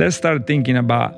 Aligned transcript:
let's 0.00 0.16
start 0.16 0.46
thinking 0.46 0.78
about 0.78 1.14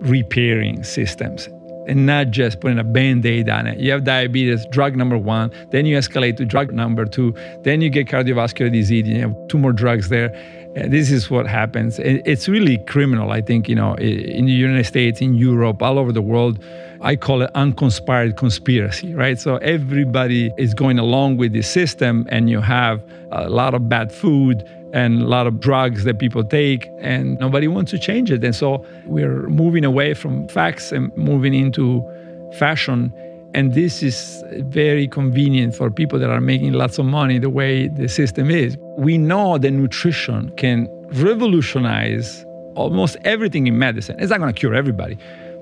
repairing 0.00 0.84
systems 0.84 1.48
and 1.88 2.04
not 2.04 2.30
just 2.30 2.60
putting 2.60 2.78
a 2.78 2.84
band-aid 2.84 3.48
on 3.48 3.66
it. 3.66 3.78
You 3.78 3.92
have 3.92 4.04
diabetes, 4.04 4.66
drug 4.66 4.94
number 4.94 5.16
one, 5.16 5.50
then 5.70 5.86
you 5.86 5.96
escalate 5.96 6.36
to 6.36 6.44
drug 6.44 6.70
number 6.70 7.06
two, 7.06 7.34
then 7.62 7.80
you 7.80 7.88
get 7.88 8.08
cardiovascular 8.08 8.70
disease, 8.70 9.08
you 9.08 9.20
have 9.20 9.34
two 9.48 9.56
more 9.56 9.72
drugs 9.72 10.10
there. 10.10 10.34
And 10.76 10.92
this 10.92 11.10
is 11.10 11.30
what 11.30 11.46
happens. 11.46 11.98
It's 11.98 12.46
really 12.46 12.76
criminal, 12.86 13.32
I 13.32 13.40
think, 13.40 13.70
you 13.70 13.74
know, 13.74 13.94
in 13.94 14.44
the 14.44 14.52
United 14.52 14.84
States, 14.84 15.22
in 15.22 15.34
Europe, 15.34 15.82
all 15.82 15.98
over 15.98 16.12
the 16.12 16.20
world. 16.20 16.62
I 17.00 17.16
call 17.16 17.40
it 17.40 17.50
unconspired 17.54 18.36
conspiracy, 18.36 19.14
right? 19.14 19.38
So 19.40 19.56
everybody 19.58 20.52
is 20.58 20.74
going 20.74 20.98
along 20.98 21.38
with 21.38 21.52
the 21.52 21.62
system, 21.62 22.26
and 22.28 22.50
you 22.50 22.60
have 22.60 23.02
a 23.32 23.48
lot 23.48 23.72
of 23.72 23.88
bad 23.88 24.12
food 24.12 24.68
and 24.92 25.22
a 25.22 25.26
lot 25.26 25.46
of 25.46 25.60
drugs 25.60 26.04
that 26.04 26.18
people 26.18 26.44
take, 26.44 26.88
and 27.00 27.38
nobody 27.38 27.68
wants 27.68 27.90
to 27.90 27.98
change 27.98 28.30
it. 28.30 28.44
And 28.44 28.54
so 28.54 28.84
we're 29.04 29.48
moving 29.48 29.84
away 29.84 30.14
from 30.14 30.48
facts 30.48 30.92
and 30.92 31.14
moving 31.16 31.54
into 31.54 32.02
fashion. 32.58 33.12
And 33.54 33.74
this 33.74 34.02
is 34.02 34.44
very 34.58 35.08
convenient 35.08 35.74
for 35.74 35.90
people 35.90 36.18
that 36.18 36.30
are 36.30 36.40
making 36.40 36.72
lots 36.72 36.98
of 36.98 37.06
money 37.06 37.38
the 37.38 37.50
way 37.50 37.88
the 37.88 38.08
system 38.08 38.50
is. 38.50 38.76
We 38.98 39.18
know 39.18 39.58
that 39.58 39.70
nutrition 39.70 40.50
can 40.56 40.88
revolutionize 41.12 42.44
almost 42.74 43.16
everything 43.24 43.66
in 43.66 43.78
medicine. 43.78 44.16
It's 44.18 44.30
not 44.30 44.38
going 44.40 44.52
to 44.52 44.58
cure 44.58 44.74
everybody, 44.74 45.16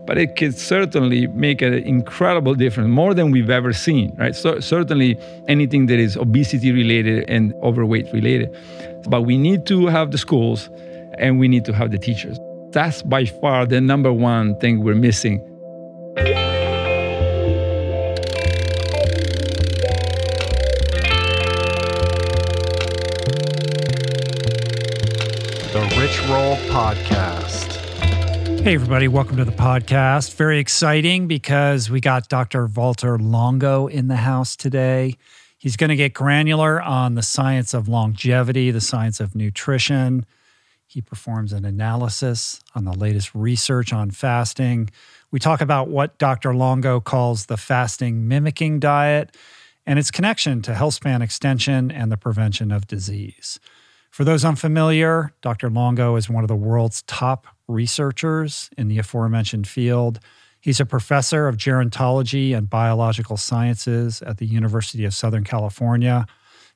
but 0.06 0.18
it 0.18 0.36
could 0.36 0.54
certainly 0.54 1.26
make 1.28 1.62
an 1.62 1.74
incredible 1.74 2.54
difference, 2.54 2.88
more 2.88 3.14
than 3.14 3.30
we've 3.30 3.50
ever 3.50 3.72
seen, 3.72 4.14
right? 4.16 4.36
So 4.36 4.60
certainly 4.60 5.18
anything 5.48 5.86
that 5.86 5.98
is 5.98 6.16
obesity 6.16 6.72
related 6.72 7.28
and 7.28 7.54
overweight 7.62 8.12
related. 8.12 8.54
But 9.08 9.22
we 9.22 9.38
need 9.38 9.66
to 9.66 9.86
have 9.86 10.10
the 10.10 10.18
schools 10.18 10.68
and 11.18 11.38
we 11.38 11.48
need 11.48 11.64
to 11.66 11.72
have 11.72 11.90
the 11.90 11.98
teachers. 11.98 12.38
That's 12.70 13.02
by 13.02 13.24
far 13.24 13.66
the 13.66 13.80
number 13.80 14.12
one 14.12 14.58
thing 14.58 14.82
we're 14.82 14.94
missing. 14.94 15.38
The 25.72 25.82
Rich 25.98 26.20
Roll 26.28 26.56
Podcast. 26.70 27.33
Hey, 28.64 28.76
everybody, 28.76 29.08
welcome 29.08 29.36
to 29.36 29.44
the 29.44 29.52
podcast. 29.52 30.36
Very 30.36 30.58
exciting 30.58 31.28
because 31.28 31.90
we 31.90 32.00
got 32.00 32.30
Dr. 32.30 32.66
Valter 32.66 33.18
Longo 33.20 33.88
in 33.88 34.08
the 34.08 34.16
house 34.16 34.56
today. 34.56 35.18
He's 35.58 35.76
going 35.76 35.90
to 35.90 35.96
get 35.96 36.14
granular 36.14 36.80
on 36.80 37.14
the 37.14 37.20
science 37.20 37.74
of 37.74 37.88
longevity, 37.88 38.70
the 38.70 38.80
science 38.80 39.20
of 39.20 39.34
nutrition. 39.34 40.24
He 40.86 41.02
performs 41.02 41.52
an 41.52 41.66
analysis 41.66 42.62
on 42.74 42.86
the 42.86 42.94
latest 42.94 43.34
research 43.34 43.92
on 43.92 44.10
fasting. 44.10 44.88
We 45.30 45.38
talk 45.38 45.60
about 45.60 45.88
what 45.88 46.16
Dr. 46.16 46.54
Longo 46.54 47.00
calls 47.00 47.44
the 47.44 47.58
fasting 47.58 48.28
mimicking 48.28 48.80
diet 48.80 49.36
and 49.84 49.98
its 49.98 50.10
connection 50.10 50.62
to 50.62 50.72
health 50.72 50.94
span 50.94 51.20
extension 51.20 51.90
and 51.90 52.10
the 52.10 52.16
prevention 52.16 52.72
of 52.72 52.86
disease. 52.86 53.60
For 54.14 54.22
those 54.22 54.44
unfamiliar, 54.44 55.32
Dr. 55.42 55.68
Longo 55.68 56.14
is 56.14 56.30
one 56.30 56.44
of 56.44 56.48
the 56.48 56.54
world's 56.54 57.02
top 57.02 57.48
researchers 57.66 58.70
in 58.78 58.86
the 58.86 59.00
aforementioned 59.00 59.66
field. 59.66 60.20
He's 60.60 60.78
a 60.78 60.86
professor 60.86 61.48
of 61.48 61.56
gerontology 61.56 62.56
and 62.56 62.70
biological 62.70 63.36
sciences 63.36 64.22
at 64.22 64.38
the 64.38 64.46
University 64.46 65.04
of 65.04 65.14
Southern 65.14 65.42
California. 65.42 66.26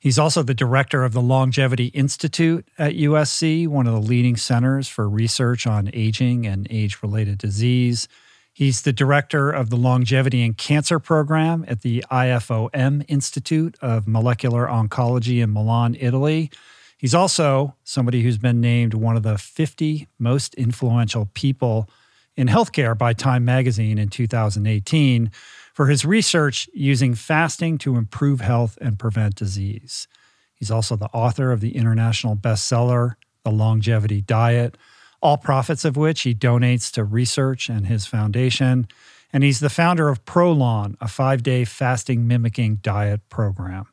He's 0.01 0.19
also 0.19 0.43
the 0.43 0.53
director 0.53 1.05
of 1.05 1.13
the 1.13 1.21
Longevity 1.21 1.85
Institute 1.85 2.67
at 2.77 2.95
USC, 2.95 3.69
one 3.69 3.87
of 3.87 3.93
the 3.93 4.01
leading 4.01 4.35
centers 4.35 4.89
for 4.89 5.07
research 5.07 5.65
on 5.65 5.89
aging 5.93 6.45
and 6.45 6.67
age 6.69 7.01
related 7.01 7.37
disease. 7.37 8.09
He's 8.51 8.81
the 8.81 8.91
director 8.91 9.49
of 9.49 9.69
the 9.69 9.77
Longevity 9.77 10.43
and 10.43 10.57
Cancer 10.57 10.99
Program 10.99 11.63
at 11.69 11.83
the 11.83 12.03
IFOM 12.11 13.05
Institute 13.07 13.77
of 13.81 14.09
Molecular 14.09 14.67
Oncology 14.67 15.41
in 15.41 15.53
Milan, 15.53 15.95
Italy. 15.97 16.51
He's 16.99 17.15
also 17.15 17.75
somebody 17.85 18.23
who's 18.23 18.37
been 18.37 18.59
named 18.59 18.93
one 18.93 19.15
of 19.15 19.23
the 19.23 19.37
50 19.37 20.09
most 20.19 20.53
influential 20.55 21.29
people 21.33 21.89
in 22.35 22.47
healthcare 22.47 22.95
by 22.95 23.13
Time 23.13 23.45
Magazine 23.45 23.97
in 23.97 24.09
2018 24.09 25.31
for 25.73 25.87
his 25.87 26.03
research 26.03 26.69
using 26.73 27.15
fasting 27.15 27.77
to 27.77 27.95
improve 27.95 28.41
health 28.41 28.77
and 28.81 28.99
prevent 28.99 29.35
disease. 29.35 30.09
He's 30.53 30.69
also 30.69 30.97
the 30.97 31.07
author 31.13 31.53
of 31.53 31.61
the 31.61 31.77
international 31.77 32.35
bestseller, 32.35 33.13
The 33.45 33.51
Longevity 33.51 34.19
Diet, 34.19 34.77
all 35.21 35.37
profits 35.37 35.85
of 35.85 35.95
which 35.95 36.21
he 36.23 36.35
donates 36.35 36.91
to 36.91 37.05
research 37.05 37.69
and 37.69 37.87
his 37.87 38.07
foundation. 38.07 38.89
And 39.31 39.41
he's 39.41 39.61
the 39.61 39.69
founder 39.69 40.09
of 40.09 40.25
Prolon, 40.25 40.97
a 40.99 41.07
five 41.07 41.43
day 41.43 41.63
fasting 41.63 42.27
mimicking 42.27 42.77
diet 42.81 43.21
program. 43.29 43.87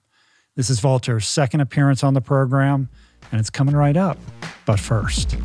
This 0.57 0.71
is 0.71 0.81
Valter's 0.81 1.29
second 1.29 1.61
appearance 1.61 2.03
on 2.03 2.15
the 2.15 2.23
program, 2.23 2.89
and 3.31 3.39
it's 3.39 3.51
coming 3.51 3.77
right 3.77 3.97
up. 3.97 4.17
But 4.65 4.81
first, 4.81 5.37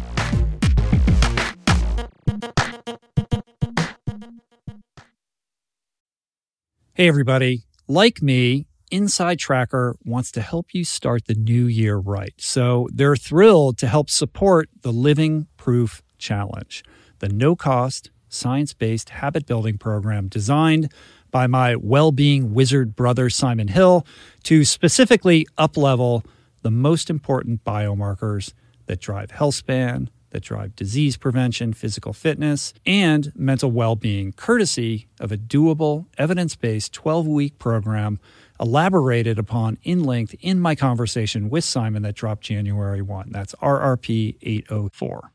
Hey, 6.93 7.07
everybody. 7.07 7.63
Like 7.89 8.21
me, 8.21 8.67
Inside 8.89 9.39
Tracker 9.39 9.97
wants 10.05 10.31
to 10.33 10.41
help 10.41 10.67
you 10.73 10.85
start 10.85 11.25
the 11.25 11.33
new 11.33 11.65
year 11.65 11.97
right. 11.97 12.33
So 12.37 12.87
they're 12.93 13.15
thrilled 13.17 13.77
to 13.79 13.87
help 13.87 14.09
support 14.09 14.69
the 14.81 14.93
Living 14.93 15.47
Proof 15.57 16.01
Challenge, 16.19 16.83
the 17.19 17.27
no 17.27 17.55
cost, 17.55 18.11
science 18.29 18.73
based 18.73 19.09
habit 19.09 19.45
building 19.45 19.77
program 19.77 20.27
designed 20.27 20.91
by 21.31 21.47
my 21.47 21.75
well 21.75 22.11
being 22.11 22.53
wizard 22.53 22.95
brother, 22.95 23.29
Simon 23.29 23.69
Hill, 23.69 24.05
to 24.43 24.63
specifically 24.63 25.47
uplevel 25.57 26.25
the 26.61 26.71
most 26.71 27.09
important 27.09 27.63
biomarkers 27.63 28.53
that 28.85 28.99
drive 28.99 29.31
health 29.31 29.55
span, 29.55 30.09
that 30.31 30.43
drive 30.43 30.75
disease 30.75 31.17
prevention, 31.17 31.73
physical 31.73 32.13
fitness, 32.13 32.73
and 32.85 33.31
mental 33.35 33.71
well 33.71 33.95
being, 33.95 34.33
courtesy 34.33 35.07
of 35.19 35.31
a 35.31 35.37
doable, 35.37 36.05
evidence 36.17 36.55
based 36.55 36.93
12 36.93 37.27
week 37.27 37.59
program 37.59 38.19
elaborated 38.59 39.39
upon 39.39 39.77
in 39.83 40.03
length 40.03 40.35
in 40.39 40.59
my 40.59 40.75
conversation 40.75 41.49
with 41.49 41.63
Simon 41.63 42.03
that 42.03 42.15
dropped 42.15 42.43
January 42.43 43.01
1. 43.01 43.29
That's 43.31 43.55
RRP 43.55 44.37
804. 44.41 45.31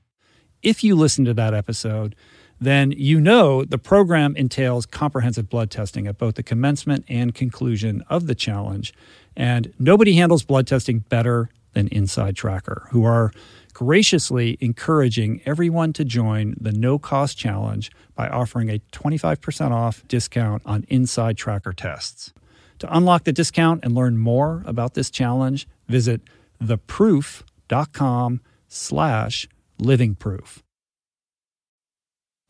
If 0.62 0.84
you 0.84 0.94
listen 0.94 1.24
to 1.24 1.34
that 1.34 1.52
episode, 1.52 2.14
then 2.60 2.92
you 2.92 3.20
know 3.20 3.64
the 3.64 3.78
program 3.78 4.34
entails 4.36 4.86
comprehensive 4.86 5.48
blood 5.48 5.70
testing 5.70 6.06
at 6.06 6.18
both 6.18 6.36
the 6.36 6.42
commencement 6.42 7.04
and 7.08 7.34
conclusion 7.34 8.02
of 8.08 8.26
the 8.26 8.34
challenge. 8.34 8.94
And 9.36 9.72
nobody 9.78 10.14
handles 10.14 10.44
blood 10.44 10.66
testing 10.66 11.00
better 11.00 11.50
than 11.74 11.88
Inside 11.88 12.36
Tracker, 12.36 12.88
who 12.90 13.04
are 13.04 13.32
graciously 13.74 14.56
encouraging 14.60 15.42
everyone 15.44 15.92
to 15.92 16.02
join 16.02 16.56
the 16.58 16.72
no 16.72 16.98
cost 16.98 17.36
challenge 17.36 17.90
by 18.14 18.26
offering 18.28 18.70
a 18.70 18.78
25% 18.92 19.70
off 19.70 20.02
discount 20.08 20.62
on 20.64 20.86
Inside 20.88 21.36
Tracker 21.36 21.74
tests. 21.74 22.32
To 22.78 22.96
unlock 22.96 23.24
the 23.24 23.32
discount 23.32 23.84
and 23.84 23.94
learn 23.94 24.16
more 24.16 24.62
about 24.66 24.94
this 24.94 25.10
challenge, 25.10 25.68
visit 25.88 26.22
theproof.com 26.62 28.40
slash 28.68 29.48
livingproof. 29.78 30.62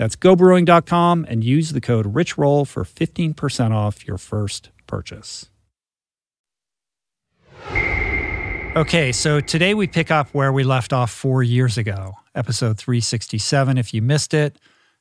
That's 0.00 0.16
gobrewing.com 0.16 1.26
and 1.28 1.44
use 1.44 1.72
the 1.72 1.80
code 1.82 2.14
RICHROLL 2.14 2.66
for 2.66 2.84
15% 2.84 3.72
off 3.72 4.06
your 4.06 4.16
first 4.16 4.70
purchase. 4.86 5.50
Okay, 8.74 9.12
so 9.12 9.40
today 9.40 9.74
we 9.74 9.86
pick 9.86 10.10
up 10.10 10.30
where 10.32 10.54
we 10.54 10.64
left 10.64 10.94
off 10.94 11.10
four 11.10 11.42
years 11.42 11.76
ago, 11.76 12.14
episode 12.34 12.78
367, 12.78 13.76
if 13.76 13.92
you 13.92 14.00
missed 14.00 14.32
it, 14.32 14.58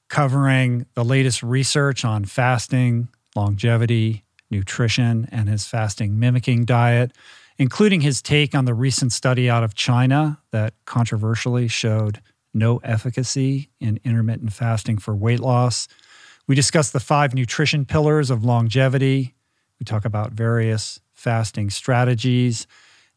covering 0.09 0.85
the 0.95 1.05
latest 1.05 1.43
research 1.43 2.03
on 2.03 2.25
fasting, 2.25 3.07
longevity, 3.37 4.25
nutrition, 4.51 5.29
and 5.31 5.47
his 5.47 5.65
fasting 5.65 6.19
mimicking 6.19 6.65
diet, 6.65 7.13
including 7.57 8.01
his 8.01 8.21
take 8.21 8.53
on 8.53 8.65
the 8.65 8.73
recent 8.73 9.13
study 9.13 9.49
out 9.49 9.63
of 9.63 9.75
China 9.75 10.39
that 10.51 10.73
controversially 10.83 11.69
showed 11.69 12.19
no 12.53 12.77
efficacy 12.77 13.69
in 13.79 13.99
intermittent 14.03 14.53
fasting 14.53 14.97
for 14.97 15.15
weight 15.15 15.39
loss. 15.39 15.87
We 16.47 16.55
discuss 16.55 16.89
the 16.91 16.99
five 16.99 17.33
nutrition 17.33 17.85
pillars 17.85 18.29
of 18.29 18.43
longevity. 18.43 19.35
We 19.79 19.83
talk 19.83 20.05
about 20.05 20.31
various 20.31 20.99
fasting 21.13 21.69
strategies, 21.69 22.65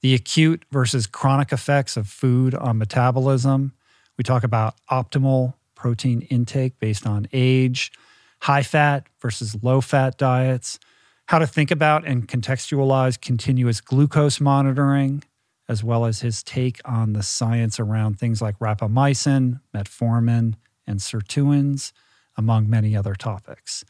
the 0.01 0.15
acute 0.15 0.65
versus 0.71 1.07
chronic 1.07 1.53
effects 1.53 1.97
of 1.97 2.09
food 2.09 2.55
on 2.55 2.79
metabolism. 2.79 3.73
We 4.19 4.25
talk 4.25 4.45
about 4.45 4.75
optimal 4.91 5.55
protein 5.75 6.23
intake 6.23 6.79
based 6.79 7.07
on 7.07 7.27
age, 7.33 7.93
high 8.41 8.63
fat 8.63 9.07
versus 9.21 9.57
low 9.63 9.81
fat 9.81 10.19
diets, 10.19 10.79
how 11.27 11.39
to 11.39 11.47
think 11.47 11.71
about 11.71 12.07
and 12.07 12.29
contextualize 12.29 13.21
continuous 13.21 13.81
glucose 13.81 14.41
monitoring, 14.41 15.23
as 15.73 15.83
well 15.83 16.05
as 16.05 16.21
his 16.21 16.43
take 16.43 16.81
on 16.85 17.15
the 17.15 17.23
science 17.23 17.81
around 17.81 18.19
things 18.19 18.41
like 18.43 18.59
rapamycin, 18.59 19.59
metformin, 19.75 20.55
and 20.87 21.01
sirtuins, 21.01 21.93
among 22.37 22.69
many 22.69 22.95
other 22.95 23.15
topics. 23.15 23.85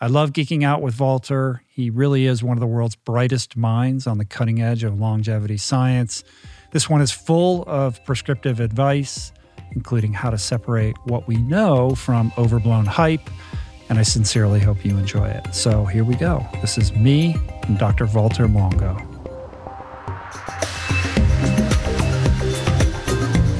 I 0.00 0.08
love 0.08 0.32
geeking 0.32 0.64
out 0.64 0.82
with 0.82 0.96
Valter. 0.96 1.60
He 1.68 1.90
really 1.90 2.26
is 2.26 2.42
one 2.42 2.56
of 2.56 2.60
the 2.60 2.66
world's 2.66 2.96
brightest 2.96 3.56
minds 3.56 4.06
on 4.06 4.18
the 4.18 4.24
cutting 4.24 4.60
edge 4.60 4.82
of 4.82 4.98
longevity 4.98 5.58
science. 5.58 6.24
This 6.72 6.90
one 6.90 7.00
is 7.00 7.12
full 7.12 7.64
of 7.66 8.04
prescriptive 8.04 8.58
advice, 8.60 9.32
including 9.72 10.12
how 10.12 10.30
to 10.30 10.38
separate 10.38 10.96
what 11.04 11.28
we 11.28 11.36
know 11.36 11.94
from 11.94 12.32
overblown 12.36 12.86
hype. 12.86 13.28
And 13.88 13.98
I 13.98 14.02
sincerely 14.02 14.60
hope 14.60 14.84
you 14.84 14.96
enjoy 14.96 15.28
it. 15.28 15.54
So 15.54 15.84
here 15.84 16.04
we 16.04 16.16
go. 16.16 16.46
This 16.60 16.76
is 16.76 16.92
me 16.92 17.36
and 17.62 17.78
Dr. 17.78 18.06
Valter 18.06 18.52
Longo. 18.52 19.15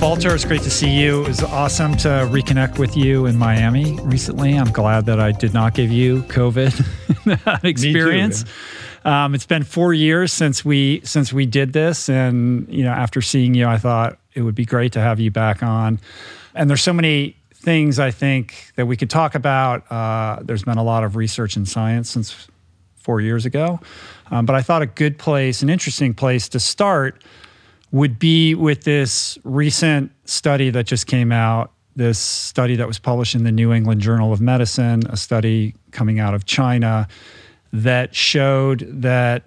Valter, 0.07 0.33
it's 0.33 0.45
great 0.45 0.63
to 0.63 0.71
see 0.71 0.89
you. 0.89 1.23
It 1.23 1.27
was 1.27 1.43
awesome 1.43 1.97
to 1.97 2.09
reconnect 2.31 2.79
with 2.79 2.97
you 2.97 3.27
in 3.27 3.37
Miami 3.37 3.99
recently. 4.03 4.55
I'm 4.55 4.71
glad 4.71 5.05
that 5.07 5.19
I 5.19 5.33
did 5.33 5.53
not 5.53 5.75
give 5.75 5.91
you 5.91 6.23
COVID 6.29 7.65
experience. 7.65 8.45
Too, 8.45 9.11
um, 9.11 9.35
it's 9.35 9.47
been 9.47 9.65
four 9.65 9.93
years 9.93 10.33
since 10.33 10.65
we 10.65 11.01
since 11.03 11.33
we 11.33 11.45
did 11.45 11.73
this, 11.73 12.09
and 12.09 12.73
you 12.73 12.85
know, 12.85 12.93
after 12.93 13.21
seeing 13.21 13.55
you, 13.55 13.67
I 13.67 13.79
thought 13.79 14.17
it 14.33 14.43
would 14.43 14.55
be 14.55 14.65
great 14.65 14.93
to 14.93 15.01
have 15.01 15.19
you 15.19 15.33
back 15.33 15.65
on. 15.65 15.99
And 16.55 16.71
there's 16.71 16.85
so 16.85 16.93
many 16.93 17.37
things 17.53 17.99
I 17.99 18.13
think 18.13 18.71
that 18.77 18.87
we 18.87 18.97
could 18.97 19.11
talk 19.11 19.35
about. 19.35 19.91
Uh, 19.91 20.39
there's 20.41 20.63
been 20.63 20.79
a 20.79 20.85
lot 20.85 21.03
of 21.03 21.17
research 21.17 21.57
in 21.57 21.67
science 21.67 22.11
since 22.11 22.47
four 22.95 23.21
years 23.21 23.45
ago, 23.45 23.81
um, 24.31 24.47
but 24.47 24.55
I 24.55 24.63
thought 24.63 24.83
a 24.83 24.87
good 24.87 25.19
place, 25.19 25.63
an 25.63 25.69
interesting 25.69 26.15
place 26.15 26.49
to 26.51 26.61
start 26.61 27.21
would 27.97 28.19
be 28.19 28.55
with 28.55 28.85
this 28.85 29.39
recent 29.43 30.13
study 30.27 30.69
that 30.69 30.85
just 30.85 31.07
came 31.07 31.33
out, 31.33 31.73
this 31.95 32.19
study 32.19 32.77
that 32.77 32.87
was 32.87 32.99
published 32.99 33.35
in 33.35 33.45
the 33.45 33.51
New 33.51 33.73
England 33.73 34.03
Journal 34.03 34.35
of 34.35 34.41
Medicine, 34.41 35.03
a 35.09 35.17
study 35.17 35.75
coming 35.93 36.21
out 36.21 36.35
of 36.35 36.45
China 36.45 37.09
that 37.73 38.15
showed 38.15 38.81
that 39.01 39.45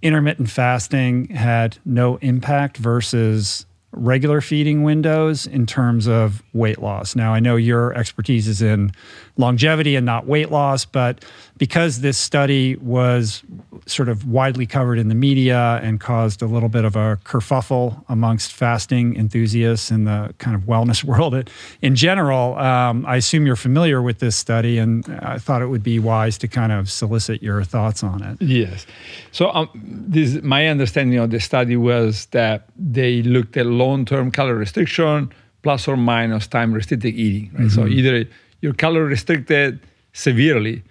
intermittent 0.00 0.48
fasting 0.48 1.28
had 1.28 1.76
no 1.84 2.16
impact 2.16 2.78
versus 2.78 3.66
regular 3.92 4.40
feeding 4.40 4.82
windows 4.82 5.46
in 5.46 5.66
terms 5.66 6.08
of 6.08 6.42
weight 6.54 6.80
loss. 6.80 7.14
Now, 7.14 7.34
I 7.34 7.40
know 7.40 7.56
your 7.56 7.92
expertise 7.92 8.48
is 8.48 8.62
in 8.62 8.92
longevity 9.36 9.96
and 9.96 10.06
not 10.06 10.26
weight 10.26 10.50
loss. 10.50 10.84
But 10.84 11.24
because 11.58 12.00
this 12.00 12.16
study 12.16 12.76
was 12.76 13.42
sort 13.86 14.08
of 14.08 14.26
widely 14.26 14.66
covered 14.66 14.98
in 14.98 15.08
the 15.08 15.14
media 15.14 15.80
and 15.82 16.00
caused 16.00 16.40
a 16.42 16.46
little 16.46 16.68
bit 16.68 16.84
of 16.84 16.96
a 16.96 17.18
kerfuffle 17.24 18.04
amongst 18.08 18.52
fasting 18.52 19.16
enthusiasts 19.16 19.90
in 19.90 20.04
the 20.04 20.34
kind 20.38 20.56
of 20.56 20.62
wellness 20.62 21.04
world 21.12 21.34
in 21.82 21.96
general, 21.96 22.56
um, 22.58 23.04
I 23.06 23.16
assume 23.16 23.46
you're 23.46 23.56
familiar 23.56 24.02
with 24.02 24.18
this 24.18 24.36
study, 24.36 24.78
and 24.78 25.06
I 25.22 25.38
thought 25.38 25.62
it 25.62 25.66
would 25.66 25.82
be 25.82 25.98
wise 25.98 26.38
to 26.38 26.48
kind 26.48 26.72
of 26.72 26.90
solicit 26.90 27.42
your 27.42 27.64
thoughts 27.64 28.02
on 28.02 28.22
it. 28.22 28.40
Yes. 28.42 28.86
So 29.32 29.50
um, 29.50 29.68
this, 29.74 30.42
my 30.42 30.66
understanding 30.66 31.18
of 31.18 31.30
the 31.30 31.40
study 31.40 31.76
was 31.76 32.26
that 32.26 32.68
they 32.76 33.22
looked 33.22 33.56
at 33.56 33.66
long-term 33.66 34.30
calorie 34.30 34.58
restriction 34.58 35.32
plus 35.62 35.88
or 35.88 35.96
minus 35.96 36.46
time 36.46 36.72
restricted 36.72 37.14
eating. 37.14 37.50
Right? 37.52 37.62
Mm-hmm. 37.62 37.68
So 37.68 37.86
either 37.86 38.26
you're 38.64 38.72
calorie 38.72 39.08
restricted 39.08 39.78
severely, 40.14 40.82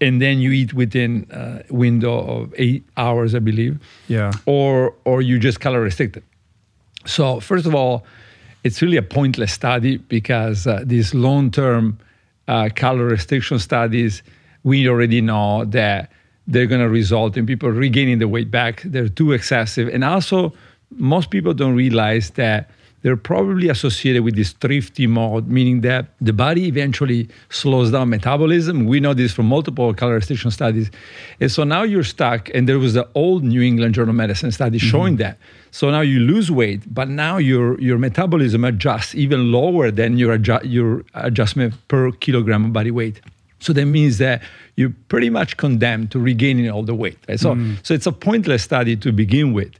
and 0.00 0.22
then 0.22 0.38
you 0.38 0.52
eat 0.52 0.72
within 0.72 1.26
a 1.30 1.64
window 1.74 2.16
of 2.18 2.54
eight 2.56 2.84
hours, 2.96 3.34
I 3.34 3.40
believe. 3.40 3.80
Yeah. 4.06 4.30
Or 4.46 4.94
or 5.04 5.22
you 5.22 5.40
just 5.40 5.58
calorie 5.58 5.86
restricted. 5.90 6.22
So 7.04 7.40
first 7.40 7.66
of 7.66 7.74
all, 7.74 8.04
it's 8.62 8.80
really 8.80 8.96
a 8.96 9.02
pointless 9.02 9.52
study 9.52 9.96
because 9.96 10.68
uh, 10.68 10.84
these 10.86 11.14
long-term 11.14 11.98
uh, 12.46 12.68
calorie 12.74 13.10
restriction 13.10 13.58
studies, 13.58 14.22
we 14.62 14.88
already 14.88 15.20
know 15.20 15.64
that 15.64 16.12
they're 16.46 16.66
going 16.66 16.80
to 16.80 16.88
result 16.88 17.36
in 17.36 17.44
people 17.44 17.70
regaining 17.70 18.20
the 18.20 18.28
weight 18.28 18.50
back. 18.52 18.82
They're 18.82 19.08
too 19.08 19.32
excessive, 19.32 19.88
and 19.88 20.04
also 20.04 20.52
most 20.90 21.30
people 21.30 21.54
don't 21.54 21.74
realize 21.74 22.30
that 22.42 22.70
they're 23.06 23.16
probably 23.16 23.68
associated 23.68 24.24
with 24.24 24.34
this 24.34 24.50
thrifty 24.50 25.06
mode, 25.06 25.46
meaning 25.46 25.82
that 25.82 26.08
the 26.20 26.32
body 26.32 26.66
eventually 26.66 27.28
slows 27.50 27.92
down 27.92 28.08
metabolism. 28.08 28.84
We 28.86 28.98
know 28.98 29.14
this 29.14 29.32
from 29.32 29.46
multiple 29.46 29.94
calorie 29.94 30.16
restriction 30.16 30.50
studies. 30.50 30.90
And 31.38 31.48
so 31.48 31.62
now 31.62 31.84
you're 31.84 32.02
stuck, 32.02 32.50
and 32.52 32.68
there 32.68 32.80
was 32.80 32.94
the 32.94 33.08
old 33.14 33.44
New 33.44 33.62
England 33.62 33.94
Journal 33.94 34.10
of 34.10 34.16
Medicine 34.16 34.50
study 34.50 34.78
mm-hmm. 34.78 34.88
showing 34.88 35.16
that. 35.18 35.38
So 35.70 35.88
now 35.88 36.00
you 36.00 36.18
lose 36.18 36.50
weight, 36.50 36.82
but 36.92 37.08
now 37.08 37.36
your, 37.36 37.80
your 37.80 37.96
metabolism 37.96 38.64
adjusts 38.64 39.14
even 39.14 39.52
lower 39.52 39.92
than 39.92 40.18
your, 40.18 40.36
adju- 40.36 40.64
your 40.64 41.04
adjustment 41.14 41.74
per 41.86 42.10
kilogram 42.10 42.64
of 42.64 42.72
body 42.72 42.90
weight. 42.90 43.20
So 43.60 43.72
that 43.72 43.86
means 43.86 44.18
that 44.18 44.42
you're 44.74 44.92
pretty 45.06 45.30
much 45.30 45.56
condemned 45.58 46.10
to 46.10 46.18
regaining 46.18 46.68
all 46.68 46.82
the 46.82 46.94
weight. 46.94 47.18
Right? 47.28 47.38
So, 47.38 47.54
mm. 47.54 47.76
so 47.86 47.94
it's 47.94 48.06
a 48.06 48.12
pointless 48.12 48.64
study 48.64 48.96
to 48.96 49.12
begin 49.12 49.52
with. 49.52 49.74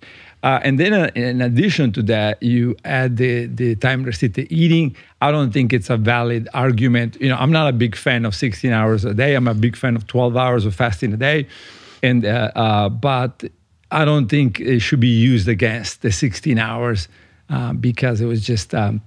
Uh, 0.47 0.61
and 0.62 0.79
then 0.79 0.93
uh, 0.95 1.11
in 1.17 1.43
addition 1.43 1.91
to 1.91 2.00
that, 2.05 2.41
you 2.41 2.76
add 2.85 3.17
the, 3.17 3.47
the 3.47 3.75
time 3.75 4.05
restricted 4.05 4.47
eating. 4.49 4.95
I 5.21 5.33
don't 5.33 5.50
think 5.50 5.73
it's 5.73 5.91
a 5.91 5.97
valid 5.97 6.49
argument. 6.55 7.17
You 7.21 7.31
know, 7.31 7.37
I'm 7.37 7.50
not 7.50 7.69
a 7.69 7.73
big 7.73 7.97
fan 7.97 8.25
of 8.25 8.33
16 8.33 8.71
hours 8.71 9.05
a 9.05 9.12
day. 9.12 9.35
I'm 9.35 9.49
a 9.49 9.55
big 9.55 9.75
fan 9.75 9.97
of 9.97 10.07
12 10.07 10.37
hours 10.37 10.65
of 10.65 10.73
fasting 10.73 11.12
a 11.12 11.17
day. 11.17 11.49
And, 12.00 12.25
uh, 12.25 12.53
uh 12.55 12.88
but 12.88 13.43
I 13.91 14.05
don't 14.05 14.29
think 14.29 14.61
it 14.61 14.79
should 14.79 15.00
be 15.00 15.09
used 15.09 15.49
against 15.49 16.03
the 16.03 16.12
16 16.12 16.61
hours 16.61 17.09
uh, 17.50 17.73
because 17.73 18.21
it 18.21 18.26
was 18.26 18.47
just, 18.47 18.73
um, 18.73 19.00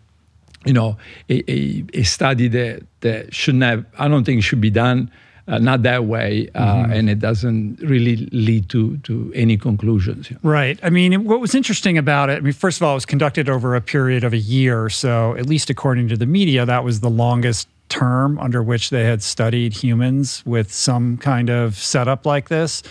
you 0.65 0.73
know, 0.73 0.97
a, 1.29 1.49
a, 1.49 1.85
a, 1.93 2.03
study 2.03 2.49
that, 2.49 2.85
that 2.99 3.33
shouldn't 3.33 3.63
have, 3.63 3.85
I 3.97 4.09
don't 4.09 4.25
think 4.25 4.39
it 4.39 4.41
should 4.41 4.59
be 4.59 4.71
done 4.71 5.09
uh, 5.49 5.57
not 5.57 5.81
that 5.83 6.05
way, 6.05 6.47
uh, 6.53 6.75
mm-hmm. 6.75 6.91
and 6.91 7.09
it 7.09 7.19
doesn't 7.19 7.79
really 7.81 8.17
lead 8.31 8.69
to 8.69 8.97
to 8.97 9.31
any 9.33 9.57
conclusions. 9.57 10.31
Right. 10.43 10.79
I 10.83 10.89
mean, 10.89 11.25
what 11.25 11.39
was 11.39 11.55
interesting 11.55 11.97
about 11.97 12.29
it? 12.29 12.37
I 12.37 12.39
mean, 12.41 12.53
first 12.53 12.77
of 12.77 12.83
all, 12.83 12.91
it 12.91 12.95
was 12.95 13.05
conducted 13.05 13.49
over 13.49 13.75
a 13.75 13.81
period 13.81 14.23
of 14.23 14.31
a 14.33 14.37
year, 14.37 14.89
so 14.89 15.35
at 15.35 15.47
least 15.47 15.69
according 15.69 16.07
to 16.09 16.17
the 16.17 16.27
media, 16.27 16.65
that 16.65 16.83
was 16.83 16.99
the 16.99 17.09
longest 17.09 17.67
term 17.89 18.37
under 18.39 18.61
which 18.61 18.91
they 18.91 19.03
had 19.03 19.23
studied 19.23 19.73
humans 19.73 20.43
with 20.45 20.71
some 20.71 21.17
kind 21.17 21.49
of 21.49 21.75
setup 21.75 22.25
like 22.25 22.49
this. 22.49 22.83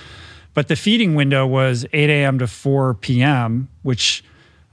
But 0.55 0.67
the 0.67 0.75
feeding 0.75 1.15
window 1.15 1.47
was 1.47 1.87
8 1.93 2.11
a.m. 2.11 2.41
to 2.41 2.49
4 2.49 2.95
p.m., 2.95 3.69
which 3.83 4.25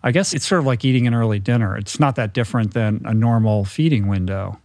I 0.05 0.11
guess 0.11 0.33
it's 0.35 0.45
sort 0.45 0.59
of 0.59 0.67
like 0.67 0.85
eating 0.85 1.07
an 1.07 1.15
early 1.15 1.39
dinner. 1.39 1.75
It's 1.75 1.99
not 1.99 2.15
that 2.15 2.33
different 2.33 2.75
than 2.75 3.01
a 3.05 3.13
normal 3.13 3.65
feeding 3.65 4.07
window. 4.07 4.59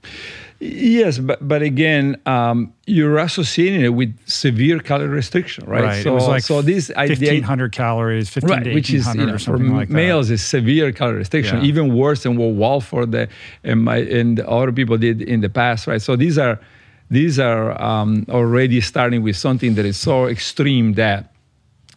Yes, 0.62 1.18
but 1.18 1.48
but 1.48 1.62
again, 1.62 2.20
um, 2.26 2.74
you're 2.86 3.16
associating 3.16 3.80
it 3.80 3.94
with 3.94 4.14
severe 4.28 4.78
calorie 4.78 5.08
restriction, 5.08 5.64
right? 5.64 5.82
Right. 5.82 6.02
So, 6.02 6.10
it 6.10 6.14
was 6.14 6.28
like 6.28 6.42
so 6.42 6.60
this 6.60 6.88
fifteen 6.94 7.42
hundred 7.42 7.72
calories, 7.72 8.28
fifteen 8.28 8.50
right, 8.50 8.64
to 8.64 8.74
which 8.74 8.92
is 8.92 9.06
you 9.14 9.24
know, 9.24 9.38
for 9.38 9.56
like 9.56 9.88
males 9.88 10.30
is 10.30 10.42
severe 10.42 10.92
calorie 10.92 11.16
restriction, 11.16 11.60
yeah. 11.60 11.64
even 11.64 11.96
worse 11.96 12.24
than 12.24 12.36
what 12.36 12.50
Walford 12.50 13.30
and 13.64 13.82
my 13.82 13.96
and 13.96 14.40
other 14.40 14.70
people 14.70 14.98
did 14.98 15.22
in 15.22 15.40
the 15.40 15.48
past, 15.48 15.86
right? 15.86 16.02
So 16.02 16.14
these 16.14 16.36
are 16.36 16.60
these 17.10 17.38
are 17.38 17.80
um, 17.82 18.26
already 18.28 18.82
starting 18.82 19.22
with 19.22 19.38
something 19.38 19.76
that 19.76 19.86
is 19.86 19.96
so 19.96 20.26
extreme 20.26 20.92
that 20.94 21.32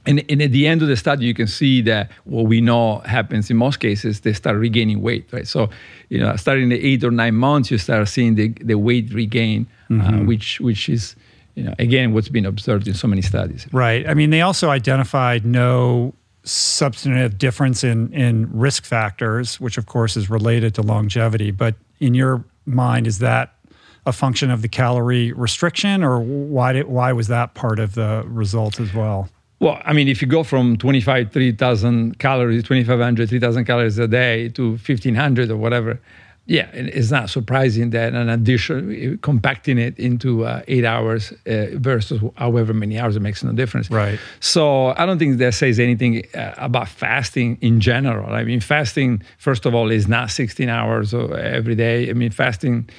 and, 0.06 0.24
and, 0.30 0.42
at 0.42 0.52
the 0.52 0.68
end 0.68 0.82
of 0.82 0.88
the 0.88 0.98
study, 0.98 1.26
you 1.26 1.34
can 1.34 1.48
see 1.48 1.82
that 1.82 2.12
what 2.26 2.46
we 2.46 2.60
know 2.60 3.00
happens 3.00 3.50
in 3.50 3.58
most 3.58 3.80
cases, 3.80 4.22
they 4.22 4.34
start 4.34 4.58
regaining 4.58 5.02
weight, 5.02 5.28
right? 5.32 5.48
So, 5.48 5.70
you 6.10 6.20
know, 6.20 6.36
starting 6.36 6.70
the 6.70 6.84
eight 6.84 7.04
or 7.04 7.12
nine 7.12 7.36
months, 7.36 7.72
you 7.72 7.78
start 7.78 8.08
seeing 8.10 8.36
the, 8.36 8.50
the 8.62 8.76
weight 8.76 9.14
regain, 9.14 9.68
uh, 9.90 9.94
mm-hmm. 9.94 10.22
uh, 10.22 10.26
which 10.26 10.60
which 10.60 10.90
is, 10.90 11.16
you 11.56 11.64
know, 11.64 11.74
again, 11.80 12.14
what's 12.14 12.30
been 12.30 12.46
observed 12.46 12.88
in 12.88 12.94
so 12.94 13.08
many 13.08 13.22
studies. 13.22 13.68
Right. 13.72 14.08
I 14.08 14.14
mean, 14.14 14.30
they 14.30 14.42
also 14.42 14.70
identified 14.70 15.46
no 15.46 16.14
substantive 16.44 17.38
difference 17.38 17.84
in 17.84 18.12
in 18.14 18.50
risk 18.52 18.84
factors, 18.84 19.60
which 19.62 19.78
of 19.78 19.86
course 19.86 20.18
is 20.18 20.30
related 20.30 20.76
to 20.76 20.82
longevity. 20.82 21.52
But 21.52 21.76
in 22.00 22.14
your 22.14 22.44
mind, 22.66 23.08
is 23.08 23.20
that 23.20 23.54
a 24.06 24.12
function 24.12 24.52
of 24.52 24.62
the 24.62 24.68
calorie 24.68 25.32
restriction, 25.32 26.04
or 26.04 26.20
why 26.20 26.74
did, 26.74 26.88
why 26.88 27.14
was 27.14 27.28
that 27.30 27.54
part 27.54 27.80
of 27.80 27.96
the 27.96 28.24
result 28.28 28.82
as 28.82 28.94
well? 28.94 29.30
Well, 29.64 29.82
I 29.86 29.94
mean, 29.94 30.10
if 30.10 30.22
you 30.22 30.28
go 30.28 30.44
from 30.44 30.76
25, 30.76 31.32
3,000 31.32 32.20
calories, 32.20 32.64
2,500, 32.64 33.30
3,000 33.30 33.64
calories 33.64 33.98
a 33.98 34.10
day 34.10 34.50
to 34.50 34.72
1,500 34.72 35.50
or 35.50 35.56
whatever, 35.56 36.02
yeah, 36.48 36.68
it's 36.74 37.10
not 37.10 37.30
surprising 37.30 37.92
that 37.92 38.14
an 38.14 38.28
addition, 38.28 39.18
compacting 39.20 39.78
it 39.78 39.98
into 39.98 40.44
uh, 40.44 40.64
eight 40.68 40.84
hours 40.84 41.32
uh, 41.48 41.68
versus 41.76 42.22
however 42.36 42.74
many 42.74 43.00
hours, 43.00 43.16
it 43.16 43.22
makes 43.22 43.42
no 43.42 43.54
difference. 43.54 43.90
Right. 43.90 44.20
So 44.42 44.88
I 44.98 45.06
don't 45.06 45.18
think 45.18 45.38
that 45.38 45.54
says 45.54 45.80
anything 45.80 46.24
uh, 46.36 46.56
about 46.58 46.90
fasting 46.90 47.58
in 47.62 47.80
general. 47.80 48.34
I 48.34 48.44
mean, 48.44 48.60
fasting, 48.60 49.24
first 49.38 49.66
of 49.66 49.74
all, 49.74 49.90
is 49.90 50.10
not 50.10 50.30
16 50.30 50.68
hours 50.68 51.14
every 51.14 51.76
day. 51.76 52.10
I 52.10 52.14
mean, 52.14 52.32
fasting 52.32 52.90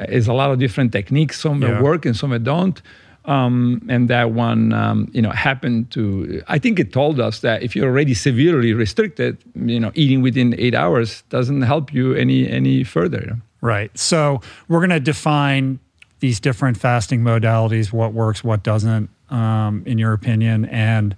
is 0.00 0.28
a 0.28 0.34
lot 0.34 0.50
of 0.50 0.58
different 0.58 0.92
techniques. 0.92 1.40
Some 1.40 1.62
yeah. 1.62 1.80
work 1.80 2.04
and 2.04 2.14
some 2.14 2.30
don't. 2.42 2.82
Um, 3.26 3.86
and 3.88 4.08
that 4.08 4.30
one, 4.30 4.72
um, 4.72 5.10
you 5.12 5.20
know, 5.20 5.30
happened 5.30 5.90
to. 5.90 6.42
I 6.48 6.58
think 6.58 6.80
it 6.80 6.92
told 6.92 7.20
us 7.20 7.40
that 7.40 7.62
if 7.62 7.76
you're 7.76 7.86
already 7.86 8.14
severely 8.14 8.72
restricted, 8.72 9.36
you 9.54 9.78
know, 9.78 9.92
eating 9.94 10.22
within 10.22 10.54
eight 10.58 10.74
hours 10.74 11.22
doesn't 11.28 11.62
help 11.62 11.92
you 11.92 12.14
any 12.14 12.48
any 12.48 12.82
further. 12.82 13.38
Right. 13.60 13.96
So 13.98 14.40
we're 14.68 14.80
going 14.80 14.90
to 14.90 15.00
define 15.00 15.80
these 16.20 16.40
different 16.40 16.78
fasting 16.78 17.20
modalities, 17.20 17.92
what 17.92 18.14
works, 18.14 18.42
what 18.42 18.62
doesn't, 18.62 19.10
um, 19.28 19.82
in 19.84 19.98
your 19.98 20.14
opinion, 20.14 20.64
and 20.66 21.14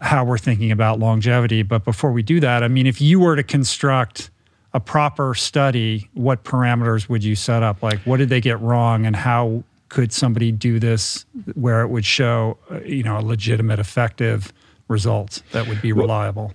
how 0.00 0.24
we're 0.24 0.38
thinking 0.38 0.72
about 0.72 0.98
longevity. 0.98 1.62
But 1.62 1.84
before 1.84 2.12
we 2.12 2.22
do 2.22 2.40
that, 2.40 2.62
I 2.62 2.68
mean, 2.68 2.86
if 2.86 3.00
you 3.00 3.20
were 3.20 3.36
to 3.36 3.42
construct 3.42 4.30
a 4.72 4.80
proper 4.80 5.34
study, 5.34 6.08
what 6.14 6.44
parameters 6.44 7.10
would 7.10 7.22
you 7.22 7.36
set 7.36 7.62
up? 7.62 7.82
Like, 7.82 7.98
what 8.00 8.16
did 8.16 8.30
they 8.30 8.40
get 8.40 8.58
wrong, 8.60 9.04
and 9.04 9.14
how 9.14 9.64
could 9.92 10.10
somebody 10.10 10.50
do 10.50 10.78
this 10.78 11.26
where 11.52 11.82
it 11.82 11.88
would 11.88 12.06
show, 12.06 12.56
uh, 12.70 12.80
you 12.80 13.02
know, 13.02 13.18
a 13.18 13.20
legitimate, 13.20 13.78
effective 13.78 14.50
result 14.88 15.42
that 15.52 15.68
would 15.68 15.82
be 15.82 15.92
reliable? 15.92 16.54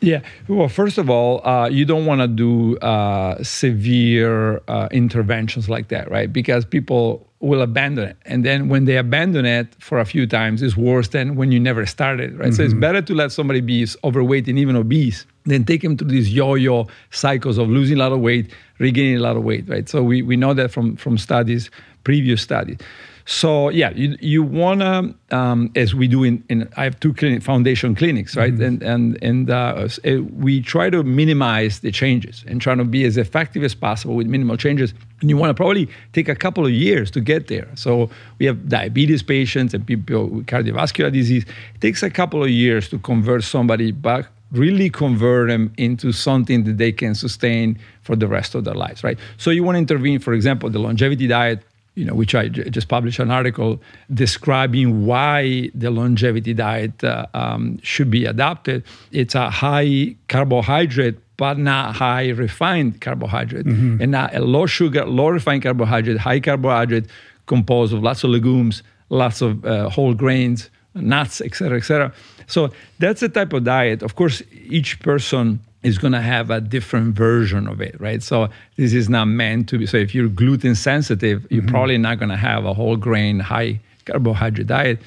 Yeah. 0.00 0.22
Well, 0.48 0.68
first 0.68 0.98
of 0.98 1.08
all, 1.08 1.46
uh, 1.46 1.68
you 1.68 1.84
don't 1.84 2.06
want 2.06 2.22
to 2.22 2.26
do 2.26 2.76
uh, 2.78 3.40
severe 3.44 4.60
uh, 4.66 4.88
interventions 4.90 5.68
like 5.68 5.88
that, 5.88 6.10
right? 6.10 6.32
Because 6.32 6.64
people 6.64 7.24
will 7.38 7.62
abandon 7.62 8.08
it. 8.08 8.16
And 8.24 8.44
then 8.44 8.68
when 8.68 8.84
they 8.84 8.96
abandon 8.96 9.46
it 9.46 9.68
for 9.78 10.00
a 10.00 10.04
few 10.04 10.26
times, 10.26 10.60
it's 10.60 10.76
worse 10.76 11.08
than 11.08 11.36
when 11.36 11.52
you 11.52 11.60
never 11.60 11.86
started, 11.86 12.36
right? 12.36 12.48
Mm-hmm. 12.48 12.56
So 12.56 12.62
it's 12.64 12.72
mm-hmm. 12.72 12.80
better 12.80 13.02
to 13.02 13.14
let 13.14 13.30
somebody 13.30 13.60
be 13.60 13.86
overweight 14.02 14.48
and 14.48 14.58
even 14.58 14.74
obese 14.74 15.24
than 15.44 15.64
take 15.64 15.82
them 15.82 15.96
through 15.96 16.08
these 16.08 16.32
yo-yo 16.32 16.88
cycles 17.10 17.58
of 17.58 17.68
losing 17.68 17.96
a 17.96 18.00
lot 18.00 18.12
of 18.12 18.20
weight, 18.20 18.52
regaining 18.78 19.16
a 19.16 19.20
lot 19.20 19.36
of 19.36 19.44
weight, 19.44 19.68
right? 19.68 19.88
So 19.88 20.02
we, 20.02 20.22
we 20.22 20.36
know 20.36 20.54
that 20.54 20.72
from, 20.72 20.96
from 20.96 21.18
studies 21.18 21.70
previous 22.04 22.42
studies. 22.42 22.78
So 23.24 23.68
yeah, 23.68 23.90
you, 23.90 24.16
you 24.20 24.42
wanna 24.42 25.14
um, 25.30 25.70
as 25.76 25.94
we 25.94 26.08
do 26.08 26.24
in, 26.24 26.42
in 26.48 26.68
I 26.76 26.84
have 26.84 26.98
two 27.00 27.14
clinic, 27.14 27.42
foundation 27.42 27.94
clinics, 27.94 28.36
right? 28.36 28.52
Mm-hmm. 28.52 28.82
And 28.84 29.18
and 29.22 29.22
and 29.22 29.50
uh, 29.50 29.88
we 30.36 30.60
try 30.60 30.90
to 30.90 31.02
minimize 31.02 31.80
the 31.80 31.92
changes 31.92 32.44
and 32.46 32.60
try 32.60 32.74
to 32.74 32.84
be 32.84 33.04
as 33.04 33.16
effective 33.16 33.62
as 33.62 33.74
possible 33.74 34.14
with 34.16 34.26
minimal 34.26 34.56
changes. 34.56 34.92
And 35.20 35.30
you 35.30 35.36
want 35.36 35.50
to 35.50 35.54
probably 35.54 35.88
take 36.12 36.28
a 36.28 36.34
couple 36.34 36.66
of 36.66 36.72
years 36.72 37.10
to 37.12 37.20
get 37.20 37.46
there. 37.46 37.68
So 37.74 38.10
we 38.38 38.46
have 38.46 38.68
diabetes 38.68 39.22
patients 39.22 39.72
and 39.72 39.86
people 39.86 40.26
with 40.26 40.46
cardiovascular 40.46 41.12
disease. 41.12 41.44
It 41.74 41.80
takes 41.80 42.02
a 42.02 42.10
couple 42.10 42.42
of 42.42 42.50
years 42.50 42.88
to 42.88 42.98
convert 42.98 43.44
somebody 43.44 43.92
back 43.92 44.26
really 44.52 44.90
convert 44.90 45.48
them 45.48 45.72
into 45.78 46.12
something 46.12 46.64
that 46.64 46.76
they 46.76 46.92
can 46.92 47.14
sustain 47.14 47.78
for 48.02 48.14
the 48.14 48.28
rest 48.28 48.54
of 48.54 48.64
their 48.64 48.74
lives, 48.74 49.02
right? 49.02 49.18
So 49.38 49.50
you 49.50 49.64
want 49.64 49.76
to 49.76 49.78
intervene, 49.78 50.18
for 50.18 50.34
example, 50.34 50.68
the 50.68 50.78
longevity 50.78 51.26
diet 51.26 51.64
you 51.94 52.04
know, 52.06 52.14
which 52.14 52.34
I 52.34 52.48
j- 52.48 52.70
just 52.70 52.88
published 52.88 53.18
an 53.18 53.30
article 53.30 53.80
describing 54.12 55.04
why 55.06 55.70
the 55.74 55.90
longevity 55.90 56.54
diet 56.54 57.02
uh, 57.04 57.26
um, 57.34 57.78
should 57.82 58.10
be 58.10 58.24
adopted. 58.24 58.82
It's 59.10 59.34
a 59.34 59.50
high 59.50 60.16
carbohydrate, 60.28 61.18
but 61.36 61.58
not 61.58 61.96
high 61.96 62.28
refined 62.30 63.00
carbohydrate, 63.00 63.66
and 63.66 64.10
not 64.10 64.34
a 64.34 64.40
low 64.40 64.66
sugar, 64.66 65.04
low 65.04 65.28
refined 65.28 65.62
carbohydrate, 65.62 66.18
high 66.18 66.40
carbohydrate 66.40 67.06
composed 67.46 67.92
of 67.92 68.02
lots 68.02 68.24
of 68.24 68.30
legumes, 68.30 68.82
lots 69.10 69.42
of 69.42 69.64
uh, 69.64 69.88
whole 69.90 70.14
grains, 70.14 70.70
nuts, 70.94 71.40
etc., 71.40 71.56
cetera, 71.56 71.78
et 71.78 71.84
cetera. 71.84 72.12
So 72.46 72.70
that's 72.98 73.20
the 73.20 73.28
type 73.28 73.52
of 73.52 73.64
diet. 73.64 74.02
Of 74.02 74.14
course, 74.14 74.42
each 74.68 75.00
person 75.00 75.60
is 75.82 75.98
going 75.98 76.12
to 76.12 76.20
have 76.20 76.50
a 76.50 76.60
different 76.60 77.14
version 77.14 77.66
of 77.66 77.80
it, 77.80 78.00
right? 78.00 78.22
So 78.22 78.48
this 78.76 78.92
is 78.92 79.08
not 79.08 79.26
meant 79.26 79.68
to 79.70 79.78
be. 79.78 79.86
So 79.86 79.96
if 79.96 80.14
you're 80.14 80.28
gluten 80.28 80.74
sensitive, 80.74 81.46
you're 81.50 81.66
probably 81.66 81.98
not 81.98 82.18
going 82.18 82.28
to 82.28 82.36
have 82.36 82.64
a 82.64 82.72
whole 82.72 82.96
grain, 82.96 83.40
high 83.40 83.80
carbohydrate 84.04 84.66
diet, 84.66 85.00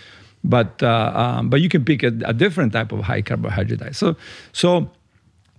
but 0.44 0.84
uh, 0.84 1.12
um, 1.15 1.50
but 1.50 1.62
you 1.62 1.70
can 1.70 1.84
pick 1.86 2.03
a, 2.03 2.13
a 2.25 2.34
different 2.34 2.74
type 2.74 2.91
of 2.91 3.01
high 3.01 3.22
carbohydrate 3.22 3.79
diet. 3.79 3.96
So 3.96 4.15
so 4.51 4.89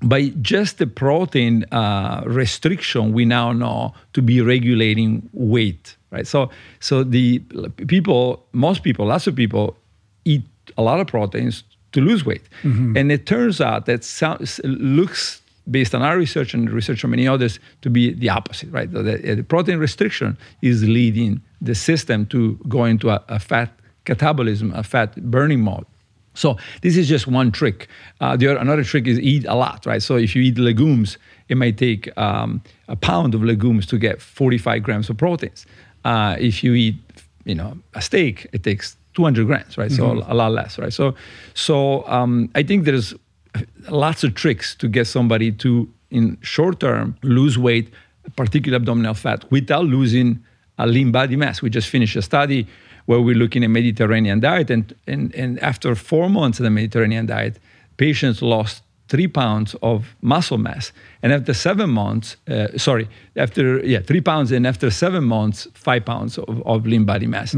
by 0.02 0.28
just 0.42 0.78
the 0.78 0.86
protein 0.86 1.64
uh, 1.72 2.22
restriction, 2.26 3.12
we 3.12 3.24
now 3.24 3.52
know 3.52 3.94
to 4.12 4.22
be 4.22 4.40
regulating 4.40 5.28
weight, 5.32 5.96
right? 6.10 6.26
So, 6.26 6.50
so 6.80 7.02
the 7.02 7.38
people, 7.86 8.46
most 8.52 8.82
people, 8.82 9.06
lots 9.06 9.26
of 9.26 9.34
people, 9.34 9.76
eat 10.24 10.42
a 10.76 10.82
lot 10.82 11.00
of 11.00 11.06
proteins 11.06 11.64
to 11.92 12.00
lose 12.00 12.24
weight, 12.24 12.42
and 12.96 13.10
it 13.12 13.26
turns 13.26 13.60
out 13.60 13.86
that 13.86 14.02
looks 14.64 15.42
based 15.70 15.94
on 15.94 16.02
our 16.02 16.16
research 16.16 16.54
and 16.54 16.70
research 16.70 17.02
of 17.04 17.10
many 17.10 17.26
others 17.26 17.58
to 17.82 17.90
be 17.90 18.12
the 18.12 18.28
opposite, 18.28 18.70
right? 18.70 18.90
The, 18.90 19.02
the 19.02 19.42
protein 19.42 19.78
restriction 19.78 20.38
is 20.62 20.84
leading 20.84 21.40
the 21.60 21.74
system 21.74 22.26
to 22.26 22.54
go 22.68 22.84
into 22.84 23.10
a, 23.10 23.22
a 23.28 23.38
fat 23.38 23.72
catabolism, 24.04 24.76
a 24.76 24.82
fat 24.82 25.16
burning 25.30 25.60
mode. 25.60 25.84
So 26.34 26.58
this 26.82 26.96
is 26.96 27.08
just 27.08 27.26
one 27.26 27.50
trick. 27.50 27.88
Uh, 28.20 28.36
the 28.36 28.48
other, 28.48 28.60
another 28.60 28.84
trick 28.84 29.06
is 29.06 29.18
eat 29.18 29.44
a 29.46 29.54
lot, 29.54 29.86
right? 29.86 30.02
So 30.02 30.16
if 30.16 30.36
you 30.36 30.42
eat 30.42 30.58
legumes, 30.58 31.18
it 31.48 31.56
might 31.56 31.78
take 31.78 32.16
um, 32.18 32.62
a 32.88 32.96
pound 32.96 33.34
of 33.34 33.42
legumes 33.42 33.86
to 33.86 33.98
get 33.98 34.20
45 34.20 34.82
grams 34.82 35.10
of 35.10 35.16
proteins. 35.16 35.66
Uh, 36.04 36.36
if 36.38 36.62
you 36.62 36.74
eat, 36.74 36.96
you 37.44 37.54
know, 37.54 37.78
a 37.94 38.02
steak, 38.02 38.46
it 38.52 38.62
takes 38.62 38.95
200 39.16 39.46
grams, 39.46 39.76
right? 39.76 39.90
So 39.90 40.12
a 40.12 40.34
lot 40.34 40.52
less, 40.52 40.78
right? 40.78 40.92
So, 40.92 41.14
so 41.54 42.06
um, 42.06 42.50
I 42.54 42.62
think 42.62 42.84
there's 42.84 43.14
lots 43.90 44.22
of 44.22 44.34
tricks 44.34 44.74
to 44.76 44.88
get 44.88 45.06
somebody 45.06 45.50
to, 45.52 45.88
in 46.10 46.38
short 46.42 46.78
term, 46.80 47.16
lose 47.22 47.58
weight, 47.58 47.92
particularly 48.36 48.80
abdominal 48.80 49.14
fat, 49.14 49.50
without 49.50 49.84
losing 49.84 50.44
a 50.78 50.86
lean 50.86 51.10
body 51.10 51.36
mass. 51.36 51.62
We 51.62 51.70
just 51.70 51.88
finished 51.88 52.14
a 52.16 52.22
study 52.22 52.66
where 53.06 53.20
we're 53.20 53.36
looking 53.36 53.64
at 53.64 53.70
Mediterranean 53.70 54.40
diet, 54.40 54.70
and, 54.70 54.94
and, 55.06 55.34
and 55.34 55.58
after 55.60 55.94
four 55.94 56.28
months 56.28 56.60
of 56.60 56.64
the 56.64 56.70
Mediterranean 56.70 57.26
diet, 57.26 57.58
patients 57.96 58.42
lost 58.42 58.82
three 59.08 59.28
pounds 59.28 59.76
of 59.82 60.16
muscle 60.20 60.58
mass, 60.58 60.92
and 61.22 61.32
after 61.32 61.54
seven 61.54 61.90
months, 61.90 62.36
uh, 62.48 62.66
sorry, 62.76 63.08
after 63.36 63.78
yeah, 63.84 64.00
three 64.00 64.20
pounds, 64.20 64.50
and 64.50 64.66
after 64.66 64.90
seven 64.90 65.24
months, 65.24 65.68
five 65.74 66.04
pounds 66.04 66.38
of, 66.38 66.66
of 66.66 66.86
lean 66.86 67.04
body 67.04 67.26
mass. 67.26 67.54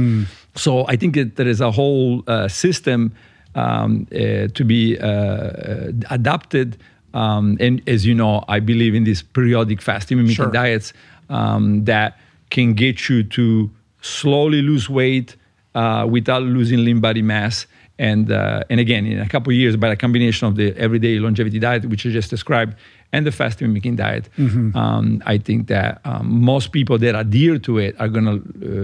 So 0.59 0.87
I 0.89 0.97
think 0.97 1.15
that 1.15 1.37
there 1.37 1.47
is 1.47 1.61
a 1.61 1.71
whole 1.71 2.23
uh, 2.27 2.49
system 2.49 3.13
um, 3.55 4.07
uh, 4.13 4.49
to 4.49 4.65
be 4.65 4.99
uh, 4.99 5.07
uh, 5.09 5.93
adapted. 6.11 6.77
Um, 7.15 7.57
and 7.61 7.83
as 7.89 8.05
you 8.05 8.15
know, 8.15 8.45
I 8.49 8.61
believe 8.61 8.95
in 8.95 9.05
these 9.05 9.23
periodic 9.23 9.81
fasting 9.81 10.19
mimicking 10.19 10.37
Sure. 10.37 10.51
diets 10.51 10.93
um, 11.31 11.85
that 11.85 12.19
can 12.51 12.75
get 12.75 13.09
you 13.09 13.23
to 13.25 13.71
slowly 14.01 14.63
lose 14.63 14.89
weight 14.89 15.37
uh, 15.75 16.07
without 16.09 16.43
losing 16.43 16.85
lean 16.85 17.01
body 17.01 17.23
mass. 17.23 17.67
And, 17.99 18.31
uh, 18.31 18.63
and 18.71 18.79
again, 18.79 19.07
in 19.07 19.19
a 19.19 19.29
couple 19.29 19.51
of 19.51 19.57
years, 19.57 19.77
by 19.77 19.89
a 19.89 19.97
combination 19.97 20.47
of 20.47 20.55
the 20.55 20.73
everyday 20.77 21.19
longevity 21.19 21.59
diet, 21.59 21.85
which 21.87 22.07
I 22.07 22.11
just 22.11 22.31
described, 22.31 22.77
and 23.13 23.25
the 23.27 23.33
fasting 23.33 23.69
mimicking 23.69 23.97
diet, 23.97 24.29
um, 24.75 25.23
I 25.27 25.39
think 25.39 25.69
that 25.69 26.01
um, 26.05 26.43
most 26.43 26.73
people 26.73 26.99
that 26.99 27.15
adhere 27.15 27.59
to 27.61 27.79
it 27.79 27.97
are 27.99 28.09
going 28.09 28.25
to 28.27 28.37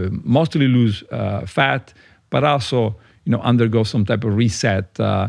uh, 0.07 0.09
mostly 0.25 0.67
lose 0.69 1.03
uh, 1.13 1.45
fat, 1.47 1.93
but 2.31 2.43
also 2.45 2.97
you 3.25 3.33
know 3.33 3.41
undergo 3.41 3.85
some 3.85 4.05
type 4.05 4.25
of 4.25 4.35
reset. 4.37 4.99
Uh, 4.99 5.29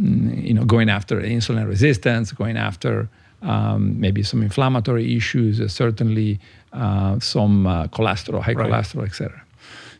mm, 0.00 0.44
you 0.48 0.54
know, 0.54 0.64
going 0.64 0.88
after 0.88 1.20
insulin 1.20 1.66
resistance, 1.66 2.32
going 2.32 2.56
after 2.56 3.08
um, 3.42 3.98
maybe 4.00 4.22
some 4.22 4.42
inflammatory 4.42 5.16
issues, 5.16 5.60
uh, 5.60 5.68
certainly 5.68 6.38
uh, 6.72 7.18
some 7.20 7.66
uh, 7.66 7.86
cholesterol, 7.88 8.40
high 8.42 8.52
Right. 8.52 8.70
cholesterol, 8.70 9.04
etc. 9.06 9.42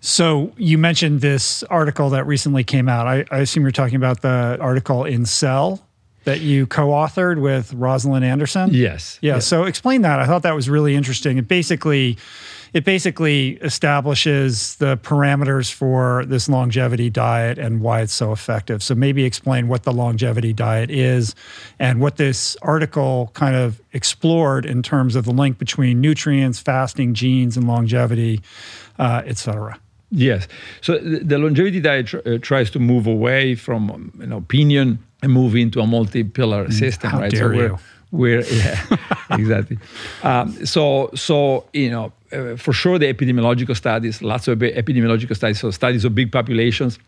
So 0.00 0.52
you 0.56 0.78
mentioned 0.78 1.20
this 1.20 1.62
article 1.64 2.10
that 2.10 2.26
recently 2.26 2.64
came 2.64 2.88
out. 2.88 3.06
I, 3.06 3.24
I 3.30 3.38
assume 3.40 3.62
you're 3.64 3.72
talking 3.72 3.96
about 3.96 4.20
the 4.22 4.56
article 4.60 5.04
in 5.04 5.24
Cell 5.26 5.80
that 6.26 6.40
you 6.40 6.66
co-authored 6.66 7.40
with 7.40 7.72
Rozalyn 7.72 8.22
Anderson. 8.22 8.70
Yes. 8.72 9.18
Yeah. 9.22 9.38
So 9.38 9.62
explain 9.62 10.02
that. 10.02 10.18
I 10.18 10.26
thought 10.26 10.42
that 10.42 10.56
was 10.56 10.68
really 10.68 10.96
interesting. 10.96 11.38
It 11.38 11.46
basically, 11.46 12.18
it 12.72 12.84
basically 12.84 13.58
establishes 13.62 14.74
the 14.76 14.96
parameters 14.96 15.72
for 15.72 16.24
this 16.26 16.48
longevity 16.48 17.10
diet 17.10 17.58
and 17.58 17.80
why 17.80 18.00
it's 18.00 18.12
so 18.12 18.32
effective. 18.32 18.82
So 18.82 18.96
maybe 18.96 19.24
explain 19.24 19.68
what 19.68 19.84
the 19.84 19.92
longevity 19.92 20.52
diet 20.52 20.90
is 20.90 21.36
and 21.78 22.00
what 22.00 22.16
this 22.16 22.56
article 22.60 23.30
kind 23.34 23.54
of 23.54 23.80
explored 23.92 24.66
in 24.66 24.82
terms 24.82 25.14
of 25.14 25.26
the 25.26 25.32
link 25.32 25.58
between 25.58 26.00
nutrients, 26.00 26.58
fasting, 26.58 27.14
genes, 27.14 27.56
and 27.56 27.68
longevity, 27.68 28.40
uh, 28.98 29.22
et 29.24 29.38
cetera. 29.38 29.78
Yes. 30.10 30.48
So 30.80 30.98
the, 30.98 31.38
longevity 31.38 31.80
diet 31.80 32.06
tr- 32.08 32.18
uh, 32.26 32.38
tries 32.42 32.70
to 32.72 32.80
move 32.80 33.06
away 33.06 33.54
from 33.54 33.90
um, 33.90 34.12
an 34.20 34.32
opinion 34.32 34.98
move 35.24 35.56
into 35.56 35.80
a 35.80 35.86
multi-pillar 35.86 36.70
system, 36.70 37.10
Mm, 37.10 37.12
how 37.12 37.20
right? 37.20 37.30
dare 37.32 37.52
so 37.52 37.56
we're, 37.56 37.78
we're 38.10 38.44
yeah, 38.44 38.96
exactly. 39.30 39.78
Um, 40.22 40.52
so 40.66 41.10
so 41.14 41.64
you 41.72 41.90
know 41.90 42.12
uh, 42.32 42.56
for 42.56 42.72
sure 42.72 42.98
the 42.98 43.12
epidemiological 43.12 43.76
studies, 43.76 44.22
lots 44.22 44.48
of 44.48 44.58
epidemiological 44.58 45.34
studies, 45.34 45.60
so 45.60 45.70
studies 45.70 46.04
of 46.04 46.14
big 46.14 46.30
populations. 46.30 46.98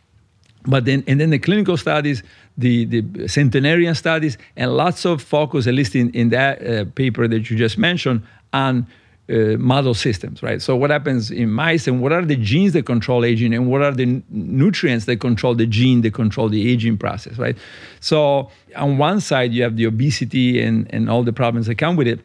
But 0.66 0.84
then, 0.84 1.04
and 1.06 1.20
then 1.20 1.30
the 1.30 1.38
clinical 1.38 1.76
studies, 1.76 2.22
the, 2.58 2.84
the 2.84 3.28
centenarian 3.28 3.94
studies, 3.94 4.36
and 4.56 4.76
lots 4.76 5.06
of 5.06 5.22
focus, 5.22 5.66
at 5.66 5.74
least 5.74 5.94
in, 5.94 6.10
in 6.10 6.30
that 6.30 6.66
uh, 6.66 6.84
paper 6.96 7.28
that 7.28 7.48
you 7.48 7.56
just 7.56 7.78
mentioned, 7.78 8.22
on 8.52 8.86
uh, 9.30 9.56
model 9.58 9.94
systems, 9.94 10.42
right? 10.42 10.62
So 10.62 10.74
what 10.76 10.90
happens 10.90 11.30
in 11.30 11.50
mice, 11.50 11.86
and 11.86 12.00
what 12.00 12.12
are 12.12 12.24
the 12.24 12.36
genes 12.36 12.72
that 12.72 12.86
control 12.86 13.24
aging, 13.24 13.54
and 13.54 13.70
what 13.70 13.82
are 13.82 13.92
the 13.92 14.04
n- 14.04 14.24
nutrients 14.30 15.04
that 15.06 15.20
control 15.20 15.54
the 15.54 15.66
gene 15.66 16.00
that 16.02 16.14
control 16.14 16.48
the 16.48 16.70
aging 16.70 16.98
process, 16.98 17.38
right? 17.38 17.56
So 18.00 18.50
on 18.76 18.98
one 18.98 19.20
side, 19.20 19.52
you 19.52 19.62
have 19.62 19.76
the 19.76 19.86
obesity 19.86 20.62
and, 20.62 20.86
and 20.94 21.10
all 21.10 21.22
the 21.22 21.32
problems 21.32 21.66
that 21.66 21.76
come 21.76 21.96
with 21.96 22.06
it. 22.06 22.20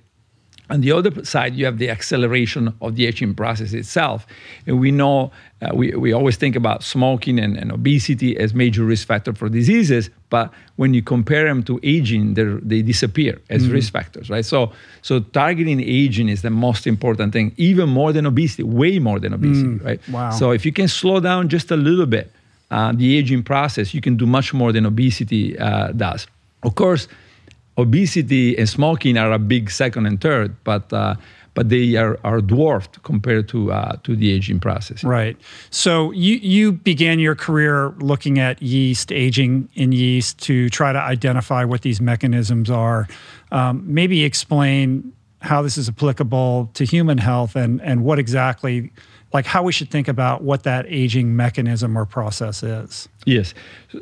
On 0.70 0.80
the 0.82 0.92
other 0.94 1.26
side, 1.26 1.56
you 1.56 1.66
have 1.66 1.78
the 1.78 1.90
acceleration 1.90 2.74
of 2.82 2.96
the 2.96 3.06
aging 3.06 3.36
process 3.36 3.74
itself. 3.74 4.26
And 4.66 4.80
we 4.80 4.92
know, 4.92 5.32
uh, 5.62 5.72
we, 5.74 5.92
we 5.92 6.14
always 6.14 6.38
think 6.38 6.56
about 6.56 6.84
smoking 6.84 7.38
and, 7.38 7.58
and 7.58 7.72
obesity 7.72 8.38
as 8.38 8.54
major 8.54 8.84
risk 8.84 9.08
factor 9.08 9.34
for 9.34 9.50
diseases, 9.50 10.10
but 10.30 10.52
when 10.78 10.94
you 10.94 11.02
compare 11.02 11.46
them 11.46 11.64
to 11.64 11.80
aging, 11.84 12.34
they 12.34 12.82
disappear 12.82 13.40
as 13.50 13.68
risk 13.68 13.92
factors, 13.92 14.30
right? 14.30 14.46
So, 14.46 14.72
so 15.02 15.20
targeting 15.20 15.82
aging 15.82 16.30
is 16.30 16.42
the 16.42 16.50
most 16.50 16.88
important 16.88 17.34
thing, 17.34 17.54
even 17.58 17.90
more 17.90 18.14
than 18.14 18.26
obesity, 18.26 18.64
way 18.64 19.00
more 19.00 19.20
than 19.20 19.34
obesity, 19.34 19.76
right? 19.84 20.10
wow. 20.10 20.32
So 20.32 20.52
if 20.52 20.66
you 20.66 20.72
can 20.72 20.88
slow 20.88 21.20
down 21.20 21.50
just 21.50 21.72
a 21.72 21.76
little 21.76 22.08
bit 22.08 22.32
uh, 22.72 22.94
the 22.94 23.18
aging 23.18 23.44
process, 23.44 23.94
you 23.94 24.02
can 24.02 24.18
do 24.18 24.26
much 24.26 24.54
more 24.54 24.72
than 24.72 24.86
obesity 24.86 25.58
uh, 25.60 25.92
does. 25.92 26.26
Of 26.64 26.76
course, 26.76 27.08
obesity 27.78 28.58
and 28.58 28.70
smoking 28.70 29.18
are 29.18 29.32
a 29.32 29.40
big 29.40 29.70
second 29.70 30.06
and 30.06 30.20
third, 30.22 30.56
but 30.64 30.92
uh, 30.94 31.16
but 31.56 31.70
they 31.70 31.96
are, 31.96 32.20
are 32.24 32.42
dwarfed 32.42 33.02
compared 33.04 33.48
to 33.50 33.72
uh, 33.72 33.96
to 34.04 34.16
the 34.16 34.32
aging 34.32 34.60
process. 34.60 35.04
Right. 35.04 35.38
So 35.70 36.12
you 36.12 36.36
you 36.36 36.72
began 36.72 37.20
your 37.20 37.36
career 37.36 37.90
looking 38.00 38.40
at 38.40 38.62
yeast, 38.62 39.12
aging 39.12 39.70
in 39.76 39.92
yeast, 39.92 40.40
to 40.44 40.70
try 40.70 40.94
to 40.94 41.00
identify 41.00 41.64
what 41.64 41.82
these 41.82 42.02
mechanisms 42.02 42.70
are. 42.70 43.08
Um, 43.52 43.84
maybe 43.86 44.24
explain 44.24 45.14
how 45.42 45.62
this 45.62 45.78
is 45.78 45.90
applicable 45.90 46.72
to 46.74 46.86
human 46.86 47.18
health 47.18 47.56
and 47.56 47.82
and 47.82 48.04
what 48.04 48.18
exactly, 48.20 48.92
like 49.34 49.48
how 49.48 49.64
we 49.64 49.72
should 49.72 49.90
think 49.90 50.08
about 50.08 50.44
what 50.44 50.64
that 50.64 50.86
aging 50.88 51.36
mechanism 51.36 51.98
or 51.98 52.06
process 52.06 52.62
is. 52.62 53.10
Yes. 53.26 53.56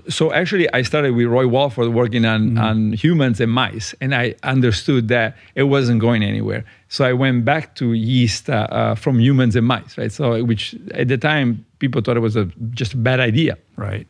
So 0.10 0.34
actually, 0.34 0.72
I 0.74 0.82
started 0.82 1.16
with 1.16 1.28
Roy 1.28 1.48
Walford 1.48 1.94
working 1.94 2.26
on, 2.26 2.58
on 2.58 2.94
humans 2.94 3.40
and 3.40 3.52
mice, 3.52 3.96
and 4.02 4.14
I 4.14 4.36
understood 4.44 5.08
that 5.08 5.38
it 5.56 5.64
wasn't 5.64 6.02
going 6.02 6.22
anywhere. 6.22 6.66
So 6.90 7.06
I 7.06 7.14
went 7.14 7.46
back 7.46 7.76
to 7.76 7.94
yeast 7.94 8.50
uh, 8.50 8.68
uh, 8.70 8.96
from 8.96 9.20
humans 9.20 9.56
and 9.56 9.66
mice, 9.66 9.98
right? 9.98 10.12
So 10.12 10.44
which 10.44 10.76
at 10.94 11.08
the 11.08 11.18
time 11.18 11.66
people 11.80 12.02
thought 12.02 12.18
it 12.18 12.22
was 12.22 12.36
a 12.36 12.46
just 12.72 12.94
a 12.94 12.98
bad 12.98 13.22
idea. 13.22 13.58
Right. 13.78 14.08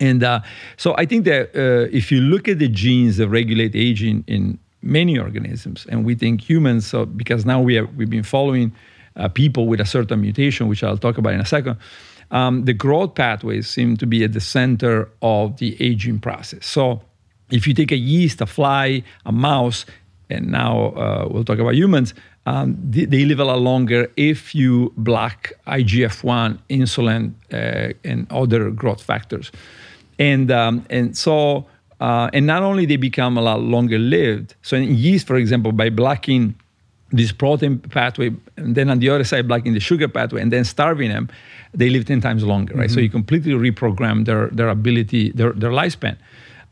And 0.00 0.24
uh, 0.24 0.40
so 0.78 0.94
I 0.96 1.04
think 1.04 1.26
that 1.26 1.54
uh, 1.54 1.88
if 1.92 2.10
you 2.10 2.20
look 2.20 2.48
at 2.48 2.58
the 2.58 2.68
genes 2.68 3.18
that 3.18 3.28
regulate 3.28 3.76
aging 3.76 4.24
in 4.26 4.58
many 4.80 5.18
organisms, 5.18 5.86
and 5.90 6.04
we 6.04 6.14
think 6.14 6.40
humans, 6.40 6.86
so 6.86 7.04
because 7.04 7.44
now 7.44 7.60
we 7.60 7.74
have 7.74 7.94
we've 7.94 8.10
been 8.10 8.22
following 8.22 8.72
uh, 9.16 9.28
people 9.28 9.66
with 9.66 9.80
a 9.80 9.86
certain 9.86 10.20
mutation, 10.20 10.68
which 10.68 10.82
I'll 10.82 10.98
talk 10.98 11.18
about 11.18 11.34
in 11.34 11.40
a 11.40 11.46
second, 11.46 11.76
um, 12.30 12.64
the 12.64 12.72
growth 12.72 13.14
pathways 13.14 13.68
seem 13.68 13.96
to 13.98 14.06
be 14.06 14.24
at 14.24 14.32
the 14.32 14.40
center 14.40 15.10
of 15.20 15.58
the 15.58 15.76
aging 15.80 16.18
process. 16.18 16.66
So 16.66 17.02
if 17.50 17.66
you 17.66 17.74
take 17.74 17.92
a 17.92 17.96
yeast, 17.96 18.40
a 18.40 18.46
fly, 18.46 19.02
a 19.26 19.32
mouse, 19.32 19.84
and 20.30 20.50
now 20.50 20.86
uh, 20.86 21.28
we'll 21.30 21.44
talk 21.44 21.58
about 21.58 21.74
humans, 21.74 22.14
um, 22.46 22.76
they, 22.82 23.04
they, 23.04 23.24
live 23.24 23.38
a 23.38 23.44
lot 23.44 23.60
longer 23.60 24.10
if 24.16 24.54
you 24.54 24.92
block 24.96 25.52
IGF 25.66 26.24
1, 26.24 26.60
insulin, 26.70 27.34
uh, 27.52 27.92
and 28.02 28.26
other 28.32 28.70
growth 28.70 29.00
factors. 29.00 29.52
And, 30.18 30.50
um, 30.50 30.84
and 30.90 31.16
so, 31.16 31.66
uh, 32.00 32.30
and 32.32 32.46
not 32.46 32.62
only 32.62 32.84
they 32.86 32.96
become 32.96 33.38
a 33.38 33.42
lot 33.42 33.60
longer 33.60 33.98
lived, 33.98 34.56
so 34.62 34.76
in 34.76 34.96
yeast, 34.96 35.26
for 35.26 35.36
example, 35.36 35.70
by 35.70 35.88
blocking 35.88 36.56
this 37.12 37.32
protein 37.32 37.78
pathway, 37.78 38.30
and 38.56 38.74
then 38.74 38.90
on 38.90 38.98
the 38.98 39.10
other 39.10 39.24
side, 39.24 39.46
blocking 39.46 39.74
the 39.74 39.80
sugar 39.80 40.08
pathway, 40.08 40.40
and 40.40 40.52
then 40.52 40.64
starving 40.64 41.10
them, 41.10 41.28
they 41.74 41.90
live 41.90 42.04
10 42.06 42.20
times 42.20 42.42
longer, 42.42 42.74
right? 42.74 42.88
Mm-hmm. 42.88 42.94
So 42.94 43.00
you 43.00 43.10
completely 43.10 43.52
reprogram 43.52 44.24
their, 44.24 44.48
their 44.48 44.68
ability, 44.68 45.32
their, 45.32 45.52
their 45.52 45.70
lifespan 45.70 46.16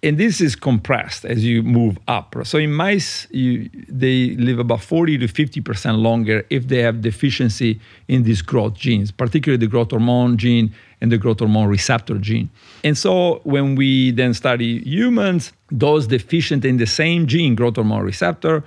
and 0.02 0.16
this 0.16 0.40
is 0.40 0.56
compressed 0.56 1.24
as 1.24 1.44
you 1.44 1.62
move 1.62 1.98
up. 2.08 2.34
So 2.44 2.58
in 2.58 2.72
mice, 2.72 3.26
you, 3.30 3.68
they 3.88 4.30
live 4.36 4.58
about 4.58 4.80
40 4.80 5.18
to 5.18 5.26
50% 5.26 6.00
longer 6.00 6.46
if 6.48 6.68
they 6.68 6.78
have 6.78 7.02
deficiency 7.02 7.80
in 8.08 8.22
these 8.22 8.40
growth 8.40 8.74
genes, 8.74 9.10
particularly 9.10 9.58
the 9.58 9.66
growth 9.66 9.90
hormone 9.90 10.38
gene 10.38 10.74
and 11.02 11.12
the 11.12 11.18
growth 11.18 11.40
hormone 11.40 11.68
receptor 11.68 12.16
gene. 12.18 12.48
And 12.82 12.96
so 12.96 13.40
when 13.44 13.74
we 13.76 14.10
then 14.12 14.32
study 14.32 14.82
humans, 14.88 15.52
those 15.70 16.06
deficient 16.06 16.64
in 16.64 16.78
the 16.78 16.86
same 16.86 17.26
gene, 17.26 17.54
growth 17.54 17.76
hormone 17.76 18.02
receptor, 18.02 18.64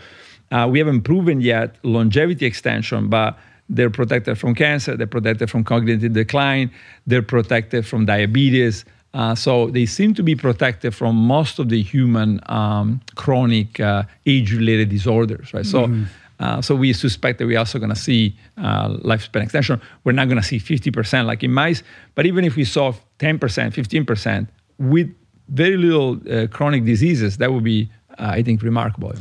uh, 0.53 0.67
we 0.67 0.77
haven't 0.79 1.01
proven 1.01 1.41
yet 1.41 1.75
longevity 1.83 2.45
extension, 2.45 3.09
but 3.09 3.37
they're 3.69 3.89
protected 3.89 4.37
from 4.37 4.53
cancer, 4.53 4.95
they're 4.95 5.07
protected 5.07 5.49
from 5.49 5.63
cognitive 5.63 6.13
decline, 6.13 6.69
they're 7.07 7.23
protected 7.23 7.85
from 7.85 8.05
diabetes, 8.05 8.85
uh, 9.13 9.35
so 9.35 9.67
they 9.67 9.85
seem 9.85 10.13
to 10.13 10.23
be 10.23 10.35
protected 10.35 10.93
from 10.93 11.15
most 11.15 11.59
of 11.59 11.69
the 11.69 11.81
human 11.81 12.39
um, 12.47 12.99
chronic 13.15 13.79
uh, 13.79 14.03
age-related 14.25 14.89
disorders, 14.89 15.53
right? 15.53 15.65
So, 15.65 15.85
mm-hmm. 15.85 16.03
uh, 16.39 16.61
so 16.61 16.75
we 16.75 16.93
suspect 16.93 17.39
that 17.39 17.45
we're 17.45 17.59
also 17.59 17.77
going 17.77 17.91
to 17.91 17.95
see 17.95 18.35
uh, 18.57 18.89
lifespan 18.89 19.43
extension. 19.43 19.81
We're 20.03 20.13
not 20.13 20.29
going 20.29 20.41
to 20.41 20.47
see 20.47 20.59
50% 20.59 21.25
like 21.25 21.43
in 21.43 21.51
mice, 21.51 21.83
but 22.15 22.25
even 22.25 22.43
if 22.43 22.55
we 22.55 22.65
saw 22.65 22.93
10%, 23.19 23.39
15% 23.39 24.47
with 24.79 25.13
very 25.49 25.77
little 25.77 26.19
uh, 26.31 26.47
chronic 26.47 26.83
diseases, 26.85 27.37
that 27.37 27.51
would 27.51 27.63
be, 27.63 27.89
I 28.17 28.41
think, 28.41 28.63
remarkable. 28.63 29.13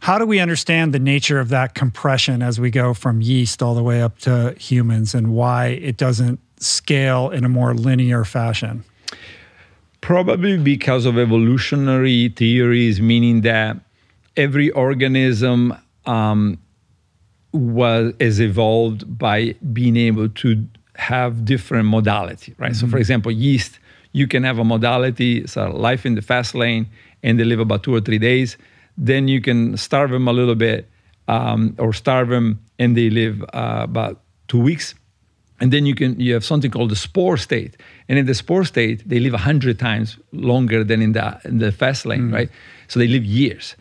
How 0.00 0.18
do 0.18 0.26
we 0.26 0.38
understand 0.38 0.94
the 0.94 0.98
nature 0.98 1.40
of 1.40 1.48
that 1.48 1.74
compression 1.74 2.42
as 2.42 2.60
we 2.60 2.70
go 2.70 2.94
from 2.94 3.20
yeast 3.20 3.62
all 3.62 3.74
the 3.74 3.82
way 3.82 4.00
up 4.00 4.18
to 4.20 4.54
humans 4.58 5.14
and 5.14 5.32
why 5.32 5.68
it 5.68 5.96
doesn't 5.96 6.40
scale 6.58 7.30
in 7.30 7.44
a 7.44 7.48
more 7.48 7.74
linear 7.74 8.24
fashion? 8.24 8.84
Probably 10.00 10.56
because 10.56 11.04
of 11.04 11.18
evolutionary 11.18 12.28
theories, 12.28 13.00
meaning 13.00 13.40
that 13.42 13.78
every 14.36 14.70
organism 14.70 15.74
um, 16.06 16.58
was 17.52 18.14
is 18.20 18.40
evolved 18.40 19.18
by 19.18 19.54
being 19.72 19.96
able 19.96 20.28
to 20.28 20.66
have 20.94 21.44
different 21.44 21.88
modality, 21.88 22.54
right? 22.58 22.72
Mm-hmm. 22.72 22.74
So, 22.74 22.86
for 22.86 22.86
mm-hmm. 22.86 22.98
example, 22.98 23.32
yeast, 23.32 23.78
you 24.12 24.26
can 24.26 24.44
have 24.44 24.58
a 24.58 24.64
modality, 24.64 25.46
so 25.46 25.70
life 25.70 26.06
in 26.06 26.14
the 26.14 26.22
fast 26.22 26.54
lane, 26.54 26.88
and 27.22 27.38
they 27.38 27.44
live 27.44 27.60
about 27.60 27.82
two 27.82 27.94
or 27.94 28.00
three 28.00 28.18
days. 28.18 28.56
Then 28.98 29.28
you 29.28 29.40
can 29.40 29.76
starve 29.76 30.10
them 30.10 30.28
a 30.28 30.32
little 30.32 30.56
bit, 30.56 30.90
um, 31.28 31.76
or 31.78 31.92
starve 31.92 32.28
them, 32.28 32.58
and 32.78 32.96
they 32.96 33.10
live 33.10 33.42
uh, 33.54 33.80
about 33.84 34.20
two 34.48 34.60
weeks. 34.60 34.94
And 35.60 35.72
then 35.72 35.86
you 35.86 35.94
can 35.94 36.18
you 36.20 36.34
have 36.34 36.44
something 36.44 36.70
called 36.70 36.90
the 36.90 36.96
spore 36.96 37.36
state. 37.36 37.76
And 38.08 38.18
in 38.18 38.26
the 38.26 38.34
spore 38.34 38.64
state 38.64 39.08
they 39.08 39.18
live 39.18 39.32
100 39.32 39.78
times 39.78 40.18
longer 40.32 40.84
than 40.84 41.02
in 41.02 41.12
the 41.12 41.40
in 41.44 41.58
the 41.58 41.72
fast 41.72 42.06
lane 42.06 42.30
mm. 42.30 42.34
right? 42.34 42.50
So 42.88 42.98
they 42.98 43.08
live 43.08 43.24
years. 43.24 43.76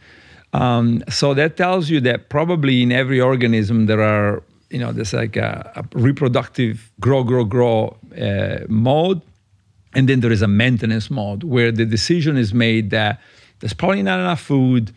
Um, 0.54 1.04
so 1.10 1.34
that 1.34 1.58
tells 1.58 1.90
you 1.90 2.00
that 2.02 2.30
probably 2.30 2.82
in 2.82 2.92
every 2.92 3.22
organism 3.22 3.86
there 3.86 4.02
are 4.02 4.42
you 4.70 4.80
know 4.80 4.92
there's 4.92 5.14
like 5.14 5.36
a, 5.36 5.72
a 5.76 6.00
reproductive 6.00 6.92
grow 7.00 7.24
grow 7.24 7.46
grow 7.46 7.98
uh, 8.20 8.66
mode. 8.68 9.22
And 9.94 10.08
then 10.10 10.20
there 10.20 10.32
is 10.32 10.42
a 10.42 10.48
maintenance 10.48 11.10
mode 11.10 11.44
where 11.44 11.72
the 11.72 11.86
decision 11.86 12.38
is 12.38 12.54
made 12.54 12.90
that 12.92 13.20
there's 13.60 13.74
probably 13.74 14.04
not 14.04 14.20
enough 14.20 14.42
food 14.42 14.94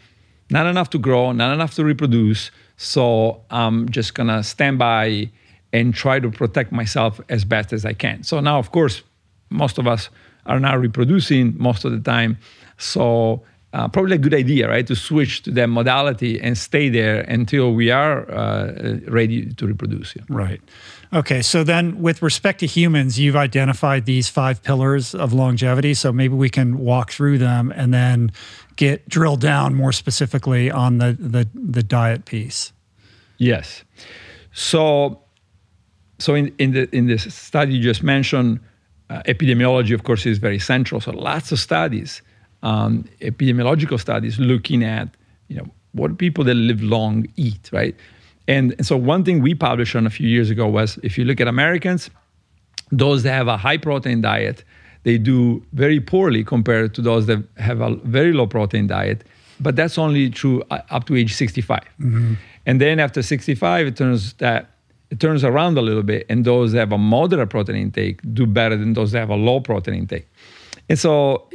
not 0.50 0.66
enough 0.66 0.90
to 0.90 0.98
grow 0.98 1.32
not 1.32 1.52
enough 1.52 1.74
to 1.74 1.84
reproduce 1.84 2.50
so 2.76 3.42
i'm 3.50 3.88
just 3.88 4.14
gonna 4.14 4.42
stand 4.42 4.78
by 4.78 5.30
and 5.72 5.94
try 5.94 6.18
to 6.20 6.30
protect 6.30 6.72
myself 6.72 7.20
as 7.28 7.44
best 7.44 7.72
as 7.72 7.84
I 7.84 7.92
can. 7.92 8.22
So 8.22 8.40
now, 8.40 8.58
of 8.58 8.72
course, 8.72 9.02
most 9.50 9.78
of 9.78 9.86
us 9.86 10.10
are 10.46 10.60
now 10.60 10.76
reproducing 10.76 11.54
most 11.58 11.84
of 11.84 11.92
the 11.92 12.00
time. 12.00 12.38
So 12.78 13.42
uh, 13.72 13.86
probably 13.88 14.16
a 14.16 14.18
good 14.18 14.34
idea, 14.34 14.68
right, 14.68 14.86
to 14.86 14.96
switch 14.96 15.42
to 15.42 15.52
that 15.52 15.68
modality 15.68 16.40
and 16.40 16.58
stay 16.58 16.88
there 16.88 17.20
until 17.20 17.72
we 17.72 17.90
are 17.90 18.28
uh, 18.30 18.98
ready 19.06 19.52
to 19.54 19.66
reproduce. 19.66 20.16
Yeah. 20.16 20.22
Right. 20.28 20.60
Okay. 21.12 21.42
So 21.42 21.62
then, 21.62 22.02
with 22.02 22.20
respect 22.20 22.60
to 22.60 22.66
humans, 22.66 23.18
you've 23.18 23.36
identified 23.36 24.06
these 24.06 24.28
five 24.28 24.62
pillars 24.62 25.14
of 25.14 25.32
longevity. 25.32 25.94
So 25.94 26.12
maybe 26.12 26.34
we 26.34 26.50
can 26.50 26.78
walk 26.78 27.12
through 27.12 27.38
them 27.38 27.72
and 27.76 27.94
then 27.94 28.32
get 28.80 29.06
drilled 29.10 29.42
down 29.42 29.74
more 29.74 29.92
specifically 29.92 30.70
on 30.70 30.98
the 30.98 31.12
the, 31.12 31.46
the 31.54 31.82
diet 31.82 32.24
piece. 32.24 32.72
Yes. 33.36 33.84
So 34.52 35.20
so 36.18 36.34
in, 36.34 36.54
in, 36.58 36.72
the, 36.72 36.94
in 36.94 37.06
this 37.06 37.32
study 37.34 37.74
you 37.74 37.82
just 37.82 38.02
mentioned, 38.02 38.60
uh, 39.08 39.22
epidemiology, 39.26 39.94
of 39.94 40.02
course, 40.02 40.26
is 40.26 40.38
very 40.38 40.58
central. 40.58 41.00
So 41.00 41.12
lots 41.12 41.52
of 41.52 41.58
studies, 41.58 42.22
um, 42.62 43.04
epidemiological 43.20 44.00
studies, 44.00 44.38
looking 44.38 44.82
at 44.82 45.08
you 45.48 45.56
know 45.56 45.68
what 45.92 46.16
people 46.16 46.44
that 46.44 46.54
live 46.54 46.82
long 46.82 47.26
eat, 47.36 47.68
right? 47.72 47.94
And, 48.48 48.72
and 48.78 48.86
so 48.86 48.96
one 48.96 49.24
thing 49.24 49.42
we 49.42 49.54
published 49.54 49.94
on 49.94 50.06
a 50.06 50.10
few 50.10 50.28
years 50.28 50.48
ago 50.50 50.66
was 50.66 50.98
if 51.02 51.18
you 51.18 51.24
look 51.24 51.40
at 51.40 51.48
Americans, 51.48 52.10
those 52.90 53.22
that 53.24 53.32
have 53.32 53.48
a 53.48 53.56
high 53.56 53.76
protein 53.76 54.20
diet, 54.22 54.64
they 55.02 55.18
do 55.18 55.62
very 55.72 56.00
poorly 56.00 56.44
compared 56.44 56.94
to 56.94 57.02
those 57.02 57.26
that 57.26 57.42
have 57.56 57.80
a 57.80 57.94
very 57.96 58.32
low 58.32 58.46
protein 58.46 58.86
diet. 58.86 59.24
But 59.58 59.76
that's 59.76 59.98
only 59.98 60.30
true 60.30 60.62
uh, 60.70 60.80
up 60.90 61.06
to 61.06 61.16
age 61.16 61.34
65. 61.34 61.80
Mm-hmm. 61.80 62.34
And 62.66 62.80
then 62.80 63.00
after 63.00 63.22
65, 63.22 63.86
it 63.86 63.96
turns 63.96 64.34
that 64.34 64.70
it 65.10 65.18
turns 65.18 65.42
around 65.42 65.76
a 65.76 65.82
little 65.82 66.04
bit, 66.04 66.24
and 66.28 66.44
those 66.44 66.72
that 66.72 66.78
have 66.78 66.92
a 66.92 66.98
moderate 66.98 67.50
protein 67.50 67.74
intake 67.74 68.20
do 68.32 68.46
better 68.46 68.76
than 68.76 68.92
those 68.92 69.10
that 69.10 69.18
have 69.18 69.30
a 69.30 69.36
low 69.36 69.60
protein 69.60 69.94
intake. 69.94 70.28
And 70.88 70.98
so, 70.98 71.48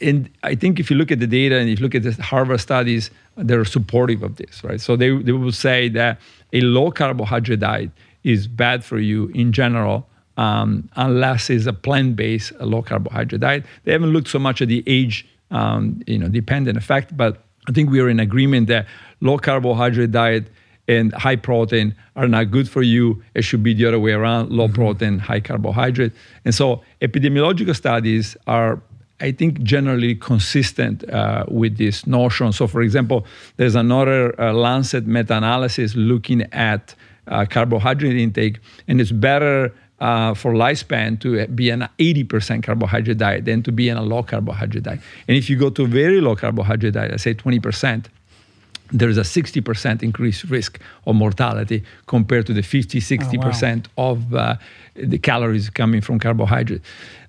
and 0.00 0.28
I 0.42 0.54
think 0.54 0.80
if 0.80 0.90
you 0.90 0.96
look 0.96 1.12
at 1.12 1.20
the 1.20 1.26
data 1.26 1.56
and 1.56 1.68
if 1.68 1.78
you 1.78 1.84
look 1.84 1.94
at 1.94 2.02
the 2.02 2.20
Harvard 2.22 2.60
studies, 2.60 3.10
they're 3.36 3.64
supportive 3.64 4.22
of 4.22 4.36
this, 4.36 4.62
right? 4.64 4.80
So 4.80 4.96
they, 4.96 5.16
they 5.16 5.32
will 5.32 5.52
say 5.52 5.88
that 5.90 6.20
a 6.52 6.60
low 6.60 6.90
carbohydrate 6.90 7.60
diet 7.60 7.90
is 8.22 8.46
bad 8.46 8.84
for 8.84 8.98
you 8.98 9.26
in 9.34 9.52
general, 9.52 10.06
um, 10.36 10.88
unless 10.96 11.50
it's 11.50 11.66
a 11.66 11.72
plant-based 11.72 12.52
a 12.58 12.66
low 12.66 12.82
carbohydrate 12.82 13.40
diet. 13.40 13.64
They 13.84 13.92
haven't 13.92 14.12
looked 14.12 14.28
so 14.28 14.38
much 14.38 14.60
at 14.62 14.68
the 14.68 14.82
age, 14.86 15.26
um, 15.50 16.02
you 16.06 16.18
know, 16.18 16.28
dependent 16.28 16.76
effect, 16.76 17.16
but 17.16 17.44
I 17.68 17.72
think 17.72 17.90
we 17.90 18.00
are 18.00 18.08
in 18.08 18.20
agreement 18.20 18.68
that 18.68 18.86
low 19.20 19.38
carbohydrate 19.38 20.10
diet 20.10 20.48
and 20.86 21.12
high 21.14 21.36
protein 21.36 21.94
are 22.16 22.28
not 22.28 22.50
good 22.50 22.68
for 22.68 22.82
you. 22.82 23.22
It 23.34 23.42
should 23.42 23.62
be 23.62 23.74
the 23.74 23.86
other 23.86 23.98
way 23.98 24.12
around 24.12 24.50
low 24.50 24.66
mm-hmm. 24.66 24.74
protein, 24.74 25.18
high 25.18 25.40
carbohydrate. 25.40 26.12
And 26.44 26.54
so, 26.54 26.82
epidemiological 27.00 27.74
studies 27.74 28.36
are, 28.46 28.80
I 29.20 29.32
think, 29.32 29.62
generally 29.62 30.14
consistent 30.14 31.08
uh, 31.08 31.46
with 31.48 31.78
this 31.78 32.06
notion. 32.06 32.52
So, 32.52 32.66
for 32.66 32.82
example, 32.82 33.26
there's 33.56 33.74
another 33.74 34.38
uh, 34.38 34.52
Lancet 34.52 35.06
meta 35.06 35.36
analysis 35.36 35.94
looking 35.94 36.42
at 36.52 36.94
uh, 37.28 37.46
carbohydrate 37.46 38.16
intake, 38.16 38.58
and 38.86 39.00
it's 39.00 39.12
better. 39.12 39.72
Uh, 40.04 40.34
for 40.34 40.52
lifespan 40.52 41.18
to 41.18 41.46
be 41.46 41.70
an 41.70 41.88
80% 41.98 42.62
carbohydrate 42.62 43.16
diet 43.16 43.46
than 43.46 43.62
to 43.62 43.72
be 43.72 43.88
in 43.88 43.96
a 43.96 44.02
low 44.02 44.22
carbohydrate 44.22 44.82
diet. 44.82 45.00
And 45.26 45.34
if 45.34 45.48
you 45.48 45.56
go 45.56 45.70
to 45.70 45.84
a 45.84 45.86
very 45.86 46.20
low 46.20 46.36
carbohydrate 46.36 46.92
diet, 46.92 47.14
I 47.14 47.16
say 47.16 47.32
20%, 47.32 48.04
there 48.92 49.08
is 49.08 49.16
a 49.16 49.22
60% 49.22 50.02
increased 50.02 50.44
risk 50.44 50.78
of 51.06 51.14
mortality 51.14 51.84
compared 52.06 52.44
to 52.48 52.52
the 52.52 52.62
50, 52.62 53.00
60% 53.00 53.86
oh, 53.96 54.02
wow. 54.02 54.10
of 54.10 54.34
uh, 54.34 54.56
the 54.94 55.16
calories 55.16 55.70
coming 55.70 56.02
from 56.02 56.18
carbohydrate. 56.18 56.82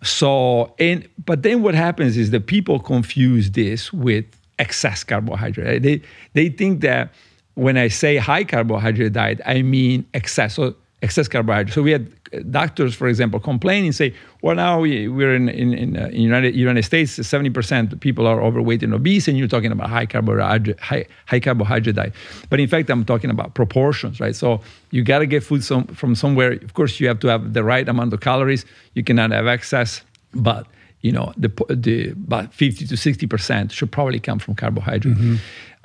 So, 0.03 0.75
and 0.77 1.07
but 1.25 1.43
then 1.43 1.63
what 1.63 1.75
happens 1.75 2.17
is 2.17 2.31
that 2.31 2.45
people 2.45 2.81
confuse 2.81 3.51
this 3.51 3.93
with 3.93 4.25
excess 4.59 5.01
carbohydrate. 5.05 5.81
They 5.81 6.01
they 6.33 6.49
think 6.49 6.81
that 6.81 7.13
when 7.53 7.77
I 7.77 7.87
say 7.87 8.17
high 8.17 8.43
carbohydrate 8.43 9.13
diet, 9.13 9.39
I 9.45 9.61
mean 9.61 10.05
excess. 10.13 10.55
So 10.55 10.75
excess 11.01 11.27
carbohydrate. 11.27 11.73
So 11.73 11.81
we 11.81 11.91
had 11.91 12.11
doctors, 12.43 12.95
for 12.95 13.07
example, 13.07 13.39
complain 13.39 13.85
and 13.85 13.95
say, 13.95 14.13
well, 14.41 14.55
now 14.55 14.79
we, 14.79 15.07
we're 15.07 15.35
in, 15.35 15.49
in, 15.49 15.73
in 15.73 15.97
uh, 15.97 16.09
United, 16.13 16.55
United 16.55 16.83
States, 16.83 17.17
70% 17.17 17.99
people 17.99 18.27
are 18.27 18.41
overweight 18.41 18.83
and 18.83 18.93
obese, 18.93 19.27
and 19.27 19.37
you're 19.37 19.47
talking 19.47 19.71
about 19.71 19.89
high 19.89 20.05
carbohydrate, 20.05 20.79
high, 20.79 21.05
high 21.25 21.39
carbohydrate 21.39 21.95
diet. 21.95 22.13
But 22.49 22.59
in 22.59 22.67
fact, 22.67 22.89
I'm 22.89 23.05
talking 23.05 23.29
about 23.29 23.55
proportions, 23.55 24.19
right? 24.19 24.35
So 24.35 24.61
you 24.91 25.03
got 25.03 25.19
to 25.19 25.25
get 25.25 25.43
food 25.43 25.63
some, 25.63 25.87
from 25.87 26.15
somewhere. 26.15 26.53
Of 26.53 26.73
course, 26.73 26.99
you 26.99 27.07
have 27.07 27.19
to 27.21 27.27
have 27.27 27.53
the 27.53 27.63
right 27.63 27.87
amount 27.87 28.13
of 28.13 28.21
calories. 28.21 28.65
You 28.93 29.03
cannot 29.03 29.31
have 29.31 29.47
excess, 29.47 30.01
but 30.33 30.67
you 31.05 31.11
know, 31.11 31.31
the, 31.37 31.49
the 31.69 32.09
about 32.09 32.51
50 32.51 32.87
to 32.87 32.95
60% 32.95 33.71
should 33.71 33.91
probably 33.91 34.19
come 34.19 34.39
from 34.39 34.55
carbohydrate. 34.55 35.13
Mm-hmm. 35.13 35.35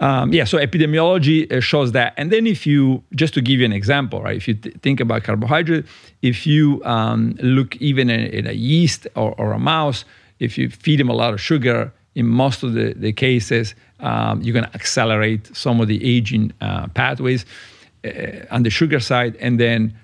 Um, 0.01 0.33
yeah, 0.33 0.45
so 0.45 0.57
epidemiology 0.57 1.51
uh, 1.53 1.61
shows 1.61 1.93
that. 1.93 2.15
And 2.17 2.33
then 2.33 2.47
if 2.47 2.67
you, 2.67 3.05
just 3.15 3.35
to 3.35 3.43
give 3.43 3.61
you 3.61 3.67
an 3.67 3.73
example, 3.73 4.23
right, 4.23 4.37
if 4.37 4.49
you 4.49 4.55
th- 4.55 4.75
think 4.77 4.99
about 4.99 5.25
carbohydrate, 5.25 5.85
if 6.23 6.47
you 6.47 6.83
um, 6.85 7.37
look 7.43 7.77
even 7.77 8.09
in, 8.09 8.47
a 8.47 8.53
yeast 8.53 9.07
or, 9.15 9.35
or, 9.39 9.53
a 9.53 9.59
mouse, 9.59 10.07
if 10.39 10.57
you 10.57 10.71
feed 10.71 11.01
them 11.01 11.11
a 11.11 11.13
lot 11.13 11.35
of 11.35 11.41
sugar, 11.41 11.93
in 12.15 12.27
most 12.27 12.63
of 12.63 12.73
the, 12.73 12.95
the 12.95 13.13
cases, 13.13 13.75
um, 14.01 14.41
you're 14.43 14.55
going 14.55 14.65
to 14.65 14.75
accelerate 14.75 15.55
some 15.55 15.81
of 15.81 15.87
the 15.87 16.03
aging 16.03 16.53
uh, 16.63 16.87
pathways 16.89 17.45
uh, 18.05 18.11
on 18.51 18.63
the 18.63 18.71
sugar 18.71 19.01
side. 19.01 19.37
And 19.37 19.61
then 19.61 19.95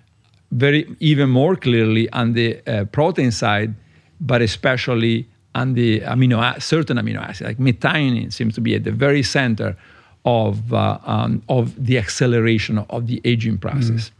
very 0.52 0.86
even 1.00 1.30
more 1.30 1.56
clearly 1.56 2.08
on 2.10 2.34
the 2.34 2.60
uh, 2.66 2.84
protein 2.84 3.30
side, 3.30 3.74
but 4.20 4.42
especially 4.42 5.26
on 5.56 5.74
the 5.74 6.00
amino 6.00 6.38
certain 6.60 6.96
amino 6.98 7.20
acids, 7.20 7.48
like 7.50 7.58
methionine 7.58 8.32
seems 8.32 8.54
to 8.54 8.60
be 8.60 8.74
at 8.74 8.84
the 8.84 8.92
very 8.92 9.22
center 9.22 9.76
of 10.24 10.72
uh, 10.72 10.98
um, 11.04 11.42
of 11.48 11.64
the 11.82 11.96
acceleration 11.98 12.78
of 12.90 13.06
the 13.06 13.20
aging 13.24 13.58
process. 13.58 14.10
Mm. 14.10 14.12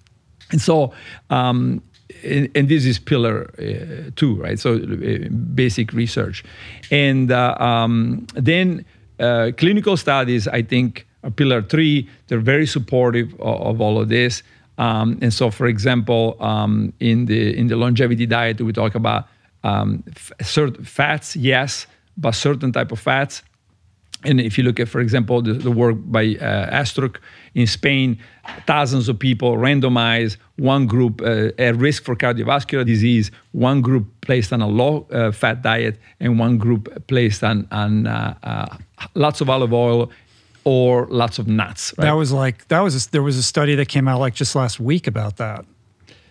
And 0.52 0.60
so, 0.60 0.92
um, 1.30 1.82
and, 2.24 2.48
and, 2.54 2.68
this 2.68 2.84
is 2.86 3.00
pillar 3.00 3.50
uh, 3.58 4.10
two, 4.14 4.36
right? 4.36 4.58
So 4.58 4.76
uh, 4.76 5.28
basic 5.54 5.92
research, 5.92 6.44
and 6.90 7.32
uh, 7.32 7.56
um, 7.58 8.26
then 8.34 8.84
uh, 9.18 9.50
clinical 9.56 9.96
studies. 9.96 10.46
I 10.48 10.62
think 10.62 11.06
are 11.24 11.30
pillar 11.30 11.62
three. 11.62 12.08
They're 12.28 12.46
very 12.54 12.66
supportive 12.66 13.34
of, 13.40 13.60
of 13.60 13.80
all 13.80 14.00
of 14.00 14.08
this. 14.08 14.42
Um, 14.78 15.18
and 15.22 15.32
so, 15.32 15.50
for 15.50 15.66
example, 15.66 16.36
um, 16.38 16.92
in 17.00 17.26
the 17.26 17.56
in 17.58 17.66
the 17.66 17.76
longevity 17.76 18.26
diet, 18.26 18.60
we 18.60 18.72
talk 18.72 18.94
about 18.94 19.26
um, 19.66 20.04
certain 20.42 20.84
fats, 20.84 21.36
yes, 21.36 21.86
but 22.16 22.32
certain 22.34 22.72
type 22.72 22.92
of 22.92 23.00
fats. 23.00 23.42
And 24.24 24.40
if 24.40 24.56
you 24.56 24.64
look 24.64 24.80
at, 24.80 24.88
for 24.88 25.00
example, 25.00 25.42
the, 25.42 25.52
the 25.52 25.70
work 25.70 25.96
by 26.16 26.24
uh, 26.40 26.80
Estruch 26.82 27.16
in 27.54 27.66
Spain, 27.66 28.18
thousands 28.66 29.08
of 29.08 29.18
people 29.18 29.56
randomized, 29.56 30.36
one 30.56 30.86
group 30.86 31.20
uh, 31.20 31.66
at 31.66 31.76
risk 31.76 32.04
for 32.04 32.16
cardiovascular 32.16 32.84
disease, 32.84 33.30
one 33.52 33.82
group 33.82 34.04
placed 34.22 34.52
on 34.52 34.62
a 34.62 34.66
low 34.66 35.06
uh, 35.10 35.32
fat 35.32 35.62
diet, 35.62 35.98
and 36.18 36.38
one 36.40 36.58
group 36.58 36.82
placed 37.06 37.44
on, 37.44 37.68
on 37.70 38.06
uh, 38.06 38.34
uh, 38.42 38.76
lots 39.14 39.40
of 39.40 39.50
olive 39.50 39.72
oil 39.72 40.10
or 40.64 41.06
lots 41.10 41.38
of 41.38 41.46
nuts. 41.46 41.94
Right? 41.98 42.06
That 42.06 42.16
was 42.16 42.32
like, 42.32 42.66
that 42.68 42.80
was, 42.80 43.06
a, 43.06 43.10
there 43.10 43.22
was 43.22 43.36
a 43.36 43.42
study 43.42 43.74
that 43.76 43.88
came 43.88 44.08
out 44.08 44.18
like 44.18 44.34
just 44.34 44.54
last 44.56 44.80
week 44.80 45.06
about 45.06 45.36
that. 45.36 45.64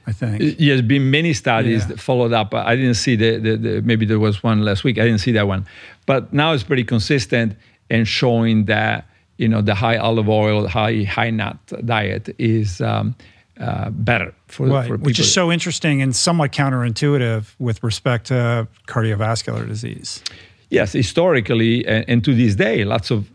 I 0.07 0.11
think. 0.11 0.57
There's 0.59 0.81
been 0.81 1.09
many 1.09 1.33
studies 1.33 1.81
yeah. 1.81 1.87
that 1.87 1.99
followed 1.99 2.33
up. 2.33 2.53
I 2.53 2.75
didn't 2.75 2.95
see 2.95 3.15
the, 3.15 3.37
the, 3.37 3.57
the, 3.57 3.81
maybe 3.81 4.05
there 4.05 4.19
was 4.19 4.43
one 4.43 4.63
last 4.63 4.83
week. 4.83 4.97
I 4.97 5.03
didn't 5.03 5.19
see 5.19 5.31
that 5.33 5.47
one. 5.47 5.65
But 6.05 6.31
now 6.31 6.53
it's 6.53 6.63
pretty 6.63 6.83
consistent 6.83 7.57
and 7.89 8.07
showing 8.07 8.65
that, 8.65 9.07
you 9.37 9.47
know, 9.47 9.61
the 9.61 9.75
high 9.75 9.97
olive 9.97 10.29
oil, 10.29 10.67
high, 10.67 11.03
high 11.03 11.31
nut 11.31 11.57
diet 11.85 12.35
is 12.37 12.81
um, 12.81 13.15
uh, 13.59 13.89
better 13.89 14.33
for, 14.47 14.67
right. 14.67 14.87
for 14.87 14.97
people. 14.97 15.05
Which 15.05 15.19
is 15.19 15.33
so 15.33 15.51
interesting 15.51 16.01
and 16.01 16.15
somewhat 16.15 16.51
counterintuitive 16.51 17.55
with 17.57 17.83
respect 17.83 18.27
to 18.27 18.67
cardiovascular 18.87 19.67
disease. 19.67 20.21
Yes, 20.69 20.93
historically 20.93 21.85
and, 21.87 22.05
and 22.07 22.23
to 22.25 22.33
this 22.35 22.55
day, 22.55 22.83
lots 22.83 23.11
of 23.11 23.29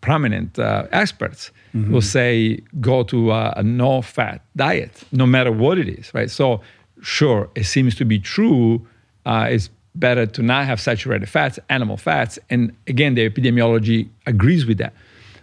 prominent 0.00 0.58
uh, 0.58 0.86
experts 0.92 1.50
mm-hmm. 1.74 1.92
will 1.92 2.02
say 2.02 2.60
go 2.80 3.02
to 3.04 3.32
a, 3.32 3.54
a 3.56 3.62
no 3.62 4.02
fat 4.02 4.40
diet, 4.56 5.02
no 5.12 5.26
matter 5.26 5.50
what 5.50 5.78
it 5.78 5.88
is, 5.88 6.12
right? 6.14 6.30
So, 6.30 6.60
sure, 7.02 7.48
it 7.54 7.64
seems 7.64 7.94
to 7.96 8.04
be 8.04 8.18
true. 8.18 8.86
Uh, 9.26 9.48
it's 9.50 9.70
better 9.94 10.26
to 10.26 10.42
not 10.42 10.66
have 10.66 10.80
saturated 10.80 11.28
fats, 11.28 11.58
animal 11.68 11.96
fats. 11.96 12.38
And 12.50 12.74
again, 12.86 13.14
the 13.14 13.28
epidemiology 13.28 14.08
agrees 14.26 14.66
with 14.66 14.78
that. 14.78 14.92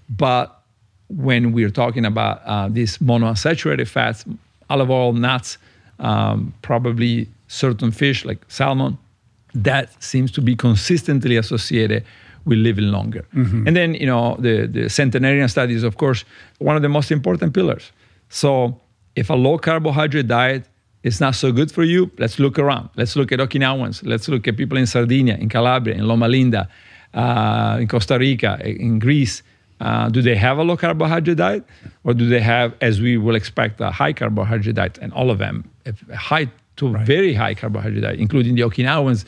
But 0.10 0.58
when 1.08 1.52
we're 1.52 1.70
talking 1.70 2.06
about 2.06 2.42
uh, 2.46 2.68
these 2.70 2.98
monounsaturated 2.98 3.88
fats, 3.88 4.26
olive 4.70 4.90
oil, 4.90 5.14
nuts, 5.14 5.58
um, 6.00 6.54
probably 6.62 7.28
certain 7.48 7.92
fish 7.92 8.26
like 8.26 8.40
salmon, 8.48 8.98
that 9.54 10.02
seems 10.02 10.32
to 10.32 10.42
be 10.42 10.56
consistently 10.56 11.36
associated 11.38 12.06
will 12.46 12.58
live 12.58 12.78
longer. 12.80 13.26
Mm-hmm. 13.34 13.68
And 13.68 13.76
then, 13.76 13.94
you 13.96 14.06
know, 14.06 14.36
the, 14.40 14.68
the 14.68 14.90
centenarian 14.90 15.48
studies, 15.48 15.84
of 15.84 15.98
course, 15.98 16.26
one 16.60 16.76
of 16.76 16.82
the 16.82 16.90
most 16.90 17.12
important 17.12 17.54
pillars. 17.54 17.92
So 18.30 18.80
if 19.16 19.30
a 19.30 19.36
low 19.36 19.58
carbohydrate 19.58 20.28
diet 20.28 20.66
is 21.04 21.20
not 21.20 21.36
so 21.36 21.52
good 21.52 21.72
for 21.72 21.84
you, 21.84 22.12
let's 22.18 22.40
look 22.40 22.58
around. 22.60 22.90
Let's 22.96 23.16
look 23.16 23.32
at 23.32 23.40
Okinawans. 23.40 24.06
Let's 24.06 24.28
look 24.28 24.48
at 24.48 24.58
people 24.58 24.78
in 24.78 24.86
Sardinia, 24.86 25.36
in 25.36 25.50
Calabria, 25.50 25.96
in 25.96 26.08
Loma 26.08 26.28
Linda, 26.28 26.70
uh, 27.14 27.78
in 27.80 27.88
Costa 27.88 28.18
Rica, 28.18 28.60
in 28.64 29.00
Greece. 29.00 29.44
Uh, 29.80 30.10
do 30.10 30.22
they 30.22 30.36
have 30.36 30.60
a 30.60 30.64
low 30.64 30.78
carbohydrate 30.78 31.38
diet? 31.38 31.64
Or 32.04 32.14
do 32.14 32.30
they 32.30 32.40
have, 32.40 32.74
as 32.82 33.02
we 33.02 33.18
will 33.18 33.36
expect, 33.36 33.82
a 33.82 33.90
high 33.90 34.14
carbohydrate 34.14 34.76
diet? 34.76 35.00
And 35.02 35.12
all 35.14 35.32
of 35.32 35.40
them, 35.40 35.70
a 35.86 36.16
high 36.16 36.48
to 36.78 36.88
right. 36.88 37.06
very 37.06 37.34
high 37.34 37.56
carbohydrate 37.56 38.04
diet, 38.04 38.20
including 38.20 38.56
the 38.56 38.62
Okinawans 38.62 39.26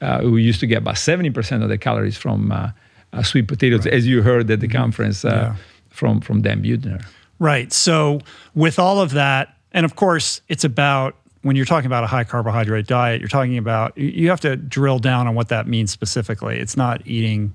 uh, 0.00 0.20
who 0.20 0.36
used 0.36 0.60
to 0.60 0.66
get 0.66 0.78
about 0.78 0.96
70% 0.96 1.62
of 1.62 1.68
the 1.68 1.78
calories 1.78 2.16
from 2.16 2.52
uh, 2.52 2.70
uh, 3.12 3.22
sweet 3.22 3.48
potatoes, 3.48 3.84
right. 3.84 3.94
as 3.94 4.06
you 4.06 4.22
heard 4.22 4.50
at 4.50 4.60
the 4.60 4.66
mm-hmm. 4.66 4.76
conference 4.76 5.24
uh, 5.24 5.28
yeah. 5.28 5.56
from, 5.90 6.20
from 6.20 6.42
Dan 6.42 6.62
Buettner. 6.62 7.04
Right. 7.38 7.72
So, 7.72 8.20
with 8.54 8.78
all 8.78 9.00
of 9.00 9.12
that, 9.12 9.56
and 9.72 9.84
of 9.84 9.96
course, 9.96 10.40
it's 10.48 10.64
about 10.64 11.14
when 11.42 11.54
you're 11.54 11.66
talking 11.66 11.86
about 11.86 12.02
a 12.02 12.08
high 12.08 12.24
carbohydrate 12.24 12.86
diet, 12.86 13.20
you're 13.20 13.28
talking 13.28 13.58
about, 13.58 13.96
you 13.96 14.28
have 14.28 14.40
to 14.40 14.56
drill 14.56 14.98
down 14.98 15.28
on 15.28 15.34
what 15.36 15.48
that 15.48 15.68
means 15.68 15.92
specifically. 15.92 16.58
It's 16.58 16.76
not 16.76 17.06
eating 17.06 17.54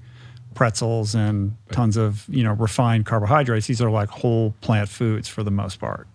pretzels 0.53 1.15
and 1.15 1.56
tons 1.71 1.97
of 1.97 2.25
you 2.29 2.43
know 2.43 2.53
refined 2.53 3.06
carbohydrates 3.06 3.67
these 3.67 3.82
are 3.82 3.89
like 3.89 4.10
whole 4.10 4.53
plant 4.62 4.89
foods 4.89 5.27
for 5.27 5.43
the 5.43 5.51
most 5.51 5.79
part 5.79 6.08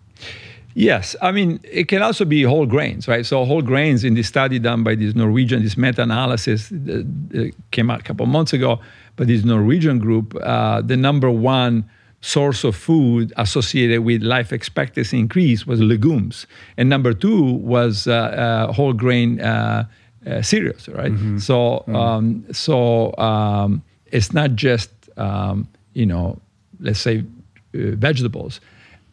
Yes, 0.75 1.15
I 1.21 1.31
mean 1.31 1.59
it 1.63 1.87
can 1.87 2.01
also 2.01 2.25
be 2.25 2.43
whole 2.43 2.65
grains, 2.65 3.07
right? 3.07 3.25
So 3.25 3.43
whole 3.45 3.61
grains 3.61 4.03
in 4.03 4.13
this 4.13 4.27
study 4.27 4.59
done 4.59 4.83
by 4.83 4.95
this 4.95 5.15
Norwegian, 5.15 5.63
this 5.63 5.77
meta-analysis 5.77 6.69
that 6.69 7.53
came 7.71 7.89
out 7.89 8.01
a 8.01 8.03
couple 8.03 8.23
of 8.23 8.29
months 8.29 8.53
ago, 8.53 8.79
but 9.15 9.27
this 9.27 9.43
Norwegian 9.43 9.99
group, 9.99 10.35
uh, 10.41 10.81
the 10.81 10.95
number 10.95 11.29
one 11.29 11.89
source 12.21 12.63
of 12.63 12.75
food 12.75 13.33
associated 13.37 14.01
with 14.01 14.21
life 14.21 14.51
expectancy 14.51 15.17
increase 15.17 15.65
was 15.65 15.81
legumes, 15.81 16.45
and 16.77 16.89
number 16.89 17.13
two 17.13 17.53
was 17.53 18.07
uh, 18.07 18.13
uh, 18.13 18.73
whole 18.73 18.93
grain 18.93 19.39
uh, 19.41 19.85
uh, 20.27 20.41
cereals, 20.41 20.87
right? 20.89 21.11
Mm-hmm. 21.11 21.37
So, 21.39 21.83
mm-hmm. 21.87 21.95
Um, 21.95 22.45
so 22.51 23.15
um, 23.17 23.81
it's 24.11 24.33
not 24.33 24.55
just 24.55 24.91
um, 25.17 25.67
you 25.93 26.05
know, 26.05 26.39
let's 26.79 26.99
say 26.99 27.19
uh, 27.19 27.95
vegetables 27.95 28.59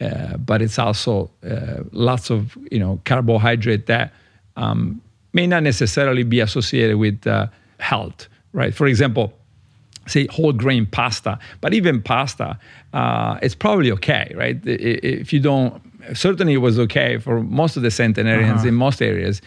uh, 0.01 0.37
but 0.37 0.61
it's 0.61 0.77
also 0.77 1.29
uh, 1.49 1.83
lots 1.91 2.29
of 2.29 2.57
you 2.71 2.79
know 2.79 2.99
carbohydrate 3.05 3.87
that 3.87 4.13
um, 4.55 5.01
may 5.33 5.47
not 5.47 5.63
necessarily 5.63 6.23
be 6.23 6.39
associated 6.39 6.97
with 6.97 7.25
uh, 7.27 7.47
health, 7.79 8.27
right? 8.53 8.73
For 8.73 8.87
example, 8.87 9.33
say 10.07 10.27
whole 10.27 10.53
grain 10.53 10.85
pasta, 10.85 11.37
but 11.61 11.73
even 11.73 12.01
pasta, 12.01 12.57
uh, 12.93 13.39
it's 13.41 13.55
probably 13.55 13.91
okay, 13.91 14.31
right? 14.35 14.59
If 14.65 15.33
you 15.33 15.39
don't, 15.39 15.81
certainly 16.13 16.53
it 16.53 16.57
was 16.57 16.79
okay 16.79 17.17
for 17.17 17.41
most 17.41 17.77
of 17.77 17.83
the 17.83 17.91
centenarians 17.91 18.59
uh-huh. 18.59 18.69
in 18.69 18.75
most 18.75 19.01
areas, 19.01 19.41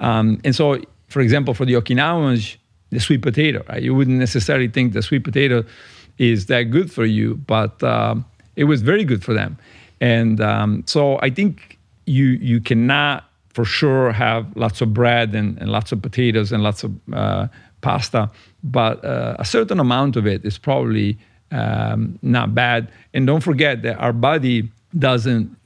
um, 0.00 0.40
and 0.44 0.54
so 0.54 0.80
for 1.08 1.20
example, 1.20 1.54
for 1.54 1.64
the 1.64 1.74
Okinawans, 1.74 2.56
the 2.90 3.00
sweet 3.00 3.22
potato, 3.22 3.64
right? 3.68 3.82
You 3.82 3.94
wouldn't 3.94 4.18
necessarily 4.18 4.68
think 4.68 4.92
the 4.92 5.02
sweet 5.02 5.24
potato 5.24 5.64
is 6.18 6.46
that 6.46 6.64
good 6.64 6.90
for 6.92 7.04
you, 7.04 7.34
but 7.34 7.82
um, 7.82 8.24
it 8.56 8.64
was 8.64 8.82
very 8.82 9.04
good 9.04 9.22
for 9.22 9.34
them. 9.34 9.58
And 10.00 10.40
um, 10.40 10.82
so 10.86 11.18
I 11.22 11.30
think 11.30 11.78
you 12.06 12.26
you 12.40 12.60
cannot 12.60 13.24
for 13.48 13.64
sure 13.64 14.12
have 14.12 14.46
lots 14.54 14.82
of 14.82 14.92
bread 14.92 15.34
and, 15.34 15.58
and 15.58 15.70
lots 15.70 15.90
of 15.90 16.02
potatoes 16.02 16.52
and 16.52 16.62
lots 16.62 16.84
of 16.84 16.92
uh, 17.12 17.48
pasta, 17.80 18.30
but 18.62 19.02
uh, 19.04 19.36
a 19.38 19.44
certain 19.44 19.80
amount 19.80 20.16
of 20.16 20.26
it 20.26 20.44
is 20.44 20.58
probably 20.58 21.16
um, 21.52 22.18
not 22.20 22.54
bad. 22.54 22.90
And 23.14 23.26
don't 23.26 23.40
forget 23.40 23.82
that 23.82 23.96
our 23.98 24.12
body 24.12 24.68
doesn't 24.98 25.56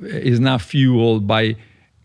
is 0.00 0.40
not 0.40 0.60
fueled 0.62 1.26
by 1.26 1.56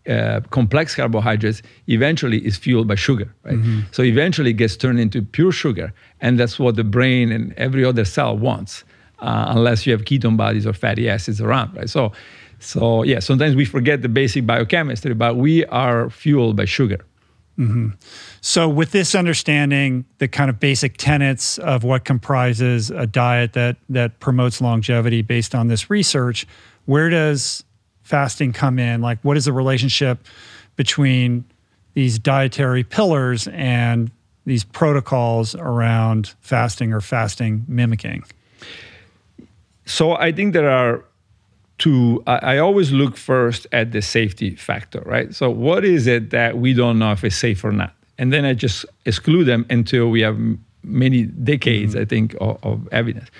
uh, 0.08 0.40
complex 0.50 0.94
carbohydrates 0.94 1.62
eventually 1.86 2.44
is 2.46 2.56
fueled 2.56 2.86
by 2.86 2.94
sugar 2.94 3.32
right 3.44 3.54
mm-hmm. 3.54 3.80
so 3.90 4.02
eventually 4.02 4.50
it 4.50 4.58
gets 4.64 4.76
turned 4.76 5.00
into 5.00 5.22
pure 5.22 5.52
sugar 5.52 5.94
and 6.20 6.38
that's 6.38 6.58
what 6.58 6.76
the 6.76 6.84
brain 6.84 7.32
and 7.32 7.54
every 7.54 7.84
other 7.84 8.04
cell 8.04 8.36
wants 8.36 8.84
uh, 9.24 9.46
unless 9.56 9.86
you 9.86 9.92
have 9.92 10.04
ketone 10.04 10.36
bodies 10.36 10.66
or 10.66 10.72
fatty 10.72 11.08
acids 11.08 11.40
around, 11.40 11.74
right? 11.76 11.90
So, 11.90 12.12
So 12.60 13.02
yeah, 13.04 13.20
sometimes 13.20 13.56
we 13.56 13.64
forget 13.64 14.02
the 14.02 14.08
basic 14.08 14.46
biochemistry, 14.46 15.14
but 15.14 15.36
we 15.36 15.64
are 15.66 16.10
fueled 16.10 16.56
by 16.56 16.66
sugar. 16.66 17.04
So, 18.40 18.68
with 18.68 18.90
this 18.90 19.14
understanding, 19.14 20.04
the 20.18 20.26
kind 20.26 20.50
of 20.50 20.58
basic 20.58 20.96
tenets 20.96 21.58
of 21.58 21.84
what 21.84 22.04
comprises 22.04 22.90
a 22.90 23.06
diet 23.06 23.52
that 23.52 23.76
that 23.88 24.18
promotes 24.18 24.60
longevity 24.60 25.22
based 25.22 25.54
on 25.54 25.68
this 25.68 25.88
research, 25.88 26.46
where 26.86 27.10
does 27.10 27.64
fasting 28.02 28.52
come 28.52 28.78
in? 28.80 29.00
Like, 29.02 29.18
what 29.22 29.36
is 29.36 29.44
the 29.44 29.52
relationship 29.52 30.26
between 30.74 31.44
these 31.94 32.18
dietary 32.18 32.82
pillars 32.82 33.46
and 33.52 34.10
these 34.46 34.64
protocols 34.64 35.54
around 35.54 36.34
fasting 36.40 36.92
or 36.92 37.00
fasting 37.00 37.64
mimicking? 37.68 38.24
So 39.84 40.16
I 40.16 40.32
think 40.32 40.52
there 40.52 40.70
are 40.70 41.04
two. 41.78 42.22
I, 42.26 42.56
I 42.56 42.58
always 42.58 42.92
look 42.92 43.16
first 43.16 43.66
at 43.72 43.92
the 43.92 44.02
safety 44.02 44.54
factor, 44.56 45.02
right? 45.04 45.34
So 45.34 45.50
what 45.50 45.84
is 45.84 46.06
it 46.06 46.30
that 46.30 46.58
we 46.58 46.74
don't 46.74 46.98
know 46.98 47.12
if 47.12 47.24
it's 47.24 47.36
safe 47.36 47.64
or 47.64 47.72
not, 47.72 47.94
and 48.18 48.32
then 48.32 48.44
I 48.44 48.54
just 48.54 48.86
exclude 49.04 49.44
them 49.44 49.66
until 49.70 50.10
we 50.10 50.22
have 50.22 50.38
many 50.82 51.22
decades, 51.24 51.96
I 51.96 52.04
think, 52.04 52.34
of, 52.40 52.58
of 52.62 52.88
evidence. 52.92 53.30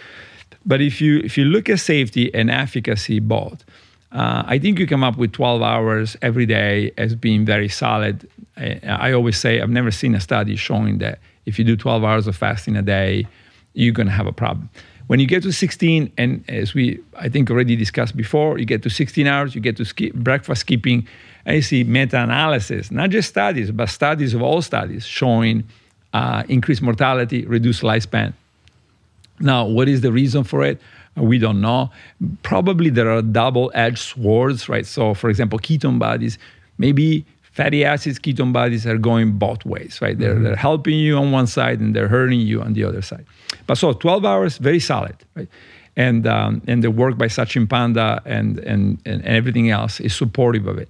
But 0.67 0.81
if 0.81 1.01
you 1.01 1.19
if 1.19 1.37
you 1.39 1.45
look 1.45 1.69
at 1.69 1.81
safety 1.81 2.35
and 2.35 2.51
efficacy 2.51 3.21
both, 3.21 3.65
uh, 4.13 4.45
I 4.47 4.59
think 4.59 4.79
you 4.79 4.87
come 4.87 5.05
up 5.05 5.17
with 5.17 5.33
12 5.33 5.61
hours 5.63 6.17
every 6.23 6.47
day 6.47 6.93
as 6.97 7.15
being 7.15 7.45
very 7.45 7.69
solid. 7.69 8.29
I, 8.57 8.81
I 8.85 9.13
always 9.13 9.37
say 9.37 9.61
I've 9.61 9.71
never 9.71 9.91
seen 9.91 10.15
a 10.15 10.21
study 10.21 10.57
showing 10.57 10.99
that 10.99 11.19
if 11.47 11.59
you 11.59 11.65
do 11.65 11.77
12 11.77 12.05
hours 12.05 12.27
of 12.27 12.37
fasting 12.37 12.77
a 12.77 12.83
day, 12.83 13.27
you're 13.75 13.93
going 13.93 14.07
to 14.07 14.13
have 14.13 14.27
a 14.27 14.33
problem. 14.33 14.71
When 15.07 15.21
you 15.21 15.27
get 15.27 15.43
to 15.43 15.53
16, 15.53 16.13
and 16.17 16.45
as 16.49 16.75
we 16.75 17.01
I 17.17 17.29
think 17.29 17.51
already 17.51 17.77
discussed 17.77 18.17
before, 18.17 18.59
you 18.59 18.65
get 18.65 18.83
to 18.85 18.91
16 18.91 19.27
hours, 19.27 19.55
you 19.55 19.61
get 19.61 19.77
to 19.77 19.85
skip 19.85 20.15
breakfast 20.15 20.63
skipping. 20.63 21.07
I 21.47 21.61
see 21.61 21.85
meta-analysis, 21.85 22.91
not 22.91 23.11
just 23.11 23.29
studies, 23.29 23.71
but 23.71 23.91
studies 23.91 24.33
of 24.33 24.41
all 24.41 24.63
studies 24.63 25.05
showing 25.05 25.65
uh, 26.15 26.45
increased 26.49 26.81
mortality, 26.81 27.45
reduced 27.45 27.83
lifespan. 27.83 28.33
Now, 29.41 29.67
what 29.67 29.89
is 29.89 30.01
the 30.01 30.11
reason 30.11 30.45
for 30.45 30.65
it? 30.65 30.81
We 31.17 31.39
don't 31.39 31.61
know. 31.61 31.91
Probably 32.43 32.89
there 32.89 33.11
are 33.11 33.21
double 33.21 33.71
edged 33.75 33.99
swords, 33.99 34.69
right? 34.69 34.87
So, 34.87 35.13
for 35.13 35.29
example, 35.29 35.59
ketone 35.59 35.99
bodies, 35.99 36.39
maybe 36.79 37.27
fatty 37.55 37.85
acids, 37.85 38.19
ketone 38.19 38.53
bodies 38.53 38.85
are 38.87 38.99
going 38.99 39.33
both 39.39 39.65
ways, 39.65 40.01
right? 40.03 40.19
They're, 40.19 40.35
they're 40.35 40.57
helping 40.57 40.99
you 40.99 41.17
on 41.17 41.31
one 41.31 41.47
side 41.47 41.79
and 41.79 41.95
they're 41.95 42.09
hurting 42.09 42.41
you 42.41 42.61
on 42.61 42.73
the 42.73 42.83
other 42.83 43.01
side. 43.01 43.25
But 43.69 43.77
so 43.77 43.93
12 43.93 44.25
hours, 44.25 44.59
very 44.59 44.81
solid, 44.81 45.17
right? 45.37 45.49
And, 45.97 46.27
um, 46.27 46.63
and 46.67 46.83
the 46.83 46.91
work 46.91 47.17
by 47.17 47.27
Sachin 47.27 47.71
Panda 47.71 48.21
and, 48.25 48.59
and, 48.59 49.01
and 49.07 49.25
everything 49.25 49.71
else 49.71 50.01
is 50.01 50.15
supportive 50.15 50.67
of 50.67 50.79
it. 50.79 50.89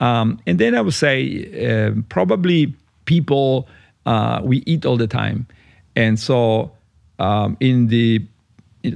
Um, 0.00 0.40
and 0.46 0.58
then 0.58 0.74
I 0.74 0.80
would 0.80 0.94
say 0.94 1.20
uh, 1.66 1.92
probably 2.08 2.74
people, 3.04 3.68
uh, 4.06 4.40
we 4.42 4.62
eat 4.64 4.86
all 4.86 4.96
the 4.96 5.06
time. 5.06 5.46
And 5.94 6.18
so 6.18 6.72
um, 7.18 7.58
in 7.60 7.88
the 7.88 8.24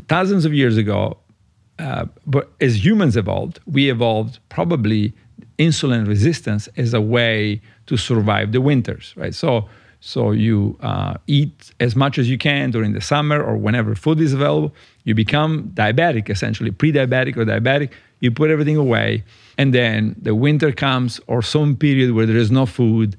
thousands 0.09 0.47
of 0.47 0.55
years 0.55 0.79
ago, 0.79 1.19
uh, 1.79 2.07
but 2.27 2.51
as 2.63 2.83
humans 2.83 3.17
evolved, 3.17 3.61
we 3.67 3.91
evolved 3.91 4.39
probably 4.49 5.13
insulin 5.67 6.03
resistance 6.15 6.69
as 6.77 6.91
a 6.95 7.03
way 7.17 7.61
to 7.87 7.97
survive 7.97 8.53
the 8.53 8.61
winters, 8.61 9.15
right? 9.17 9.35
So, 9.35 9.51
so 10.01 10.21
you 10.47 10.79
uh, 10.91 11.15
eat 11.27 11.57
as 11.87 11.93
much 11.95 12.15
as 12.19 12.27
you 12.33 12.39
can 12.39 12.71
during 12.71 12.93
the 12.99 13.05
summer 13.13 13.39
or 13.49 13.55
whenever 13.67 13.95
food 13.95 14.19
is 14.21 14.33
available. 14.33 14.73
You 15.05 15.15
become 15.15 15.53
diabetic, 15.83 16.31
essentially 16.31 16.71
pre-diabetic 16.71 17.37
or 17.37 17.45
diabetic. 17.45 17.91
You 18.21 18.31
put 18.31 18.49
everything 18.51 18.79
away, 18.87 19.25
and 19.61 19.69
then 19.79 20.15
the 20.29 20.35
winter 20.35 20.73
comes 20.73 21.21
or 21.27 21.43
some 21.43 21.77
period 21.77 22.09
where 22.15 22.27
there 22.31 22.41
is 22.45 22.51
no 22.61 22.65
food, 22.79 23.17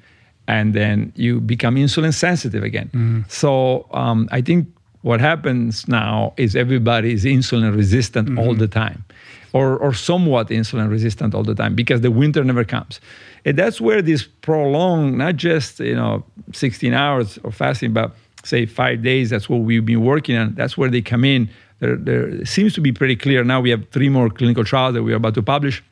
and 0.48 0.74
then 0.80 1.14
you 1.16 1.32
become 1.54 1.76
insulin 1.76 2.14
sensitive 2.14 2.64
again. 2.72 2.90
So 3.28 3.50
um, 3.92 4.28
I 4.32 4.42
think 4.42 4.68
what 5.02 5.20
happens 5.20 5.88
now 5.88 6.34
is 6.38 6.56
everybody 6.56 7.14
is 7.14 7.26
insulin 7.26 7.76
resistant 7.76 8.38
all 8.40 8.54
the 8.64 8.68
time 8.84 9.04
or, 9.54 9.78
or 9.78 9.94
somewhat 9.94 10.48
insulin 10.50 10.90
resistant 10.90 11.34
all 11.36 11.44
the 11.44 11.56
time 11.56 11.76
because 11.76 12.02
the 12.02 12.12
winter 12.12 12.44
never 12.44 12.64
comes 12.64 13.00
and 13.46 13.58
that's 13.58 13.82
where 13.82 14.02
this 14.02 14.24
prolonged 14.24 15.18
not 15.18 15.36
just 15.36 15.80
you 15.80 15.96
know 15.96 16.24
16 16.54 16.94
hours 16.94 17.38
of 17.40 17.56
fasting 17.56 17.94
but 17.94 18.16
say 18.44 18.66
five 18.66 19.04
days 19.04 19.30
that's 19.30 19.50
what 19.50 19.58
we've 19.62 19.86
been 19.86 20.04
working 20.04 20.36
on 20.36 20.54
that's 20.56 20.78
where 20.78 20.90
they 20.90 21.02
come 21.02 21.24
in 21.24 21.50
there, 21.80 21.96
there 21.96 22.46
seems 22.46 22.74
to 22.74 22.82
be 22.82 22.92
pretty 22.92 23.16
clear 23.16 23.44
now 23.44 23.60
we 23.60 23.70
have 23.70 23.88
three 23.90 24.10
more 24.10 24.30
clinical 24.30 24.64
trials 24.64 24.94
that 24.94 25.04
we're 25.04 25.16
about 25.16 25.34
to 25.36 25.44
publish 25.44 25.84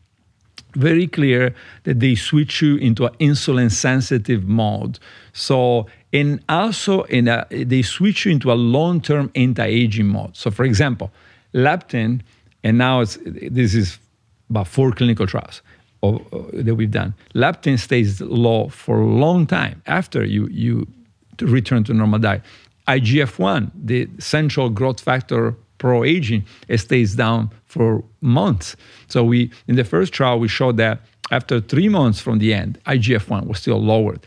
very 0.75 1.07
clear 1.07 1.53
that 1.83 1.99
they 1.99 2.15
switch 2.15 2.61
you 2.61 2.75
into 2.77 3.05
an 3.05 3.13
insulin 3.19 3.71
sensitive 3.71 4.47
mode. 4.47 4.99
So, 5.33 5.87
and 6.13 6.43
also 6.47 7.03
in 7.03 7.27
a, 7.27 7.31
uh, 7.31 7.45
they 7.49 7.81
switch 7.81 8.25
you 8.25 8.31
into 8.31 8.51
a 8.51 8.53
long 8.53 9.01
term 9.01 9.31
anti 9.35 9.65
aging 9.65 10.07
mode. 10.07 10.35
So, 10.35 10.51
for 10.51 10.65
example, 10.65 11.11
leptin, 11.53 12.21
and 12.63 12.77
now 12.77 13.01
it's 13.01 13.17
this 13.23 13.73
is 13.75 13.99
about 14.49 14.67
four 14.67 14.91
clinical 14.91 15.27
trials 15.27 15.61
of, 16.03 16.21
uh, 16.33 16.39
that 16.53 16.75
we've 16.75 16.91
done. 16.91 17.13
Leptin 17.35 17.77
stays 17.79 18.21
low 18.21 18.69
for 18.69 19.01
a 19.01 19.05
long 19.05 19.45
time 19.45 19.81
after 19.85 20.23
you 20.23 20.47
you 20.47 20.87
return 21.41 21.83
to 21.85 21.93
normal 21.93 22.19
diet. 22.19 22.41
IGF 22.87 23.37
1, 23.37 23.71
the 23.75 24.09
central 24.17 24.69
growth 24.69 24.99
factor 24.99 25.55
pro 25.77 26.03
aging, 26.03 26.43
it 26.67 26.79
stays 26.79 27.15
down 27.15 27.51
for 27.65 28.03
months. 28.21 28.75
So 29.07 29.23
we 29.23 29.51
in 29.67 29.75
the 29.75 29.83
first 29.83 30.11
trial 30.11 30.39
we 30.39 30.47
showed 30.47 30.77
that 30.77 30.99
after 31.31 31.61
three 31.61 31.89
months 31.89 32.19
from 32.19 32.39
the 32.39 32.53
end, 32.53 32.79
IGF 32.87 33.29
one 33.29 33.47
was 33.47 33.59
still 33.59 33.79
lowered. 33.81 34.19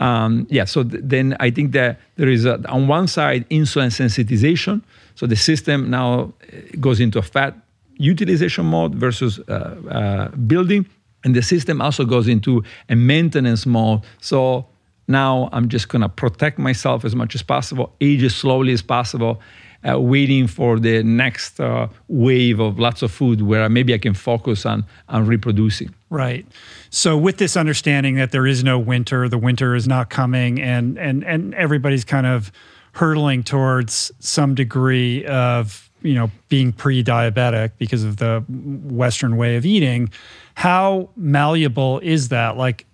Um, 0.00 0.46
yeah, 0.48 0.64
so 0.64 0.82
th- 0.82 1.02
then 1.04 1.36
I 1.40 1.50
think 1.50 1.72
that 1.72 2.00
there 2.16 2.28
is 2.28 2.46
a, 2.46 2.66
on 2.70 2.88
one 2.88 3.06
side 3.06 3.48
insulin 3.50 3.90
sensitization. 3.90 4.82
So 5.14 5.26
the 5.26 5.36
system 5.36 5.90
now 5.90 6.32
uh, 6.42 6.56
goes 6.80 7.00
into 7.00 7.18
a 7.18 7.22
fat 7.22 7.54
utilization 7.98 8.66
mode 8.66 8.94
versus 8.94 9.38
uh, 9.40 9.52
uh, 9.90 10.28
building, 10.36 10.86
and 11.24 11.34
the 11.34 11.42
system 11.42 11.80
also 11.80 12.04
goes 12.04 12.28
into 12.28 12.62
a 12.88 12.96
maintenance 12.96 13.66
mode. 13.66 14.02
So 14.20 14.66
now 15.08 15.48
I'm 15.52 15.68
just 15.68 15.88
gonna 15.88 16.08
protect 16.08 16.58
myself 16.58 17.04
as 17.04 17.14
much 17.14 17.34
as 17.34 17.42
possible, 17.42 17.92
age 18.00 18.22
as 18.22 18.34
slowly 18.34 18.72
as 18.72 18.82
possible, 18.82 19.40
uh, 19.88 19.98
waiting 19.98 20.46
for 20.46 20.78
the 20.78 21.02
next 21.02 21.60
uh, 21.60 21.88
wave 22.08 22.60
of 22.60 22.78
lots 22.78 23.02
of 23.02 23.10
food 23.10 23.42
where 23.42 23.68
maybe 23.68 23.94
I 23.94 23.98
can 23.98 24.14
focus 24.14 24.66
on 24.66 24.84
on 25.08 25.26
reproducing. 25.26 25.94
Right. 26.10 26.46
So 26.90 27.16
with 27.16 27.36
this 27.38 27.56
understanding 27.56 28.16
that 28.16 28.32
there 28.32 28.46
is 28.46 28.64
no 28.64 28.78
winter, 28.78 29.28
the 29.28 29.38
winter 29.38 29.74
is 29.74 29.86
not 29.86 30.10
coming, 30.10 30.60
and 30.60 30.98
and 30.98 31.24
and 31.24 31.54
everybody's 31.54 32.04
kind 32.04 32.26
of 32.26 32.50
hurtling 32.92 33.44
towards 33.44 34.10
some 34.18 34.54
degree 34.54 35.24
of 35.26 35.87
you 36.02 36.14
know 36.14 36.30
being 36.48 36.72
pre-diabetic 36.72 37.72
because 37.78 38.04
of 38.04 38.16
the 38.16 38.44
Western 38.48 39.36
way 39.36 39.56
of 39.56 39.66
eating. 39.66 40.10
How 40.54 41.10
malleable 41.16 42.00
is 42.00 42.28
that? 42.28 42.56
Like, 42.56 42.86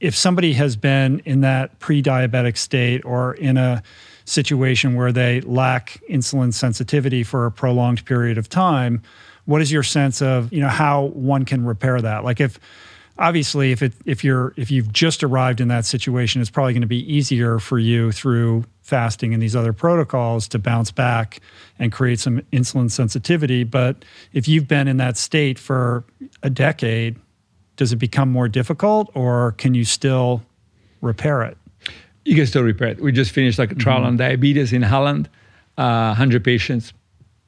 if 0.00 0.14
somebody 0.16 0.52
has 0.54 0.76
been 0.76 1.20
in 1.24 1.40
that 1.42 1.78
pre-diabetic 1.78 2.56
state 2.56 3.04
or 3.04 3.34
in 3.34 3.56
a 3.56 3.82
situation 4.24 4.94
where 4.94 5.12
they 5.12 5.40
lack 5.42 6.00
insulin 6.08 6.52
sensitivity 6.52 7.22
for 7.22 7.46
a 7.46 7.52
prolonged 7.52 8.04
period 8.06 8.38
of 8.38 8.48
time 8.48 9.02
what 9.44 9.60
is 9.60 9.70
your 9.70 9.82
sense 9.82 10.22
of 10.22 10.52
you 10.52 10.60
know 10.60 10.68
how 10.68 11.04
one 11.06 11.44
can 11.44 11.64
repair 11.64 12.00
that 12.00 12.24
like 12.24 12.40
if 12.40 12.58
obviously 13.18 13.72
if 13.72 13.82
it 13.82 13.92
if 14.04 14.24
you're 14.24 14.52
if 14.56 14.70
you've 14.70 14.92
just 14.92 15.22
arrived 15.22 15.60
in 15.60 15.68
that 15.68 15.84
situation 15.84 16.40
it's 16.40 16.50
probably 16.50 16.72
going 16.72 16.80
to 16.80 16.86
be 16.86 17.12
easier 17.12 17.58
for 17.58 17.78
you 17.78 18.10
through 18.12 18.64
fasting 18.82 19.32
and 19.32 19.42
these 19.42 19.56
other 19.56 19.72
protocols 19.72 20.48
to 20.48 20.58
bounce 20.58 20.90
back 20.90 21.40
and 21.78 21.92
create 21.92 22.18
some 22.18 22.40
insulin 22.52 22.90
sensitivity 22.90 23.64
but 23.64 24.04
if 24.32 24.48
you've 24.48 24.68
been 24.68 24.88
in 24.88 24.96
that 24.96 25.16
state 25.16 25.58
for 25.58 26.04
a 26.42 26.50
decade 26.50 27.16
does 27.76 27.92
it 27.92 27.96
become 27.96 28.30
more 28.30 28.48
difficult 28.48 29.10
or 29.14 29.52
can 29.52 29.74
you 29.74 29.84
still 29.84 30.42
repair 31.00 31.42
it 31.42 31.56
You 32.24 32.34
can 32.34 32.46
still 32.46 32.62
repair 32.62 32.88
it. 32.88 33.00
We 33.00 33.12
just 33.12 33.32
finished 33.32 33.58
like 33.58 33.70
a 33.70 33.74
trial 33.74 34.02
on 34.04 34.16
diabetes 34.16 34.72
in 34.72 34.80
Holland, 34.80 35.28
uh, 35.76 36.16
100 36.16 36.42
patients. 36.42 36.94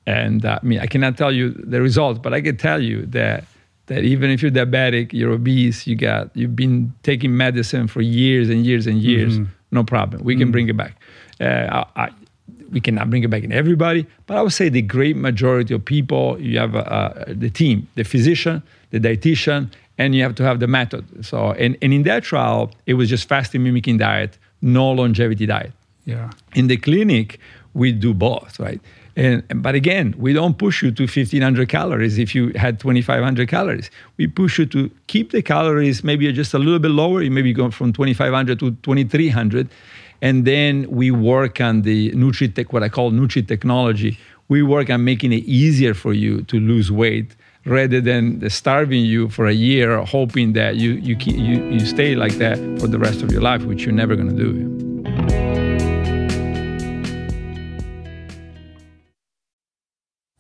And 0.07 0.45
uh, 0.45 0.59
I 0.63 0.67
mean, 0.67 0.81
I 0.81 0.87
cannot 0.87 1.17
tell 1.17 1.33
you 1.33 1.51
the 1.51 1.81
results, 1.81 2.21
but 2.23 2.35
I 2.35 2.43
can 2.43 2.59
tell 2.59 2.81
you 2.83 3.07
that 3.07 3.45
that 3.87 4.05
even 4.05 4.31
if 4.31 4.42
you're 4.42 4.51
diabetic, 4.51 5.12
you're 5.12 5.33
obese, 5.33 5.87
you 5.87 5.96
got 5.96 6.31
you've 6.35 6.57
been 6.57 6.92
taking 7.03 7.37
medicine 7.37 7.87
for 7.89 8.01
years 8.01 8.49
and 8.51 8.66
years 8.66 8.87
and 8.87 8.99
years, 8.99 9.39
no 9.70 9.84
problem. 9.84 10.22
We 10.24 10.37
can 10.37 10.51
bring 10.53 10.68
it 10.68 10.76
back. 10.76 10.95
Uh, 11.41 11.84
I, 11.97 12.05
I, 12.05 12.11
we 12.70 12.80
cannot 12.80 13.11
bring 13.11 13.22
it 13.22 13.30
back 13.30 13.45
in 13.45 13.53
everybody, 13.53 14.07
but 14.26 14.37
I 14.37 14.43
would 14.43 14.53
say 14.53 14.68
the 14.68 14.82
great 14.82 15.16
majority 15.16 15.72
of 15.74 15.84
people, 15.84 16.41
you 16.41 16.59
have 16.59 16.74
uh, 16.74 16.78
uh, 16.78 17.24
the 17.28 17.51
team, 17.51 17.87
the 17.95 18.05
physician, 18.05 18.62
the 18.91 18.99
dietitian, 18.99 19.70
and 19.99 20.14
you 20.14 20.22
have 20.22 20.34
to 20.37 20.43
have 20.43 20.59
the 20.61 20.66
method. 20.66 21.05
So, 21.24 21.53
and, 21.53 21.76
and 21.80 21.93
in 21.93 22.03
that 22.05 22.24
trial, 22.24 22.72
it 22.87 22.95
was 22.95 23.09
just 23.09 23.28
fasting 23.28 23.62
mimicking 23.62 23.99
diet, 23.99 24.39
no 24.62 24.91
longevity 24.91 25.47
diet. 25.47 25.72
yeah 26.05 26.30
In 26.55 26.66
the 26.66 26.76
clinic, 26.76 27.39
we 27.74 27.93
do 27.93 28.12
both, 28.14 28.59
right? 28.59 28.80
And, 29.17 29.43
but 29.62 29.75
again, 29.75 30.14
we 30.19 30.35
don't 30.35 30.59
push 30.59 30.83
you 30.83 30.91
to 30.93 31.05
1500 31.05 31.69
calories 31.71 32.19
if 32.19 32.35
you 32.35 32.53
had 32.55 32.79
2500 32.79 33.49
calories. 33.49 33.91
We 34.19 34.27
push 34.27 34.59
you 34.59 34.67
to 34.67 34.91
keep 35.07 35.33
the 35.33 35.41
calories 35.41 36.05
maybe 36.05 36.31
just 36.33 36.53
a 36.53 36.59
little 36.59 36.79
bit 36.79 36.91
lower. 36.91 37.23
You 37.23 37.31
maybe 37.31 37.55
go 37.55 37.71
from 37.71 37.95
2500 37.95 38.59
to 38.61 38.73
2300. 38.73 39.69
And 40.21 40.45
then 40.45 40.91
we 40.91 41.11
work 41.11 41.61
on 41.61 41.83
the 41.83 42.11
Nutri-Tech, 42.12 42.73
what 42.73 42.83
I 42.83 42.91
call 42.91 43.11
Nutri 43.11 43.47
technology. 43.47 44.19
We 44.49 44.62
work 44.62 44.91
on 44.91 45.05
making 45.05 45.33
it 45.33 45.45
easier 45.45 45.95
for 45.95 46.12
you 46.12 46.43
to 46.43 46.61
lose 46.61 46.93
weight 46.93 47.35
rather 47.64 48.01
than 48.01 48.49
starving 48.49 49.05
you 49.05 49.29
for 49.29 49.47
a 49.47 49.53
year, 49.53 50.01
hoping 50.05 50.53
that 50.53 50.77
you, 50.77 50.93
you, 50.93 51.17
you, 51.19 51.64
you 51.71 51.81
stay 51.81 52.14
like 52.14 52.35
that 52.35 52.59
for 52.81 52.87
the 52.87 52.99
rest 52.99 53.23
of 53.23 53.33
your 53.33 53.43
life, 53.43 53.62
which 53.64 53.85
you're 53.85 53.95
never 53.95 54.14
going 54.14 54.29
to 54.29 54.37
do. 54.37 54.86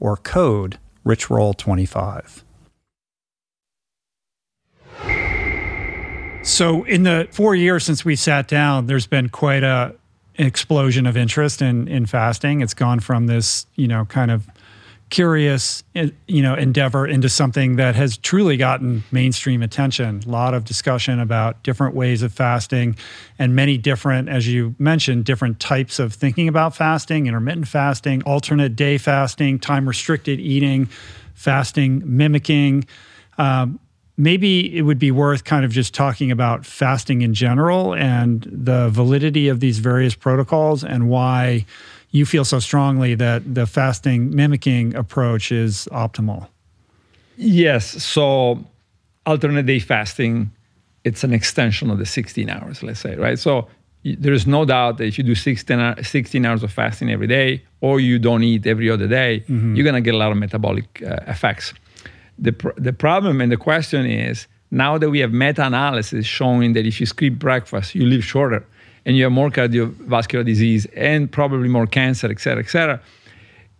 or 0.00 0.16
code 0.16 0.78
richroll25. 1.04 2.42
So, 6.42 6.84
in 6.84 7.02
the 7.02 7.26
four 7.32 7.56
years 7.56 7.84
since 7.84 8.04
we 8.04 8.14
sat 8.14 8.46
down, 8.46 8.86
there's 8.86 9.08
been 9.08 9.28
quite 9.28 9.64
a 9.64 9.96
explosion 10.36 11.06
of 11.06 11.16
interest 11.16 11.60
in 11.60 11.88
in 11.88 12.06
fasting. 12.06 12.60
It's 12.60 12.74
gone 12.74 13.00
from 13.00 13.26
this, 13.26 13.66
you 13.74 13.88
know, 13.88 14.04
kind 14.04 14.30
of 14.30 14.46
curious, 15.08 15.84
you 15.94 16.42
know, 16.42 16.54
endeavor 16.54 17.06
into 17.06 17.28
something 17.28 17.76
that 17.76 17.94
has 17.94 18.16
truly 18.18 18.56
gotten 18.56 19.04
mainstream 19.12 19.62
attention. 19.62 20.22
A 20.26 20.28
lot 20.28 20.52
of 20.52 20.64
discussion 20.64 21.20
about 21.20 21.62
different 21.62 21.94
ways 21.94 22.22
of 22.22 22.32
fasting 22.32 22.96
and 23.38 23.54
many 23.54 23.78
different, 23.78 24.28
as 24.28 24.48
you 24.48 24.74
mentioned, 24.78 25.24
different 25.24 25.60
types 25.60 25.98
of 25.98 26.12
thinking 26.12 26.48
about 26.48 26.74
fasting, 26.74 27.26
intermittent 27.26 27.68
fasting, 27.68 28.22
alternate 28.24 28.74
day 28.74 28.98
fasting, 28.98 29.60
time 29.60 29.86
restricted 29.86 30.40
eating, 30.40 30.86
fasting 31.34 32.02
mimicking. 32.04 32.84
Um, 33.38 33.78
maybe 34.16 34.76
it 34.76 34.82
would 34.82 34.98
be 34.98 35.10
worth 35.12 35.44
kind 35.44 35.64
of 35.64 35.70
just 35.70 35.94
talking 35.94 36.32
about 36.32 36.66
fasting 36.66 37.22
in 37.22 37.32
general 37.32 37.94
and 37.94 38.48
the 38.50 38.88
validity 38.88 39.46
of 39.48 39.60
these 39.60 39.78
various 39.78 40.14
protocols 40.14 40.82
and 40.82 41.08
why 41.08 41.64
you 42.16 42.26
feel 42.26 42.44
so 42.44 42.58
strongly 42.58 43.14
that 43.14 43.54
the 43.54 43.66
fasting 43.66 44.34
mimicking 44.34 44.94
approach 44.94 45.52
is 45.52 45.88
optimal. 45.92 46.48
Yes. 47.36 48.02
So 48.02 48.64
alternate 49.24 49.66
day 49.66 49.78
fasting, 49.78 50.50
it's 51.04 51.24
an 51.24 51.32
extension 51.32 51.90
of 51.90 51.98
the 51.98 52.06
16 52.06 52.48
hours, 52.48 52.82
let's 52.82 53.00
say, 53.00 53.16
right? 53.16 53.38
So 53.38 53.68
there 54.04 54.32
is 54.32 54.46
no 54.46 54.64
doubt 54.64 54.98
that 54.98 55.04
if 55.04 55.18
you 55.18 55.24
do 55.24 55.34
16, 55.34 55.96
16 56.02 56.46
hours 56.46 56.62
of 56.62 56.72
fasting 56.72 57.10
every 57.10 57.26
day 57.26 57.62
or 57.80 58.00
you 58.00 58.18
don't 58.18 58.42
eat 58.42 58.66
every 58.66 58.88
other 58.88 59.08
day, 59.08 59.40
mm-hmm. 59.48 59.74
you're 59.74 59.84
going 59.84 59.94
to 59.94 60.00
get 60.00 60.14
a 60.14 60.18
lot 60.18 60.30
of 60.30 60.38
metabolic 60.38 61.02
uh, 61.02 61.18
effects. 61.26 61.74
The, 62.38 62.52
pr- 62.52 62.76
the 62.76 62.92
problem 62.92 63.40
and 63.40 63.50
the 63.50 63.56
question 63.56 64.06
is 64.06 64.46
now 64.70 64.98
that 64.98 65.10
we 65.10 65.20
have 65.20 65.32
meta 65.32 65.66
analysis 65.66 66.26
showing 66.26 66.72
that 66.74 66.86
if 66.86 67.00
you 67.00 67.06
skip 67.06 67.34
breakfast, 67.34 67.94
you 67.94 68.06
live 68.06 68.24
shorter 68.24 68.64
and 69.06 69.16
you 69.16 69.22
have 69.22 69.32
more 69.32 69.50
cardiovascular 69.50 70.44
disease 70.44 70.84
and 70.96 71.32
probably 71.32 71.68
more 71.68 71.86
cancer, 71.86 72.28
et 72.30 72.40
cetera, 72.40 72.62
et 72.62 72.68
cetera. 72.68 73.00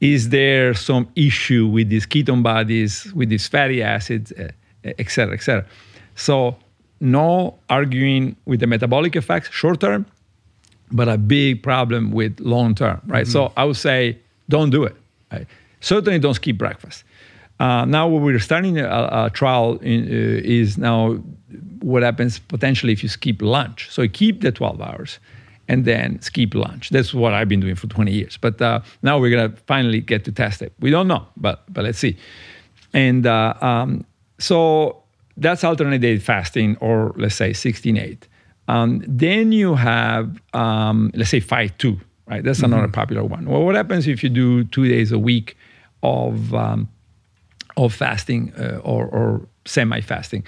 Is 0.01 0.31
there 0.31 0.73
some 0.73 1.09
issue 1.17 1.67
with 1.67 1.89
these 1.91 2.07
ketone 2.07 2.43
bodies, 2.43 3.13
with 3.13 3.29
these 3.29 3.47
fatty 3.47 3.83
acids, 3.83 4.33
eh, 4.39 4.49
et 4.85 5.11
cetera, 5.11 5.35
et 5.35 5.43
cetera? 5.43 5.67
So, 6.15 6.57
no 7.01 7.59
arguing 7.69 8.37
with 8.47 8.61
the 8.61 8.67
metabolic 8.67 9.17
effects 9.17 9.51
short 9.51 9.81
term, 9.81 10.07
but 10.91 11.09
a 11.09 11.19
big 11.19 11.63
problem 11.63 12.13
with 12.13 12.39
long 12.41 12.75
term, 12.75 13.03
right? 13.07 13.25
Mm-hmm. 13.25 13.33
So, 13.33 13.53
I 13.57 13.65
would 13.65 13.77
say 13.77 14.19
don't 14.49 14.71
do 14.71 14.85
it. 14.85 14.97
Right? 15.33 15.47
Certainly 15.81 16.21
don't 16.21 16.35
skip 16.35 16.57
breakfast. 16.57 17.05
Uh, 17.59 17.85
now, 17.85 18.07
what 18.07 18.23
we're 18.23 18.39
starting 18.39 18.79
a, 18.79 18.87
a 18.87 19.31
trial 19.33 19.79
in, 19.79 20.05
uh, 20.05 20.41
is 20.45 20.79
now 20.79 21.19
what 21.81 22.03
happens 22.03 22.39
potentially 22.39 22.93
if 22.93 23.03
you 23.03 23.09
skip 23.09 23.41
lunch. 23.41 23.91
So 23.91 24.03
you 24.03 24.09
keep 24.09 24.41
the 24.41 24.53
12 24.53 24.81
hours 24.81 25.19
and 25.69 25.85
then 25.85 26.21
skip 26.21 26.55
lunch. 26.55 26.91
That's 26.91 27.13
what 27.13 27.35
I've 27.35 27.49
been 27.49 27.61
doing 27.61 27.75
for 27.75 27.87
20 27.87 28.13
years. 28.13 28.37
But 28.37 28.61
uh, 28.61 28.81
now 29.03 29.19
we're 29.19 29.31
gonna 29.31 29.55
finally 29.67 30.01
get 30.01 30.25
to 30.25 30.33
test 30.33 30.63
it. 30.63 30.73
We 30.81 30.91
don't 30.91 31.09
know, 31.09 31.27
but 31.37 31.65
but 31.69 31.85
let's 31.85 31.99
see. 31.99 32.17
And 32.93 33.27
uh, 33.27 33.55
um, 33.61 34.05
so 34.39 35.03
that's 35.37 35.65
alternate 35.65 36.01
day 36.01 36.19
fasting, 36.19 36.77
or 36.81 37.13
let's 37.17 37.35
say 37.35 37.51
16-8. 37.51 38.19
Um, 38.69 39.05
then 39.07 39.53
you 39.53 39.75
have 39.75 40.41
um, 40.55 41.11
let's 41.15 41.31
say 41.31 41.41
5-2, 41.41 42.01
right? 42.27 42.43
That's 42.43 42.61
mm-hmm. 42.61 42.73
another 42.73 42.89
popular 42.89 43.25
one. 43.25 43.47
Well, 43.47 43.63
what 43.63 43.75
happens 43.75 44.09
if 44.09 44.23
you 44.23 44.29
do 44.29 44.65
two 44.65 44.89
days 44.89 45.13
a 45.13 45.19
week 45.19 45.57
of 46.03 46.55
um, 46.55 46.89
of 47.77 47.93
fasting 47.93 48.53
uh, 48.55 48.81
or, 48.83 49.07
or 49.07 49.47
semi-fasting? 49.67 50.45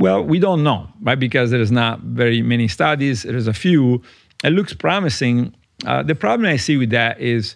Well, 0.00 0.24
we 0.24 0.38
don't 0.38 0.62
know, 0.62 0.88
right? 1.02 1.20
Because 1.20 1.50
there's 1.50 1.70
not 1.70 2.00
very 2.00 2.40
many 2.40 2.68
studies. 2.68 3.22
There's 3.22 3.46
a 3.46 3.52
few. 3.52 4.02
It 4.42 4.50
looks 4.50 4.72
promising. 4.72 5.54
Uh, 5.86 6.02
the 6.02 6.14
problem 6.14 6.48
I 6.48 6.56
see 6.56 6.78
with 6.78 6.88
that 6.90 7.20
is 7.20 7.54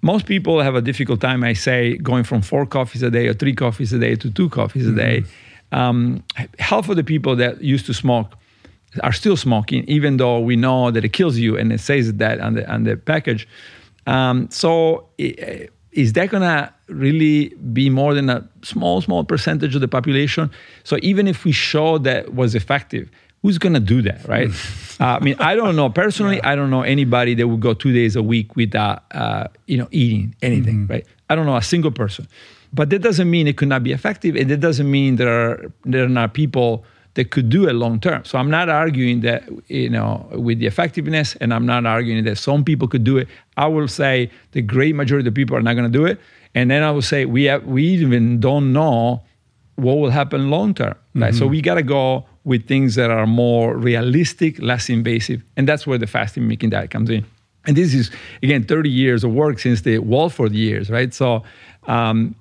most 0.00 0.26
people 0.26 0.62
have 0.62 0.76
a 0.76 0.80
difficult 0.80 1.20
time, 1.20 1.42
I 1.42 1.54
say, 1.54 1.96
going 1.96 2.22
from 2.22 2.40
four 2.40 2.66
coffees 2.66 3.02
a 3.02 3.10
day 3.10 3.26
or 3.26 3.34
three 3.34 3.52
coffees 3.52 3.92
a 3.92 3.98
day 3.98 4.14
to 4.14 4.30
two 4.30 4.48
coffees 4.48 4.86
a 4.86 4.92
day. 4.92 5.22
Mm-hmm. 5.22 5.78
Um, 5.78 6.24
half 6.60 6.88
of 6.88 6.94
the 6.94 7.02
people 7.02 7.34
that 7.34 7.62
used 7.62 7.86
to 7.86 7.94
smoke 7.94 8.34
are 9.02 9.12
still 9.12 9.36
smoking, 9.36 9.84
even 9.88 10.18
though 10.18 10.38
we 10.38 10.54
know 10.54 10.92
that 10.92 11.04
it 11.04 11.12
kills 11.12 11.36
you 11.36 11.58
and 11.58 11.72
it 11.72 11.80
says 11.80 12.12
that 12.14 12.40
on 12.40 12.54
the, 12.54 12.72
on 12.72 12.84
the 12.84 12.96
package. 12.96 13.48
Um, 14.06 14.48
so, 14.50 15.08
it, 15.18 15.72
is 15.98 16.12
that 16.12 16.30
going 16.30 16.42
to 16.42 16.72
really 16.86 17.48
be 17.72 17.90
more 17.90 18.14
than 18.14 18.30
a 18.30 18.48
small, 18.62 19.00
small 19.00 19.24
percentage 19.24 19.74
of 19.74 19.80
the 19.80 19.88
population? 19.88 20.48
So 20.84 20.96
even 21.02 21.26
if 21.26 21.44
we 21.44 21.50
show 21.50 21.98
that 21.98 22.34
was 22.34 22.54
effective, 22.54 23.10
who's 23.42 23.58
going 23.58 23.74
to 23.74 23.80
do 23.80 24.00
that, 24.02 24.24
right? 24.28 24.48
uh, 25.00 25.04
I 25.04 25.18
mean, 25.18 25.34
I 25.40 25.56
don't 25.56 25.74
know. 25.74 25.90
Personally, 25.90 26.36
yeah. 26.36 26.50
I 26.50 26.54
don't 26.54 26.70
know 26.70 26.82
anybody 26.82 27.34
that 27.34 27.48
would 27.48 27.60
go 27.60 27.74
two 27.74 27.92
days 27.92 28.14
a 28.14 28.22
week 28.22 28.54
without, 28.54 29.02
uh, 29.10 29.48
you 29.66 29.76
know, 29.76 29.88
eating 29.90 30.36
anything, 30.40 30.82
mm-hmm. 30.82 30.92
right? 30.92 31.06
I 31.28 31.34
don't 31.34 31.46
know 31.46 31.56
a 31.56 31.62
single 31.62 31.90
person. 31.90 32.28
But 32.72 32.90
that 32.90 33.00
doesn't 33.00 33.28
mean 33.28 33.48
it 33.48 33.56
could 33.56 33.68
not 33.68 33.82
be 33.82 33.90
effective, 33.90 34.36
and 34.36 34.48
that 34.50 34.60
doesn't 34.60 34.88
mean 34.88 35.16
there 35.16 35.28
are 35.28 35.72
there 35.84 36.04
are 36.04 36.08
not 36.08 36.34
people 36.34 36.84
that 37.14 37.30
could 37.30 37.48
do 37.48 37.68
it 37.68 37.72
long 37.72 38.00
term. 38.00 38.24
So 38.24 38.38
I'm 38.38 38.50
not 38.50 38.68
arguing 38.68 39.20
that 39.20 39.48
you 39.68 39.90
know 39.90 40.28
with 40.32 40.58
the 40.58 40.66
effectiveness, 40.66 41.36
and 41.36 41.52
I'm 41.52 41.66
not 41.66 41.86
arguing 41.86 42.24
that 42.24 42.38
some 42.38 42.64
people 42.64 42.88
could 42.88 43.04
do 43.04 43.18
it. 43.18 43.28
I 43.56 43.66
will 43.66 43.88
say 43.88 44.30
the 44.52 44.62
great 44.62 44.94
majority 44.94 45.28
of 45.28 45.34
people 45.34 45.56
are 45.56 45.62
not 45.62 45.74
going 45.74 45.90
to 45.90 45.98
do 45.98 46.06
it, 46.06 46.20
and 46.54 46.70
then 46.70 46.82
I 46.82 46.90
will 46.90 47.02
say 47.02 47.24
we 47.24 47.44
have, 47.44 47.64
we 47.64 47.84
even 47.84 48.40
don't 48.40 48.72
know 48.72 49.22
what 49.76 49.98
will 49.98 50.10
happen 50.10 50.50
long 50.50 50.74
term. 50.74 50.94
Right? 51.14 51.30
Mm-hmm. 51.30 51.38
So 51.38 51.46
we 51.46 51.60
got 51.60 51.74
to 51.74 51.82
go 51.82 52.26
with 52.44 52.66
things 52.66 52.94
that 52.94 53.10
are 53.10 53.26
more 53.26 53.76
realistic, 53.76 54.60
less 54.60 54.88
invasive, 54.88 55.42
and 55.56 55.68
that's 55.68 55.86
where 55.86 55.98
the 55.98 56.06
fasting 56.06 56.44
mimicking 56.44 56.70
diet 56.70 56.90
comes 56.90 57.10
in. 57.10 57.24
And 57.66 57.76
this 57.76 57.94
is 57.94 58.10
again 58.42 58.64
30 58.64 58.88
years 58.88 59.24
of 59.24 59.32
work 59.32 59.58
since 59.58 59.82
the 59.82 59.98
Walford 59.98 60.52
years, 60.52 60.90
right? 60.90 61.12
So 61.12 61.42
um, 61.86 62.34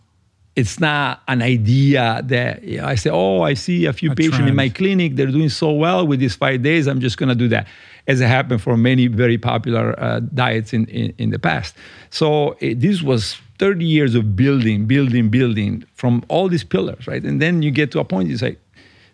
it's 0.58 0.80
not 0.80 1.22
an 1.28 1.44
idea 1.44 2.20
that 2.26 2.64
you 2.64 2.82
know, 2.82 2.88
I 2.88 2.96
say, 2.96 3.12
oh, 3.12 3.44
I 3.44 3.54
see 3.54 3.86
a 3.86 3.94
few 3.94 4.12
a 4.12 4.16
patients 4.16 4.38
trend. 4.38 4.50
in 4.50 4.56
my 4.56 4.70
clinic, 4.70 5.16
they're 5.16 5.28
doing 5.28 5.50
so 5.50 5.72
well 5.72 6.08
with 6.08 6.20
these 6.20 6.36
five 6.36 6.64
days, 6.64 6.88
I'm 6.88 7.00
just 7.00 7.20
going 7.20 7.30
to 7.30 7.36
do 7.36 7.48
that, 7.50 7.68
as 8.08 8.22
it 8.22 8.28
happened 8.28 8.64
for 8.64 8.76
many 8.76 9.06
very 9.06 9.38
popular 9.38 9.94
uh, 10.00 10.20
diets 10.34 10.74
in, 10.74 10.86
in, 10.88 11.14
in, 11.20 11.30
the 11.30 11.38
past. 11.38 11.76
So 12.10 12.58
it, 12.60 12.80
this 12.80 13.04
was 13.04 13.38
30 13.60 13.86
years 13.86 14.16
of 14.16 14.36
building, 14.36 14.88
building, 14.88 15.30
building 15.30 15.86
from 15.94 16.24
all 16.28 16.50
these 16.50 16.64
pillars, 16.64 17.06
right? 17.06 17.22
And 17.22 17.40
then 17.40 17.62
you 17.62 17.70
get 17.70 17.92
to 17.92 18.00
a 18.00 18.04
point 18.04 18.28
you 18.28 18.38
say, 18.38 18.58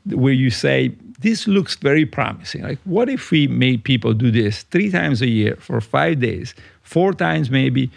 where 0.06 0.32
you 0.32 0.50
say, 0.50 0.96
this 1.20 1.46
looks 1.46 1.76
very 1.76 2.06
promising. 2.06 2.64
Like, 2.64 2.80
what 2.86 3.10
if 3.10 3.32
we 3.32 3.48
made 3.48 3.84
people 3.84 4.14
do 4.14 4.32
this 4.32 4.64
three 4.64 4.90
times 4.90 5.22
a 5.22 5.28
year 5.28 5.58
for 5.60 5.82
five 5.82 6.22
days, 6.22 6.56
four 6.84 7.12
times 7.12 7.50
maybe? 7.50 7.92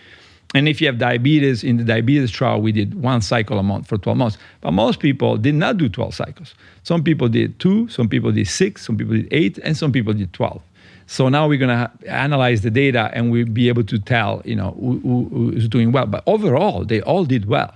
And 0.55 0.69
if 0.69 0.81
you 0.81 0.87
have 0.87 0.99
diabetes, 0.99 1.65
in 1.65 1.77
the 1.77 1.85
diabetes 1.85 2.31
trial, 2.31 2.61
we 2.61 2.73
did 2.73 2.95
one 2.95 3.21
cycle 3.21 3.59
a 3.59 3.63
month 3.63 3.89
for 3.89 3.99
12 3.99 4.17
months. 4.17 4.39
But 4.61 4.73
most 4.73 5.01
people 5.01 5.37
did 5.37 5.55
not 5.55 5.77
do 5.77 5.89
12 5.89 6.15
cycles. 6.15 6.55
Some 6.83 7.03
people 7.03 7.29
did 7.29 7.59
two, 7.59 7.89
some 7.89 8.09
people 8.09 8.31
did 8.33 8.47
six, 8.47 8.87
some 8.87 8.97
people 8.97 9.15
did 9.15 9.29
eight, 9.33 9.59
and 9.59 9.77
some 9.77 9.93
people 9.93 10.13
did 10.13 10.33
12. 10.33 10.63
So 11.07 11.29
now 11.29 11.49
we're 11.49 11.59
going 11.59 11.77
to 11.77 11.91
analyze 12.11 12.63
the 12.63 12.71
data 12.71 13.11
and 13.13 13.31
we'll 13.31 13.47
be 13.47 13.69
able 13.69 13.85
to 13.85 13.99
tell, 13.99 14.43
you 14.45 14.57
know, 14.57 14.77
who, 14.81 15.29
who, 15.33 15.53
is 15.53 15.69
doing 15.69 15.93
well. 15.93 16.07
But 16.07 16.25
overall, 16.27 16.85
they 16.85 17.01
all 17.03 17.25
did 17.25 17.47
well. 17.47 17.75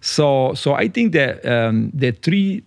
So, 0.00 0.54
so 0.54 0.74
I 0.74 0.88
think 0.88 1.12
that 1.12 1.46
um, 1.46 1.90
the 1.94 2.10
three, 2.10 2.64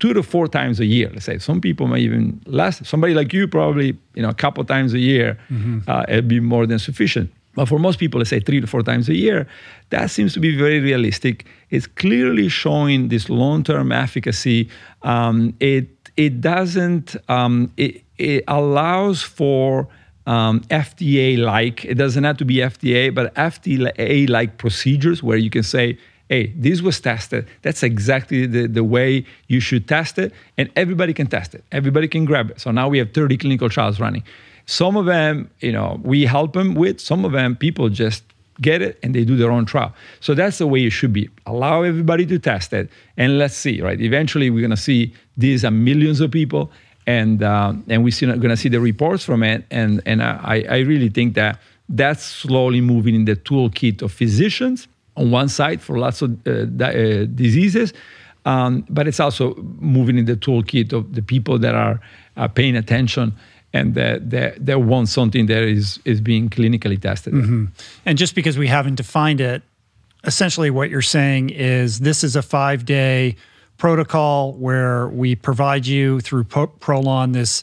two 0.00 0.12
to 0.12 0.22
four 0.22 0.48
times 0.48 0.80
a 0.80 0.84
year, 0.84 1.10
let's 1.12 1.24
say, 1.24 1.38
some 1.38 1.62
people 1.62 1.86
may 1.86 2.00
even 2.00 2.42
less. 2.44 2.86
Somebody 2.86 3.14
like 3.14 3.32
you, 3.32 3.48
probably, 3.48 3.96
you 4.14 4.22
know, 4.22 4.28
a 4.28 4.34
couple 4.34 4.62
times 4.64 4.92
a 4.92 4.98
year, 4.98 5.38
mm-hmm. 5.50 5.78
uh, 5.88 6.04
it'd 6.08 6.28
be 6.28 6.40
more 6.40 6.66
than 6.66 6.78
sufficient. 6.78 7.32
But 7.58 7.66
for 7.66 7.80
most 7.80 7.98
people, 7.98 8.18
let's 8.20 8.30
say 8.30 8.38
three 8.38 8.60
to 8.60 8.68
four 8.68 8.84
times 8.84 9.08
a 9.08 9.16
year, 9.16 9.48
that 9.90 10.12
seems 10.12 10.32
to 10.34 10.38
be 10.38 10.56
very 10.56 10.78
realistic. 10.78 11.44
It's 11.70 11.88
clearly 11.88 12.48
showing 12.48 13.08
this 13.08 13.28
long-term 13.28 13.90
efficacy. 13.90 14.68
Um, 15.02 15.56
it 15.58 15.88
it 16.16 16.40
doesn't 16.40 17.16
um, 17.28 17.72
it, 17.76 18.04
it 18.16 18.44
allows 18.46 19.22
for 19.22 19.88
um, 20.24 20.60
FDA 20.70 21.36
like. 21.36 21.84
It 21.84 21.96
doesn't 21.96 22.22
have 22.22 22.36
to 22.36 22.44
be 22.44 22.58
FDA, 22.58 23.12
but 23.12 23.34
FDA 23.34 24.30
like 24.30 24.58
procedures 24.58 25.20
where 25.24 25.36
you 25.36 25.50
can 25.50 25.64
say, 25.64 25.98
hey, 26.28 26.52
this 26.54 26.80
was 26.80 27.00
tested. 27.00 27.48
That's 27.62 27.82
exactly 27.82 28.46
the, 28.46 28.68
the 28.68 28.84
way 28.84 29.24
you 29.48 29.58
should 29.58 29.88
test 29.88 30.16
it. 30.18 30.32
And 30.56 30.70
everybody 30.76 31.12
can 31.12 31.26
test 31.26 31.56
it. 31.56 31.64
Everybody 31.72 32.06
can 32.06 32.24
grab 32.24 32.52
it. 32.52 32.60
So 32.60 32.70
now 32.70 32.88
we 32.88 32.98
have 32.98 33.12
30 33.12 33.36
clinical 33.36 33.68
trials 33.68 33.98
running. 33.98 34.22
Some 34.68 34.98
of 34.98 35.06
them, 35.06 35.50
you 35.60 35.72
know, 35.72 35.98
we 36.04 36.26
help 36.26 36.52
them 36.52 36.74
with. 36.74 37.00
Some 37.00 37.24
of 37.24 37.32
them, 37.32 37.56
people 37.56 37.88
just 37.88 38.22
get 38.60 38.82
it 38.82 38.98
and 39.02 39.14
they 39.14 39.24
do 39.24 39.34
their 39.34 39.50
own 39.50 39.64
trial. 39.64 39.94
So 40.20 40.34
that's 40.34 40.58
the 40.58 40.66
way 40.66 40.84
it 40.84 40.90
should 40.90 41.10
be. 41.10 41.30
Allow 41.46 41.84
everybody 41.84 42.26
to 42.26 42.38
test 42.38 42.74
it, 42.74 42.90
and 43.16 43.38
let's 43.38 43.56
see. 43.56 43.80
Right? 43.80 43.98
Eventually, 43.98 44.50
we're 44.50 44.60
going 44.60 44.70
to 44.70 44.76
see 44.76 45.14
these 45.38 45.64
are 45.64 45.70
millions 45.70 46.20
of 46.20 46.30
people, 46.30 46.70
and 47.06 47.42
uh, 47.42 47.72
and 47.88 48.04
we're 48.04 48.36
going 48.36 48.50
to 48.50 48.58
see 48.58 48.68
the 48.68 48.78
reports 48.78 49.24
from 49.24 49.42
it. 49.42 49.64
And 49.70 50.02
and 50.04 50.22
I 50.22 50.62
I 50.68 50.78
really 50.80 51.08
think 51.08 51.32
that 51.36 51.58
that's 51.88 52.22
slowly 52.22 52.82
moving 52.82 53.14
in 53.14 53.24
the 53.24 53.36
toolkit 53.36 54.02
of 54.02 54.12
physicians 54.12 54.86
on 55.16 55.30
one 55.30 55.48
side 55.48 55.80
for 55.80 55.98
lots 55.98 56.20
of 56.20 56.36
uh, 56.46 56.84
uh, 56.84 57.24
diseases. 57.34 57.94
Um, 58.44 58.84
but 58.90 59.08
it's 59.08 59.18
also 59.18 59.54
moving 59.80 60.18
in 60.18 60.26
the 60.26 60.36
toolkit 60.36 60.92
of 60.92 61.14
the 61.14 61.22
people 61.22 61.58
that 61.58 61.74
are 61.74 62.00
paying 62.54 62.76
attention 62.76 63.32
and 63.72 63.94
that 63.94 64.30
they, 64.30 64.56
they 64.58 64.76
want 64.76 65.08
something 65.08 65.46
that 65.46 65.62
is 65.62 65.98
is 66.04 66.20
being 66.20 66.48
clinically 66.48 67.00
tested. 67.00 67.34
Mm-hmm. 67.34 67.66
And 68.06 68.18
just 68.18 68.34
because 68.34 68.56
we 68.56 68.66
haven't 68.66 68.96
defined 68.96 69.40
it, 69.40 69.62
essentially 70.24 70.70
what 70.70 70.90
you're 70.90 71.02
saying 71.02 71.50
is 71.50 72.00
this 72.00 72.24
is 72.24 72.36
a 72.36 72.42
five 72.42 72.84
day 72.84 73.36
protocol 73.76 74.54
where 74.54 75.08
we 75.08 75.34
provide 75.36 75.86
you 75.86 76.20
through 76.20 76.44
Prolon 76.44 77.32
this 77.32 77.62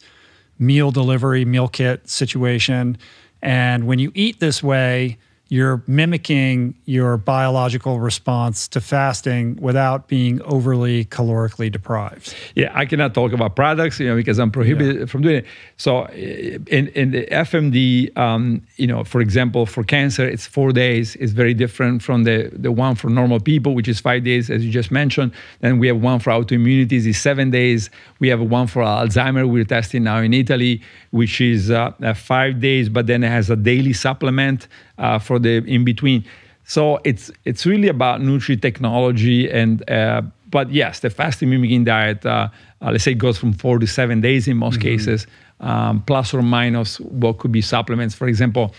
meal 0.58 0.91
delivery 0.91 1.43
meal 1.43 1.68
kit 1.68 2.10
situation, 2.10 2.97
and 3.41 3.88
when 3.88 3.99
you 3.99 4.12
eat 4.16 4.39
this 4.39 4.64
way 4.64 5.18
you're 5.49 5.83
mimicking 5.85 6.73
your 6.85 7.17
biological 7.17 7.99
response 7.99 8.67
to 8.69 8.81
fasting 8.81 9.57
without 9.61 10.07
being 10.07 10.41
overly 10.41 11.05
calorically 11.05 11.71
deprived. 11.71 12.35
Yeah, 12.55 12.71
I 12.73 12.85
cannot 12.85 13.13
talk 13.13 13.31
about 13.31 13.55
products, 13.55 13.99
you 13.99 14.07
know, 14.07 14.15
because 14.15 14.39
I'm 14.39 14.49
prohibited 14.49 14.99
yeah. 14.99 15.05
from 15.05 15.21
doing 15.21 15.37
it. 15.37 15.45
So, 15.77 16.03
eh, 16.05 16.57
in, 16.67 16.87
in 16.89 17.11
the 17.11 17.27
FMD, 17.27 18.17
um, 18.17 18.61
you 18.77 18.87
know, 18.87 19.03
for 19.03 19.21
example, 19.21 19.67
for 19.67 19.83
cancer, 19.83 20.27
it's 20.27 20.47
four 20.47 20.71
days. 20.71 21.15
It's 21.17 21.31
very 21.31 21.53
different 21.53 22.01
from 22.01 22.23
the 22.23 22.49
the 22.51 22.71
one 22.71 22.95
for 22.95 23.09
normal 23.09 23.39
people, 23.39 23.75
which 23.75 23.87
is 23.87 23.99
five 23.99 24.23
days, 24.23 24.49
as 24.49 24.65
you 24.65 24.71
just 24.71 24.91
mentioned. 24.91 25.31
Then 25.59 25.77
we 25.77 25.87
have 25.87 26.01
one 26.01 26.19
for 26.19 26.31
autoimmunities, 26.31 27.05
is 27.05 27.21
seven 27.21 27.51
days. 27.51 27.89
We 28.19 28.29
have 28.29 28.41
one 28.41 28.67
for 28.67 28.81
Alzheimer. 28.81 29.47
We're 29.47 29.63
testing 29.63 30.03
now 30.03 30.19
in 30.19 30.33
Italy, 30.33 30.81
which 31.11 31.39
is 31.39 31.69
uh, 31.69 31.91
five 32.15 32.59
days, 32.59 32.89
but 32.89 33.07
then 33.07 33.23
it 33.23 33.29
has 33.29 33.49
a 33.49 33.55
daily 33.55 33.93
supplement 33.93 34.67
uh, 34.97 35.19
for 35.19 35.39
the 35.39 35.57
in 35.65 35.83
between. 35.83 36.25
So 36.63 36.99
it's 37.03 37.31
it's 37.45 37.65
really 37.65 37.87
about 37.87 38.21
nutri 38.21 38.59
technology 38.61 39.49
and 39.49 39.87
uh, 39.89 40.23
but 40.55 40.71
yes, 40.71 41.01
the 41.01 41.09
fasting 41.09 41.49
mimicking 41.49 41.83
diet, 41.83 42.25
uh, 42.25 42.47
uh, 42.81 42.91
let's 42.91 43.03
say, 43.03 43.13
goes 43.13 43.37
from 43.37 43.51
four 43.51 43.77
to 43.79 43.85
seven 43.85 44.21
days 44.21 44.47
in 44.47 44.57
most 44.57 44.75
mm-hmm. 44.75 44.83
cases, 44.83 45.27
um, 45.59 46.01
plus 46.03 46.33
or 46.33 46.41
minus 46.41 46.99
what 46.99 47.39
could 47.39 47.51
be 47.51 47.61
supplements. 47.61 48.15
For 48.15 48.27
example, 48.27 48.73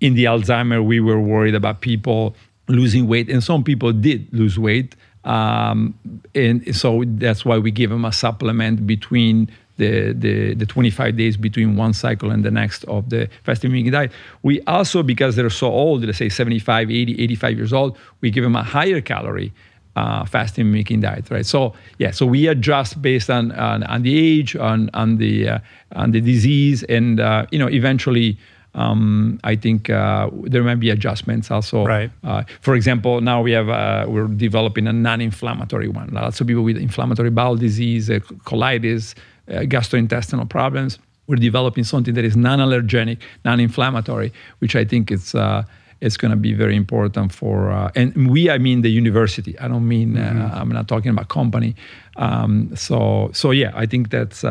in 0.00 0.14
the 0.14 0.26
Alzheimer, 0.26 0.84
we 0.84 1.00
were 1.00 1.20
worried 1.20 1.54
about 1.54 1.80
people 1.80 2.36
losing 2.68 3.08
weight, 3.08 3.28
and 3.28 3.42
some 3.42 3.64
people 3.64 3.92
did 3.92 4.32
lose 4.32 4.58
weight. 4.58 4.94
Um, 5.24 5.98
and 6.34 6.74
so 6.74 7.02
that's 7.04 7.44
why 7.44 7.58
we 7.58 7.70
give 7.70 7.90
them 7.90 8.04
a 8.04 8.12
supplement 8.12 8.86
between 8.86 9.50
the, 9.78 10.12
the, 10.12 10.54
the 10.54 10.66
25 10.66 11.16
days 11.16 11.36
between 11.36 11.76
one 11.76 11.92
cycle 11.92 12.30
and 12.30 12.44
the 12.44 12.50
next 12.50 12.84
of 12.84 13.10
the 13.10 13.28
fasting 13.44 13.70
mimicking 13.70 13.92
diet. 13.92 14.12
We 14.42 14.60
also, 14.62 15.02
because 15.02 15.34
they're 15.36 15.50
so 15.50 15.68
old, 15.68 16.04
let's 16.04 16.18
say 16.18 16.28
75, 16.28 16.90
80, 16.90 17.22
85 17.22 17.56
years 17.56 17.72
old, 17.72 17.98
we 18.20 18.30
give 18.30 18.44
them 18.44 18.56
a 18.56 18.62
higher 18.62 19.00
calorie 19.00 19.52
uh, 19.98 20.24
fasting 20.24 20.70
mimicking 20.70 21.00
diet, 21.00 21.30
right? 21.30 21.44
So 21.44 21.74
yeah, 21.98 22.12
so 22.12 22.24
we 22.26 22.46
adjust 22.46 23.02
based 23.02 23.30
on 23.30 23.52
on, 23.52 23.82
on 23.84 24.02
the 24.02 24.14
age, 24.16 24.54
on 24.56 24.90
on 24.94 25.18
the 25.18 25.48
uh, 25.48 25.58
on 25.96 26.12
the 26.12 26.20
disease, 26.20 26.84
and 26.84 27.20
uh, 27.20 27.46
you 27.50 27.58
know 27.58 27.68
eventually. 27.68 28.38
Um, 28.74 29.40
I 29.42 29.56
think 29.56 29.90
uh, 29.90 30.30
there 30.44 30.62
might 30.62 30.78
be 30.78 30.90
adjustments 30.90 31.50
also. 31.50 31.84
Right. 31.84 32.12
Uh, 32.22 32.44
for 32.60 32.74
example, 32.76 33.20
now 33.20 33.42
we 33.42 33.50
have 33.52 33.68
uh, 33.70 34.04
we're 34.06 34.28
developing 34.28 34.86
a 34.86 34.92
non-inflammatory 34.92 35.88
one. 35.88 36.10
Lots 36.12 36.40
of 36.40 36.46
people 36.46 36.62
with 36.62 36.76
inflammatory 36.76 37.30
bowel 37.30 37.56
disease, 37.56 38.08
uh, 38.08 38.20
colitis, 38.44 39.14
uh, 39.50 39.60
gastrointestinal 39.62 40.48
problems. 40.48 40.98
We're 41.26 41.36
developing 41.36 41.84
something 41.84 42.14
that 42.14 42.24
is 42.24 42.36
non-allergenic, 42.36 43.18
non-inflammatory, 43.44 44.32
which 44.60 44.74
I 44.74 44.84
think 44.84 45.10
it's 45.10 45.34
uh, 45.34 45.62
it's 46.00 46.16
going 46.16 46.30
to 46.30 46.36
be 46.36 46.54
very 46.54 46.76
important 46.76 47.32
for. 47.32 47.70
Uh, 47.70 47.90
and 47.94 48.30
we, 48.30 48.48
I 48.50 48.58
mean 48.58 48.82
the 48.82 48.90
university. 48.90 49.58
I 49.58 49.68
don't 49.68 49.86
mean 49.86 50.14
Mm-hmm. 50.14 50.58
I'm 50.58 50.68
not 50.70 50.88
talking 50.88 51.10
about 51.10 51.28
company. 51.28 51.74
Um, 52.16 52.74
so 52.74 53.30
so 53.32 53.50
yeah, 53.50 53.72
I 53.74 53.86
think 53.86 54.10
that's 54.10 54.44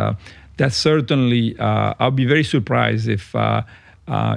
that's 0.57 0.75
certainly. 0.75 1.57
I'll 1.59 2.11
be 2.11 2.25
very 2.25 2.43
surprised 2.43 3.07
if 3.07 3.35
uh, 3.35 3.63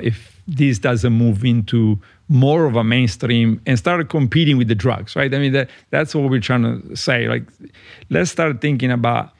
if 0.02 0.40
this 0.46 0.78
doesn't 0.78 1.12
move 1.12 1.44
into 1.44 1.98
more 2.28 2.64
of 2.64 2.76
a 2.76 2.84
mainstream 2.84 3.61
and 3.66 3.78
start 3.78 4.08
competing 4.08 4.56
with 4.56 4.68
the 4.68 4.74
drugs, 4.74 5.16
right? 5.16 5.34
I 5.34 5.38
mean, 5.38 5.52
that, 5.52 5.68
that's 5.90 6.14
what 6.14 6.30
we're 6.30 6.40
trying 6.40 6.62
to 6.62 6.96
say. 6.96 7.28
Like, 7.28 7.42
let's 8.08 8.30
start 8.30 8.61
thinking 8.61 8.90
about 8.90 9.30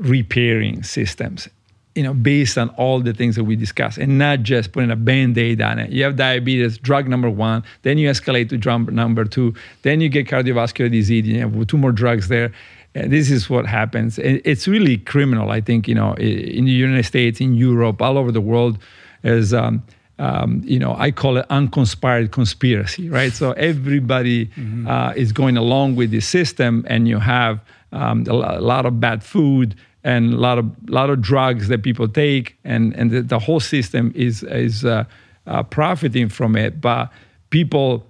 repairing 0.00 0.82
systems, 0.82 1.48
you 1.94 2.02
know, 2.02 2.14
based 2.14 2.56
on 2.58 2.70
all 2.70 3.00
the 3.00 3.12
things 3.12 3.36
that 3.36 3.44
we 3.44 3.54
discussed, 3.54 3.98
and 3.98 4.18
not 4.18 4.42
just 4.42 4.72
putting 4.72 4.90
a 4.90 4.96
band-aid 4.96 5.60
on 5.60 5.78
it. 5.78 5.90
You 5.90 6.04
have 6.04 6.16
diabetes, 6.16 6.78
drug 6.78 7.06
number 7.06 7.30
one, 7.30 7.62
then 7.82 7.98
you 7.98 8.10
escalate 8.10 8.48
to 8.48 8.56
drug 8.56 8.90
number 8.90 9.24
two, 9.24 9.54
then 9.82 10.00
you 10.00 10.08
get 10.08 10.26
cardiovascular 10.26 10.90
disease, 10.90 11.26
you 11.26 11.40
have 11.40 11.66
two 11.66 11.78
more 11.78 11.92
drugs 11.92 12.28
there. 12.28 12.52
And 12.94 13.12
this 13.12 13.30
is 13.30 13.48
what 13.48 13.66
happens. 13.66 14.18
It's 14.18 14.66
really 14.66 14.98
criminal, 14.98 15.52
I 15.52 15.60
think, 15.60 15.86
you 15.86 15.94
know, 15.94 16.14
in 16.14 16.64
the 16.64 16.72
United 16.72 17.04
States, 17.04 17.40
in 17.40 17.54
Europe, 17.54 18.02
all 18.02 18.18
over 18.18 18.32
the 18.32 18.40
world 18.40 18.78
as 19.22 19.54
um, 19.54 19.82
um, 20.18 20.60
you 20.64 20.78
know, 20.78 20.94
I 20.98 21.12
call 21.12 21.38
it 21.38 21.46
unconspired 21.48 22.30
conspiracy, 22.30 23.08
right? 23.08 23.32
So 23.32 23.52
everybody 23.52 24.46
mm-hmm. 24.46 24.86
uh, 24.86 25.12
is 25.12 25.32
going 25.32 25.56
along 25.56 25.96
with 25.96 26.10
the 26.10 26.20
system, 26.20 26.84
and 26.88 27.08
you 27.08 27.18
have 27.18 27.60
um, 27.92 28.24
a 28.28 28.32
lot 28.32 28.86
of 28.86 29.00
bad 29.00 29.24
food 29.24 29.74
and 30.04 30.32
a 30.34 30.36
lot 30.36 30.58
of 30.58 30.66
lot 30.88 31.10
of 31.10 31.20
drugs 31.20 31.68
that 31.68 31.82
people 31.82 32.08
take, 32.08 32.56
and 32.64 32.94
and 32.94 33.10
the, 33.10 33.22
the 33.22 33.38
whole 33.38 33.60
system 33.60 34.12
is 34.14 34.42
is 34.42 34.84
uh, 34.84 35.04
uh, 35.46 35.62
profiting 35.62 36.28
from 36.28 36.56
it. 36.56 36.80
But 36.80 37.12
people, 37.50 38.06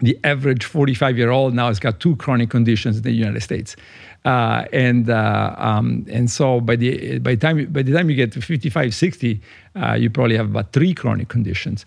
the 0.00 0.18
average 0.24 0.64
45 0.64 1.16
year 1.16 1.30
old 1.30 1.54
now 1.54 1.68
has 1.68 1.78
got 1.78 2.00
two 2.00 2.16
chronic 2.16 2.50
conditions 2.50 2.98
in 2.98 3.02
the 3.02 3.12
United 3.12 3.42
States. 3.42 3.76
Uh, 4.24 4.64
and 4.72 5.10
uh, 5.10 5.54
um, 5.58 6.06
and 6.10 6.30
so 6.30 6.58
by 6.58 6.76
the 6.76 7.18
by 7.18 7.34
the 7.34 7.40
time 7.40 7.66
by 7.66 7.82
the 7.82 7.92
time 7.92 8.08
you 8.08 8.16
get 8.16 8.32
to 8.32 8.40
55 8.40 8.94
60 8.94 9.38
uh, 9.76 9.92
you 9.92 10.08
probably 10.08 10.34
have 10.34 10.46
about 10.46 10.72
three 10.72 10.94
chronic 10.94 11.28
conditions 11.28 11.84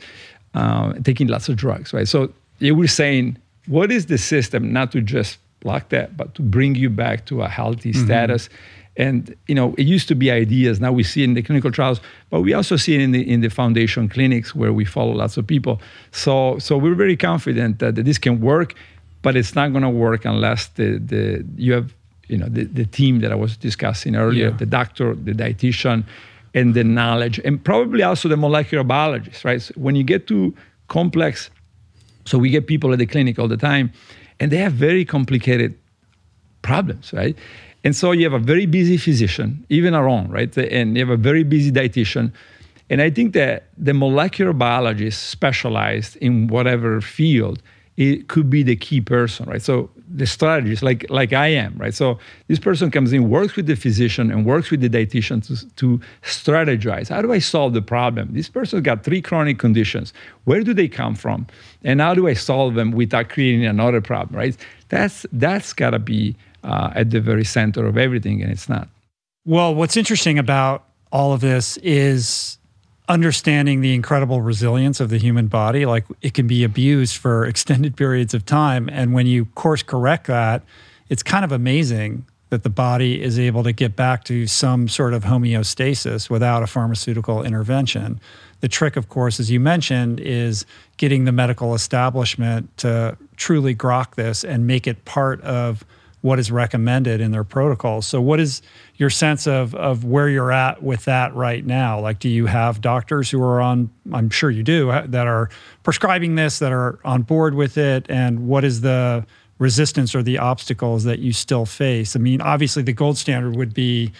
uh, 0.53 0.93
taking 1.03 1.25
lots 1.25 1.49
of 1.49 1.55
drugs 1.55 1.93
right 1.93 2.07
so 2.07 2.31
you 2.59 2.75
were 2.75 2.85
saying 2.85 3.35
what 3.65 3.91
is 3.91 4.05
the 4.05 4.19
system 4.19 4.71
not 4.71 4.91
to 4.91 5.01
just 5.01 5.39
block 5.61 5.89
that 5.89 6.15
but 6.15 6.35
to 6.35 6.43
bring 6.43 6.75
you 6.75 6.91
back 6.91 7.25
to 7.25 7.41
a 7.41 7.49
healthy 7.49 7.91
mm-hmm. 7.91 8.05
status 8.05 8.49
and 8.97 9.35
you 9.47 9.55
know 9.55 9.73
it 9.77 9.85
used 9.85 10.07
to 10.07 10.15
be 10.15 10.31
ideas 10.31 10.79
now 10.79 10.91
we 10.91 11.03
see 11.03 11.21
it 11.21 11.25
in 11.25 11.33
the 11.33 11.41
clinical 11.41 11.71
trials 11.71 12.01
but 12.29 12.41
we 12.41 12.53
also 12.53 12.75
see 12.75 12.95
it 12.95 13.01
in 13.01 13.11
the 13.11 13.21
in 13.29 13.41
the 13.41 13.49
foundation 13.49 14.09
clinics 14.09 14.55
where 14.55 14.73
we 14.73 14.85
follow 14.85 15.13
lots 15.13 15.37
of 15.37 15.45
people 15.45 15.79
so 16.11 16.57
so 16.59 16.77
we're 16.77 16.95
very 16.95 17.17
confident 17.17 17.79
that, 17.79 17.95
that 17.95 18.03
this 18.03 18.17
can 18.17 18.41
work 18.41 18.73
but 19.21 19.35
it's 19.35 19.55
not 19.55 19.71
going 19.71 19.83
to 19.83 19.89
work 19.89 20.25
unless 20.25 20.67
the 20.67 20.97
the 20.97 21.45
you 21.55 21.73
have 21.73 21.93
you 22.27 22.37
know 22.37 22.47
the, 22.49 22.65
the 22.65 22.85
team 22.85 23.19
that 23.21 23.31
I 23.31 23.35
was 23.35 23.57
discussing 23.57 24.15
earlier, 24.15 24.49
yeah. 24.49 24.57
the 24.57 24.65
doctor, 24.65 25.15
the 25.15 25.33
dietitian, 25.33 26.03
and 26.53 26.73
the 26.73 26.83
knowledge, 26.83 27.39
and 27.45 27.63
probably 27.63 28.03
also 28.03 28.29
the 28.29 28.37
molecular 28.37 28.83
biologist, 28.83 29.45
right? 29.45 29.61
So 29.61 29.73
when 29.75 29.95
you 29.95 30.03
get 30.03 30.27
to 30.27 30.53
complex, 30.87 31.49
so 32.25 32.37
we 32.37 32.49
get 32.49 32.67
people 32.67 32.91
at 32.93 32.99
the 32.99 33.05
clinic 33.05 33.39
all 33.39 33.47
the 33.47 33.57
time, 33.57 33.91
and 34.39 34.51
they 34.51 34.57
have 34.57 34.73
very 34.73 35.05
complicated 35.05 35.77
problems, 36.61 37.13
right? 37.13 37.37
And 37.83 37.95
so 37.95 38.11
you 38.11 38.23
have 38.23 38.33
a 38.33 38.43
very 38.43 38.65
busy 38.65 38.97
physician, 38.97 39.65
even 39.69 39.93
our 39.93 40.07
own, 40.07 40.29
right? 40.29 40.55
And 40.57 40.97
you 40.97 41.05
have 41.05 41.13
a 41.13 41.21
very 41.21 41.43
busy 41.43 41.71
dietitian. 41.71 42.31
And 42.89 43.01
I 43.01 43.09
think 43.09 43.33
that 43.33 43.67
the 43.77 43.93
molecular 43.93 44.53
biologist 44.53 45.29
specialized 45.29 46.17
in 46.17 46.47
whatever 46.47 47.01
field 47.01 47.61
it 47.97 48.27
could 48.27 48.47
be 48.47 48.61
the 48.61 48.75
key 48.75 49.01
person, 49.01 49.49
right? 49.49 49.61
So 49.61 49.89
the 50.07 50.27
strategist, 50.27 50.83
like 50.83 51.09
like 51.09 51.33
I 51.33 51.47
am, 51.47 51.75
right? 51.77 51.93
So 51.93 52.19
this 52.47 52.59
person 52.59 52.91
comes 52.91 53.11
in, 53.11 53.27
works 53.27 53.55
with 53.55 53.65
the 53.65 53.75
physician, 53.75 54.31
and 54.31 54.45
works 54.45 54.69
with 54.69 54.81
the 54.81 54.89
dietitian 54.89 55.45
to, 55.47 55.75
to 55.77 55.99
strategize. 56.21 57.09
How 57.09 57.23
do 57.23 57.33
I 57.33 57.39
solve 57.39 57.73
the 57.73 57.81
problem? 57.81 58.29
This 58.33 58.49
person's 58.49 58.83
got 58.83 59.03
three 59.03 59.19
chronic 59.19 59.57
conditions. 59.57 60.13
Where 60.43 60.61
do 60.61 60.75
they 60.75 60.87
come 60.87 61.15
from, 61.15 61.47
and 61.83 61.99
how 61.99 62.13
do 62.13 62.27
I 62.27 62.33
solve 62.33 62.75
them 62.75 62.91
without 62.91 63.29
creating 63.29 63.65
another 63.65 63.99
problem, 63.99 64.37
right? 64.37 64.55
That's 64.89 65.25
that's 65.31 65.73
got 65.73 65.89
to 65.89 65.99
be 65.99 66.35
uh, 66.63 66.91
at 66.95 67.11
the 67.11 67.19
very 67.19 67.45
center 67.45 67.85
of 67.85 67.97
everything, 67.97 68.41
and 68.41 68.51
it's 68.51 68.69
not. 68.69 68.87
Well, 69.45 69.73
what's 69.73 69.95
interesting 69.95 70.37
about 70.37 70.83
all 71.11 71.33
of 71.33 71.41
this 71.41 71.77
is 71.77 72.57
understanding 73.09 73.81
the 73.81 73.93
incredible 73.93 74.41
resilience 74.41 74.99
of 74.99 75.09
the 75.09 75.17
human 75.17 75.47
body 75.47 75.85
like 75.85 76.03
it 76.21 76.33
can 76.33 76.47
be 76.47 76.63
abused 76.63 77.15
for 77.17 77.45
extended 77.53 77.95
periods 77.95 78.33
of 78.33 78.45
time 78.45 78.89
and 78.91 79.13
when 79.13 79.25
you 79.25 79.45
course 79.55 79.81
correct 79.81 80.27
that 80.27 80.61
it's 81.09 81.23
kind 81.23 81.45
of 81.45 81.51
amazing 81.51 82.25
that 82.49 82.63
the 82.63 82.69
body 82.69 83.21
is 83.21 83.37
able 83.37 83.63
to 83.63 83.71
get 83.73 83.95
back 83.95 84.23
to 84.23 84.47
some 84.47 84.87
sort 84.87 85.13
of 85.13 85.23
homeostasis 85.23 86.29
without 86.29 86.63
a 86.63 86.67
pharmaceutical 86.67 87.43
intervention 87.43 88.19
the 88.59 88.67
trick 88.67 88.97
of 88.97 89.07
course 89.07 89.39
as 89.39 89.49
you 89.49 89.59
mentioned 89.59 90.19
is 90.19 90.65
getting 90.97 91.23
the 91.23 91.31
medical 91.31 91.73
establishment 91.73 92.75
to 92.77 93.17
truly 93.37 93.73
grok 93.73 94.15
this 94.15 94.43
and 94.43 94.67
make 94.67 94.85
it 94.85 95.05
part 95.05 95.39
of 95.41 95.85
what 96.21 96.39
is 96.39 96.51
recommended 96.51 97.21
in 97.21 97.31
their 97.31 97.43
protocols. 97.43 98.07
So, 98.07 98.19
what 98.21 98.39
is 98.39 98.61
your 98.95 99.09
sense 99.09 99.47
of 99.47 99.75
of 99.75 100.03
where 100.03 100.29
you're 100.29 100.51
at 100.51 100.81
with 100.81 101.05
that 101.05 101.33
right 101.35 101.65
now? 101.65 101.99
Like, 101.99 102.19
do 102.19 102.29
you 102.29 102.47
have 102.47 102.81
doctors 102.81 103.29
who 103.29 103.41
are 103.41 103.61
on? 103.61 103.89
I'm 104.13 104.29
sure 104.29 104.49
you 104.49 104.63
do 104.63 104.87
that 104.87 105.27
are 105.27 105.49
prescribing 105.83 106.35
this, 106.35 106.59
that 106.59 106.71
are 106.71 106.99
on 107.05 107.21
board 107.21 107.53
with 107.53 107.77
it, 107.77 108.05
and 108.09 108.47
what 108.47 108.63
is 108.63 108.81
the 108.81 109.25
resistance 109.59 110.13
or 110.13 110.23
the 110.23 110.37
obstacles 110.37 111.03
that 111.03 111.19
you 111.19 111.33
still 111.33 111.65
face? 111.65 112.15
I 112.15 112.19
mean, 112.19 112.41
obviously, 112.41 112.83
the 112.83 112.93
gold 112.93 113.17
standard 113.17 113.55
would 113.55 113.73
be 113.73 114.11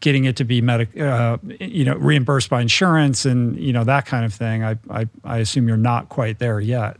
getting 0.00 0.24
it 0.24 0.36
to 0.36 0.44
be 0.44 0.60
medic, 0.60 0.98
uh, 0.98 1.38
you 1.60 1.84
know, 1.84 1.94
reimbursed 1.94 2.50
by 2.50 2.60
insurance 2.60 3.24
and 3.24 3.58
you 3.58 3.72
know 3.72 3.84
that 3.84 4.06
kind 4.06 4.24
of 4.24 4.32
thing. 4.32 4.64
I, 4.64 4.78
I 4.88 5.06
I 5.22 5.38
assume 5.38 5.68
you're 5.68 5.76
not 5.76 6.08
quite 6.08 6.38
there 6.38 6.60
yet 6.60 6.96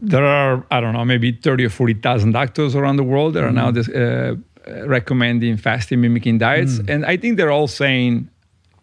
there 0.00 0.24
are 0.24 0.64
I 0.70 0.80
don't 0.80 0.92
know 0.92 1.04
maybe 1.04 1.32
thirty 1.32 1.64
or 1.64 1.70
forty 1.70 1.94
thousand 1.94 2.32
doctors 2.32 2.74
around 2.74 2.96
the 2.96 3.04
world 3.04 3.34
that 3.34 3.44
are 3.44 3.52
now 3.52 3.70
this, 3.70 3.88
uh, 3.88 4.36
recommending 4.86 5.56
fasting 5.56 6.00
mimicking 6.00 6.38
diets, 6.38 6.78
mm. 6.78 6.90
and 6.90 7.06
I 7.06 7.16
think 7.16 7.36
they're 7.36 7.50
all 7.50 7.68
saying 7.68 8.28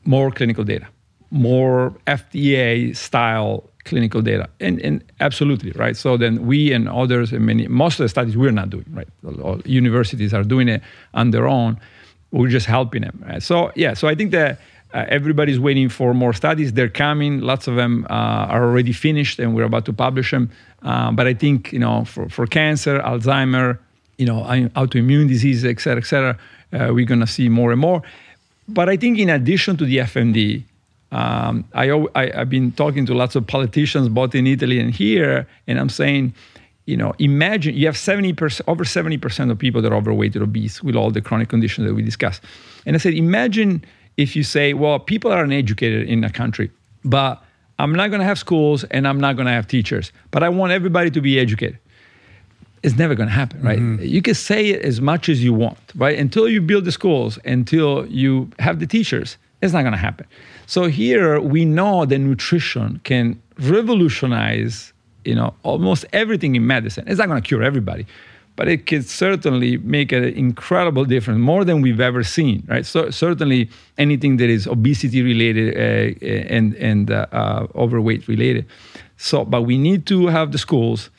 more 0.05 0.32
clinical 0.32 0.64
data, 0.64 0.88
more 1.32 1.93
FDA 2.07 2.95
style 2.95 3.70
clinical 3.86 4.22
data, 4.22 4.49
and 4.59 4.80
and 4.82 5.03
absolutely 5.20 5.72
right. 5.72 5.95
So 5.95 6.18
then 6.18 6.45
we 6.45 6.72
and 6.72 6.89
others 6.89 7.32
and 7.32 7.45
many 7.45 7.68
most 7.68 7.99
of 7.99 8.03
the 8.03 8.09
studies 8.09 8.36
we're 8.38 8.51
not 8.51 8.70
doing 8.70 8.86
right. 8.91 9.07
All 9.41 9.61
universities 9.66 10.34
are 10.34 10.43
doing 10.43 10.68
it 10.68 10.82
on 11.14 11.32
their 11.32 11.47
own. 11.47 11.80
We're 12.32 12.49
just 12.49 12.66
helping 12.66 13.01
them. 13.01 13.24
Right? 13.28 13.43
So 13.43 13.72
yeah, 13.76 13.93
so 13.93 14.07
I 14.07 14.16
think 14.16 14.32
that. 14.32 14.59
Uh, 14.93 15.07
everybody's 15.09 15.59
waiting 15.59 15.89
for 15.89 16.14
more 16.14 16.34
studies. 16.34 16.74
They're 16.74 16.88
coming. 16.88 17.39
Lots 17.39 17.68
of 17.68 17.76
them 17.76 18.05
uh, 18.11 18.45
are 18.53 18.64
already 18.64 18.93
finished, 18.93 19.39
and 19.39 19.55
we're 19.55 19.64
about 19.64 19.86
to 19.86 19.93
publish 19.93 20.30
them. 20.30 20.51
Um, 20.84 21.16
but 21.16 21.28
I 21.28 21.34
think 21.34 21.72
you 21.72 21.80
know 21.80 22.06
for, 22.06 22.30
for 22.30 22.46
cancer, 22.46 23.00
Alzheimer, 23.00 23.80
you 24.18 24.26
know 24.26 24.42
autoimmune 24.76 25.28
diseases, 25.28 25.66
et 25.66 25.80
cetera, 25.80 26.02
et 26.02 26.06
cetera, 26.06 26.38
uh, 26.74 26.94
we're 26.94 27.06
to 27.06 27.28
see 27.28 27.50
more 27.50 27.72
and 27.72 27.80
more. 27.80 28.04
But 28.68 28.90
I 28.90 28.98
think 28.98 29.20
in 29.20 29.30
addition 29.30 29.78
to 29.78 29.86
the 29.86 29.98
FMD, 29.98 30.64
um, 31.12 31.66
I, 31.74 31.92
I, 32.16 32.38
have 32.38 32.50
been 32.50 32.72
talking 32.72 33.06
to 33.06 33.14
lots 33.14 33.36
of 33.36 33.46
politicians, 33.46 34.10
both 34.10 34.34
in 34.34 34.48
Italy 34.48 34.80
and 34.80 34.94
here, 34.94 35.48
and 35.68 35.80
I'm 35.80 35.90
saying, 35.90 36.34
you 36.86 36.98
know, 36.98 37.14
imagine 37.20 37.76
you 37.76 37.86
have 37.86 37.96
70%, 37.96 38.62
over 38.68 38.84
70% 38.84 39.52
of 39.52 39.60
people 39.60 39.82
that 39.82 39.92
are 39.92 39.96
overweight 39.96 40.36
or 40.36 40.44
obese 40.44 40.82
with 40.82 40.96
all 40.96 41.12
the 41.12 41.22
chronic 41.22 41.50
conditions 41.50 41.88
that 41.88 41.94
we 41.94 42.02
discussed. 42.02 42.42
And 42.86 42.96
I 42.96 43.00
said, 43.00 43.14
imagine 43.14 43.86
if 44.18 44.36
you 44.36 44.44
say, 44.44 44.74
well, 44.74 45.00
people 45.00 45.32
are 45.32 45.44
uneducated 45.44 46.10
in 46.10 46.24
a 46.24 46.30
country, 46.30 46.72
but 47.06 47.44
I'm 47.84 47.94
not 47.94 48.08
going 48.12 48.22
to 48.22 48.26
have 48.26 48.40
schools 48.40 48.86
and 48.86 49.06
I'm 49.06 49.20
not 49.20 49.36
going 49.36 49.46
to 49.46 49.52
have 49.52 49.68
teachers, 49.68 50.14
but 50.32 50.42
I 50.42 50.48
want 50.48 50.72
everybody 50.72 51.12
to 51.12 51.20
be 51.20 51.38
educated. 51.38 51.78
It's 52.82 52.98
never 52.98 53.14
going 53.14 53.28
to 53.28 53.36
happen, 53.36 53.62
right? 53.62 53.80
Mm-hmm. 53.80 54.04
You 54.04 54.22
can 54.22 54.36
say 54.36 54.70
it 54.70 54.82
as 54.84 55.02
much 55.02 55.28
as 55.28 55.44
you 55.44 55.54
want, 55.54 55.78
right? 55.96 56.18
Until 56.18 56.48
you 56.48 56.62
build 56.62 56.86
the 56.86 56.94
schools, 56.94 57.38
until 57.44 58.06
you 58.08 58.50
have 58.60 58.80
the 58.80 58.88
teachers, 58.88 59.38
it's 59.62 59.74
not 59.74 59.82
going 59.82 59.92
to 59.92 59.98
happen. 59.98 60.26
So 60.66 60.88
here 60.88 61.42
we 61.42 61.66
know 61.66 62.06
that 62.06 62.20
nutrition 62.20 63.02
can 63.04 63.42
revolutionize 63.60 64.94
you 65.26 65.36
know 65.36 65.54
almost 65.64 66.06
everything 66.14 66.56
in 66.56 66.66
medicine. 66.66 67.06
It's 67.08 67.20
not 67.20 67.28
going 67.28 67.42
to 67.42 67.48
cure 67.48 67.64
everybody, 67.64 68.06
but 68.56 68.68
it 68.68 68.86
could 68.86 69.06
certainly 69.06 69.78
make 69.78 70.12
an 70.12 70.24
incredible 70.24 71.06
difference, 71.06 71.39
more 71.39 71.66
than 71.66 71.82
we've 71.82 71.99
ever 71.99 72.24
seen, 72.24 72.64
right? 72.68 72.86
So 72.86 73.10
certainly 73.10 73.70
anything 73.97 74.38
that 74.38 74.49
is 74.49 74.68
obesity 74.68 75.22
related 75.22 75.76
uh, 75.76 76.26
and 76.56 76.76
and 76.76 77.12
uh, 77.12 77.26
uh, 77.32 77.68
overweight 77.76 78.28
related. 78.28 78.66
So, 79.18 79.45
but 79.45 79.64
we 79.64 79.78
need 79.78 80.06
to 80.08 80.28
have 80.28 80.51
the 80.51 80.58
schools. 80.58 81.10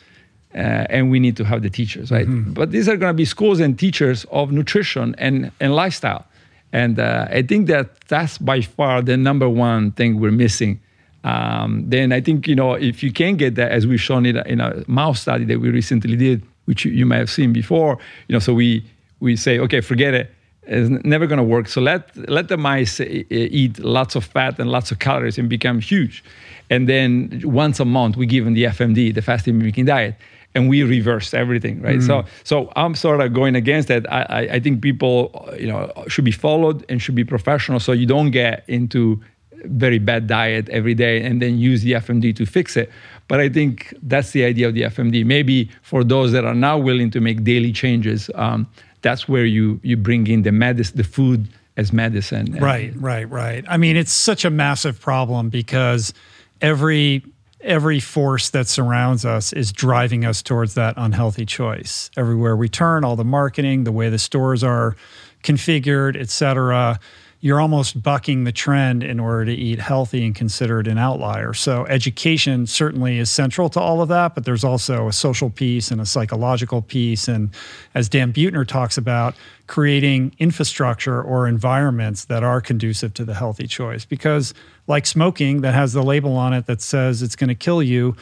Uh, 0.57 0.87
and 0.89 1.11
we 1.11 1.19
need 1.19 1.37
to 1.37 1.43
have 1.43 1.63
the 1.63 1.69
teachers, 1.69 2.13
right? 2.13 2.29
Mm-hmm. 2.29 2.53
But 2.53 2.71
these 2.71 2.89
are 2.89 2.97
going 2.97 3.11
to 3.11 3.17
be 3.17 3.25
schools 3.25 3.59
and 3.59 3.77
teachers 3.77 4.25
of 4.31 4.53
nutrition 4.53 5.17
and, 5.19 5.51
and 5.59 5.75
lifestyle. 5.75 6.27
And 6.73 7.01
uh, 7.01 7.27
I 7.29 7.43
think 7.43 7.67
that 7.67 8.01
that's 8.07 8.39
by 8.39 8.61
far 8.61 9.03
the 9.03 9.17
number 9.17 9.49
one 9.49 9.91
thing 9.91 10.21
we're 10.21 10.31
missing. 10.31 10.81
Um, 11.25 11.85
then 11.89 12.13
I 12.13 12.21
think, 12.21 12.47
you 12.47 12.55
know, 12.55 12.75
if 12.75 13.03
you 13.03 13.13
can 13.13 13.37
get 13.37 13.57
that, 13.57 13.73
as 13.73 13.85
we've 13.85 14.01
shown 14.01 14.27
it 14.27 14.37
in 14.47 14.61
a 14.61 14.85
mouse 14.87 15.23
study 15.23 15.45
that 15.47 15.59
we 15.59 15.71
recently 15.71 16.15
did, 16.15 16.43
which 16.65 16.85
you, 16.85 16.93
you 16.93 17.07
may 17.07 17.19
have 17.19 17.31
seen 17.31 17.53
before, 17.53 17.99
you 18.29 18.33
know, 18.33 18.39
so 18.39 18.55
we, 18.55 18.85
we 19.21 19.37
say, 19.37 19.59
okay, 19.59 19.81
forget 19.81 20.15
it. 20.15 20.33
It's 20.67 20.89
never 21.05 21.27
going 21.27 21.39
to 21.39 21.45
work. 21.45 21.69
So 21.69 21.83
let 21.83 22.17
let 22.29 22.49
the 22.49 22.57
mice 22.57 22.99
eat 22.99 23.79
lots 23.81 24.17
of 24.17 24.25
fat 24.25 24.59
and 24.59 24.71
lots 24.71 24.91
of 24.91 24.99
calories 24.99 25.37
and 25.37 25.47
become 25.47 25.79
huge, 25.79 26.25
and 26.71 26.89
then 26.89 27.43
once 27.45 27.81
a 27.81 27.85
month 27.85 28.17
we 28.17 28.25
give 28.25 28.47
them 28.47 28.55
the 28.55 28.65
FMD, 28.65 29.15
the 29.15 29.21
fasting 29.21 29.59
mimicking 29.59 29.85
diet, 29.85 30.15
and 30.55 30.69
we 30.69 30.83
reverse 30.83 31.35
everything, 31.35 31.83
right? 31.83 31.99
Mm. 31.99 32.07
So, 32.07 32.25
so 32.45 32.73
I'm 32.77 32.95
sort 32.95 33.21
of 33.21 33.35
going 33.35 33.57
against 33.57 33.89
that. 33.89 34.11
I, 34.11 34.23
I, 34.23 34.41
I, 34.55 34.61
think 34.61 34.81
people, 34.81 35.49
you 35.59 35.67
know, 35.67 35.93
should 36.07 36.25
be 36.25 36.31
followed 36.31 36.85
and 36.89 37.03
should 37.03 37.15
be 37.15 37.25
professional, 37.25 37.81
so 37.81 37.93
you 37.93 38.07
don't 38.07 38.31
get 38.31 38.65
into 38.69 39.21
very 39.65 39.99
bad 39.99 40.27
diet 40.27 40.69
every 40.69 40.95
day 40.95 41.23
and 41.23 41.41
then 41.41 41.59
use 41.59 41.83
the 41.83 41.93
FMD 41.93 42.37
to 42.37 42.47
fix 42.47 42.77
it. 42.77 42.91
But 43.29 43.41
I 43.41 43.49
think 43.49 43.95
that's 44.03 44.33
the 44.33 44.45
idea 44.45 44.69
of 44.69 44.75
the 44.75 44.83
FMD. 44.83 45.25
Maybe 45.25 45.71
for 45.83 46.05
those 46.05 46.33
that 46.33 46.45
are 46.45 46.55
now 46.55 46.79
willing 46.79 47.11
to 47.13 47.21
make 47.21 47.43
daily 47.45 47.73
changes, 47.73 48.31
um, 48.35 48.67
that's 49.03 49.29
where 49.29 49.45
you 49.45 49.81
you 49.83 49.97
bring 49.97 50.27
in 50.27 50.43
the 50.43 50.53
medicine, 50.53 50.97
the 50.97 51.05
food 51.05 51.49
as 51.77 51.93
medicine. 51.93 52.57
Right, 52.61 52.93
right, 52.97 53.29
right. 53.29 53.65
I 53.69 53.77
mean, 53.77 53.97
it's 53.97 54.13
such 54.13 54.45
a 54.45 54.51
massive 54.51 55.01
problem 55.01 55.49
because 55.49 56.13
every 56.61 57.23
every 57.61 57.99
force 57.99 58.51
that 58.51 58.69
surrounds 58.69 59.25
us 59.25 59.53
is 59.53 59.73
driving 59.73 60.25
us 60.25 60.43
towards 60.43 60.75
that 60.75 60.95
unhealthy 60.99 61.47
choice. 61.47 62.11
Everywhere 62.17 62.57
we 62.57 62.69
turn, 62.69 63.05
all 63.05 63.17
the 63.17 63.25
marketing, 63.25 63.85
the 63.85 63.93
way 63.93 64.11
the 64.11 64.19
stores 64.19 64.63
are 64.63 64.97
configured, 65.43 66.21
et 66.21 66.29
cetera, 66.29 67.01
you're 67.45 67.61
almost 67.61 68.03
bucking 68.03 68.45
the 68.45 68.53
trend 68.53 69.03
in 69.03 69.21
order 69.21 69.45
to 69.45 69.53
eat 69.53 69.79
healthy 69.79 70.25
and 70.25 70.35
consider 70.35 70.81
it 70.81 70.89
an 70.89 70.97
outlier. 70.97 71.53
So, 71.53 71.85
education 71.89 72.67
certainly 72.67 73.19
is 73.19 73.31
central 73.31 73.69
to 73.69 73.81
all 73.81 74.01
of 74.01 74.09
that, 74.09 74.35
but 74.35 74.47
there's 74.47 74.65
also 74.65 75.09
a 75.09 75.13
social 75.13 75.51
piece 75.51 75.91
and 75.91 76.01
a 76.01 76.07
psychological 76.07 76.81
piece. 76.81 77.29
And 77.29 77.51
as 77.95 78.09
Dan 78.09 78.33
Buettner 78.33 78.67
talks 78.67 78.97
about, 78.97 79.35
creating 79.67 80.35
infrastructure 80.39 81.23
or 81.23 81.47
environments 81.47 82.25
that 82.25 82.43
are 82.43 82.63
conducive 82.63 83.13
to 83.13 83.27
the 83.27 83.35
healthy 83.35 83.67
choice. 83.67 84.07
Because, 84.07 84.55
like 84.87 85.05
smoking, 85.05 85.61
that 85.61 85.75
has 85.75 85.93
the 85.93 86.03
label 86.03 86.37
on 86.37 86.55
it 86.55 86.65
that 86.65 86.81
says 86.81 87.21
it's 87.21 87.37
going 87.37 87.49
to 87.49 87.55
kill 87.55 87.83
you 87.83 88.17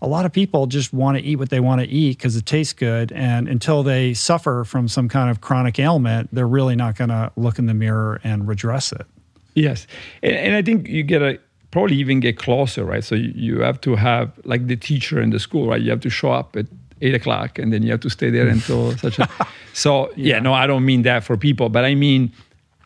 a 0.00 0.06
lot 0.06 0.24
of 0.24 0.32
people 0.32 0.66
just 0.66 0.92
want 0.92 1.18
to 1.18 1.24
eat 1.24 1.36
what 1.36 1.50
they 1.50 1.60
want 1.60 1.80
to 1.80 1.86
eat 1.86 2.18
because 2.18 2.36
it 2.36 2.46
tastes 2.46 2.72
good. 2.72 3.10
And 3.12 3.48
until 3.48 3.82
they 3.82 4.14
suffer 4.14 4.64
from 4.64 4.88
some 4.88 5.08
kind 5.08 5.30
of 5.30 5.40
chronic 5.40 5.78
ailment, 5.78 6.28
they're 6.32 6.48
really 6.48 6.76
not 6.76 6.96
going 6.96 7.10
to 7.10 7.32
look 7.36 7.58
in 7.58 7.66
the 7.66 7.74
mirror 7.74 8.20
and 8.22 8.46
redress 8.46 8.92
it. 8.92 9.06
Yes. 9.54 9.86
And, 10.22 10.34
and 10.34 10.54
I 10.54 10.62
think 10.62 10.88
you 10.88 11.02
get 11.02 11.22
a 11.22 11.38
probably 11.70 11.96
even 11.96 12.20
get 12.20 12.38
closer, 12.38 12.84
right? 12.84 13.04
So 13.04 13.14
you, 13.14 13.32
you 13.34 13.60
have 13.60 13.80
to 13.82 13.96
have 13.96 14.32
like 14.44 14.68
the 14.68 14.76
teacher 14.76 15.20
in 15.20 15.30
the 15.30 15.38
school, 15.38 15.68
right? 15.68 15.80
You 15.80 15.90
have 15.90 16.00
to 16.00 16.10
show 16.10 16.32
up 16.32 16.56
at 16.56 16.66
eight 17.02 17.14
o'clock 17.14 17.58
and 17.58 17.72
then 17.72 17.82
you 17.82 17.90
have 17.90 18.00
to 18.00 18.10
stay 18.10 18.30
there 18.30 18.48
until 18.48 18.96
such 18.98 19.18
a. 19.18 19.28
So, 19.74 20.10
yeah. 20.10 20.34
yeah, 20.34 20.38
no, 20.40 20.54
I 20.54 20.66
don't 20.66 20.84
mean 20.84 21.02
that 21.02 21.24
for 21.24 21.36
people, 21.36 21.68
but 21.68 21.84
I 21.84 21.94
mean, 21.94 22.32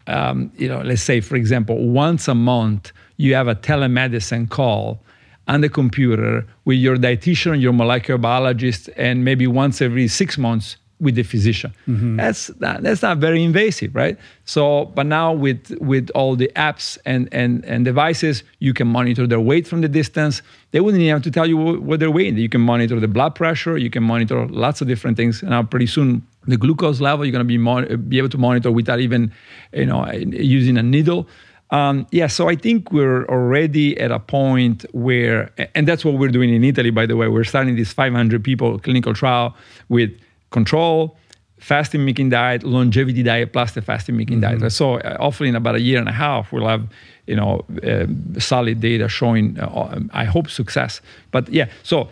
um, 0.09 0.51
you 0.57 0.69
know, 0.69 0.81
let's 0.81 1.03
say, 1.03 1.21
for 1.21 1.37
example, 1.37 1.89
once 1.89 2.27
a 2.27 2.35
month, 2.35 2.93
you 3.19 3.35
have 3.35 3.49
a 3.49 3.55
telemedicine 3.55 4.49
call 4.49 5.01
on 5.49 5.61
the 5.61 5.69
computer 5.69 6.47
with 6.65 6.79
your 6.79 6.97
dietitian, 6.97 7.61
your 7.61 7.73
molecular 7.73 8.19
biologist, 8.19 8.89
and 8.97 9.25
maybe 9.25 9.47
once 9.47 9.83
every 9.83 10.09
six 10.09 10.39
months 10.39 10.77
with 11.01 11.17
the 11.17 11.25
physician. 11.25 11.75
Mm-hmm. 11.89 12.17
That's 12.17 12.49
not, 12.61 12.83
that's 12.83 13.03
not 13.03 13.19
very 13.19 13.43
invasive, 13.43 13.93
right? 13.93 14.17
So, 14.45 14.85
but 14.95 15.05
now 15.05 15.33
with 15.33 15.77
with 15.81 16.11
all 16.15 16.37
the 16.37 16.51
apps 16.55 16.97
and 17.05 17.29
and 17.33 17.65
and 17.65 17.85
devices, 17.85 18.45
you 18.61 18.73
can 18.73 18.87
monitor 18.87 19.27
their 19.27 19.41
weight 19.41 19.67
from 19.67 19.81
the 19.81 19.89
distance. 19.89 20.43
They 20.71 20.81
wouldn't 20.81 21.03
even 21.03 21.13
have 21.13 21.23
to 21.25 21.31
tell 21.31 21.47
you 21.47 21.57
what 21.57 21.99
they're 21.99 22.11
weighing. 22.11 22.39
You 22.39 22.49
can 22.49 22.61
monitor 22.61 23.01
the 23.01 23.09
blood 23.09 23.35
pressure. 23.35 23.77
You 23.77 23.91
can 23.91 24.05
monitor 24.05 24.47
lots 24.47 24.81
of 24.81 24.87
different 24.87 25.17
things. 25.17 25.43
And 25.43 25.51
now, 25.51 25.65
pretty 25.65 25.89
soon, 25.89 26.25
the 26.47 26.57
glucose 26.57 27.01
level 27.01 27.25
you're 27.25 27.33
going 27.33 27.45
to 27.45 27.45
be 27.45 27.59
mon- 27.59 28.07
be 28.09 28.19
able 28.19 28.29
to 28.31 28.39
monitor 28.39 28.71
without 28.71 29.01
even, 29.01 29.33
you 29.73 29.87
know, 29.87 30.09
using 30.13 30.79
a 30.79 30.83
needle. 30.85 31.27
Um, 31.73 32.07
yeah, 32.11 32.27
so 32.27 32.51
I 32.51 32.55
think 32.55 32.93
we're 32.93 33.25
already 33.25 33.99
at 33.99 34.13
a 34.13 34.19
point 34.19 34.85
where, 34.93 35.51
and 35.75 35.89
that's 35.89 36.05
what 36.05 36.15
we're 36.15 36.29
doing 36.29 36.53
in 36.55 36.63
Italy, 36.63 36.91
by 36.91 37.07
the 37.07 37.17
way. 37.17 37.29
We're 37.29 37.45
starting 37.45 37.77
this 37.77 37.95
500 37.95 38.45
people 38.45 38.79
clinical 38.79 39.15
trial 39.15 39.57
with 39.89 40.11
control, 40.51 41.17
fasting 41.59 42.03
mimicking 42.03 42.29
diet, 42.29 42.63
longevity 42.63 43.23
diet, 43.23 43.55
plus 43.55 43.73
the 43.73 43.81
fasting 43.81 44.17
mimicking 44.17 44.43
mm-hmm. 44.43 44.59
diet. 44.59 44.73
So 44.73 44.99
uh, 44.99 45.17
hopefully 45.17 45.49
in 45.49 45.57
about 45.57 45.75
a 45.75 45.81
year 45.81 45.99
and 45.99 46.11
a 46.11 46.13
half, 46.13 46.53
we'll 46.53 46.69
have 46.69 46.87
you 47.27 47.37
know 47.37 47.65
uh, 47.83 48.07
solid 48.39 48.81
data 48.81 49.09
showing, 49.09 49.59
uh, 49.59 49.99
I 50.13 50.25
hope, 50.25 50.51
success. 50.51 51.01
But 51.31 51.49
yeah, 51.49 51.71
so 51.83 52.11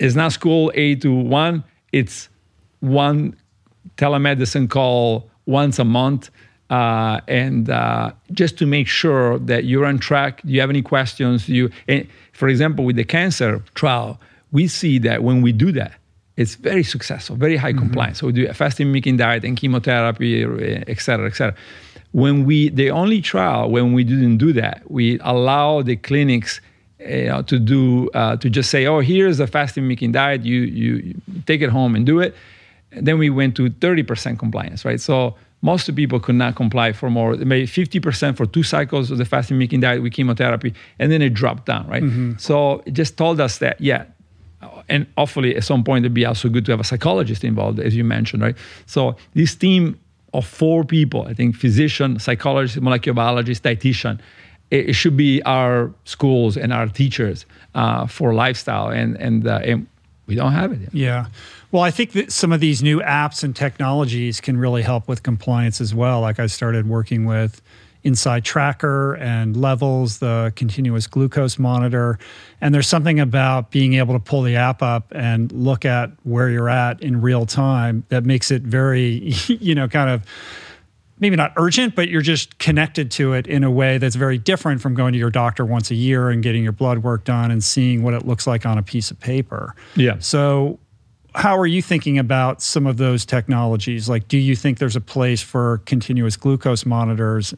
it's 0.00 0.16
not 0.16 0.32
school 0.32 0.72
A 0.74 0.96
to 0.96 1.14
one. 1.14 1.62
It's 1.92 2.28
one 2.80 3.36
telemedicine 3.96 4.68
call 4.68 5.30
once 5.46 5.78
a 5.78 5.84
month 5.84 6.30
uh, 6.72 7.20
and 7.28 7.68
uh, 7.68 8.10
just 8.32 8.56
to 8.56 8.64
make 8.64 8.88
sure 8.88 9.38
that 9.40 9.64
you're 9.64 9.84
on 9.84 9.98
track. 9.98 10.40
Do 10.40 10.50
you 10.50 10.60
have 10.60 10.70
any 10.70 10.80
questions? 10.80 11.46
You, 11.46 11.70
for 12.32 12.48
example, 12.48 12.86
with 12.86 12.96
the 12.96 13.04
cancer 13.04 13.62
trial, 13.74 14.18
we 14.52 14.66
see 14.68 14.98
that 15.00 15.22
when 15.22 15.42
we 15.42 15.52
do 15.52 15.70
that, 15.72 15.92
it's 16.38 16.54
very 16.54 16.82
successful, 16.82 17.36
very 17.36 17.58
high 17.58 17.72
mm-hmm. 17.72 17.80
compliance. 17.80 18.20
So 18.20 18.28
we 18.28 18.32
do 18.32 18.48
a 18.48 18.54
fasting 18.54 18.86
mimicking 18.86 19.18
diet 19.18 19.44
and 19.44 19.54
chemotherapy, 19.54 20.44
et 20.88 20.98
cetera, 20.98 21.26
et 21.26 21.36
cetera. 21.36 21.54
When 22.12 22.46
we, 22.46 22.70
the 22.70 22.90
only 22.90 23.20
trial 23.20 23.70
when 23.70 23.92
we 23.92 24.02
didn't 24.02 24.38
do 24.38 24.54
that, 24.54 24.90
we 24.90 25.18
allow 25.20 25.82
the 25.82 25.96
clinics 25.96 26.62
you 27.00 27.26
know, 27.26 27.42
to 27.42 27.58
do 27.58 28.08
uh, 28.14 28.36
to 28.38 28.48
just 28.48 28.70
say, 28.70 28.86
oh, 28.86 29.00
here's 29.00 29.40
a 29.40 29.46
fasting 29.46 29.84
mimicking 29.84 30.12
diet. 30.12 30.42
You 30.46 30.60
you 30.62 31.20
take 31.46 31.60
it 31.60 31.68
home 31.68 31.94
and 31.94 32.06
do 32.06 32.20
it. 32.20 32.34
And 32.92 33.06
then 33.06 33.18
we 33.18 33.28
went 33.28 33.56
to 33.56 33.70
30% 33.70 34.38
compliance, 34.38 34.84
right? 34.84 35.00
So 35.00 35.34
most 35.62 35.88
of 35.88 35.94
the 35.94 36.02
people 36.02 36.20
could 36.20 36.34
not 36.34 36.56
comply 36.56 36.92
for 36.92 37.08
more, 37.08 37.36
maybe 37.36 37.66
50% 37.66 38.36
for 38.36 38.46
two 38.46 38.62
cycles 38.62 39.10
of 39.10 39.18
the 39.18 39.24
fasting 39.24 39.56
mimicking 39.56 39.80
diet 39.80 40.02
with 40.02 40.12
chemotherapy, 40.12 40.74
and 40.98 41.10
then 41.10 41.22
it 41.22 41.32
dropped 41.32 41.66
down, 41.66 41.86
right? 41.86 42.02
Mm-hmm. 42.02 42.32
So 42.38 42.82
it 42.84 42.94
just 42.94 43.16
told 43.16 43.40
us 43.40 43.58
that, 43.58 43.80
yeah, 43.80 44.04
and 44.88 45.06
hopefully 45.16 45.56
at 45.56 45.64
some 45.64 45.84
point 45.84 46.04
it'd 46.04 46.14
be 46.14 46.26
also 46.26 46.48
good 46.48 46.66
to 46.66 46.72
have 46.72 46.80
a 46.80 46.84
psychologist 46.84 47.44
involved, 47.44 47.80
as 47.80 47.96
you 47.96 48.04
mentioned, 48.04 48.42
right? 48.42 48.56
So 48.86 49.16
this 49.34 49.54
team 49.54 49.98
of 50.34 50.46
four 50.46 50.84
people, 50.84 51.26
I 51.28 51.34
think 51.34 51.56
physician, 51.56 52.18
psychologist, 52.18 52.80
molecular 52.80 53.14
biologist, 53.14 53.62
dietitian, 53.62 54.18
it, 54.70 54.90
it 54.90 54.92
should 54.94 55.16
be 55.16 55.42
our 55.42 55.92
schools 56.04 56.56
and 56.56 56.72
our 56.72 56.88
teachers 56.88 57.46
uh, 57.74 58.06
for 58.06 58.34
lifestyle, 58.34 58.88
and 58.88 59.16
and, 59.16 59.46
uh, 59.46 59.60
and 59.62 59.86
we 60.26 60.34
don't 60.34 60.52
have 60.52 60.72
it. 60.72 60.80
Yet. 60.80 60.94
Yeah. 60.94 61.26
Well, 61.72 61.82
I 61.82 61.90
think 61.90 62.12
that 62.12 62.30
some 62.30 62.52
of 62.52 62.60
these 62.60 62.82
new 62.82 63.00
apps 63.00 63.42
and 63.42 63.56
technologies 63.56 64.40
can 64.42 64.58
really 64.58 64.82
help 64.82 65.08
with 65.08 65.22
compliance 65.22 65.80
as 65.80 65.94
well. 65.94 66.20
Like 66.20 66.38
I 66.38 66.46
started 66.46 66.86
working 66.86 67.24
with 67.24 67.62
Inside 68.04 68.44
Tracker 68.44 69.14
and 69.14 69.56
Levels, 69.56 70.18
the 70.18 70.52
continuous 70.54 71.06
glucose 71.06 71.58
monitor. 71.58 72.18
And 72.60 72.74
there's 72.74 72.88
something 72.88 73.18
about 73.20 73.70
being 73.70 73.94
able 73.94 74.12
to 74.12 74.20
pull 74.20 74.42
the 74.42 74.56
app 74.56 74.82
up 74.82 75.12
and 75.14 75.50
look 75.50 75.86
at 75.86 76.10
where 76.24 76.50
you're 76.50 76.68
at 76.68 77.02
in 77.02 77.22
real 77.22 77.46
time 77.46 78.04
that 78.10 78.24
makes 78.24 78.50
it 78.50 78.62
very, 78.62 79.32
you 79.46 79.74
know, 79.74 79.88
kind 79.88 80.10
of 80.10 80.26
maybe 81.20 81.36
not 81.36 81.52
urgent, 81.56 81.94
but 81.94 82.08
you're 82.08 82.20
just 82.20 82.58
connected 82.58 83.10
to 83.12 83.32
it 83.32 83.46
in 83.46 83.64
a 83.64 83.70
way 83.70 83.96
that's 83.96 84.16
very 84.16 84.36
different 84.36 84.82
from 84.82 84.92
going 84.92 85.12
to 85.12 85.18
your 85.18 85.30
doctor 85.30 85.64
once 85.64 85.90
a 85.90 85.94
year 85.94 86.28
and 86.28 86.42
getting 86.42 86.64
your 86.64 86.72
blood 86.72 86.98
work 86.98 87.24
done 87.24 87.50
and 87.50 87.62
seeing 87.62 88.02
what 88.02 88.12
it 88.12 88.26
looks 88.26 88.46
like 88.46 88.66
on 88.66 88.76
a 88.76 88.82
piece 88.82 89.10
of 89.10 89.20
paper. 89.20 89.74
Yeah. 89.94 90.18
So 90.18 90.80
how 91.34 91.58
are 91.58 91.66
you 91.66 91.82
thinking 91.82 92.18
about 92.18 92.62
some 92.62 92.86
of 92.86 92.96
those 92.96 93.24
technologies? 93.24 94.08
Like, 94.08 94.28
do 94.28 94.38
you 94.38 94.56
think 94.56 94.78
there's 94.78 94.96
a 94.96 95.00
place 95.00 95.42
for 95.42 95.78
continuous 95.86 96.36
glucose 96.36 96.86
monitors 96.86 97.54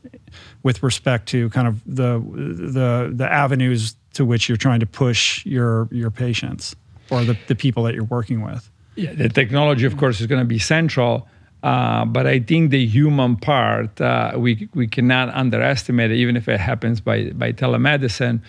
with 0.63 0.83
respect 0.83 1.29
to 1.29 1.51
kind 1.51 1.69
of 1.69 1.83
the 1.85 2.21
the 2.57 3.13
the 3.15 3.33
avenues 3.33 3.97
to 4.15 4.25
which 4.25 4.49
you're 4.49 4.57
trying 4.57 4.81
to 4.81 4.87
push 4.87 5.45
your 5.47 5.89
your 5.91 6.11
patients 6.11 6.77
or 7.11 7.25
the, 7.25 7.37
the 7.47 7.55
people 7.55 7.83
that 7.83 7.95
you're 7.95 8.05
working 8.05 8.43
with? 8.43 8.71
Yeah, 8.97 9.13
the 9.13 9.29
technology, 9.29 9.87
of 9.87 9.97
course, 9.97 10.21
is 10.21 10.27
going 10.27 10.41
to 10.41 10.47
be 10.47 10.59
central. 10.59 11.29
Uh, 11.63 12.05
but 12.05 12.27
I 12.27 12.41
think 12.41 12.71
the 12.71 12.87
human 12.87 13.37
part, 13.37 14.01
uh, 14.01 14.33
we, 14.37 14.69
we 14.75 14.87
cannot 14.87 15.31
underestimate 15.35 16.11
it, 16.11 16.17
even 16.17 16.37
if 16.37 16.49
it 16.49 16.61
happens 16.61 17.01
by, 17.01 17.31
by 17.31 17.53
telemedicine. 17.53 18.41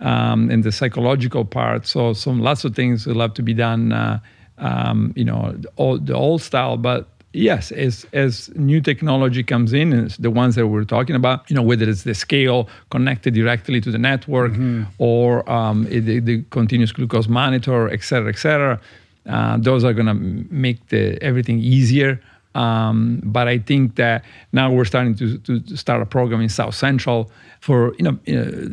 um, 0.00 0.50
and 0.50 0.64
the 0.64 0.72
psychological 0.72 1.44
part. 1.44 1.86
So 1.86 2.12
some 2.12 2.40
lots 2.40 2.64
of 2.64 2.74
things 2.74 3.06
will 3.06 3.20
have 3.20 3.34
to 3.34 3.42
be 3.42 3.54
done. 3.54 3.92
Uh, 3.92 4.20
um, 4.58 5.12
you 5.16 5.24
know, 5.24 5.58
all, 5.76 5.98
the 5.98 6.14
old 6.14 6.42
style, 6.42 6.76
but 6.76 7.08
yes, 7.32 7.70
as 7.72 8.06
as 8.12 8.50
new 8.56 8.80
technology 8.80 9.42
comes 9.42 9.72
in, 9.72 9.92
and 9.92 10.10
the 10.12 10.30
ones 10.30 10.54
that 10.56 10.66
we're 10.66 10.84
talking 10.84 11.16
about, 11.16 11.48
you 11.50 11.56
know, 11.56 11.62
whether 11.62 11.88
it's 11.88 12.02
the 12.02 12.14
scale 12.14 12.68
connected 12.90 13.34
directly 13.34 13.80
to 13.80 13.90
the 13.90 13.98
network 13.98 14.52
mm-hmm. 14.52 14.84
or 14.98 15.48
um, 15.50 15.84
the, 15.84 16.20
the, 16.20 16.42
continuous 16.50 16.92
glucose 16.92 17.28
monitor, 17.28 17.88
et 17.88 18.02
cetera, 18.02 18.28
et 18.28 18.38
cetera, 18.38 18.80
uh, 19.26 19.56
those 19.58 19.84
are 19.84 19.92
going 19.92 20.06
to 20.06 20.14
make 20.14 20.88
the 20.88 21.22
everything 21.22 21.58
easier. 21.58 22.20
Um, 22.54 23.20
but 23.24 23.46
I 23.46 23.58
think 23.58 23.96
that 23.96 24.24
now 24.52 24.72
we're 24.72 24.86
starting 24.86 25.14
to, 25.16 25.38
to 25.38 25.76
start 25.76 26.02
a 26.02 26.06
program 26.06 26.40
in 26.40 26.48
South 26.48 26.74
Central 26.74 27.30
for 27.60 27.94
you 27.98 28.04
know. 28.04 28.18
Uh, 28.28 28.70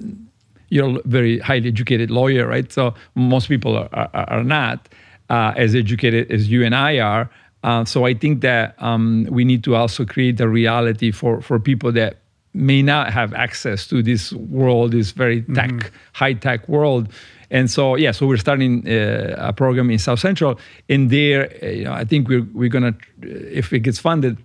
you're 0.69 0.97
a 0.97 1.01
very 1.05 1.37
highly 1.39 1.67
educated 1.67 2.09
lawyer, 2.09 2.47
right? 2.47 2.71
So 2.71 2.95
most 3.13 3.47
people 3.47 3.77
are, 3.77 3.87
are, 3.93 4.09
are 4.13 4.43
not 4.43 4.89
uh, 5.29 5.53
as 5.55 5.75
educated 5.75 6.31
as 6.31 6.49
you 6.49 6.63
and 6.63 6.75
I 6.75 6.99
are. 6.99 7.29
Uh, 7.63 7.83
so 7.83 8.05
I 8.05 8.13
think 8.13 8.41
that 8.41 8.75
um, 8.81 9.27
we 9.29 9.43
need 9.43 9.63
to 9.63 9.75
also 9.75 10.05
create 10.05 10.39
a 10.39 10.47
reality 10.47 11.11
for, 11.11 11.41
for 11.41 11.59
people 11.59 11.91
that 11.93 12.17
may 12.53 12.81
not 12.81 13.11
have 13.11 13.33
access 13.33 13.87
to 13.87 14.01
this 14.01 14.31
world, 14.33 14.91
this 14.91 15.11
very 15.11 15.41
tech, 15.41 15.71
mm-hmm. 15.71 15.95
high 16.13 16.33
tech 16.33 16.69
world. 16.69 17.09
And 17.51 17.69
so, 17.69 17.95
yeah, 17.95 18.11
so 18.11 18.27
we're 18.27 18.37
starting 18.37 18.87
uh, 18.87 19.35
a 19.37 19.53
program 19.53 19.89
in 19.89 19.99
South 19.99 20.19
Central. 20.19 20.59
And 20.89 21.09
there, 21.09 21.51
uh, 21.61 21.67
you 21.67 21.83
know, 21.83 21.93
I 21.93 22.05
think 22.05 22.27
we're, 22.27 22.47
we're 22.53 22.69
going 22.69 22.93
to, 22.93 23.57
if 23.57 23.73
it 23.73 23.79
gets 23.79 23.99
funded, 23.99 24.37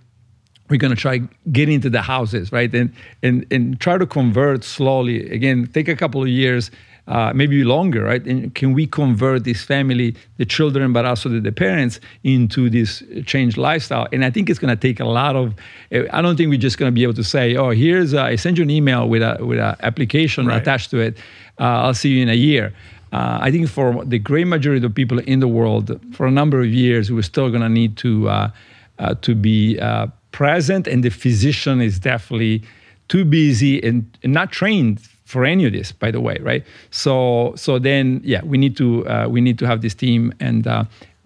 we're 0.69 0.77
going 0.77 0.95
to 0.95 0.99
try 0.99 1.19
get 1.51 1.69
into 1.69 1.89
the 1.89 2.01
houses, 2.01 2.51
right? 2.51 2.73
And, 2.73 2.93
and, 3.21 3.45
and 3.51 3.79
try 3.79 3.97
to 3.97 4.05
convert 4.05 4.63
slowly. 4.63 5.29
Again, 5.29 5.67
take 5.67 5.87
a 5.87 5.95
couple 5.95 6.21
of 6.21 6.29
years 6.29 6.71
uh, 7.11 7.33
maybe 7.35 7.61
longer, 7.65 8.05
right? 8.05 8.25
And 8.25 8.55
can 8.55 8.71
we 8.71 8.87
convert 8.87 9.43
this 9.43 9.61
family, 9.61 10.15
the 10.37 10.45
children, 10.45 10.93
but 10.93 11.05
also 11.05 11.27
the, 11.27 11.41
the 11.41 11.51
parents, 11.51 11.99
into 12.23 12.69
this 12.69 13.03
changed 13.25 13.57
lifestyle? 13.57 14.07
And 14.13 14.23
I 14.23 14.31
think 14.31 14.49
it's 14.49 14.59
going 14.59 14.75
to 14.75 14.81
take 14.81 15.01
a 15.01 15.05
lot 15.05 15.35
of. 15.35 15.53
I 15.91 16.21
don't 16.21 16.37
think 16.37 16.49
we're 16.49 16.57
just 16.69 16.77
going 16.77 16.89
to 16.89 16.95
be 16.95 17.03
able 17.03 17.15
to 17.15 17.23
say, 17.23 17.57
"Oh, 17.57 17.71
here's 17.71 18.13
a, 18.13 18.21
I 18.21 18.37
send 18.37 18.57
you 18.57 18.63
an 18.63 18.69
email 18.69 19.09
with 19.09 19.21
a 19.21 19.37
with 19.45 19.59
an 19.59 19.75
application 19.81 20.47
right. 20.47 20.61
attached 20.61 20.89
to 20.91 20.99
it. 20.99 21.17
Uh, 21.59 21.83
I'll 21.83 21.93
see 21.93 22.09
you 22.09 22.21
in 22.23 22.29
a 22.29 22.39
year." 22.49 22.73
Uh, 23.11 23.39
I 23.41 23.51
think 23.51 23.67
for 23.67 24.05
the 24.05 24.17
great 24.19 24.47
majority 24.47 24.85
of 24.85 24.95
people 24.95 25.19
in 25.19 25.41
the 25.41 25.47
world, 25.49 25.99
for 26.13 26.25
a 26.25 26.31
number 26.31 26.61
of 26.61 26.67
years, 26.67 27.11
we're 27.11 27.23
still 27.23 27.49
going 27.49 27.61
to 27.61 27.67
need 27.67 27.97
to 27.97 28.29
uh, 28.29 28.51
uh, 28.99 29.15
to 29.15 29.35
be 29.35 29.77
uh, 29.79 30.07
present, 30.31 30.87
and 30.87 31.03
the 31.03 31.09
physician 31.09 31.81
is 31.81 31.99
definitely 31.99 32.63
too 33.09 33.25
busy 33.25 33.83
and, 33.83 34.17
and 34.23 34.31
not 34.31 34.53
trained 34.53 35.01
for 35.31 35.45
any 35.45 35.63
of 35.67 35.71
this, 35.71 35.91
by 36.03 36.11
the 36.11 36.19
way, 36.27 36.37
right? 36.49 36.63
So 36.89 37.53
so 37.55 37.79
then 37.79 38.21
yeah, 38.23 38.43
we 38.51 38.57
need 38.57 38.75
to 38.77 38.87
uh, 39.13 39.27
we 39.33 39.39
need 39.41 39.57
to 39.59 39.65
have 39.65 39.79
this 39.81 39.95
team 39.95 40.33
and. 40.39 40.67
Uh, 40.67 40.83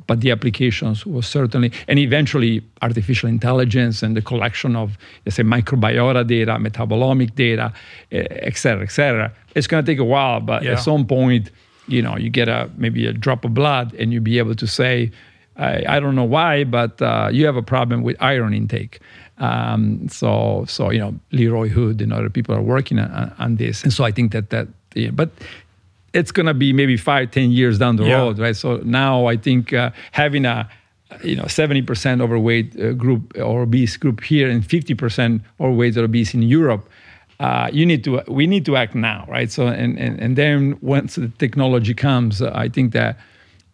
but 0.07 0.21
the 0.21 0.31
applications 0.31 1.03
was 1.03 1.25
certainly, 1.25 1.71
and 1.87 1.97
eventually 1.97 2.61
artificial 2.81 3.27
intelligence 3.27 4.05
and 4.05 4.15
the 4.15 4.21
collection 4.21 4.75
of, 4.75 4.87
let's 5.25 5.35
say, 5.37 5.43
microbiota 5.43 6.23
data, 6.23 6.53
metabolomic 6.59 7.33
data, 7.33 7.73
et 8.11 8.55
cetera, 8.55 8.83
et 8.83 8.91
cetera. 8.91 9.31
It's 9.55 9.67
going 9.67 9.83
to 9.83 9.91
take 9.91 10.01
a 10.07 10.09
while, 10.15 10.41
but 10.41 10.61
yeah. 10.61 10.73
at 10.73 10.79
some 10.79 11.07
point, 11.07 11.49
you 11.87 12.03
know, 12.03 12.15
you 12.17 12.29
get 12.29 12.47
a 12.47 12.69
maybe 12.77 13.07
a 13.07 13.13
drop 13.13 13.45
of 13.45 13.53
blood, 13.55 13.95
and 13.99 14.13
you'll 14.13 14.29
be 14.33 14.37
able 14.37 14.53
to 14.55 14.67
say, 14.67 15.11
I, 15.57 15.83
I 15.95 15.99
don't 15.99 16.13
know 16.13 16.29
why, 16.37 16.65
but 16.65 17.01
uh, 17.01 17.29
you 17.31 17.47
have 17.47 17.57
a 17.57 17.63
problem 17.63 18.03
with 18.03 18.15
iron 18.19 18.53
intake. 18.53 18.99
Um, 19.37 20.07
so, 20.09 20.65
so 20.67 20.91
you 20.91 20.99
know, 20.99 21.13
Leroy 21.31 21.67
Hood 21.67 22.01
and 22.01 22.13
other 22.13 22.29
people 22.29 22.55
are 22.55 22.61
working 22.61 22.99
on, 22.99 23.33
on 23.37 23.55
this, 23.57 23.83
and 23.83 23.91
so 23.91 24.03
I 24.03 24.11
think 24.11 24.31
that 24.31 24.49
that, 24.51 24.67
yeah, 24.93 25.11
but 25.11 25.29
it's 26.13 26.31
going 26.31 26.45
to 26.45 26.53
be 26.53 26.71
maybe 26.71 26.95
five, 26.95 27.31
ten 27.31 27.51
years 27.51 27.77
down 27.77 27.97
the 27.97 28.05
yeah. 28.05 28.17
road, 28.17 28.39
right? 28.39 28.55
So 28.55 28.77
now 28.77 29.25
I 29.25 29.35
think 29.35 29.73
uh, 29.73 29.91
having 30.11 30.45
a 30.45 30.69
you 31.23 31.35
know 31.35 31.43
70% 31.43 32.21
overweight 32.21 32.79
uh, 32.79 32.93
group 32.93 33.33
or 33.37 33.63
obese 33.63 33.97
group 33.97 34.23
here 34.23 34.49
and 34.49 34.63
50% 34.63 35.41
overweight 35.59 35.97
or 35.97 36.05
obese 36.05 36.33
in 36.33 36.41
Europe. 36.41 36.89
Uh, 37.39 37.69
you 37.71 37.85
need 37.85 38.03
to 38.05 38.23
we 38.27 38.47
need 38.47 38.65
to 38.65 38.77
act 38.77 38.95
now 38.95 39.25
right 39.27 39.51
so 39.51 39.67
and 39.67 39.99
and, 39.99 40.17
and 40.21 40.37
then 40.37 40.77
once 40.79 41.15
the 41.15 41.27
technology 41.37 41.93
comes 41.93 42.41
uh, 42.41 42.49
i 42.55 42.69
think 42.69 42.93
that 42.93 43.19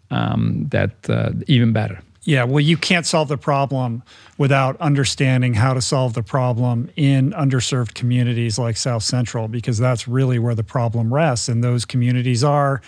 um, 0.10 0.66
that 0.72 1.08
uh, 1.12 1.30
even 1.46 1.72
better 1.72 2.02
yeah, 2.24 2.44
well, 2.44 2.60
you 2.60 2.78
can't 2.78 3.06
solve 3.06 3.30
the 3.30 3.38
problem 3.38 4.04
without 4.38 4.80
understanding 4.80 5.56
how 5.56 5.74
to 5.74 5.82
solve 5.82 6.14
the 6.14 6.22
problem 6.22 6.90
in 6.96 7.32
underserved 7.32 7.96
communities 7.96 8.60
like 8.60 8.78
South 8.78 9.04
Central, 9.04 9.48
because 9.48 9.80
that's 9.80 10.08
really 10.08 10.38
where 10.38 10.54
the 10.54 10.64
problem 10.64 11.14
rests. 11.14 11.50
And 11.50 11.64
those 11.64 11.86
communities 11.86 12.44
are. 12.44 12.82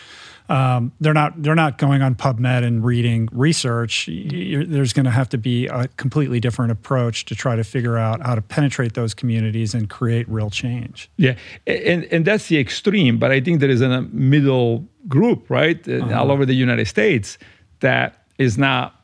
Um, 0.50 0.92
they're 1.00 1.14
not 1.14 1.42
they're 1.42 1.56
not 1.56 1.78
going 1.78 2.02
on 2.02 2.16
PubMed 2.16 2.64
and 2.66 2.84
reading 2.84 3.30
research. 3.32 4.10
You're, 4.10 4.66
there's 4.66 4.92
going 4.92 5.06
to 5.06 5.12
have 5.12 5.30
to 5.30 5.38
be 5.38 5.68
a 5.68 5.88
completely 5.96 6.42
different 6.42 6.72
approach 6.72 7.26
to 7.26 7.36
try 7.36 7.56
to 7.56 7.64
figure 7.64 7.98
out 7.98 8.22
how 8.22 8.36
to 8.36 8.42
penetrate 8.42 8.94
those 8.94 9.14
communities 9.14 9.74
and 9.74 9.90
create 9.90 10.28
real 10.28 10.50
change. 10.50 11.10
Yeah, 11.16 11.36
and 11.66 12.04
and 12.12 12.26
that's 12.26 12.50
the 12.50 12.60
extreme. 12.60 13.18
But 13.18 13.32
I 13.32 13.40
think 13.40 13.62
there 13.62 13.70
is 13.70 13.82
a 13.82 14.02
middle 14.12 14.86
group, 15.08 15.50
right, 15.50 15.88
uh-huh. 15.88 16.20
all 16.20 16.30
over 16.30 16.46
the 16.46 16.56
United 16.56 16.88
States 16.88 17.38
that 17.80 18.26
is 18.38 18.58
not 18.58 19.03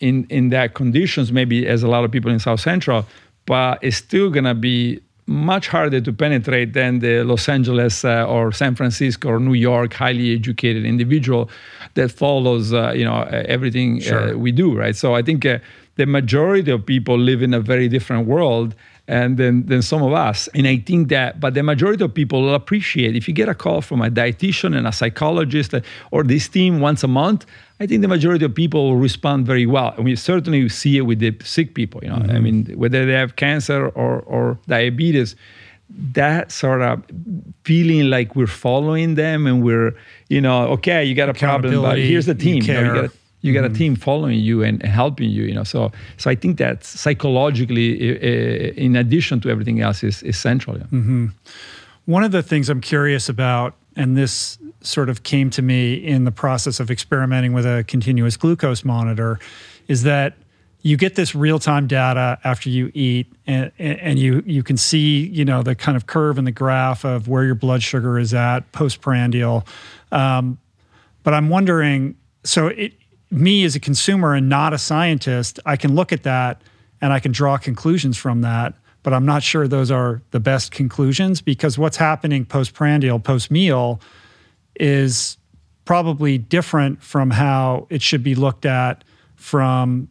in 0.00 0.26
in 0.30 0.50
that 0.50 0.74
conditions, 0.74 1.32
maybe 1.32 1.66
as 1.66 1.82
a 1.82 1.88
lot 1.88 2.04
of 2.04 2.10
people 2.10 2.30
in 2.30 2.38
South 2.38 2.60
Central, 2.60 3.06
but 3.46 3.78
it's 3.82 3.96
still 3.96 4.30
gonna 4.30 4.54
be 4.54 5.00
much 5.26 5.68
harder 5.68 6.00
to 6.00 6.12
penetrate 6.12 6.72
than 6.72 7.00
the 7.00 7.22
Los 7.22 7.48
Angeles 7.48 8.02
uh, 8.04 8.26
or 8.26 8.50
San 8.50 8.74
Francisco 8.74 9.28
or 9.28 9.38
New 9.38 9.52
York 9.52 9.92
highly 9.92 10.34
educated 10.34 10.86
individual 10.86 11.50
that 11.94 12.10
follows 12.10 12.72
uh, 12.72 12.92
you 12.94 13.04
know 13.04 13.22
everything 13.24 14.02
uh, 14.08 14.32
we 14.36 14.52
do, 14.52 14.74
right? 14.74 14.96
So 14.96 15.14
I 15.14 15.22
think 15.22 15.44
uh, 15.44 15.58
the 15.96 16.06
majority 16.06 16.70
of 16.70 16.86
people 16.86 17.18
live 17.18 17.42
in 17.42 17.52
a 17.52 17.60
very 17.60 17.88
different 17.88 18.26
world 18.26 18.74
and 19.08 19.38
than, 19.38 19.66
than 19.66 19.82
some 19.82 20.02
of 20.02 20.12
us. 20.12 20.48
And 20.54 20.68
I 20.68 20.76
think 20.76 21.08
that, 21.08 21.40
but 21.40 21.54
the 21.54 21.62
majority 21.62 22.04
of 22.04 22.12
people 22.12 22.42
will 22.42 22.54
appreciate 22.54 23.16
if 23.16 23.26
you 23.26 23.34
get 23.34 23.48
a 23.48 23.54
call 23.54 23.80
from 23.80 24.02
a 24.02 24.10
dietitian 24.10 24.76
and 24.76 24.86
a 24.86 24.92
psychologist 24.92 25.74
or 26.10 26.22
this 26.22 26.46
team 26.46 26.80
once 26.80 27.02
a 27.02 27.08
month, 27.08 27.46
I 27.80 27.86
think 27.86 28.02
the 28.02 28.08
majority 28.08 28.44
of 28.44 28.54
people 28.54 28.90
will 28.90 28.96
respond 28.96 29.46
very 29.46 29.66
well. 29.66 29.94
And 29.96 30.04
we 30.04 30.16
certainly 30.16 30.68
see 30.68 30.96
it 30.96 31.02
with 31.02 31.20
the 31.20 31.36
sick 31.44 31.74
people, 31.74 32.00
you 32.02 32.08
know, 32.08 32.16
mm-hmm. 32.16 32.30
I 32.36 32.40
mean, 32.40 32.64
whether 32.76 33.06
they 33.06 33.12
have 33.12 33.36
cancer 33.36 33.88
or, 33.90 34.20
or 34.20 34.58
diabetes, 34.66 35.36
that 35.90 36.50
sort 36.50 36.82
of 36.82 37.02
feeling 37.64 38.10
like 38.10 38.34
we're 38.34 38.46
following 38.46 39.14
them 39.14 39.46
and 39.46 39.62
we're, 39.62 39.94
you 40.28 40.40
know, 40.40 40.66
okay, 40.68 41.04
you 41.04 41.14
got 41.14 41.28
a 41.28 41.34
problem, 41.34 41.80
but 41.80 41.98
here's 41.98 42.26
the 42.26 42.34
team. 42.34 42.62
You, 42.62 42.74
you, 42.74 42.80
know, 42.80 42.94
you, 42.94 43.02
got, 43.02 43.10
you 43.42 43.52
got, 43.54 43.64
a 43.64 43.68
mm-hmm. 43.68 43.76
team 43.76 43.96
following 43.96 44.38
you 44.38 44.62
and, 44.62 44.82
and, 44.82 44.92
helping 44.92 45.30
you, 45.30 45.44
you 45.44 45.54
know. 45.54 45.64
So, 45.64 45.92
so 46.16 46.30
I 46.30 46.34
think 46.34 46.58
that 46.58 46.84
psychologically, 46.84 48.16
uh, 48.16 48.72
in 48.76 48.96
addition 48.96 49.40
to 49.42 49.50
everything 49.50 49.80
else, 49.80 50.02
is, 50.02 50.22
is 50.24 50.36
central. 50.36 50.76
Yeah. 50.76 50.84
Mm-hmm. 50.84 51.26
One 52.06 52.24
of 52.24 52.32
the 52.32 52.42
things 52.42 52.68
I'm 52.68 52.80
curious 52.80 53.28
about, 53.28 53.74
and 53.98 54.16
this 54.16 54.58
sort 54.80 55.08
of 55.08 55.24
came 55.24 55.50
to 55.50 55.60
me 55.60 55.94
in 55.94 56.24
the 56.24 56.30
process 56.30 56.78
of 56.78 56.90
experimenting 56.90 57.52
with 57.52 57.66
a 57.66 57.84
continuous 57.88 58.36
glucose 58.36 58.84
monitor 58.84 59.40
is 59.88 60.04
that 60.04 60.34
you 60.82 60.96
get 60.96 61.16
this 61.16 61.34
real-time 61.34 61.88
data 61.88 62.38
after 62.44 62.70
you 62.70 62.92
eat 62.94 63.26
and, 63.48 63.72
and 63.78 64.20
you 64.20 64.42
you 64.46 64.62
can 64.62 64.76
see 64.76 65.26
you 65.26 65.44
know 65.44 65.62
the 65.62 65.74
kind 65.74 65.96
of 65.96 66.06
curve 66.06 66.38
in 66.38 66.44
the 66.44 66.52
graph 66.52 67.04
of 67.04 67.26
where 67.26 67.44
your 67.44 67.56
blood 67.56 67.82
sugar 67.82 68.18
is 68.18 68.32
at 68.32 68.70
postprandial. 68.72 69.66
Um, 70.12 70.58
but 71.24 71.34
i'm 71.34 71.48
wondering 71.50 72.16
so 72.44 72.68
it, 72.68 72.94
me 73.30 73.64
as 73.64 73.74
a 73.74 73.80
consumer 73.80 74.32
and 74.34 74.48
not 74.48 74.72
a 74.72 74.78
scientist 74.78 75.58
i 75.66 75.76
can 75.76 75.94
look 75.94 76.12
at 76.12 76.22
that 76.22 76.62
and 77.00 77.12
i 77.12 77.18
can 77.18 77.32
draw 77.32 77.58
conclusions 77.58 78.16
from 78.16 78.40
that 78.42 78.74
but 79.02 79.12
i'm 79.12 79.26
not 79.26 79.42
sure 79.42 79.66
those 79.68 79.90
are 79.90 80.22
the 80.30 80.40
best 80.40 80.72
conclusions 80.72 81.40
because 81.40 81.78
what's 81.78 81.96
happening 81.96 82.44
postprandial 82.44 83.18
post 83.18 83.50
meal 83.50 84.00
is 84.76 85.36
probably 85.84 86.38
different 86.38 87.02
from 87.02 87.30
how 87.30 87.86
it 87.90 88.02
should 88.02 88.22
be 88.22 88.34
looked 88.34 88.66
at 88.66 89.04
from 89.36 90.08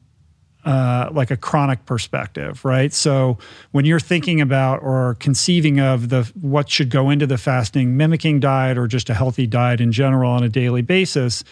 uh, 0.67 1.09
like 1.13 1.31
a 1.31 1.37
chronic 1.37 1.85
perspective, 1.85 2.65
right? 2.65 2.93
So 2.93 3.37
when 3.71 3.85
you're 3.85 4.01
thinking 4.01 4.41
about 4.41 4.83
or 4.83 5.15
conceiving 5.21 5.79
of 5.79 6.09
the 6.09 6.29
what 6.41 6.69
should 6.69 6.89
go 6.89 7.09
into 7.09 7.25
the 7.25 7.37
fasting 7.37 7.95
mimicking 7.95 8.41
diet 8.41 8.77
or 8.77 8.85
just 8.85 9.09
a 9.09 9.13
healthy 9.13 9.47
diet 9.47 9.79
in 9.79 9.93
general 9.93 10.29
on 10.29 10.43
a 10.43 10.49
daily 10.49 10.81
basis, 10.81 11.45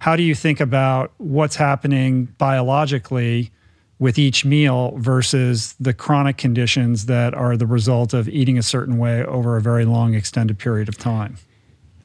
how 0.00 0.16
do 0.16 0.22
you 0.22 0.34
think 0.34 0.60
about 0.60 1.12
what's 1.16 1.56
happening 1.56 2.26
biologically 2.36 3.50
with 3.98 4.18
each 4.18 4.44
meal 4.44 4.94
versus 4.96 5.74
the 5.80 5.92
chronic 5.92 6.36
conditions 6.36 7.06
that 7.06 7.34
are 7.34 7.56
the 7.56 7.66
result 7.66 8.14
of 8.14 8.28
eating 8.28 8.58
a 8.58 8.62
certain 8.62 8.98
way 8.98 9.24
over 9.24 9.56
a 9.56 9.60
very 9.60 9.84
long 9.84 10.14
extended 10.14 10.58
period 10.58 10.88
of 10.88 10.96
time? 10.96 11.36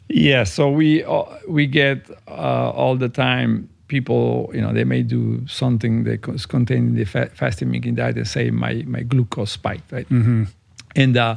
Yeah, 0.10 0.44
so 0.44 0.70
we 0.70 1.04
uh, 1.04 1.24
we 1.48 1.66
get 1.66 2.10
uh, 2.28 2.72
all 2.72 2.96
the 2.96 3.10
time 3.10 3.70
people, 3.88 4.50
you 4.54 4.62
know, 4.62 4.74
they 4.74 4.84
may 4.84 5.04
do 5.04 5.46
something 5.48 6.04
that 6.04 6.28
is 6.30 6.46
contained 6.46 6.90
in 6.90 6.96
the 6.96 7.06
fa- 7.06 7.30
fasting 7.34 7.70
mimicking 7.70 7.96
diet 7.96 8.18
and 8.18 8.28
say 8.28 8.50
my 8.50 8.84
my 8.88 9.04
glucose 9.04 9.52
spiked, 9.52 9.92
right? 9.92 10.10
Mm-hmm. 10.10 10.44
And 10.96 11.18
uh, 11.18 11.36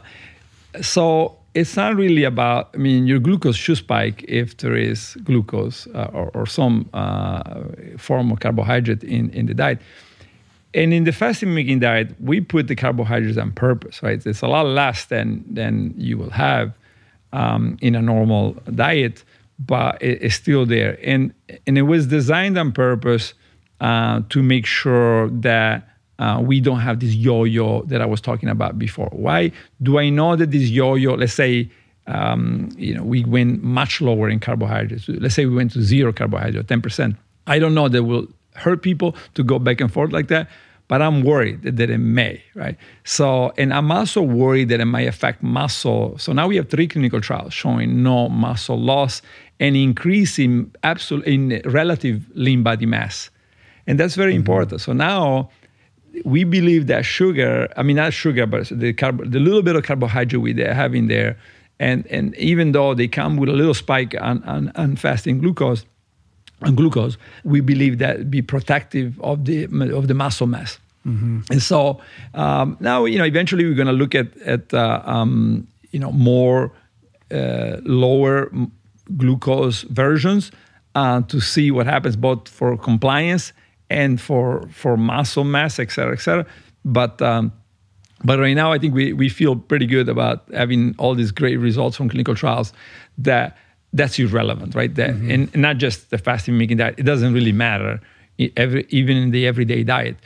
so 0.80 1.36
it's 1.54 1.76
not 1.76 1.96
really 1.96 2.24
about, 2.24 2.70
I 2.74 2.78
mean, 2.78 3.06
your 3.06 3.18
glucose 3.18 3.56
should 3.56 3.78
spike 3.78 4.24
if 4.28 4.56
there 4.58 4.76
is 4.76 5.16
glucose 5.24 5.86
uh, 5.94 6.10
or, 6.12 6.30
or, 6.34 6.46
some 6.46 6.88
uh, 6.92 7.62
form 7.96 8.30
of 8.30 8.40
carbohydrate 8.40 9.02
in, 9.02 9.30
in 9.30 9.46
the 9.46 9.54
diet. 9.54 9.80
And 10.76 10.92
in 10.92 11.04
the 11.04 11.12
fasting 11.12 11.48
mimicking 11.48 11.80
diet, 11.80 12.14
we 12.20 12.40
put 12.40 12.68
the 12.68 12.76
carbohydrates 12.76 13.38
on 13.38 13.50
purpose, 13.52 14.02
right? 14.02 14.24
It's 14.24 14.42
a 14.42 14.46
lot 14.46 14.66
less 14.66 15.06
than, 15.06 15.42
than 15.50 15.94
you 15.96 16.18
will 16.18 16.30
have 16.30 16.74
um, 17.32 17.78
in 17.80 17.94
a 17.94 18.02
normal 18.02 18.52
diet, 18.74 19.24
but 19.58 20.00
it, 20.02 20.22
it's 20.22 20.34
still 20.34 20.66
there. 20.66 20.98
And, 21.02 21.32
and 21.66 21.78
it 21.78 21.82
was 21.82 22.06
designed 22.06 22.58
on 22.58 22.72
purpose 22.72 23.32
uh, 23.80 24.20
to 24.28 24.42
make 24.42 24.66
sure 24.66 25.30
that 25.30 25.88
uh, 26.18 26.40
we 26.42 26.60
don't 26.60 26.80
have 26.80 27.00
this 27.00 27.14
yo-yo 27.14 27.82
that 27.84 28.02
I 28.02 28.06
was 28.06 28.20
talking 28.20 28.50
about 28.50 28.78
before. 28.78 29.08
Why 29.12 29.52
do 29.82 29.98
I 29.98 30.10
know 30.10 30.36
that 30.36 30.50
this 30.50 30.68
yo-yo? 30.68 31.14
Let's 31.14 31.34
say 31.34 31.70
um, 32.06 32.70
you 32.76 32.94
know 32.94 33.02
we 33.02 33.24
went 33.24 33.62
much 33.62 34.00
lower 34.00 34.28
in 34.28 34.40
carbohydrates. 34.40 35.08
Let's 35.08 35.34
say 35.34 35.44
we 35.44 35.54
went 35.54 35.72
to 35.72 35.82
zero 35.82 36.12
carbohydrate, 36.12 36.68
ten 36.68 36.80
percent. 36.80 37.16
I 37.46 37.58
don't 37.58 37.74
know 37.74 37.88
that 37.88 38.04
will 38.04 38.28
hurt 38.54 38.82
people 38.82 39.14
to 39.34 39.44
go 39.44 39.58
back 39.58 39.80
and 39.80 39.92
forth 39.92 40.12
like 40.12 40.28
that, 40.28 40.48
but 40.88 41.02
I'm 41.02 41.22
worried 41.22 41.62
that, 41.62 41.90
it 41.90 41.98
may, 41.98 42.42
right? 42.54 42.76
So, 43.04 43.52
and 43.58 43.74
I'm 43.74 43.90
also 43.90 44.22
worried 44.22 44.68
that 44.68 44.80
it 44.80 44.84
might 44.84 45.08
affect 45.08 45.42
muscle. 45.42 46.16
So 46.18 46.32
now 46.32 46.46
we 46.46 46.56
have 46.56 46.68
three 46.68 46.86
clinical 46.86 47.20
trials 47.20 47.52
showing 47.52 48.02
no 48.02 48.28
muscle 48.28 48.78
loss 48.78 49.20
and 49.58 49.76
increase 49.76 50.38
in 50.38 50.72
absolute 50.82 51.26
in 51.26 51.60
relative 51.64 52.30
lean 52.34 52.62
body 52.62 52.86
mass, 52.86 53.30
and 53.86 53.98
that's 53.98 54.14
very 54.14 54.32
mm-hmm. 54.32 54.40
important. 54.40 54.80
So 54.80 54.92
now 54.92 55.50
we 56.24 56.44
believe 56.44 56.86
that 56.86 57.04
sugar, 57.04 57.68
I 57.76 57.82
mean, 57.82 57.96
not 57.96 58.12
sugar, 58.12 58.46
but 58.46 58.68
the, 58.68 58.92
carb, 58.94 59.30
the 59.30 59.40
little 59.40 59.62
bit 59.62 59.76
of 59.76 59.82
carbohydrate 59.82 60.40
we 60.40 60.54
have 60.62 60.94
in 60.94 61.08
there, 61.08 61.36
and, 61.78 62.06
and 62.06 62.34
even 62.36 62.72
though 62.72 62.94
they 62.94 63.08
come 63.08 63.36
with 63.36 63.48
a 63.48 63.52
little 63.52 63.74
spike 63.74 64.14
on, 64.20 64.42
on, 64.44 64.72
on 64.76 64.96
fasting 64.96 65.40
glucose, 65.40 65.84
on 66.62 66.74
glucose, 66.74 67.18
we 67.44 67.60
believe 67.60 67.98
that 67.98 68.30
be 68.30 68.42
protective 68.42 69.20
of 69.20 69.44
the, 69.44 69.64
of 69.94 70.08
the 70.08 70.14
muscle 70.14 70.46
mass. 70.46 70.78
Mm-hmm. 71.06 71.40
And 71.50 71.62
so 71.62 72.00
um, 72.34 72.76
now, 72.80 73.04
you 73.04 73.18
know, 73.18 73.24
eventually 73.24 73.64
we're 73.64 73.74
going 73.74 73.86
to 73.86 73.92
look 73.92 74.14
at, 74.14 74.36
at 74.38 74.74
uh, 74.74 75.02
um, 75.04 75.66
you 75.92 76.00
know, 76.00 76.12
more 76.12 76.72
uh, 77.30 77.76
lower 77.84 78.50
glucose 79.16 79.82
versions 79.82 80.50
uh, 80.94 81.20
to 81.22 81.40
see 81.40 81.70
what 81.70 81.86
happens 81.86 82.16
both 82.16 82.48
for 82.48 82.76
compliance 82.76 83.52
and 83.88 84.20
for 84.20 84.68
for 84.72 84.96
muscle 84.96 85.44
mass, 85.44 85.78
et 85.78 85.92
cetera, 85.92 86.12
et 86.12 86.20
cetera. 86.20 86.46
But 86.84 87.22
um, 87.22 87.52
but 88.24 88.40
right 88.40 88.54
now, 88.54 88.72
I 88.72 88.78
think 88.78 88.94
we 88.94 89.12
we 89.12 89.28
feel 89.28 89.54
pretty 89.54 89.86
good 89.86 90.08
about 90.08 90.42
having 90.52 90.94
all 90.98 91.14
these 91.14 91.30
great 91.30 91.58
results 91.58 91.96
from 91.96 92.08
clinical 92.08 92.34
trials. 92.34 92.72
That 93.18 93.56
that's 93.96 94.18
irrelevant, 94.18 94.74
right? 94.74 94.94
That 94.94 95.10
mm-hmm. 95.10 95.30
and, 95.30 95.56
not 95.56 95.78
just 95.78 96.10
the 96.10 96.18
fasting 96.18 96.54
mimicking 96.54 96.78
diet. 96.78 96.94
It 96.98 97.04
doesn't 97.04 97.32
really 97.32 97.52
matter. 97.52 98.00
Every, 98.56 98.86
even 98.90 99.16
in 99.16 99.30
the 99.30 99.46
everyday 99.46 99.82
diet, 99.82 100.16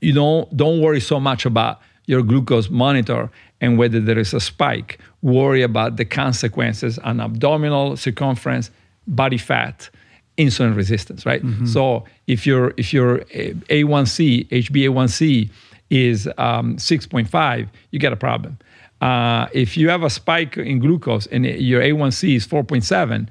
you 0.00 0.12
don't 0.12 0.54
don't 0.56 0.80
worry 0.80 1.00
so 1.00 1.20
much 1.20 1.46
about 1.46 1.80
your 2.06 2.22
glucose 2.22 2.68
monitor 2.68 3.30
and 3.60 3.78
whether 3.78 4.00
there 4.00 4.18
is 4.18 4.34
a 4.34 4.40
spike. 4.40 4.98
Worry 5.22 5.62
about 5.62 5.96
the 5.96 6.04
consequences 6.04 6.98
on 6.98 7.20
abdominal 7.20 7.96
circumference, 7.96 8.70
body 9.06 9.38
fat, 9.38 9.88
insulin 10.36 10.74
resistance, 10.74 11.24
right? 11.24 11.42
Mm-hmm. 11.42 11.66
So 11.66 12.04
if 12.26 12.46
your 12.46 12.74
if 12.76 12.92
your 12.92 13.18
A1C, 13.18 14.48
HbA1c 14.48 15.50
is 15.90 16.26
um, 16.38 16.76
6.5, 16.76 17.68
you 17.90 17.98
get 17.98 18.12
a 18.12 18.16
problem. 18.16 18.58
Uh, 19.02 19.48
if 19.52 19.76
you 19.76 19.88
have 19.88 20.02
a 20.04 20.10
spike 20.10 20.56
in 20.56 20.78
glucose 20.78 21.26
and 21.26 21.44
your 21.44 21.82
A1C 21.82 22.36
is 22.36 22.46
4.7, 22.46 23.28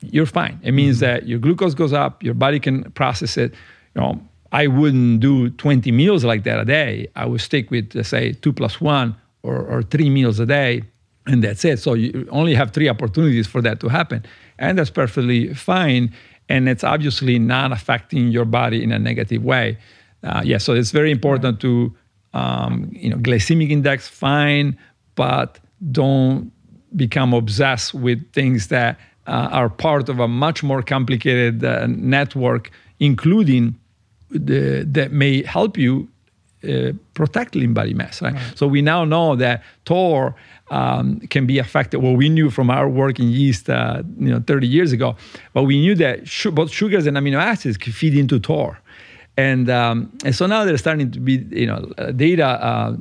you're 0.00 0.26
fine. 0.26 0.58
It 0.62 0.72
means 0.72 0.96
mm-hmm. 0.96 1.06
that 1.06 1.28
your 1.28 1.38
glucose 1.38 1.74
goes 1.74 1.92
up, 1.92 2.22
your 2.22 2.34
body 2.34 2.58
can 2.58 2.90
process 2.92 3.36
it. 3.36 3.52
You 3.94 4.00
know, 4.00 4.20
I 4.52 4.66
wouldn't 4.68 5.20
do 5.20 5.50
20 5.50 5.92
meals 5.92 6.24
like 6.24 6.44
that 6.44 6.58
a 6.58 6.64
day. 6.64 7.08
I 7.14 7.26
would 7.26 7.40
stick 7.40 7.70
with, 7.70 7.94
let's 7.94 8.08
say, 8.08 8.32
two 8.32 8.52
plus 8.52 8.80
one 8.80 9.14
or, 9.42 9.58
or 9.58 9.82
three 9.82 10.08
meals 10.08 10.40
a 10.40 10.46
day, 10.46 10.82
and 11.26 11.44
that's 11.44 11.64
it. 11.64 11.78
So 11.78 11.94
you 11.94 12.26
only 12.30 12.54
have 12.54 12.70
three 12.72 12.88
opportunities 12.88 13.46
for 13.46 13.60
that 13.62 13.80
to 13.80 13.88
happen 13.88 14.24
and 14.58 14.78
that's 14.78 14.90
perfectly 14.90 15.52
fine. 15.54 16.12
And 16.48 16.68
it's 16.68 16.84
obviously 16.84 17.38
not 17.38 17.72
affecting 17.72 18.28
your 18.28 18.44
body 18.44 18.82
in 18.82 18.92
a 18.92 18.98
negative 18.98 19.42
way. 19.42 19.78
Uh, 20.22 20.42
yeah, 20.44 20.58
so 20.58 20.72
it's 20.72 20.90
very 20.90 21.10
important 21.10 21.60
to, 21.60 21.94
um, 22.36 22.90
you 22.92 23.08
know, 23.10 23.16
glycemic 23.16 23.70
index, 23.70 24.08
fine, 24.08 24.76
but 25.14 25.58
don't 25.90 26.52
become 26.94 27.32
obsessed 27.32 27.94
with 27.94 28.18
things 28.32 28.68
that 28.68 28.98
uh, 29.26 29.48
are 29.60 29.68
part 29.68 30.08
of 30.08 30.18
a 30.20 30.28
much 30.28 30.62
more 30.62 30.82
complicated 30.82 31.64
uh, 31.64 31.86
network, 31.86 32.70
including 33.00 33.74
the, 34.30 34.86
that 34.86 35.12
may 35.12 35.42
help 35.42 35.78
you 35.78 36.08
uh, 36.68 36.92
protect 37.14 37.54
lean 37.54 37.72
body 37.72 37.94
mass. 37.94 38.20
Right? 38.20 38.34
right? 38.34 38.58
So 38.58 38.66
we 38.66 38.82
now 38.82 39.04
know 39.04 39.36
that 39.36 39.62
TOR 39.84 40.34
um, 40.70 41.20
can 41.30 41.46
be 41.46 41.58
affected. 41.58 42.00
Well, 42.02 42.16
we 42.16 42.28
knew 42.28 42.50
from 42.50 42.70
our 42.70 42.88
work 42.88 43.18
in 43.18 43.28
yeast, 43.30 43.70
uh, 43.70 44.02
you 44.18 44.30
know, 44.30 44.42
30 44.46 44.66
years 44.66 44.92
ago, 44.92 45.16
but 45.54 45.62
we 45.62 45.80
knew 45.80 45.94
that 45.94 46.28
sh- 46.28 46.48
both 46.52 46.70
sugars 46.70 47.06
and 47.06 47.16
amino 47.16 47.38
acids 47.38 47.76
could 47.76 47.94
feed 47.94 48.14
into 48.16 48.38
TOR, 48.38 48.78
and 49.36 49.68
um, 49.68 50.10
and 50.24 50.34
so 50.34 50.46
now 50.46 50.64
there's 50.64 50.80
starting 50.80 51.10
to 51.10 51.20
be 51.20 51.44
you 51.50 51.66
know 51.66 51.90
uh, 51.98 52.10
data 52.12 52.44
uh, 52.44 52.96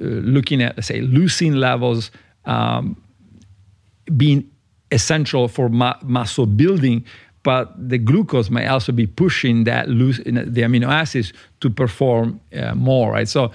looking 0.00 0.62
at 0.62 0.82
say 0.84 1.00
leucine 1.00 1.56
levels 1.56 2.10
um, 2.44 2.96
being 4.16 4.48
essential 4.90 5.48
for 5.48 5.68
ma- 5.68 5.98
muscle 6.02 6.46
building 6.46 7.04
but 7.44 7.72
the 7.76 7.98
glucose 7.98 8.50
might 8.50 8.66
also 8.66 8.90
be 8.90 9.06
pushing 9.06 9.64
that 9.64 9.88
loose, 9.88 10.16
the 10.24 10.62
amino 10.62 10.88
acids 10.88 11.32
to 11.60 11.68
perform 11.68 12.40
uh, 12.56 12.74
more, 12.74 13.12
right? 13.12 13.28
So, 13.28 13.52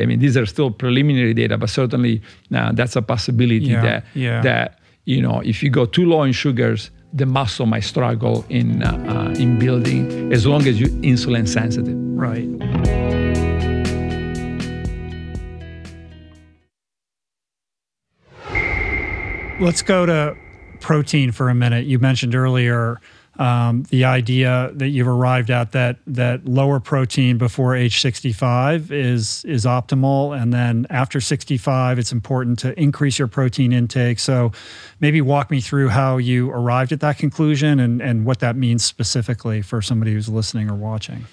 I 0.00 0.06
mean, 0.06 0.20
these 0.20 0.36
are 0.36 0.46
still 0.46 0.70
preliminary 0.70 1.34
data, 1.34 1.58
but 1.58 1.68
certainly 1.68 2.22
uh, 2.54 2.70
that's 2.72 2.94
a 2.94 3.02
possibility 3.02 3.66
yeah, 3.66 3.82
that 3.82 4.04
yeah. 4.14 4.40
that 4.42 4.78
you 5.04 5.20
know 5.20 5.40
if 5.44 5.62
you 5.62 5.70
go 5.70 5.84
too 5.84 6.06
low 6.06 6.22
in 6.22 6.32
sugars, 6.32 6.90
the 7.12 7.26
muscle 7.26 7.66
might 7.66 7.84
struggle 7.84 8.44
in 8.48 8.82
uh, 8.82 9.32
uh 9.34 9.40
in 9.40 9.58
building 9.58 10.32
as 10.32 10.46
long 10.46 10.66
as 10.66 10.80
you're 10.80 10.88
insulin 11.02 11.46
sensitive. 11.46 11.96
Right. 11.96 12.48
Let's 19.60 19.82
go 19.82 20.06
to 20.06 20.36
protein 20.80 21.30
for 21.30 21.48
a 21.48 21.54
minute. 21.54 21.86
You 21.86 21.98
mentioned 21.98 22.34
earlier 22.34 23.00
um, 23.38 23.84
the 23.84 24.04
idea 24.04 24.70
that 24.74 24.88
you've 24.88 25.08
arrived 25.08 25.50
at 25.50 25.72
that 25.72 25.98
that 26.06 26.44
lower 26.46 26.80
protein 26.80 27.38
before 27.38 27.74
age 27.74 28.00
65 28.00 28.92
is 28.92 29.44
is 29.44 29.64
optimal, 29.64 30.38
and 30.38 30.52
then 30.52 30.86
after 30.90 31.20
65, 31.20 31.98
it's 31.98 32.12
important 32.12 32.58
to 32.60 32.78
increase 32.78 33.18
your 33.18 33.28
protein 33.28 33.72
intake. 33.72 34.18
So, 34.18 34.52
maybe 35.00 35.20
walk 35.20 35.50
me 35.50 35.60
through 35.60 35.88
how 35.88 36.18
you 36.18 36.50
arrived 36.50 36.92
at 36.92 37.00
that 37.00 37.18
conclusion 37.18 37.80
and 37.80 38.02
and 38.02 38.26
what 38.26 38.40
that 38.40 38.56
means 38.56 38.84
specifically 38.84 39.62
for 39.62 39.80
somebody 39.80 40.12
who's 40.12 40.28
listening 40.28 40.68
or 40.68 40.74
watching. 40.74 41.26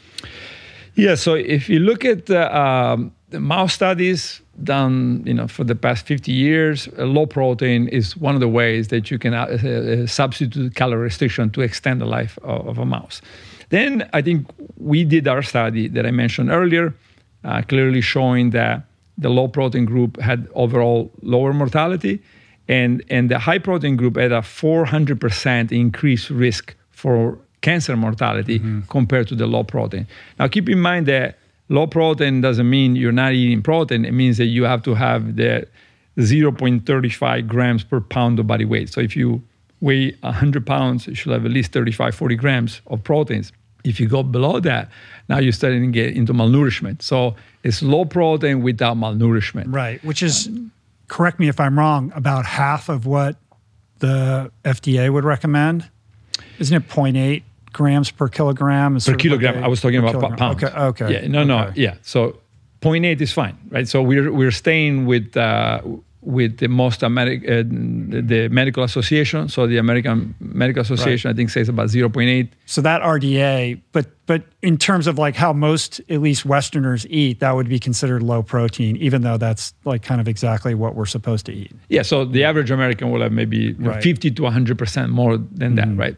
Yeah. 0.99 1.15
So 1.15 1.35
if 1.35 1.69
you 1.69 1.79
look 1.79 2.03
at 2.03 2.25
the, 2.25 2.55
um, 2.55 3.13
the 3.29 3.39
mouse 3.39 3.73
studies 3.73 4.41
done 4.63 5.23
you 5.25 5.33
know 5.33 5.47
for 5.47 5.63
the 5.63 5.75
past 5.75 6.05
50 6.05 6.31
years 6.31 6.87
uh, 6.97 7.05
low 7.05 7.25
protein 7.25 7.87
is 7.87 8.17
one 8.17 8.35
of 8.35 8.41
the 8.41 8.47
ways 8.47 8.89
that 8.89 9.09
you 9.11 9.17
can 9.17 9.33
uh, 9.33 9.45
uh, 9.45 10.07
substitute 10.07 10.75
calorie 10.75 11.03
restriction 11.03 11.49
to 11.51 11.61
extend 11.61 12.01
the 12.01 12.05
life 12.05 12.37
of, 12.43 12.67
of, 12.67 12.77
a 12.77 12.85
mouse 12.85 13.21
then 13.69 14.09
i 14.13 14.21
think 14.21 14.47
we 14.77 15.03
did 15.03 15.27
our 15.27 15.41
study 15.41 15.87
that 15.87 16.05
i 16.05 16.11
mentioned 16.11 16.49
earlier 16.49 16.93
uh, 17.43 17.61
clearly 17.63 18.01
showing 18.01 18.49
that 18.51 18.83
the 19.17 19.29
low 19.29 19.47
protein 19.47 19.85
group 19.85 20.19
had 20.19 20.47
overall 20.53 21.11
lower 21.21 21.53
mortality 21.53 22.21
and, 22.67 23.03
and 23.09 23.31
the 23.31 23.39
high 23.39 23.57
protein 23.57 23.95
group 23.95 24.15
had 24.15 24.31
a 24.31 24.41
400% 24.41 25.71
increased 25.71 26.29
risk 26.29 26.75
for 26.91 27.39
cancer 27.61 27.97
mortality 27.97 28.59
mm-hmm. 28.59 28.81
compared 28.81 29.27
to 29.27 29.35
the 29.35 29.47
low 29.47 29.63
protein 29.63 30.07
now 30.37 30.47
keep 30.47 30.69
in 30.69 30.79
mind 30.79 31.05
that 31.05 31.38
Low 31.69 31.87
protein 31.87 32.41
doesn't 32.41 32.69
mean 32.69 32.95
you're 32.95 33.11
not 33.11 33.33
eating 33.33 33.61
protein. 33.61 34.03
It 34.03 34.13
means 34.13 34.37
that 34.37 34.45
you 34.45 34.63
have 34.63 34.81
to 34.83 34.95
have 34.95 35.35
the 35.35 35.67
0.35 36.17 37.47
grams 37.47 37.83
per 37.83 38.01
pound 38.01 38.39
of 38.39 38.47
body 38.47 38.65
weight. 38.65 38.89
So 38.89 39.01
if 39.01 39.15
you 39.15 39.43
weigh 39.79 40.15
100 40.21 40.65
pounds, 40.65 41.07
you 41.07 41.15
should 41.15 41.31
have 41.31 41.45
at 41.45 41.51
least 41.51 41.71
35, 41.71 42.15
40 42.15 42.35
grams 42.35 42.81
of 42.87 43.03
proteins. 43.03 43.51
If 43.85 43.99
you 43.99 44.09
go 44.09 44.23
below 44.23 44.59
that, 44.59 44.89
now 45.29 45.37
you're 45.37 45.53
starting 45.53 45.83
to 45.83 45.91
get 45.91 46.15
into 46.15 46.33
malnourishment. 46.33 47.01
So 47.01 47.35
it's 47.63 47.81
low 47.81 48.03
protein 48.03 48.61
without 48.61 48.97
malnourishment. 48.97 49.65
Right, 49.67 50.03
which 50.03 50.21
is, 50.21 50.49
correct 51.07 51.39
me 51.39 51.47
if 51.47 51.59
I'm 51.59 51.79
wrong, 51.79 52.11
about 52.15 52.45
half 52.45 52.89
of 52.89 53.05
what 53.05 53.37
the 53.99 54.51
FDA 54.65 55.13
would 55.13 55.23
recommend. 55.23 55.89
Isn't 56.57 56.75
it 56.75 56.89
0.8 56.89 57.43
grams 57.73 58.11
per 58.11 58.27
kilogram? 58.27 58.97
Per 58.99 59.15
kilogram. 59.15 59.55
Like 59.55 59.63
a, 59.63 59.65
I 59.65 59.69
was 59.69 59.81
talking 59.81 59.99
about 59.99 60.11
kilogram. 60.13 60.37
pounds. 60.37 60.63
Okay. 60.63 60.75
Okay. 60.77 61.13
Yeah. 61.13 61.27
No. 61.27 61.39
Okay. 61.41 61.47
No. 61.47 61.71
Yeah. 61.75 61.95
So 62.01 62.39
0.8 62.81 63.19
is 63.21 63.31
fine, 63.33 63.57
right? 63.69 63.87
So 63.87 64.01
we're 64.01 64.31
we're 64.31 64.51
staying 64.51 65.05
with 65.05 65.35
uh, 65.35 65.81
with 66.21 66.57
the 66.57 66.67
most 66.67 66.99
Ameri- 67.01 67.43
uh, 67.43 67.63
the 68.27 68.49
medical 68.49 68.83
association. 68.83 69.47
So 69.47 69.67
the 69.67 69.77
American 69.77 70.35
Medical 70.39 70.81
Association, 70.81 71.31
I 71.31 71.33
think, 71.33 71.49
says 71.49 71.69
about 71.69 71.87
0.8. 71.87 72.49
So 72.65 72.81
that 72.81 73.01
RDA, 73.01 73.81
but 73.93 74.05
but 74.25 74.43
in 74.61 74.77
terms 74.77 75.07
of 75.07 75.17
like 75.17 75.35
how 75.35 75.53
most 75.53 76.01
at 76.09 76.21
least 76.21 76.45
Westerners 76.45 77.07
eat, 77.09 77.39
that 77.39 77.55
would 77.55 77.69
be 77.69 77.79
considered 77.79 78.21
low 78.21 78.43
protein, 78.43 78.97
even 78.97 79.21
though 79.21 79.37
that's 79.37 79.73
like 79.85 80.03
kind 80.03 80.19
of 80.21 80.27
exactly 80.27 80.75
what 80.75 80.93
we're 80.95 81.05
supposed 81.05 81.45
to 81.47 81.53
eat. 81.53 81.71
Yeah. 81.87 82.01
So 82.03 82.25
the 82.25 82.43
average 82.43 82.69
American 82.69 83.11
will 83.11 83.21
have 83.21 83.31
maybe 83.31 83.73
Right. 83.73 84.03
50 84.03 84.31
to 84.31 84.43
100 84.43 84.77
percent 84.77 85.11
more 85.11 85.37
than 85.37 85.75
that, 85.75 85.87
right? 85.97 86.17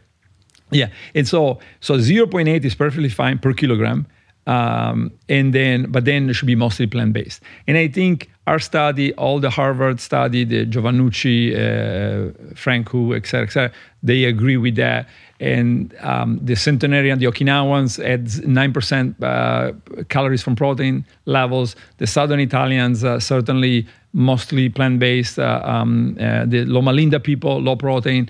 Yeah. 0.72 0.90
And 1.14 1.28
so 1.28 1.60
so 1.80 1.98
0.8 1.98 2.64
is 2.64 2.76
perfectly 2.76 3.10
fine 3.10 3.40
per 3.40 3.54
kilogram. 3.54 4.08
Um, 4.48 5.12
and 5.30 5.54
then, 5.54 5.92
but 5.92 6.06
then 6.06 6.30
it 6.30 6.34
should 6.34 6.48
be 6.48 6.56
mostly 6.56 6.88
plant 6.88 7.14
based. 7.14 7.42
And 7.68 7.78
I 7.78 7.88
think 7.88 8.32
our 8.48 8.58
study, 8.58 9.14
all 9.14 9.40
the 9.40 9.52
Harvard 9.52 10.00
study, 10.00 10.44
the 10.46 10.66
Giovannucci, 10.66 11.54
uh, 11.54 12.56
Frank 12.56 12.90
Hu, 12.90 13.14
et 13.14 13.28
cetera, 13.28 13.46
et 13.46 13.52
cetera, 13.52 13.72
they 14.02 14.24
agree 14.24 14.58
with 14.58 14.76
that. 14.78 15.08
And 15.40 15.96
um, 16.02 16.40
the 16.42 16.56
centenarian, 16.56 17.20
the 17.20 17.28
Okinawans 17.28 18.04
had 18.04 18.26
9% 18.26 19.24
uh, 19.24 20.04
calories 20.10 20.42
from 20.42 20.56
protein 20.56 21.06
levels. 21.26 21.76
The 21.98 22.08
Southern 22.08 22.40
Italians, 22.40 23.04
uh, 23.04 23.20
certainly 23.20 23.88
mostly 24.14 24.70
plant 24.70 25.00
based. 25.00 25.38
Uh, 25.38 25.62
um, 25.64 26.18
uh, 26.20 26.46
the 26.46 26.66
Loma 26.66 26.94
Linda 26.94 27.20
people, 27.20 27.62
low 27.62 27.76
protein. 27.76 28.30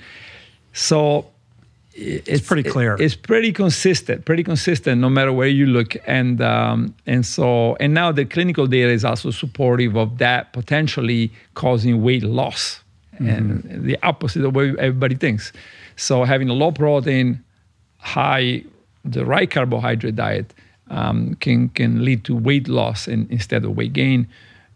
So 0.73 1.30
it's, 1.93 2.47
pretty 2.47 2.63
clear. 2.63 2.95
It's 2.99 3.15
pretty 3.15 3.51
consistent, 3.51 4.25
pretty 4.25 4.43
consistent, 4.43 5.01
no 5.01 5.09
matter 5.09 5.33
where 5.33 5.47
you 5.47 5.65
look. 5.65 5.95
And 6.07 6.41
um, 6.41 6.95
and 7.05 7.25
so 7.25 7.75
and 7.79 7.93
now 7.93 8.11
the 8.11 8.25
clinical 8.25 8.67
data 8.67 8.89
is 8.89 9.03
also 9.03 9.31
supportive 9.31 9.95
of 9.95 10.17
that 10.19 10.53
potentially 10.53 11.31
causing 11.53 12.01
weight 12.01 12.23
loss, 12.23 12.81
and 13.19 13.63
the 13.85 13.97
opposite 14.03 14.43
of 14.45 14.55
what 14.55 14.67
everybody 14.79 15.15
thinks. 15.15 15.51
So 15.95 16.23
having 16.23 16.49
a 16.49 16.53
low 16.53 16.71
protein, 16.71 17.43
high, 17.97 18.63
the 19.03 19.25
right 19.25 19.49
carbohydrate 19.49 20.15
diet 20.15 20.53
um, 20.89 21.35
can 21.35 21.69
can 21.69 22.03
lead 22.05 22.23
to 22.25 22.35
weight 22.35 22.67
loss 22.67 23.07
in, 23.07 23.27
instead 23.29 23.65
of 23.65 23.75
weight 23.75 23.93
gain. 23.93 24.27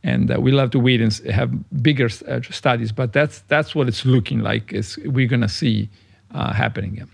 And 0.03 0.29
uh, 0.29 0.39
we'll 0.39 0.59
have 0.59 0.69
to 0.71 0.79
wait 0.79 1.01
and 1.01 1.11
have 1.31 1.51
bigger 1.81 2.09
uh, 2.27 2.41
studies, 2.41 2.91
but 2.91 3.11
that's 3.11 3.39
that's 3.47 3.73
what 3.73 3.87
it's 3.87 4.05
looking 4.05 4.41
like. 4.41 4.71
Is 4.71 4.99
we're 5.05 5.27
gonna 5.27 5.49
see 5.49 5.89
uh, 6.35 6.53
happening. 6.53 6.95
Yeah. 6.97 7.05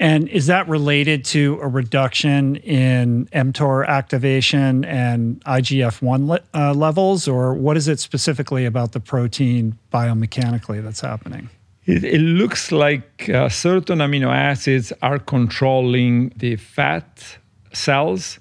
And 0.00 0.28
is 0.28 0.46
that 0.46 0.68
related 0.68 1.24
to 1.26 1.58
a 1.60 1.66
reduction 1.66 2.56
in 2.56 3.26
mTOR 3.26 3.86
activation 3.86 4.84
and 4.84 5.44
IGF 5.44 6.00
1 6.00 6.28
le- 6.28 6.40
uh, 6.54 6.72
levels, 6.72 7.26
or 7.26 7.54
what 7.54 7.76
is 7.76 7.88
it 7.88 7.98
specifically 7.98 8.64
about 8.64 8.92
the 8.92 9.00
protein 9.00 9.76
biomechanically 9.92 10.82
that's 10.82 11.00
happening? 11.00 11.50
It, 11.84 12.04
it 12.04 12.20
looks 12.20 12.70
like 12.70 13.28
uh, 13.28 13.48
certain 13.48 13.98
amino 13.98 14.32
acids 14.32 14.92
are 15.02 15.18
controlling 15.18 16.32
the 16.36 16.54
fat 16.56 17.38
cells 17.72 18.38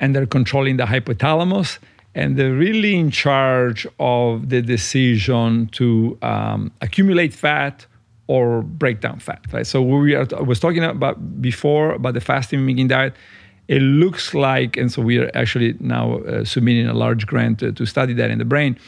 and 0.00 0.14
they're 0.14 0.26
controlling 0.26 0.76
the 0.76 0.84
hypothalamus, 0.84 1.78
and 2.14 2.36
they're 2.36 2.54
really 2.54 2.96
in 2.96 3.10
charge 3.10 3.86
of 3.98 4.48
the 4.48 4.62
decision 4.62 5.66
to 5.68 6.18
um, 6.22 6.72
accumulate 6.80 7.34
fat 7.34 7.86
or 8.30 8.62
break 8.62 9.00
down 9.00 9.18
fat. 9.18 9.42
Right. 9.52 9.66
So 9.66 9.82
we 9.82 10.14
are, 10.14 10.24
was 10.44 10.60
talking 10.60 10.84
about 10.84 11.16
before 11.42 11.86
about 12.00 12.14
the 12.14 12.20
fasting 12.20 12.60
mimicking 12.60 12.86
diet. 12.86 13.12
It 13.66 13.82
looks 13.82 14.34
like, 14.34 14.76
and 14.80 14.88
so 14.92 15.02
we 15.02 15.18
are 15.18 15.30
actually 15.34 15.74
now 15.80 16.18
uh, 16.18 16.44
submitting 16.44 16.86
a 16.86 16.94
large 16.94 17.26
grant 17.26 17.58
to, 17.58 17.72
to 17.72 17.84
study 17.86 18.14
that 18.14 18.30
in 18.30 18.38
the 18.38 18.44
brain. 18.44 18.78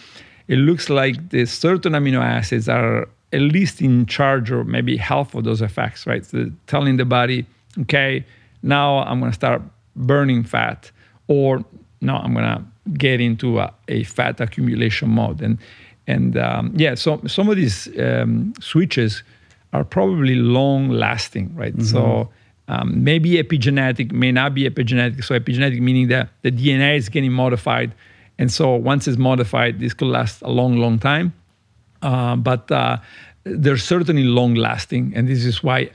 It 0.46 0.58
looks 0.68 0.88
like 0.88 1.30
the 1.30 1.44
certain 1.46 1.92
amino 1.92 2.20
acids 2.20 2.68
are 2.68 3.08
at 3.32 3.40
least 3.40 3.80
in 3.80 4.06
charge 4.06 4.52
or 4.52 4.62
maybe 4.62 4.96
half 4.96 5.34
of 5.34 5.42
those 5.42 5.60
effects, 5.60 6.06
right? 6.06 6.24
So 6.24 6.50
telling 6.68 6.98
the 6.98 7.04
body, 7.04 7.46
okay, 7.80 8.24
now 8.62 8.98
I'm 8.98 9.18
going 9.18 9.32
to 9.32 9.40
start 9.44 9.62
burning 9.96 10.44
fat, 10.44 10.90
or 11.26 11.64
now 12.00 12.18
I'm 12.18 12.32
going 12.32 12.44
to 12.44 12.62
get 12.92 13.20
into 13.20 13.58
a, 13.58 13.72
a 13.88 14.04
fat 14.04 14.40
accumulation 14.40 15.08
mode. 15.08 15.40
And 15.42 15.58
and 16.06 16.36
um, 16.36 16.72
yeah, 16.76 16.94
so 16.94 17.20
some 17.26 17.48
of 17.48 17.56
these 17.56 17.88
um, 17.98 18.54
switches 18.60 19.22
are 19.72 19.84
probably 19.84 20.34
long 20.34 20.88
lasting, 20.88 21.54
right? 21.54 21.74
So 21.82 22.30
um, 22.68 23.04
maybe 23.04 23.42
epigenetic, 23.42 24.12
may 24.12 24.32
not 24.32 24.54
be 24.54 24.68
epigenetic. 24.68 25.24
So 25.24 25.38
epigenetic 25.38 25.80
meaning 25.80 26.08
that 26.08 26.28
the 26.42 26.50
DNA 26.50 26.96
is 26.96 27.08
getting 27.08 27.32
modified, 27.32 27.94
and 28.38 28.52
so 28.52 28.74
once 28.74 29.06
it's 29.06 29.18
modified, 29.18 29.80
this 29.80 29.94
could 29.94 30.08
last 30.08 30.42
a 30.42 30.50
long, 30.50 30.76
long 30.78 30.98
time. 30.98 31.32
Uh, 32.02 32.34
but 32.34 32.70
uh, 32.70 32.96
they're 33.44 33.76
certainly 33.76 34.24
long 34.24 34.54
lasting, 34.54 35.12
and 35.14 35.28
this 35.28 35.44
is 35.44 35.62
why 35.62 35.90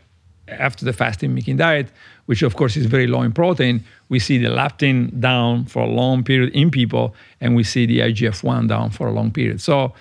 after 0.47 0.85
the 0.85 0.93
fasting 0.93 1.31
mimicking 1.31 1.57
diet, 1.57 1.87
which 2.25 2.41
of 2.41 2.55
course 2.55 2.75
is 2.77 2.85
very 2.85 3.07
low 3.07 3.21
in 3.21 3.31
protein, 3.31 3.83
we 4.09 4.19
see 4.19 4.37
the 4.37 4.49
leptin 4.49 5.19
down 5.19 5.65
for 5.65 5.83
a 5.83 5.87
long 5.87 6.23
period 6.23 6.53
in 6.53 6.71
people, 6.71 7.13
and 7.41 7.55
we 7.55 7.63
see 7.63 7.85
the 7.85 7.99
IGF 7.99 8.43
one 8.43 8.67
down 8.67 8.89
for 8.89 9.07
a 9.07 9.11
long 9.11 9.31
period. 9.31 9.61
So, 9.61 9.93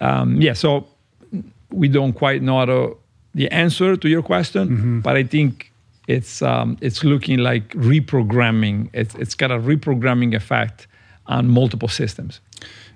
um, 0.00 0.40
yeah, 0.40 0.52
so 0.52 0.86
we 1.70 1.88
don't 1.88 2.12
quite 2.12 2.42
know 2.42 2.58
how 2.58 2.64
to, 2.66 2.96
the 3.34 3.50
answer 3.50 3.96
to 3.96 4.08
your 4.08 4.22
question, 4.22 5.00
but 5.00 5.16
I 5.16 5.24
think 5.24 5.72
it's 6.08 6.42
um, 6.42 6.76
it's 6.80 7.04
looking 7.04 7.38
like 7.38 7.70
reprogramming. 7.70 8.90
It's 8.92 9.14
it's 9.14 9.34
got 9.34 9.50
a 9.50 9.58
reprogramming 9.58 10.34
effect 10.34 10.86
on 11.26 11.48
multiple 11.48 11.88
systems. 11.88 12.40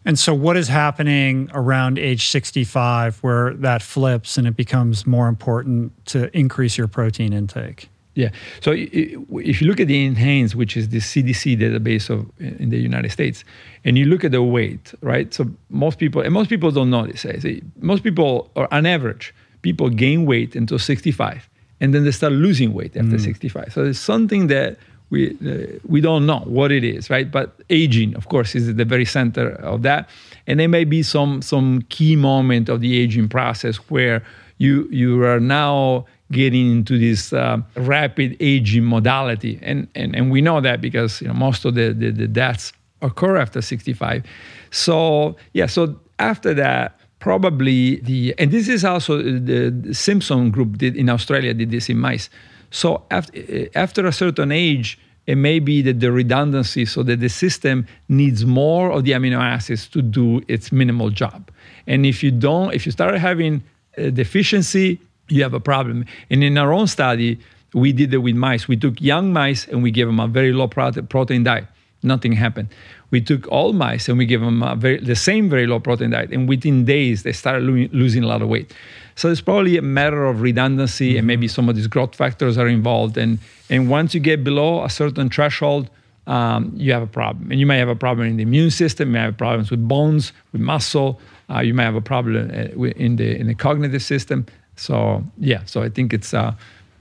And 0.06 0.16
so, 0.18 0.32
what 0.32 0.56
is 0.56 0.68
happening 0.68 1.50
around 1.52 1.98
age 1.98 2.28
65 2.28 3.18
where 3.18 3.52
that 3.54 3.82
flips 3.82 4.38
and 4.38 4.46
it 4.46 4.56
becomes 4.56 5.04
more 5.04 5.26
important 5.26 5.92
to 6.06 6.34
increase 6.34 6.78
your 6.78 6.86
protein 6.86 7.32
intake? 7.32 7.90
Yeah. 8.14 8.30
So 8.60 8.72
if 8.72 9.60
you 9.60 9.66
look 9.66 9.78
at 9.78 9.88
the 9.88 10.10
NHANES, 10.10 10.54
which 10.54 10.74
is 10.74 10.88
the 10.88 11.00
CDC 11.00 11.60
database 11.60 12.08
of 12.08 12.30
in 12.38 12.70
the 12.70 12.78
United 12.78 13.12
States, 13.12 13.44
and 13.84 13.98
you 13.98 14.06
look 14.06 14.24
at 14.24 14.32
the 14.32 14.42
weight, 14.42 14.94
right? 15.02 15.34
So 15.34 15.50
most 15.68 15.98
people, 15.98 16.22
and 16.22 16.32
most 16.32 16.48
people 16.48 16.70
don't 16.70 16.88
know 16.88 17.06
this. 17.06 17.26
Eh? 17.26 17.34
I 17.36 17.38
say 17.40 17.62
most 17.78 18.02
people, 18.02 18.50
or 18.54 18.72
on 18.72 18.86
average, 18.86 19.34
people 19.60 19.90
gain 19.90 20.24
weight 20.24 20.56
until 20.56 20.78
65, 20.78 21.46
and 21.80 21.92
then 21.92 22.04
they 22.04 22.10
start 22.10 22.32
losing 22.32 22.72
weight 22.72 22.96
after 22.96 23.16
mm. 23.16 23.20
65. 23.20 23.72
So 23.74 23.84
there's 23.84 24.00
something 24.00 24.46
that 24.46 24.78
we 25.10 25.36
uh, 25.46 25.78
we 25.86 26.00
don't 26.00 26.26
know 26.26 26.40
what 26.46 26.72
it 26.72 26.84
is, 26.84 27.10
right? 27.10 27.30
But 27.30 27.60
aging, 27.70 28.16
of 28.16 28.28
course, 28.28 28.54
is 28.54 28.68
at 28.68 28.76
the 28.76 28.84
very 28.84 29.04
center 29.04 29.50
of 29.62 29.82
that, 29.82 30.08
and 30.46 30.58
there 30.58 30.68
may 30.68 30.84
be 30.84 31.02
some 31.02 31.42
some 31.42 31.82
key 31.88 32.16
moment 32.16 32.68
of 32.68 32.80
the 32.80 32.98
aging 32.98 33.28
process 33.28 33.76
where 33.90 34.22
you 34.58 34.88
you 34.90 35.22
are 35.24 35.40
now 35.40 36.06
getting 36.32 36.72
into 36.72 36.98
this 36.98 37.32
uh, 37.32 37.58
rapid 37.76 38.36
aging 38.40 38.84
modality, 38.84 39.58
and, 39.62 39.88
and 39.94 40.16
and 40.16 40.30
we 40.30 40.40
know 40.40 40.60
that 40.60 40.80
because 40.80 41.20
you 41.20 41.28
know 41.28 41.34
most 41.34 41.64
of 41.64 41.74
the, 41.74 41.92
the 41.92 42.10
the 42.10 42.26
deaths 42.26 42.72
occur 43.02 43.36
after 43.36 43.60
65. 43.60 44.24
So 44.70 45.36
yeah, 45.52 45.66
so 45.66 45.98
after 46.18 46.54
that, 46.54 46.98
probably 47.20 47.96
the 47.96 48.34
and 48.38 48.50
this 48.50 48.68
is 48.68 48.84
also 48.84 49.22
the, 49.22 49.70
the 49.70 49.94
Simpson 49.94 50.50
group 50.50 50.78
did 50.78 50.96
in 50.96 51.08
Australia 51.08 51.54
did 51.54 51.70
this 51.70 51.88
in 51.88 51.98
mice. 51.98 52.28
So 52.76 53.02
after 53.10 53.32
eh, 53.48 53.68
after 53.74 54.06
a 54.06 54.12
certain 54.12 54.52
age, 54.52 54.98
it 55.26 55.36
may 55.36 55.58
be 55.60 55.82
that 55.82 55.98
the 56.00 56.12
redundancy, 56.12 56.84
so 56.84 57.02
that 57.04 57.20
the 57.20 57.28
system 57.28 57.86
needs 58.08 58.44
more 58.44 58.92
of 58.92 59.04
the 59.04 59.12
amino 59.12 59.40
acids 59.40 59.88
to 59.88 60.02
do 60.02 60.42
its 60.46 60.70
minimal 60.70 61.10
job. 61.10 61.50
And 61.86 62.04
if 62.04 62.22
you 62.22 62.30
don't, 62.30 62.74
if 62.74 62.84
you 62.84 62.92
start 62.92 63.14
having 63.16 63.62
a 63.96 64.10
deficiency, 64.10 65.00
you 65.28 65.42
have 65.42 65.54
a 65.54 65.60
problem. 65.60 66.04
And 66.30 66.44
in 66.44 66.58
our 66.58 66.72
own 66.72 66.86
study, 66.86 67.40
we 67.72 67.92
did 67.92 68.12
it 68.12 68.18
with 68.18 68.36
mice. 68.36 68.68
We 68.68 68.76
took 68.76 69.00
young 69.00 69.32
mice 69.32 69.66
and 69.66 69.82
we 69.82 69.90
gave 69.90 70.06
them 70.06 70.20
a 70.20 70.28
very 70.28 70.52
low 70.52 70.68
protein 70.68 71.44
diet. 71.44 71.66
Nothing 72.02 72.32
happened. 72.32 72.68
We 73.10 73.20
took 73.20 73.48
all 73.48 73.72
mice 73.72 74.08
and 74.08 74.18
we 74.18 74.26
gave 74.26 74.42
them 74.42 74.62
very, 74.78 74.98
the 75.00 75.16
same 75.16 75.48
very 75.48 75.66
low 75.66 75.80
protein 75.80 76.10
diet, 76.10 76.30
and 76.30 76.46
within 76.46 76.84
days 76.84 77.22
they 77.22 77.32
started 77.32 77.64
lo- 77.64 77.88
losing 77.92 78.22
a 78.22 78.26
lot 78.26 78.42
of 78.42 78.48
weight. 78.48 78.74
So 79.16 79.30
it's 79.30 79.40
probably 79.40 79.78
a 79.78 79.82
matter 79.82 80.26
of 80.26 80.42
redundancy, 80.42 81.18
and 81.18 81.26
maybe 81.26 81.48
some 81.48 81.68
of 81.68 81.74
these 81.74 81.88
growth 81.88 82.14
factors 82.14 82.58
are 82.58 82.68
involved. 82.68 83.16
And 83.16 83.38
and 83.68 83.90
once 83.90 84.14
you 84.14 84.20
get 84.20 84.44
below 84.44 84.84
a 84.84 84.90
certain 84.90 85.28
threshold, 85.30 85.90
um, 86.26 86.72
you 86.76 86.92
have 86.92 87.02
a 87.02 87.06
problem. 87.06 87.50
And 87.50 87.58
you 87.58 87.66
may 87.66 87.78
have 87.78 87.88
a 87.88 87.96
problem 87.96 88.28
in 88.28 88.36
the 88.36 88.42
immune 88.42 88.70
system, 88.70 89.08
you 89.08 89.12
may 89.14 89.20
have 89.20 89.36
problems 89.36 89.70
with 89.70 89.86
bones, 89.88 90.32
with 90.52 90.60
muscle, 90.60 91.18
uh, 91.50 91.60
you 91.60 91.74
may 91.74 91.84
have 91.84 91.94
a 91.94 92.00
problem 92.00 92.50
uh, 92.50 92.82
in 92.96 93.16
the 93.16 93.36
in 93.40 93.46
the 93.46 93.54
cognitive 93.54 94.02
system. 94.02 94.46
So 94.76 95.24
yeah, 95.38 95.64
so 95.64 95.82
I 95.82 95.88
think 95.88 96.12
it's 96.12 96.34
uh, 96.34 96.52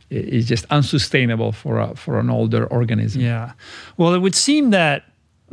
it's 0.10 0.48
just 0.48 0.66
unsustainable 0.70 1.52
for 1.52 1.80
a, 1.80 1.96
for 1.96 2.20
an 2.20 2.30
older 2.30 2.66
organism. 2.68 3.22
Yeah. 3.22 3.54
Well, 3.98 4.14
it 4.14 4.20
would 4.20 4.36
seem 4.36 4.70
that 4.70 5.04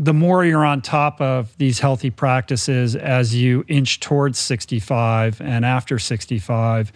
the 0.02 0.12
more 0.12 0.44
you're 0.44 0.64
on 0.64 0.82
top 0.82 1.20
of 1.20 1.56
these 1.58 1.78
healthy 1.78 2.10
practices 2.10 2.96
as 2.96 3.36
you 3.36 3.64
inch 3.68 4.00
towards 4.00 4.36
65 4.36 5.40
and 5.40 5.64
after 5.64 5.96
65, 5.96 6.92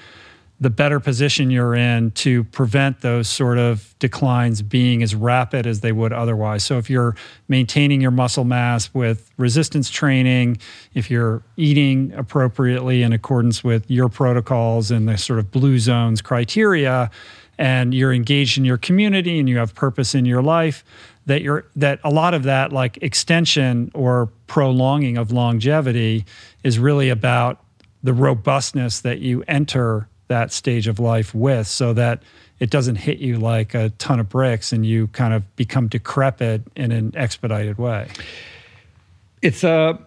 the 0.59 0.70
better 0.70 0.99
position 0.99 1.49
you're 1.49 1.77
in 1.77 2.11
to 2.12 2.43
prevent 2.45 3.03
those 3.03 3.28
sort 3.28 3.59
of 3.59 3.95
declines 4.01 4.61
being 4.61 5.05
as 5.05 5.15
rapid 5.15 5.69
as 5.69 5.83
they 5.83 5.93
would 5.93 6.12
otherwise. 6.12 6.65
So, 6.65 6.78
if 6.78 6.91
you're 6.91 7.15
maintaining 7.47 8.01
your 8.01 8.11
muscle 8.11 8.45
mass 8.45 8.93
with 8.93 9.31
resistance 9.37 9.89
training, 9.89 10.59
if 10.95 11.09
you're 11.09 11.43
eating 11.57 12.12
appropriately 12.15 13.05
in 13.05 13.12
accordance 13.12 13.62
with 13.62 13.89
your 13.89 14.09
protocols 14.09 14.91
and 14.91 15.09
the 15.09 15.16
sort 15.16 15.39
of 15.39 15.53
blue 15.53 15.78
zones 15.78 16.20
criteria, 16.23 17.11
and 17.59 17.95
you're 17.95 18.12
engaged 18.12 18.59
in 18.59 18.65
your 18.65 18.78
community 18.78 19.39
and 19.39 19.49
you 19.49 19.59
have 19.59 19.74
purpose 19.74 20.15
in 20.15 20.24
your 20.24 20.43
life, 20.43 20.85
that 21.27 21.43
you're 21.43 21.66
that 21.77 22.01
a 22.05 22.11
lot 22.11 22.35
of 22.35 22.44
that 22.44 22.73
like 22.73 22.98
extension 23.03 23.90
or 23.94 24.31
prolonging 24.47 25.19
of 25.19 25.32
longevity 25.32 26.24
is 26.62 26.78
really 26.78 27.11
about 27.11 27.62
the 28.03 28.12
robustness 28.12 29.01
that 29.01 29.19
you 29.19 29.43
enter 29.48 30.09
that 30.28 30.53
stage 30.53 30.86
of 30.86 30.98
life 30.98 31.35
with 31.35 31.66
so 31.66 31.93
that 31.93 32.23
it 32.59 32.70
doesn't 32.70 32.97
hit 32.97 33.19
you 33.19 33.39
like 33.39 33.74
a 33.74 33.90
ton 33.90 34.19
of 34.19 34.28
bricks 34.28 34.73
and 34.73 34.86
you 34.86 35.09
kind 35.09 35.35
of 35.35 35.57
become 35.57 35.89
decrepit 35.89 36.62
in 36.74 36.90
an 36.90 37.12
expedited 37.16 37.78
way. 37.78 38.09
It's 39.43 39.62
a 39.62 39.98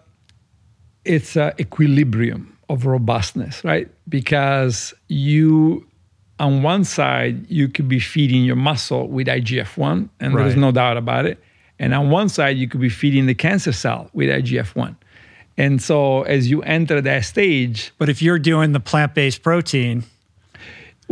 it's 1.04 1.36
a 1.36 1.54
equilibrium 1.60 2.56
of 2.68 2.86
robustness 2.86 3.62
right? 3.64 3.88
Because 4.08 4.94
you 5.08 5.86
on 6.40 6.62
one 6.64 6.82
side 6.84 7.34
you 7.58 7.68
could 7.74 7.88
be 7.96 8.00
feeding 8.00 8.42
your 8.44 8.56
muscle 8.56 9.04
with 9.16 9.26
igf-1 9.28 10.08
and 10.20 10.34
Right. 10.34 10.42
there's 10.44 10.56
no 10.66 10.72
doubt 10.72 10.96
about 10.96 11.24
it 11.26 11.36
and 11.78 11.94
on 11.94 12.10
one 12.20 12.28
side 12.36 12.54
you 12.60 12.66
could 12.70 12.80
be 12.80 12.88
feeding 13.02 13.26
the 13.26 13.34
cancer 13.46 13.72
cell 13.72 14.02
with 14.18 14.28
igf-1 14.28 14.96
and 15.58 15.80
so 15.88 16.22
as 16.22 16.42
you 16.50 16.58
enter 16.62 17.00
that 17.10 17.22
stage 17.24 17.92
but 17.98 18.08
if 18.08 18.18
you're 18.24 18.38
doing 18.52 18.72
the 18.72 18.80
plant-based 18.90 19.42
protein 19.42 20.02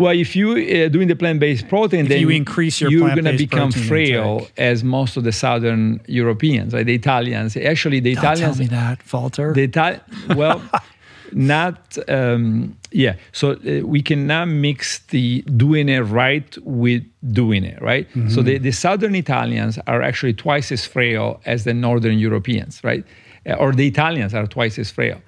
Well, 0.04 0.14
if 0.26 0.36
you 0.38 0.46
uh, 0.52 0.88
doing 0.96 1.08
the 1.08 1.16
plant-based 1.22 1.66
protein, 1.68 2.02
If 2.04 2.08
then 2.12 2.20
you 2.20 2.30
increase 2.42 2.80
your 2.80 2.90
you're 2.92 3.10
going 3.20 3.24
to 3.36 3.36
become 3.46 3.70
frail 3.90 4.28
intake. 4.38 4.52
as 4.70 4.84
most 4.84 5.12
of 5.18 5.22
the 5.28 5.32
southern 5.32 6.00
Europeans, 6.06 6.68
right? 6.74 6.86
The 6.86 6.94
Italians, 7.02 7.56
actually, 7.56 7.98
the 8.06 8.14
don't 8.14 8.36
tell 8.38 8.54
me 8.64 8.68
that 8.68 8.96
Valter 9.12 9.48
the 9.58 9.66
Itali- 9.66 10.00
well, 10.40 10.58
not 11.32 11.96
um, 12.08 12.76
yeah. 12.92 13.14
So 13.32 13.52
uh, 13.52 13.86
we 13.86 14.02
cannot 14.02 14.48
mix 14.48 15.00
the 15.10 15.42
doing 15.56 15.88
it 15.88 16.00
right 16.00 16.56
with 16.64 17.02
doing 17.32 17.64
it 17.64 17.80
right. 17.82 18.08
Mm-hmm. 18.10 18.28
So 18.30 18.42
the, 18.42 18.58
the 18.58 18.72
southern 18.72 19.14
Italians 19.14 19.78
are 19.86 20.02
actually 20.02 20.34
twice 20.34 20.72
as 20.72 20.86
frail 20.86 21.40
as 21.44 21.64
the 21.64 21.74
northern 21.74 22.18
Europeans, 22.18 22.80
right? 22.82 23.04
Uh, 23.46 23.54
or 23.54 23.72
the 23.72 23.86
Italians 23.86 24.34
are 24.34 24.46
twice 24.46 24.78
as 24.78 24.90
frail. 24.90 25.20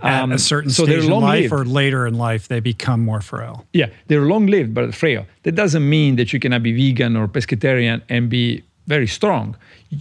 at 0.00 0.22
Um, 0.22 0.32
a 0.32 0.38
certain 0.38 0.70
so 0.70 0.84
stage 0.84 1.04
in 1.04 1.10
life 1.10 1.50
long-lived. 1.50 1.52
or 1.52 1.64
later 1.64 2.06
in 2.06 2.14
life 2.30 2.48
they 2.48 2.60
become 2.60 3.00
more 3.04 3.22
frail 3.22 3.64
Yeah, 3.72 3.88
they're 4.08 4.26
long 4.32 4.46
lived 4.46 4.72
but 4.74 4.94
frail. 4.94 5.24
That 5.42 5.54
doesn't 5.54 5.86
mean 5.88 6.16
that 6.16 6.28
you 6.32 6.38
cannot 6.40 6.62
be 6.62 6.72
vegan 6.72 7.16
or 7.16 7.28
pescatarian 7.28 8.00
and 8.08 8.28
be 8.28 8.62
very 8.86 9.06
strong. 9.06 9.56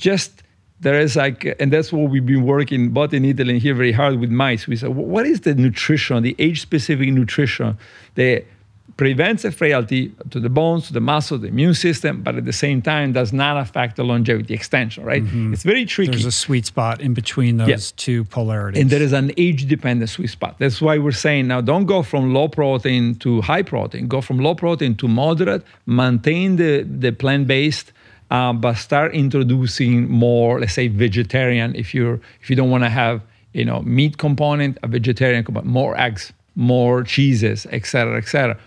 Just 0.09 0.31
there 0.85 0.99
is 0.99 1.15
like, 1.15 1.55
and 1.59 1.73
that's 1.73 1.91
what 1.91 2.11
we've 2.11 2.27
been 2.27 2.45
working 2.45 2.89
both 2.89 3.11
in 3.11 3.25
Italy 3.25 3.53
and 3.53 3.61
here 3.61 3.73
very 3.73 3.91
hard 3.91 4.19
with 4.19 4.29
mice. 4.29 4.67
We 4.67 4.75
said, 4.75 4.89
what 4.89 5.25
is 5.25 5.41
the 5.41 5.55
nutrition, 5.55 6.21
the 6.21 6.35
age-specific 6.37 7.09
nutrition 7.09 7.75
that 8.13 8.45
prevents 8.95 9.43
a 9.43 9.51
frailty 9.51 10.13
to 10.29 10.39
the 10.39 10.47
bones, 10.47 10.85
to 10.87 10.93
the 10.93 11.01
muscle, 11.01 11.39
the 11.39 11.47
immune 11.47 11.73
system, 11.73 12.21
but 12.21 12.35
at 12.35 12.45
the 12.45 12.53
same 12.53 12.83
time 12.83 13.13
does 13.13 13.33
not 13.33 13.57
affect 13.57 13.95
the 13.95 14.03
longevity 14.03 14.53
extension, 14.53 15.03
right? 15.03 15.23
Mm-hmm. 15.23 15.53
It's 15.53 15.63
very 15.63 15.85
tricky. 15.85 16.11
there's 16.11 16.23
a 16.23 16.31
sweet 16.31 16.67
spot 16.67 17.01
in 17.01 17.15
between 17.15 17.57
those 17.57 17.91
two 17.93 18.23
polarities 18.25 18.79
And 18.79 18.91
there 18.91 19.01
is 19.01 19.11
an 19.11 19.31
age 19.37 19.67
dependent 19.67 20.11
sweet 20.11 20.29
spot. 20.29 20.55
That's 20.59 20.79
why 20.85 20.99
we're 20.99 21.21
saying 21.27 21.47
now 21.47 21.61
don't 21.61 21.87
go 21.87 22.03
from 22.03 22.31
low 22.31 22.47
protein 22.47 23.15
to 23.15 23.41
high 23.41 23.63
protein. 23.63 24.07
Go 24.07 24.21
from 24.21 24.37
low 24.37 24.53
protein 24.53 24.93
to 24.97 25.07
moderate, 25.07 25.63
maintain 25.87 26.57
the, 26.57 26.83
the 26.83 27.11
plant 27.11 27.47
uh, 28.31 28.53
but 28.53 28.75
start 28.75 29.13
introducing 29.13 30.09
more, 30.09 30.59
let's 30.59 30.73
say, 30.73 30.87
vegetarian. 30.87 31.75
If 31.75 31.93
you're 31.93 32.19
if 32.41 32.49
you 32.49 32.55
don't 32.55 32.69
want 32.69 32.83
to 32.83 32.89
have 32.89 33.21
you 33.53 33.65
know 33.65 33.81
meat 33.81 34.17
component, 34.17 34.77
a 34.83 34.87
vegetarian 34.87 35.43
component, 35.43 35.71
more 35.71 35.99
eggs, 35.99 36.33
more 36.55 37.03
cheeses, 37.03 37.65
etc., 37.67 37.85
cetera, 37.85 38.17
et 38.17 38.27
cetera. 38.27 38.57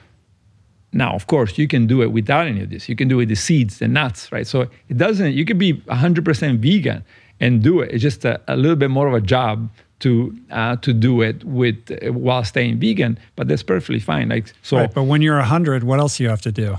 Now, 0.92 1.14
of 1.14 1.26
course, 1.26 1.58
you 1.58 1.68
can 1.68 1.86
do 1.86 2.02
it 2.02 2.12
without 2.12 2.46
any 2.46 2.62
of 2.62 2.70
this. 2.70 2.88
You 2.88 2.96
can 2.96 3.08
do 3.08 3.16
it 3.16 3.18
with 3.18 3.28
the 3.28 3.36
seeds, 3.36 3.78
the 3.78 3.88
nuts, 3.88 4.32
right? 4.32 4.46
So 4.46 4.62
it 4.88 4.96
doesn't, 4.96 5.34
you 5.34 5.44
can 5.44 5.58
be 5.58 5.74
100% 5.74 6.58
vegan 6.60 7.04
and 7.40 7.62
do 7.62 7.80
it. 7.80 7.90
It's 7.92 8.02
just 8.02 8.24
a, 8.24 8.40
a 8.48 8.56
little 8.56 8.74
bit 8.74 8.90
more 8.90 9.06
of 9.06 9.12
a 9.12 9.20
job 9.20 9.68
to 10.00 10.36
uh, 10.50 10.76
to 10.76 10.92
do 10.92 11.22
it 11.22 11.44
with 11.44 11.90
uh, 11.90 12.12
while 12.12 12.44
staying 12.44 12.78
vegan, 12.78 13.18
but 13.36 13.48
that's 13.48 13.62
perfectly 13.62 13.98
fine. 13.98 14.28
Like 14.28 14.52
so, 14.62 14.76
right 14.76 14.94
but 14.94 15.04
when 15.04 15.22
you're 15.22 15.38
100 15.38 15.84
what 15.84 15.98
else 15.98 16.18
do 16.18 16.22
you 16.22 16.28
have 16.28 16.42
to 16.42 16.52
do 16.52 16.76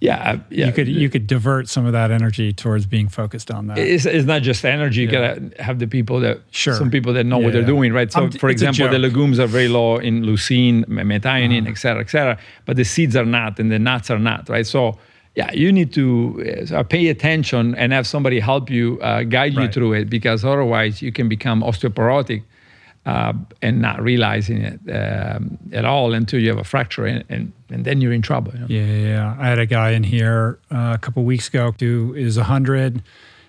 yeah, 0.00 0.38
yeah. 0.50 0.66
you 0.66 0.72
could 0.72 0.88
you 0.88 1.08
could 1.10 1.26
divert 1.26 1.68
some 1.68 1.84
of 1.86 1.92
that 1.92 2.10
energy 2.10 2.52
towards 2.52 2.86
being 2.86 3.08
focused 3.08 3.50
on 3.50 3.66
that 3.66 3.76
it's, 3.78 4.06
it's 4.06 4.26
not 4.26 4.40
just 4.42 4.64
energy. 4.64 5.02
You 5.02 5.08
Yeah. 5.08 5.18
gotta 5.18 5.62
have 5.62 5.78
the 5.78 5.86
people 5.86 6.20
that 6.20 6.38
Sure. 6.50 6.74
some 6.74 6.90
people 6.90 7.12
that 7.12 7.24
know 7.26 7.38
what 7.38 7.52
they're 7.52 7.72
doing, 7.76 7.92
right? 7.92 8.10
So, 8.12 8.30
for 8.44 8.48
example, 8.48 8.88
the 8.88 8.98
legumes 8.98 9.38
are 9.38 9.46
very 9.58 9.68
low 9.68 9.98
in 9.98 10.14
leucine, 10.28 10.84
methionine, 10.86 11.62
Uh-huh. 11.62 11.70
et 11.72 11.78
cetera, 11.84 12.00
et 12.06 12.10
cetera, 12.10 12.38
but 12.66 12.74
the 12.76 12.84
seeds 12.84 13.14
are 13.20 13.26
not, 13.38 13.58
and 13.60 13.70
the 13.70 13.78
nuts 13.78 14.10
are 14.10 14.18
not, 14.30 14.48
right? 14.48 14.66
So, 14.66 14.80
yeah, 15.36 15.50
you 15.52 15.70
need 15.78 15.92
to 16.00 16.06
uh, 16.74 16.82
pay 16.82 17.04
attention 17.08 17.74
and 17.80 17.92
have 17.92 18.06
somebody 18.06 18.40
help 18.40 18.64
you 18.70 18.98
uh, 19.02 19.22
guide 19.36 19.54
you 19.60 19.68
through 19.68 19.92
it, 20.00 20.06
because 20.16 20.44
otherwise 20.44 20.94
you 21.02 21.12
can 21.12 21.28
become 21.28 21.58
osteoporotic. 21.62 22.42
Uh, 23.10 23.32
and 23.60 23.82
not 23.82 24.00
realizing 24.00 24.58
it 24.62 24.78
um, 24.94 25.58
at 25.72 25.84
all 25.84 26.14
until 26.14 26.38
you 26.38 26.48
have 26.48 26.58
a 26.58 26.64
fracture, 26.64 27.06
and, 27.06 27.24
and, 27.28 27.52
and 27.68 27.84
then 27.84 28.00
you're 28.00 28.12
in 28.12 28.22
trouble. 28.22 28.52
you 28.52 28.60
know? 28.60 28.66
Yeah, 28.68 29.08
yeah. 29.08 29.36
I 29.36 29.48
had 29.48 29.58
a 29.58 29.66
guy 29.66 29.90
in 29.90 30.04
here 30.04 30.60
uh, 30.70 30.92
a 30.94 30.98
couple 30.98 31.24
weeks 31.24 31.48
ago 31.48 31.74
who 31.80 32.14
is 32.14 32.36
100 32.36 33.02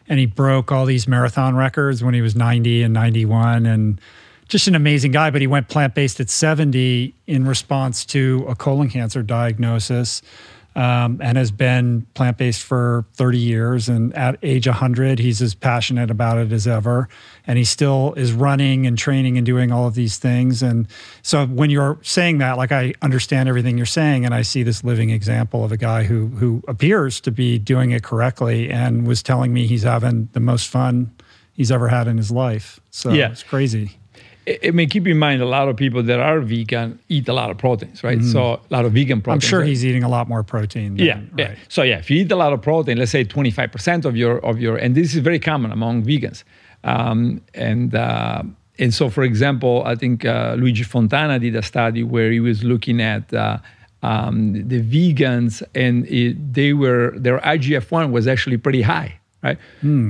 and 0.07 0.19
he 0.19 0.25
broke 0.25 0.71
all 0.71 0.85
these 0.85 1.07
marathon 1.07 1.55
records 1.55 2.03
when 2.03 2.15
he 2.15 2.21
was 2.21 2.35
90 2.35 2.81
and 2.81 2.91
91 2.91 3.67
and 3.67 4.01
just 4.47 4.67
an 4.67 4.73
amazing 4.73 5.11
guy, 5.11 5.29
but 5.29 5.41
he 5.41 5.47
went 5.47 5.69
plant 5.69 5.93
based 5.93 6.19
at 6.19 6.29
70 6.29 7.13
in 7.27 7.45
response 7.45 8.03
to 8.07 8.43
a 8.49 8.55
colon 8.55 8.89
cancer 8.89 9.21
diagnosis. 9.21 10.23
Um, 10.73 11.19
and 11.21 11.37
has 11.37 11.51
been 11.51 12.07
plant 12.13 12.37
based 12.37 12.63
for 12.63 13.03
30 13.15 13.37
years. 13.37 13.89
And 13.89 14.13
at 14.15 14.37
age 14.41 14.67
100, 14.67 15.19
he's 15.19 15.41
as 15.41 15.53
passionate 15.53 16.09
about 16.09 16.37
it 16.37 16.53
as 16.53 16.65
ever. 16.65 17.09
And 17.45 17.57
he 17.57 17.65
still 17.65 18.13
is 18.15 18.31
running 18.31 18.87
and 18.87 18.97
training 18.97 19.35
and 19.35 19.45
doing 19.45 19.73
all 19.73 19.85
of 19.85 19.95
these 19.95 20.17
things. 20.17 20.63
And 20.63 20.87
so 21.23 21.45
when 21.45 21.71
you're 21.71 21.97
saying 22.03 22.37
that, 22.37 22.55
like 22.55 22.71
I 22.71 22.93
understand 23.01 23.49
everything 23.49 23.75
you're 23.75 23.85
saying, 23.85 24.23
and 24.23 24.33
I 24.33 24.43
see 24.43 24.63
this 24.63 24.81
living 24.81 25.09
example 25.09 25.65
of 25.65 25.73
a 25.73 25.77
guy 25.77 26.03
who 26.05 26.27
who 26.27 26.63
appears 26.69 27.19
to 27.21 27.31
be 27.31 27.59
doing 27.59 27.91
it 27.91 28.01
correctly 28.01 28.69
and 28.71 29.05
was 29.05 29.21
telling 29.21 29.51
me 29.53 29.67
he's 29.67 29.83
having 29.83 30.29
the 30.31 30.39
most 30.39 30.69
fun 30.69 31.11
he's 31.51 31.69
ever 31.69 31.89
had 31.89 32.07
in 32.07 32.15
his 32.15 32.31
life. 32.31 32.79
So 32.91 33.11
Yeah. 33.11 33.31
it's 33.31 33.43
crazy. 33.43 33.97
I 34.47 34.71
mean, 34.71 34.89
keep 34.89 35.07
in 35.07 35.19
mind 35.19 35.41
a 35.41 35.45
lot 35.45 35.69
of 35.69 35.77
people 35.77 36.01
that 36.03 36.19
are 36.19 36.39
vegan 36.41 36.99
eat 37.09 37.27
a 37.27 37.33
lot 37.33 37.51
of 37.51 37.59
proteins, 37.59 38.03
right? 38.03 38.23
So 38.23 38.53
a 38.53 38.59
lot 38.71 38.85
of 38.85 38.93
vegan 38.93 39.21
protein. 39.21 39.35
I'm 39.35 39.39
sure 39.39 39.59
right? 39.59 39.67
he's 39.67 39.85
eating 39.85 40.03
a 40.03 40.09
lot 40.09 40.27
more 40.27 40.41
protein. 40.41 40.97
Than, 40.97 41.05
yeah, 41.05 41.21
yeah. 41.37 41.55
So 41.69 41.83
yeah, 41.83 41.99
if 41.99 42.09
you 42.09 42.21
eat 42.21 42.31
a 42.31 42.35
lot 42.35 42.51
of 42.51 42.61
protein, 42.61 42.97
let's 42.97 43.11
say 43.11 43.23
25% 43.23 44.05
of 44.05 44.17
your 44.17 44.43
of 44.43 44.59
your, 44.59 44.77
and 44.77 44.95
this 44.95 45.13
is 45.13 45.21
very 45.21 45.39
common 45.39 45.71
among 45.71 46.03
vegans, 46.03 46.43
um, 46.83 47.41
and 47.53 47.93
uh, 47.93 48.41
and 48.79 48.93
so 48.93 49.09
for 49.11 49.23
example, 49.23 49.83
I 49.85 49.95
think 49.95 50.25
uh, 50.25 50.55
Luigi 50.57 50.83
Fontana 50.83 51.37
did 51.37 51.55
a 51.55 51.61
study 51.61 52.03
where 52.03 52.31
he 52.31 52.39
was 52.39 52.63
looking 52.63 53.01
at. 53.01 53.31
Uh, 53.33 53.59
um, 54.03 54.67
the 54.67 54.81
vegans 54.81 55.61
and 55.75 56.07
it, 56.07 56.53
they 56.55 56.73
were 56.73 57.13
their 57.15 57.37
IGF-1 57.41 58.11
was 58.11 58.27
actually 58.27 58.57
pretty 58.57 58.81
high, 58.81 59.19
right? 59.43 59.57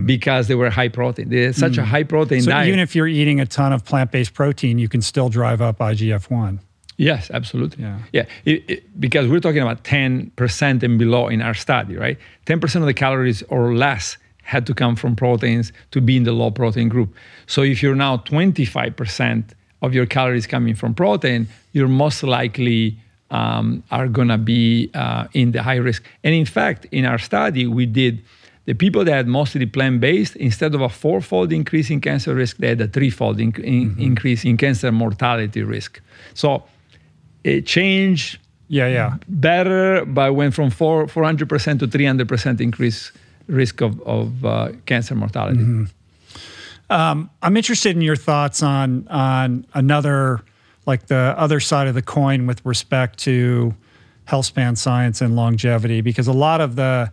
Because 0.05 0.47
they 0.47 0.55
were 0.55 0.69
high 0.69 0.89
protein. 0.89 1.29
They're 1.29 1.53
such 1.53 1.77
a 1.77 1.85
high 1.85 2.03
protein 2.03 2.39
Hmm. 2.39 2.45
So 2.45 2.51
diet. 2.51 2.67
even 2.67 2.79
if 2.79 2.95
you're 2.95 3.07
eating 3.07 3.39
a 3.39 3.45
ton 3.45 3.71
of 3.73 3.83
plant-based 3.85 4.33
protein, 4.33 4.77
you 4.79 4.89
can 4.89 5.01
still 5.01 5.29
drive 5.29 5.61
up 5.61 5.79
IGF-1. 5.79 6.59
Yes, 6.97 7.31
absolutely. 7.33 7.83
Yeah. 7.83 7.99
yeah. 8.13 8.25
It- 8.45 8.63
it- 8.69 8.99
because 8.99 9.27
we're 9.27 9.39
talking 9.39 9.61
about 9.61 9.83
10% 9.83 10.83
and 10.83 10.99
below 10.99 11.27
in 11.29 11.41
our 11.41 11.53
study, 11.55 11.95
right? 11.95 12.17
10% 12.45 12.81
of 12.83 12.85
the 12.85 12.93
calories 12.93 13.41
or 13.49 13.73
less 13.73 14.17
had 14.43 14.65
to 14.67 14.73
come 14.73 14.95
from 14.95 15.15
proteins 15.15 15.71
to 15.91 16.01
be 16.01 16.17
in 16.17 16.23
the 16.23 16.31
low 16.33 16.51
protein 16.51 16.89
group. 16.89 17.13
So 17.47 17.61
if 17.63 17.81
you're 17.81 17.95
now 17.95 18.17
25% 18.17 19.43
of 19.81 19.93
your 19.93 20.05
calories 20.05 20.45
coming 20.47 20.75
from 20.75 20.93
protein, 20.93 21.47
you're 21.71 21.87
most 21.87 22.21
likely 22.23 22.97
um, 23.31 23.81
are 23.91 24.07
going 24.09 24.27
to 24.27 24.37
be 24.37 24.89
uh, 24.93 25.25
in 25.33 25.51
the 25.53 25.63
high 25.63 25.77
risk. 25.77 26.03
And 26.23 26.35
in 26.35 26.45
fact, 26.45 26.85
in 26.91 27.05
our 27.05 27.17
study, 27.17 27.65
we 27.65 27.85
did 27.85 28.21
the 28.65 28.73
people 28.73 29.03
that 29.03 29.13
had 29.13 29.27
mostly 29.27 29.65
plant-based, 29.65 30.35
instead 30.35 30.75
of 30.75 30.81
a 30.81 30.89
fourfold 30.89 31.51
increase 31.51 31.89
in 31.89 31.99
cancer 31.99 32.35
risk, 32.35 32.57
they 32.57 32.69
had 32.69 32.81
a 32.81 32.87
threefold 32.87 33.39
in, 33.39 33.53
in, 33.63 33.95
increase 33.99 34.45
in 34.45 34.55
cancer 34.57 34.91
mortality 34.91 35.63
risk. 35.63 35.99
So 36.33 36.63
it 37.43 37.65
changed 37.65 38.39
Yeah, 38.67 38.87
yeah. 38.87 39.17
better, 39.27 40.05
but 40.05 40.35
went 40.35 40.53
from 40.53 40.69
four, 40.69 41.07
400% 41.07 41.79
to 41.79 41.87
300% 41.87 42.61
increase 42.61 43.11
risk 43.47 43.81
of, 43.81 43.99
of 44.01 44.45
uh, 44.45 44.71
cancer 44.85 45.15
mortality. 45.15 45.59
Mm-hmm. 45.59 45.85
I'm 46.91 47.57
interested 47.57 47.95
in 47.95 48.01
your 48.01 48.17
thoughts 48.17 48.61
on 48.61 49.07
on 49.07 49.65
another 49.73 50.41
like 50.85 51.07
the 51.07 51.33
other 51.37 51.59
side 51.59 51.87
of 51.87 51.95
the 51.95 52.01
coin 52.01 52.47
with 52.47 52.65
respect 52.65 53.19
to 53.19 53.73
health 54.25 54.45
span 54.45 54.75
science 54.75 55.21
and 55.21 55.35
longevity 55.35 56.01
because 56.01 56.27
a 56.27 56.33
lot 56.33 56.59
of 56.59 56.75
the 56.75 57.11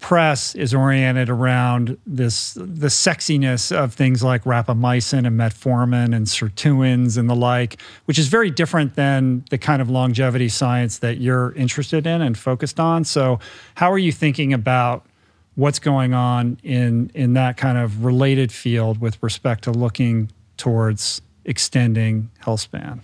press 0.00 0.54
is 0.54 0.74
oriented 0.74 1.28
around 1.28 1.96
this 2.06 2.54
the 2.54 2.88
sexiness 2.88 3.70
of 3.70 3.94
things 3.94 4.22
like 4.22 4.44
rapamycin 4.44 5.26
and 5.26 5.38
metformin 5.38 6.14
and 6.16 6.26
sirtuins 6.26 7.16
and 7.18 7.28
the 7.28 7.34
like, 7.34 7.80
which 8.06 8.18
is 8.18 8.28
very 8.28 8.50
different 8.50 8.94
than 8.96 9.44
the 9.50 9.58
kind 9.58 9.80
of 9.80 9.90
longevity 9.90 10.48
science 10.48 10.98
that 10.98 11.18
you're 11.18 11.52
interested 11.52 12.06
in 12.06 12.22
and 12.22 12.36
focused 12.36 12.80
on. 12.80 13.04
So, 13.04 13.38
how 13.74 13.92
are 13.92 13.98
you 13.98 14.10
thinking 14.10 14.52
about 14.52 15.06
what's 15.54 15.78
going 15.78 16.14
on 16.14 16.58
in 16.62 17.10
in 17.14 17.34
that 17.34 17.56
kind 17.56 17.78
of 17.78 18.04
related 18.04 18.50
field 18.50 19.00
with 19.00 19.22
respect 19.22 19.64
to 19.64 19.70
looking 19.70 20.30
towards 20.56 21.20
extending 21.44 22.30
health 22.38 22.60
span? 22.60 23.02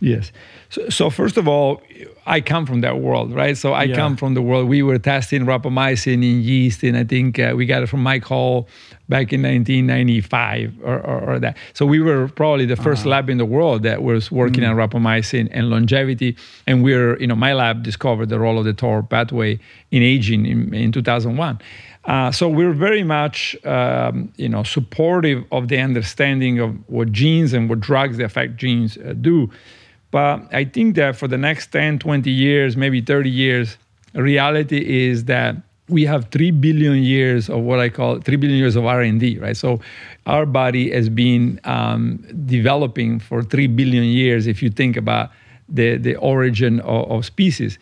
Yes. 0.00 0.30
So, 0.70 0.88
so, 0.90 1.10
first 1.10 1.36
of 1.36 1.48
all, 1.48 1.82
I 2.26 2.40
come 2.40 2.66
from 2.66 2.82
that 2.82 3.00
world, 3.00 3.32
right? 3.34 3.56
So 3.56 3.72
I 3.72 3.84
Yeah. 3.84 3.96
come 3.96 4.16
from 4.16 4.34
the 4.34 4.42
world. 4.42 4.68
We 4.68 4.82
were 4.82 4.98
testing 4.98 5.44
rapamycin 5.44 6.14
in 6.14 6.42
yeast, 6.42 6.82
and 6.84 6.96
I 6.96 7.04
think 7.04 7.38
uh, 7.38 7.54
we 7.56 7.66
got 7.66 7.82
it 7.82 7.88
from 7.88 8.02
Mike 8.02 8.24
Hall 8.24 8.68
back 9.08 9.32
in 9.32 9.42
1995 9.42 10.74
or, 10.84 10.98
or, 11.00 11.20
or 11.30 11.38
that. 11.40 11.56
So 11.72 11.86
we 11.86 12.00
were 12.00 12.28
probably 12.28 12.66
the 12.66 12.74
1st 12.76 13.06
lab 13.06 13.30
in 13.30 13.38
the 13.38 13.46
world 13.46 13.82
that 13.82 14.02
was 14.02 14.30
working 14.30 14.62
on 14.64 14.76
rapamycin 14.76 15.48
and 15.50 15.70
longevity. 15.70 16.36
And 16.66 16.84
we're, 16.84 17.18
you 17.18 17.26
know, 17.26 17.34
my 17.34 17.54
lab 17.54 17.82
discovered 17.82 18.28
the 18.28 18.38
role 18.38 18.58
of 18.58 18.66
the 18.66 18.74
TOR 18.74 19.02
pathway 19.02 19.58
in 19.90 20.02
aging 20.02 20.46
in, 20.46 20.74
in 20.74 20.92
2001. 20.92 21.58
Uh, 22.04 22.30
so 22.30 22.48
we're 22.48 22.72
very 22.72 23.02
much, 23.02 23.56
um, 23.66 24.32
you 24.36 24.48
know, 24.48 24.62
supportive 24.62 25.44
of 25.50 25.68
the 25.68 25.78
understanding 25.78 26.58
of 26.58 26.74
what 26.88 27.10
genes 27.12 27.52
and 27.52 27.68
what 27.68 27.80
drugs 27.80 28.16
that 28.18 28.24
affect 28.24 28.56
genes 28.56 28.96
uh, 28.98 29.14
do. 29.20 29.50
But 30.10 30.52
I 30.52 30.64
think 30.64 30.96
that 30.96 31.16
for 31.16 31.28
the 31.28 31.38
next 31.38 31.72
10, 31.72 31.98
20 31.98 32.30
years, 32.30 32.76
maybe 32.76 33.00
30 33.00 33.28
years, 33.28 33.76
reality 34.14 35.08
is 35.08 35.24
that 35.24 35.56
we 35.88 36.04
have 36.04 36.28
3 36.30 36.50
billion 36.52 36.96
years 37.02 37.48
of 37.48 37.60
what 37.60 37.80
I 37.80 37.88
call 37.88 38.20
3 38.20 38.36
billion 38.36 38.58
years 38.58 38.76
of 38.76 38.84
R&D, 38.84 39.38
right? 39.38 39.56
So 39.56 39.80
our 40.26 40.44
body 40.44 40.90
has 40.90 41.08
been 41.08 41.60
um, 41.64 42.24
developing 42.46 43.20
for 43.20 43.42
3 43.42 43.66
billion 43.68 44.04
years 44.04 44.46
if 44.46 44.62
you 44.62 44.70
think 44.70 44.96
about 44.96 45.30
the, 45.68 45.96
the 45.96 46.16
origin 46.16 46.80
of, 46.80 47.10
of 47.10 47.24
species. 47.24 47.78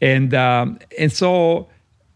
And, 0.00 0.34
um, 0.34 0.78
and 0.98 1.10
so 1.10 1.68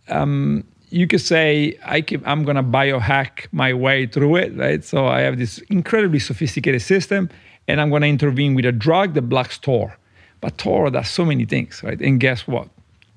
um, 0.09 0.65
you 0.91 1.07
could 1.07 1.21
say 1.21 1.79
I 1.85 2.05
I'm 2.25 2.45
going 2.45 2.57
to 2.57 2.63
biohack 2.63 3.47
my 3.53 3.73
way 3.73 4.07
through 4.07 4.37
it, 4.37 4.57
right? 4.57 4.85
So 4.85 5.07
I 5.07 5.21
have 5.21 5.39
this 5.39 5.59
incredibly 5.71 6.19
sophisticated 6.19 6.83
system, 6.83 7.31
and 7.71 7.81
I'm 7.81 7.91
going 7.91 8.03
to 8.03 8.09
intervene 8.09 8.55
with 8.55 8.65
a 8.65 8.73
drug 8.73 9.15
that 9.15 9.23
blocks 9.23 9.59
TOR. 9.59 9.97
But 10.41 10.59
TOR 10.59 10.91
does 10.91 11.09
so 11.09 11.25
many 11.25 11.45
things, 11.45 11.83
right? 11.83 12.01
And 12.01 12.19
guess 12.19 12.47
what? 12.47 12.69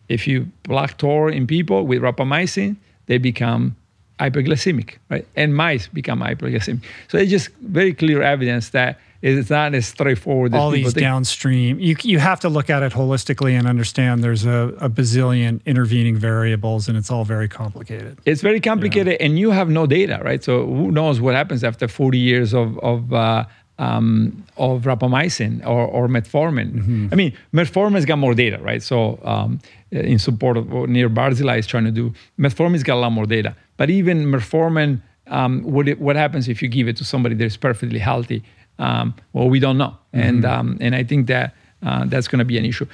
If 0.10 0.28
you 0.28 0.48
block 0.64 0.98
TOR 0.98 1.30
in 1.30 1.48
people 1.48 1.88
with 1.88 2.02
rapamycin, 2.02 2.76
they 3.08 3.18
become 3.18 3.76
hyperglycemic, 4.20 4.98
right? 5.10 5.26
And 5.36 5.56
mice 5.56 5.88
become 5.88 6.20
hyperglycemic. 6.20 6.84
So 7.08 7.18
it's 7.18 7.32
just 7.32 7.50
very 7.62 7.94
clear 7.94 8.22
evidence 8.22 8.70
that 8.70 9.00
it's 9.24 9.50
not 9.50 9.74
as 9.74 9.88
straightforward 9.88 10.54
as 10.54 10.60
all 10.60 10.70
these 10.70 10.94
think. 10.94 10.98
downstream 10.98 11.80
you, 11.80 11.96
you 12.04 12.20
have 12.20 12.42
to 12.42 12.50
look 12.50 12.70
at 12.70 12.84
it 12.84 12.92
holistically 12.92 13.54
and 13.58 13.66
understand 13.68 14.22
there's 14.22 14.46
a, 14.46 14.76
a 14.82 14.90
bazillion 14.90 15.64
intervening 15.66 16.18
variables 16.18 16.90
and 16.90 16.98
it's 16.98 17.10
all 17.10 17.24
very 17.24 17.48
complicated 17.48 18.18
It's 18.26 18.42
very 18.42 18.60
complicated, 18.60 19.16
and 19.22 19.40
you 19.40 19.52
have 19.52 19.70
no 19.70 19.88
data, 19.88 20.20
right? 20.24 20.44
So 20.44 20.66
who 20.66 20.92
knows 20.92 21.22
what 21.22 21.36
happens 21.36 21.64
after 21.64 21.88
40 21.88 22.18
years 22.18 22.54
of 22.54 22.78
of 22.80 23.14
uh, 23.14 23.46
um, 23.80 24.44
of 24.58 24.84
rapamycin 24.84 25.66
or, 25.66 25.86
or 25.88 26.08
metformin? 26.08 27.12
I 27.12 27.16
mean, 27.16 27.34
metformin's 27.54 28.06
got 28.06 28.18
more 28.18 28.34
data, 28.34 28.58
right? 28.62 28.82
So 28.82 29.20
um, 29.24 29.60
in 29.92 30.20
support 30.20 30.58
of 30.58 30.72
what 30.72 30.90
Neil 30.90 31.10
Barzilai 31.10 31.60
is 31.60 31.68
trying 31.68 31.86
to 31.86 31.92
do, 31.92 32.14
metformin's 32.40 32.84
got 32.84 32.96
a 32.96 33.02
lot 33.02 33.12
more 33.12 33.26
data. 33.26 33.56
But 33.78 33.90
even 33.90 34.26
metformin, 34.26 35.02
um, 35.28 35.64
what 35.64 35.88
it, 35.88 36.00
what 36.00 36.16
happens 36.16 36.48
if 36.48 36.62
you 36.62 36.68
give 36.68 36.88
it 36.88 36.98
to 36.98 37.04
somebody 37.04 37.36
that 37.36 37.46
is 37.46 37.58
perfectly 37.58 38.00
healthy? 38.00 38.44
Um, 38.80 39.14
well, 39.34 39.50
we 39.50 39.60
don't 39.60 39.78
know, 39.78 39.96
and 40.14 40.46
um, 40.46 40.78
and 40.82 40.96
I 40.96 41.04
think 41.04 41.28
that 41.28 41.54
uh, 41.84 42.06
that's 42.06 42.28
going 42.28 42.40
to 42.40 42.46
be 42.46 42.58
an 42.58 42.66
issue. 42.66 42.88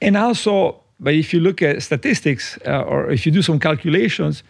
And 0.00 0.16
also, 0.16 0.80
but 1.00 1.14
if 1.14 1.32
you 1.32 1.40
look 1.40 1.62
at 1.62 1.82
statistics 1.82 2.58
uh, 2.66 2.82
or 2.82 3.10
if 3.10 3.26
you 3.26 3.32
do 3.32 3.42
some 3.42 3.58
calculations, 3.58 4.42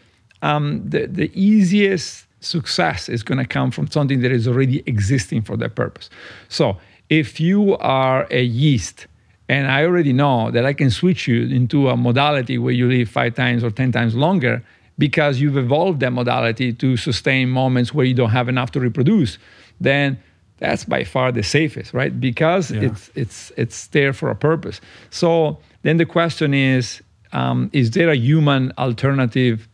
um, 0.43 0.82
the, 0.89 1.07
the 1.07 1.31
easiest 1.35 2.27
success 2.41 3.09
is 3.09 3.23
going 3.23 3.39
to 3.39 3.45
come 3.45 3.71
from 3.71 3.91
something 3.91 4.21
that 4.23 4.33
is 4.33 4.49
already 4.49 4.83
existing 4.87 5.43
for 5.43 5.57
that 5.59 5.75
purpose. 5.75 6.11
So 6.49 6.79
if 7.09 7.39
you 7.41 7.77
are 7.79 8.27
a 8.31 8.43
yeast, 8.43 9.07
and 9.49 9.67
I 9.67 9.85
already 9.85 10.12
know 10.12 10.51
that 10.53 10.65
I 10.65 10.73
can 10.73 10.91
switch 10.91 11.27
you 11.27 11.43
into 11.47 11.89
a 11.89 11.97
modality 11.97 12.57
where 12.57 12.73
you 12.73 12.89
live 12.89 13.09
five 13.09 13.35
times 13.35 13.65
or 13.65 13.71
10 13.71 13.91
times 13.93 14.15
longer 14.15 14.62
because 14.97 15.41
you've 15.41 15.57
evolved 15.57 16.01
that 16.01 16.12
modality 16.12 16.73
to 16.75 16.97
sustain 16.97 17.49
moments 17.51 17.93
where 17.93 18.07
you 18.07 18.15
don't 18.15 18.31
have 18.31 18.49
enough 18.49 18.71
to 18.73 18.81
reproduce, 18.81 19.39
then 19.81 20.19
that's 20.59 20.85
by 20.85 21.03
far 21.05 21.33
the 21.33 21.43
safest, 21.43 21.93
right? 21.95 22.21
Because 22.21 22.71
Yeah. 22.71 22.83
it's 22.83 23.11
it's 23.15 23.53
it's 23.57 23.87
there 23.89 24.12
for 24.12 24.31
a 24.31 24.37
purpose. 24.37 24.81
So 25.09 25.59
then 25.83 25.97
the 25.97 26.05
question 26.07 26.53
is, 26.55 27.03
um, 27.33 27.71
is 27.73 27.91
there 27.93 28.11
a 28.11 28.17
human 28.17 28.73
alternative 28.79 29.67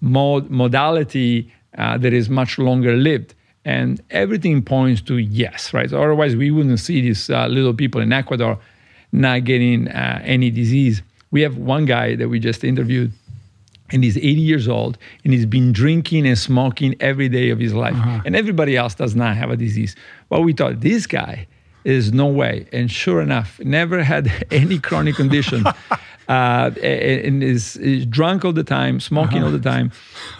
mod- 0.00 0.48
modality 0.48 1.52
uh, 1.78 1.96
that 1.98 2.12
is 2.12 2.28
much 2.28 2.58
longer 2.58 2.94
lived? 2.94 3.34
And 3.64 4.00
everything 4.10 4.62
points 4.62 5.00
to 5.02 5.18
yes, 5.18 5.72
right? 5.72 5.90
So 5.90 5.98
otherwise, 5.98 6.36
we 6.36 6.50
wouldn't 6.50 6.80
see 6.80 7.00
these 7.00 7.28
uh, 7.30 7.46
little 7.46 7.74
people 7.74 8.00
in 8.00 8.12
Ecuador 8.12 8.58
not 9.12 9.44
getting 9.44 9.88
uh, 9.88 10.20
any 10.22 10.50
disease. 10.50 11.02
We 11.30 11.42
have 11.42 11.56
one 11.56 11.84
guy 11.84 12.14
that 12.16 12.28
we 12.28 12.38
just 12.38 12.64
interviewed 12.64 13.12
and 13.90 14.04
he's 14.04 14.16
80 14.16 14.28
years 14.32 14.68
old 14.68 14.98
and 15.24 15.32
he's 15.32 15.46
been 15.46 15.72
drinking 15.72 16.26
and 16.26 16.38
smoking 16.38 16.94
every 17.00 17.28
day 17.28 17.50
of 17.50 17.58
his 17.58 17.74
life 17.74 17.96
and 18.24 18.36
everybody 18.36 18.76
else 18.76 18.94
does 18.94 19.14
not 19.16 19.36
have 19.36 19.50
a 19.50 19.56
disease 19.56 19.96
well 20.28 20.42
we 20.42 20.52
thought 20.52 20.80
this 20.80 21.06
guy 21.06 21.46
is 21.84 22.12
no 22.12 22.26
way 22.26 22.68
and 22.72 22.90
sure 22.90 23.22
enough 23.22 23.58
never 23.60 24.02
had 24.02 24.30
any 24.50 24.78
chronic 24.78 25.14
condition 25.14 25.64
uh, 26.28 26.70
and 26.82 27.42
is, 27.42 27.76
is 27.76 28.04
drunk 28.06 28.44
all 28.44 28.52
the 28.52 28.64
time 28.64 29.00
smoking 29.00 29.42
all 29.42 29.50
the 29.50 29.58
time. 29.58 29.90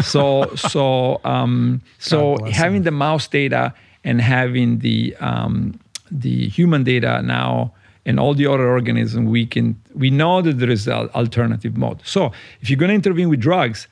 So 0.02 0.54
so 0.54 1.20
um, 1.24 1.80
so 1.98 2.36
having 2.44 2.82
the 2.82 2.90
mouse 2.90 3.26
data 3.26 3.74
and 4.04 4.20
having 4.20 4.80
the 4.80 5.16
um, 5.16 5.80
the 6.10 6.48
human 6.48 6.84
data 6.84 7.22
now 7.22 7.72
and 8.04 8.20
all 8.20 8.34
the 8.34 8.46
other 8.46 8.68
organisms 8.68 9.28
we 9.28 9.46
can 9.46 9.80
we 9.94 10.10
know 10.10 10.42
that 10.42 10.58
there 10.58 10.70
is 10.70 10.86
an 10.86 11.08
alternative 11.14 11.76
mode. 11.76 12.00
So 12.04 12.32
if 12.60 12.68
you're 12.68 12.78
going 12.78 12.90
to 12.90 12.94
intervene 12.94 13.28
with 13.28 13.40
drugs 13.40 13.88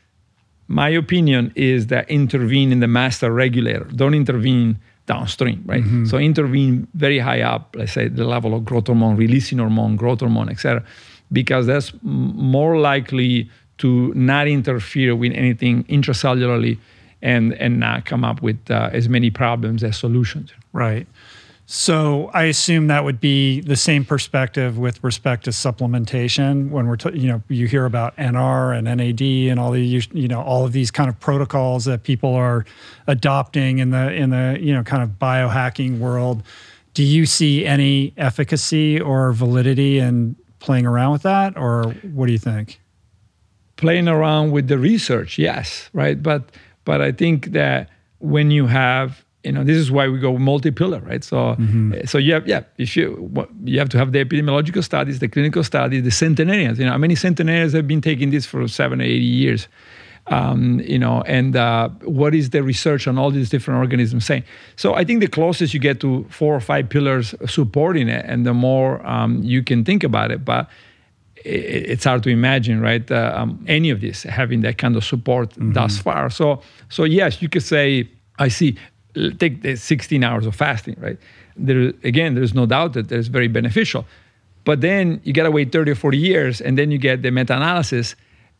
my 0.68 0.88
opinion 0.88 1.52
is 1.54 1.86
that 1.86 2.10
intervene 2.10 2.72
in 2.72 2.80
the 2.80 2.88
master 2.88 3.32
regulator. 3.32 3.84
Don't 3.84 4.14
intervene 4.14 4.78
downstream 5.06 5.62
right? 5.66 5.84
So 6.08 6.18
intervene 6.18 6.88
very 6.94 7.20
high 7.20 7.40
up 7.40 7.74
let's 7.78 7.92
say 7.92 8.08
the 8.08 8.24
level 8.24 8.54
of 8.54 8.64
growth 8.64 8.88
hormone 8.88 9.16
releasing 9.16 9.58
hormone 9.58 9.96
growth 9.96 10.20
hormone 10.20 10.48
etc 10.50 10.84
because 11.32 11.66
that's 11.66 11.92
more 12.02 12.78
likely 12.78 13.50
to 13.78 14.12
not 14.14 14.48
interfere 14.48 15.14
with 15.14 15.32
anything 15.32 15.84
intracellularly 15.84 16.78
and 17.22 17.54
and 17.54 17.80
not 17.80 18.04
come 18.04 18.24
up 18.24 18.42
with 18.42 18.58
uh, 18.70 18.90
as 18.92 19.08
many 19.08 19.30
problems 19.30 19.82
as 19.82 19.96
solutions 19.96 20.52
Right. 20.76 21.06
So 21.64 22.30
I 22.34 22.44
assume 22.44 22.88
that 22.88 23.02
would 23.02 23.18
be 23.18 23.60
the 23.60 23.74
same 23.76 24.04
perspective 24.04 24.78
with 24.78 25.02
respect 25.02 25.44
to 25.46 25.50
supplementation 25.50 26.70
when 26.70 26.86
we're, 26.86 26.96
t- 26.96 27.18
you 27.18 27.26
know, 27.26 27.42
you 27.48 27.66
hear 27.66 27.86
about 27.86 28.14
NR 28.18 28.76
and 28.76 28.84
NAD 28.84 29.50
and 29.50 29.58
all 29.58 29.72
the, 29.72 29.80
you 29.80 30.28
know, 30.28 30.42
all 30.42 30.64
of 30.64 30.72
these 30.72 30.92
kind 30.92 31.08
of 31.08 31.18
protocols 31.18 31.86
that 31.86 32.04
people 32.04 32.34
are 32.34 32.64
adopting 33.08 33.78
in 33.78 33.90
the, 33.90 34.12
in 34.12 34.30
the, 34.30 34.58
you 34.60 34.72
know, 34.72 34.84
kind 34.84 35.02
of 35.02 35.18
biohacking 35.18 35.98
world. 35.98 36.44
Do 36.94 37.02
you 37.02 37.26
see 37.26 37.66
any 37.66 38.12
efficacy 38.16 39.00
or 39.00 39.32
validity 39.32 39.98
in 39.98 40.36
playing 40.66 40.84
around 40.84 41.12
with 41.12 41.22
that? 41.22 41.56
Or 41.56 41.94
what 42.02 42.26
do 42.26 42.32
you 42.32 42.38
think? 42.38 42.80
playing 43.76 44.08
around 44.08 44.50
with 44.50 44.68
the 44.68 44.78
research, 44.78 45.38
yes, 45.38 45.88
right. 45.92 46.22
But 46.22 46.50
but 46.84 47.00
I 47.00 47.12
think 47.12 47.52
that 47.52 47.90
when 48.18 48.50
you 48.50 48.66
have 48.66 49.24
you 49.44 49.52
know 49.52 49.62
this 49.62 49.76
is 49.76 49.90
why 49.90 50.08
we 50.08 50.18
go 50.18 50.36
multi-pillar, 50.38 51.00
right? 51.00 51.22
So 51.22 51.36
mm-hmm. 51.36 51.94
eh, 51.94 52.06
so 52.06 52.18
you 52.18 52.34
have 52.34 52.48
yeah 52.48 52.64
if 52.78 52.96
you 52.96 53.30
you 53.64 53.78
have 53.78 53.88
to 53.90 53.98
have 53.98 54.12
the 54.12 54.24
epidemiological 54.24 54.82
studies, 54.82 55.20
the 55.20 55.28
clinical 55.28 55.62
studies, 55.62 56.02
the 56.02 56.10
centenarians. 56.10 56.78
You 56.78 56.86
know 56.86 56.92
how 56.92 56.98
many 56.98 57.14
centenarians 57.14 57.72
have 57.72 57.86
been 57.86 58.00
taking 58.00 58.30
this 58.30 58.46
for 58.46 58.66
seven 58.66 59.00
or 59.00 59.04
eighty 59.04 59.24
years. 59.24 59.68
Um, 60.28 60.80
you 60.80 60.98
know, 60.98 61.22
and 61.22 61.54
uh, 61.54 61.88
what 62.02 62.34
is 62.34 62.50
the 62.50 62.60
research 62.60 63.06
on 63.06 63.16
all 63.16 63.30
these 63.30 63.48
different 63.48 63.78
organisms 63.78 64.26
saying? 64.26 64.42
So 64.74 64.94
I 64.94 65.04
think 65.04 65.20
the 65.20 65.28
closest 65.28 65.72
you 65.72 65.78
get 65.78 66.00
to 66.00 66.26
four 66.30 66.52
or 66.52 66.60
five 66.60 66.88
pillars 66.88 67.32
supporting 67.46 68.08
it, 68.08 68.24
and 68.26 68.44
the 68.44 68.52
more 68.52 69.06
um, 69.06 69.40
you 69.44 69.62
can 69.62 69.84
think 69.84 70.02
about 70.02 70.32
it. 70.32 70.44
But 70.44 70.68
it's 71.44 72.02
hard 72.02 72.24
to 72.24 72.30
imagine, 72.30 72.80
right? 72.80 73.08
Uh, 73.08 73.34
um, 73.36 73.64
any 73.68 73.90
of 73.90 74.00
this 74.00 74.24
having 74.24 74.62
that 74.62 74.78
kind 74.78 74.96
of 74.96 75.04
support 75.04 75.52
thus 75.56 75.98
far. 75.98 76.28
So, 76.28 76.60
so 76.88 77.04
yes, 77.04 77.40
you 77.40 77.48
could 77.48 77.62
say, 77.62 78.08
I 78.38 78.48
see. 78.48 78.76
Take 79.38 79.62
the 79.62 79.76
16 79.76 80.22
hours 80.24 80.44
of 80.44 80.54
fasting, 80.54 80.94
right? 80.98 81.18
there 81.56 81.92
again, 82.04 82.34
there's 82.34 82.54
no 82.54 82.66
doubt 82.66 82.92
that 82.94 83.10
it's 83.10 83.28
very 83.28 83.48
beneficial. 83.48 84.04
But 84.64 84.80
then 84.80 85.20
you 85.24 85.32
gotta 85.32 85.50
wait 85.50 85.72
30 85.72 85.92
or 85.92 85.94
40 85.94 86.18
years, 86.18 86.60
and 86.60 86.76
then 86.76 86.90
you 86.90 86.98
get 86.98 87.22
the 87.22 87.30
meta-analysis, 87.30 88.16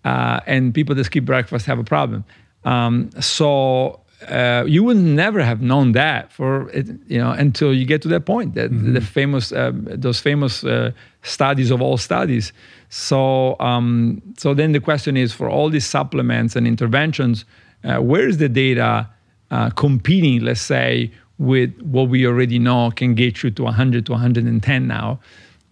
uh, 0.07 0.41
and 0.47 0.73
people 0.73 0.95
that 0.95 1.05
skip 1.05 1.25
breakfast 1.25 1.67
have 1.67 1.79
a 1.79 1.85
problem. 1.85 2.25
Um, 2.65 3.11
so 3.21 4.01
uh, 4.29 4.65
you 4.67 4.83
would 4.83 4.97
never 4.97 5.43
have 5.43 5.61
known 5.61 5.93
that 5.93 6.33
for 6.33 6.71
you 7.07 7.19
know 7.19 7.33
until 7.33 7.75
you 7.75 7.85
get 7.85 8.01
to 8.03 8.09
that 8.09 8.25
point 8.25 8.55
that 8.55 8.71
mm-hmm. 8.71 8.95
the 8.95 9.01
famous 9.01 9.53
uh, 9.53 9.73
those 9.75 10.21
famous 10.21 10.65
uh, 10.65 10.91
studies 11.23 11.71
of 11.71 11.83
all 11.83 11.97
studies 11.99 12.53
so 12.89 13.57
um, 13.61 14.23
so 14.39 14.55
then 14.55 14.73
the 14.73 14.81
question 14.81 15.17
is 15.17 15.33
for 15.33 15.51
all 15.51 15.69
these 15.69 15.87
supplements 15.87 16.57
and 16.57 16.67
interventions 16.67 17.45
uh, 17.85 17.99
where 17.99 18.27
is 18.27 18.39
the 18.39 18.49
data 18.49 19.09
uh, 19.51 19.69
competing 19.71 20.41
let's 20.41 20.63
say 20.63 21.11
with 21.39 21.71
what 21.83 22.09
we 22.09 22.27
already 22.27 22.59
know 22.59 22.91
can 22.91 23.15
get 23.15 23.43
you 23.43 23.51
to 23.51 23.65
100 23.65 24.07
to 24.07 24.13
110 24.13 24.87
now 24.87 25.21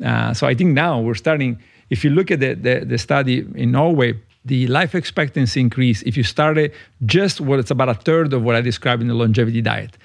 uh, 0.04 0.34
so 0.34 0.46
i 0.46 0.54
think 0.54 0.72
now 0.74 1.00
we're 1.00 1.14
starting 1.14 1.58
if 1.88 2.04
you 2.04 2.10
look 2.10 2.30
at 2.30 2.40
the, 2.40 2.54
the, 2.54 2.84
the 2.84 2.98
study 2.98 3.46
in 3.54 3.72
norway 3.72 4.12
the 4.44 4.66
life 4.66 4.94
expectancy 4.94 5.60
increase 5.60 6.02
if 6.02 6.16
you 6.16 6.22
started 6.22 6.72
just 7.06 7.40
what 7.40 7.58
it's 7.58 7.70
about 7.70 7.88
a 7.88 7.94
third 7.94 8.32
of 8.32 8.42
what 8.42 8.54
I 8.54 8.60
described 8.60 9.00
in 9.02 9.08
the 9.08 9.14
longevity 9.14 9.62
diet. 9.62 9.96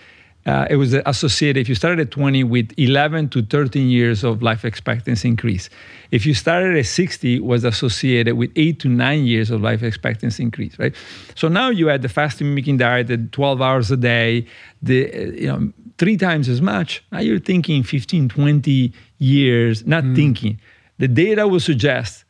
Uh, 0.45 0.65
it 0.69 0.77
was 0.77 0.93
associated, 0.93 1.59
if 1.59 1.67
you 1.67 1.75
started 1.75 1.99
at 1.99 2.11
20, 2.11 2.45
with 2.45 2.71
11 2.77 3.29
to 3.29 3.43
13 3.43 3.89
years 3.89 4.23
of 4.23 4.41
life 4.41 4.63
expectancy 4.63 5.27
increase. 5.27 5.69
If 6.11 6.25
you 6.25 6.33
started 6.33 6.77
at 6.77 6.85
60, 6.85 7.41
was 7.41 7.65
associated 7.65 8.37
with 8.37 8.49
eight 8.55 8.79
to 8.79 8.87
nine 8.87 9.25
years 9.25 9.51
of 9.51 9.61
life 9.61 9.83
expectancy 9.83 10.41
increase, 10.41 10.79
right? 10.79 10.95
So 11.35 11.49
now 11.49 11.69
you 11.69 11.87
had 11.87 12.01
the 12.01 12.09
fasting 12.09 12.47
mimicking 12.47 12.77
diet 12.77 13.11
at 13.11 13.31
12 13.33 13.61
hours 13.61 13.91
a 13.91 13.97
day, 13.97 14.47
the, 14.81 15.13
uh, 15.13 15.19
you 15.31 15.47
know, 15.47 15.73
three 15.97 16.15
times 16.15 16.47
as 16.47 16.61
much. 16.61 17.03
Now 17.11 17.19
you're 17.19 17.39
thinking 17.39 17.83
15, 17.83 18.29
20 18.29 18.93
years, 19.17 19.85
not 19.85 20.05
mm. 20.05 20.15
thinking. 20.15 20.59
The 20.97 21.09
data 21.09 21.47
will 21.47 21.59
suggest 21.59 22.23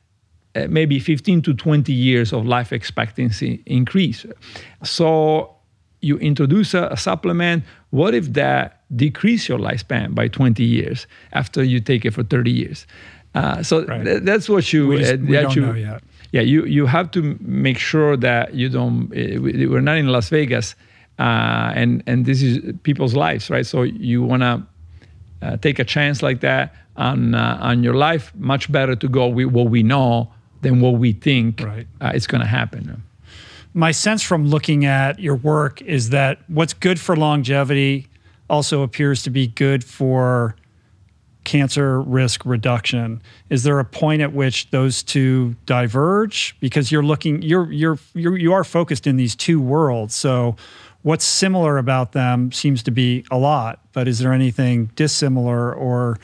uh, 0.60 0.68
maybe 0.69 0.99
15 0.99 1.41
to 1.44 1.53
20 1.53 1.94
years 1.94 2.34
of 2.34 2.45
life 2.45 2.73
expectancy 2.73 3.61
increase. 3.65 4.26
So 4.84 5.56
you 6.02 6.18
introduce 6.18 6.73
a, 6.73 6.88
a, 6.88 6.98
supplement. 6.98 7.64
What 7.90 8.14
if 8.14 8.34
that 8.34 8.84
decrease 8.95 9.49
your 9.49 9.60
lifespan 9.60 10.15
by 10.15 10.27
20 10.27 10.64
years 10.64 11.07
after 11.34 11.64
you 11.64 11.80
take 11.80 12.06
it 12.06 12.14
for 12.14 12.23
30 12.23 12.52
years? 12.52 12.88
Uh, 13.36 13.61
so 13.61 13.86
right. 13.86 14.03
th- 14.03 14.23
that's 14.23 14.49
what 14.49 14.72
you. 14.73 14.98
Just, 14.98 15.14
uh, 15.14 15.18
don't 15.18 15.56
you. 15.56 15.98
Yeah, 16.31 16.41
you 16.41 16.65
you 16.65 16.86
have 16.86 17.10
to 17.11 17.38
make 17.41 17.80
sure 17.80 18.15
that 18.18 18.53
you 18.53 18.69
don't. 18.69 19.06
Uh, 19.11 19.41
we're 19.41 19.81
not 19.81 19.98
in 19.98 20.07
Las 20.07 20.30
Vegas, 20.30 20.76
uh, 21.18 21.72
and 21.76 22.03
and 22.07 22.26
this 22.26 22.41
is 22.41 22.60
people's 22.84 23.15
lives, 23.15 23.49
right? 23.49 23.65
So 23.65 23.84
you 23.84 24.23
want 24.23 24.44
to 24.44 24.64
uh, 25.41 25.57
take 25.57 25.80
a 25.80 25.84
chance 25.84 26.22
like 26.22 26.41
that 26.41 26.73
on 26.98 27.36
on 27.36 27.84
your 27.84 27.95
life. 27.95 28.31
Much 28.36 28.72
better 28.72 28.95
to 28.95 29.07
go 29.07 29.27
with 29.27 29.48
what 29.48 29.69
we 29.69 29.84
know 29.84 30.31
than 30.61 30.81
what 30.81 30.95
we 30.95 31.14
think 31.14 31.61
right. 31.61 31.88
uh, 32.02 32.11
is 32.14 32.27
going 32.27 32.41
to 32.41 32.48
happen. 32.48 33.03
My 33.73 33.91
sense 33.91 34.23
from 34.23 34.48
looking 34.48 34.86
at 34.86 35.19
your 35.19 35.36
work 35.36 35.81
is 35.81 36.10
that 36.10 36.40
what's 36.48 36.73
good 36.73 36.99
for 36.99 37.15
longevity 37.15 38.07
also 38.49 38.81
appears 38.81 39.23
to 39.23 39.30
be 39.30 39.48
good 39.48 39.84
for 39.84 40.56
cancer 41.44 42.02
risk 42.02 42.45
reduction. 42.45 43.22
Is 43.49 43.64
there 43.64 43.80
a 43.80 43.86
point 43.86 44.22
at 44.22 44.34
which 44.34 44.69
those 44.72 45.03
two 45.03 45.56
diverge? 45.65 46.56
Because 46.60 46.91
you're 46.91 47.03
looking, 47.03 47.41
you're 47.41 47.72
you're, 47.72 47.99
you're 48.14 48.38
you 48.38 48.53
are 48.53 48.64
focused 48.64 49.07
in 49.07 49.18
these 49.18 49.36
two 49.36 49.61
worlds. 49.61 50.15
So, 50.15 50.56
what's 51.03 51.26
similar 51.26 51.77
about 51.77 52.11
them 52.11 52.52
seems 52.52 52.84
to 52.84 52.91
be 52.91 53.23
a 53.31 53.38
lot. 53.38 53.80
But 53.94 54.07
is 54.07 54.19
there 54.19 54.34
anything 54.34 54.91
dissimilar 54.95 55.73
or 55.73 56.19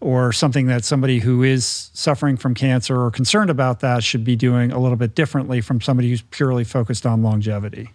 or 0.00 0.32
something 0.32 0.66
that 0.66 0.84
somebody 0.84 1.18
who 1.18 1.42
is 1.42 1.90
suffering 1.92 2.36
from 2.36 2.54
cancer 2.54 3.00
or 3.00 3.10
concerned 3.10 3.50
about 3.50 3.80
that 3.80 4.04
should 4.04 4.24
be 4.24 4.36
doing 4.36 4.70
a 4.70 4.78
little 4.78 4.96
bit 4.96 5.14
differently 5.14 5.60
from 5.60 5.80
somebody 5.80 6.08
who's 6.08 6.22
purely 6.22 6.64
focused 6.64 7.04
on 7.04 7.22
longevity? 7.22 7.90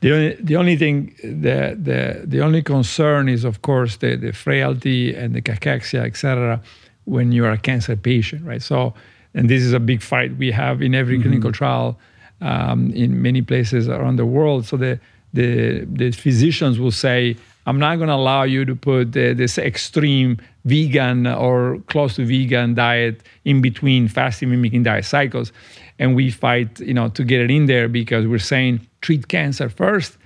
The 0.00 0.12
only, 0.12 0.34
the 0.34 0.56
only 0.56 0.76
thing, 0.76 1.14
the, 1.22 1.76
the, 1.80 2.22
the 2.24 2.40
only 2.40 2.62
concern 2.62 3.28
is, 3.28 3.44
of 3.44 3.62
course, 3.62 3.96
the, 3.96 4.16
the 4.16 4.32
frailty 4.32 5.14
and 5.14 5.34
the 5.34 5.42
cachexia, 5.42 6.04
et 6.04 6.16
cetera, 6.16 6.60
when 7.04 7.32
you're 7.32 7.50
a 7.50 7.58
cancer 7.58 7.96
patient, 7.96 8.44
right? 8.44 8.62
So, 8.62 8.94
and 9.34 9.48
this 9.48 9.62
is 9.62 9.72
a 9.72 9.80
big 9.80 10.02
fight 10.02 10.36
we 10.36 10.52
have 10.52 10.82
in 10.82 10.94
every 10.94 11.14
mm-hmm. 11.14 11.22
clinical 11.22 11.52
trial 11.52 11.98
um, 12.42 12.90
in 12.92 13.22
many 13.22 13.42
places 13.42 13.88
around 13.88 14.16
the 14.16 14.26
world. 14.26 14.66
So 14.66 14.76
the, 14.76 15.00
the, 15.32 15.86
the 15.86 16.12
physicians 16.12 16.78
will 16.78 16.92
say, 16.92 17.36
I'm 17.68 17.78
not 17.78 17.96
going 17.96 18.08
to 18.08 18.14
allow 18.14 18.44
you 18.44 18.64
to 18.64 18.74
put 18.74 19.08
uh, 19.08 19.34
this 19.34 19.58
extreme 19.58 20.38
vegan 20.64 21.26
or 21.26 21.78
close 21.88 22.16
to 22.16 22.24
vegan 22.24 22.74
diet 22.74 23.22
in 23.44 23.60
between 23.60 24.08
fasting 24.08 24.48
mimicking 24.48 24.84
diet 24.84 25.04
cycles. 25.04 25.52
And 25.98 26.16
we 26.16 26.30
fight, 26.30 26.80
you 26.80 26.94
know, 26.94 27.10
to 27.10 27.22
get 27.24 27.42
it 27.42 27.50
in 27.50 27.66
there 27.66 27.86
because 27.86 28.26
we're 28.26 28.38
saying 28.38 28.80
treat 29.02 29.28
cancer 29.28 29.68
first 29.68 30.16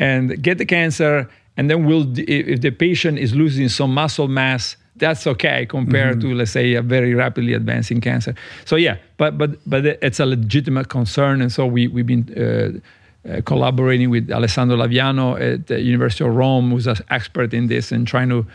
and 0.00 0.42
get 0.42 0.58
the 0.58 0.66
cancer. 0.66 1.30
And 1.56 1.70
then 1.70 1.86
we'll, 1.86 2.06
if 2.18 2.60
the 2.60 2.72
patient 2.72 3.20
is 3.20 3.36
losing 3.36 3.68
some 3.68 3.94
muscle 3.94 4.26
mass, 4.26 4.76
that's 4.96 5.28
okay 5.28 5.66
compared 5.66 6.18
mm-hmm. 6.18 6.30
to 6.30 6.34
let's 6.34 6.50
say 6.50 6.74
a 6.74 6.82
very 6.82 7.14
rapidly 7.14 7.54
advancing 7.54 8.00
cancer. 8.00 8.34
So 8.64 8.74
yeah, 8.74 8.96
but 9.16 9.38
but 9.38 9.50
but 9.64 9.86
it's 9.86 10.18
a 10.18 10.26
legitimate 10.26 10.88
concern, 10.88 11.40
and 11.40 11.52
so 11.52 11.66
we 11.66 11.86
we've 11.86 12.06
been 12.06 12.26
uh, 12.36 12.80
uh, 13.28 13.40
collaborating 13.44 14.10
with 14.10 14.30
Alessandro 14.30 14.76
Laviano 14.76 15.38
at 15.40 15.66
the 15.66 15.80
University 15.80 16.24
of 16.24 16.34
Rome, 16.34 16.70
who's 16.70 16.86
an 16.86 16.96
expert 17.10 17.52
in 17.52 17.66
this, 17.66 17.92
and 17.92 18.06
trying 18.06 18.28
to, 18.30 18.46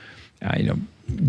uh, 0.42 0.56
you 0.58 0.64
know, 0.64 0.80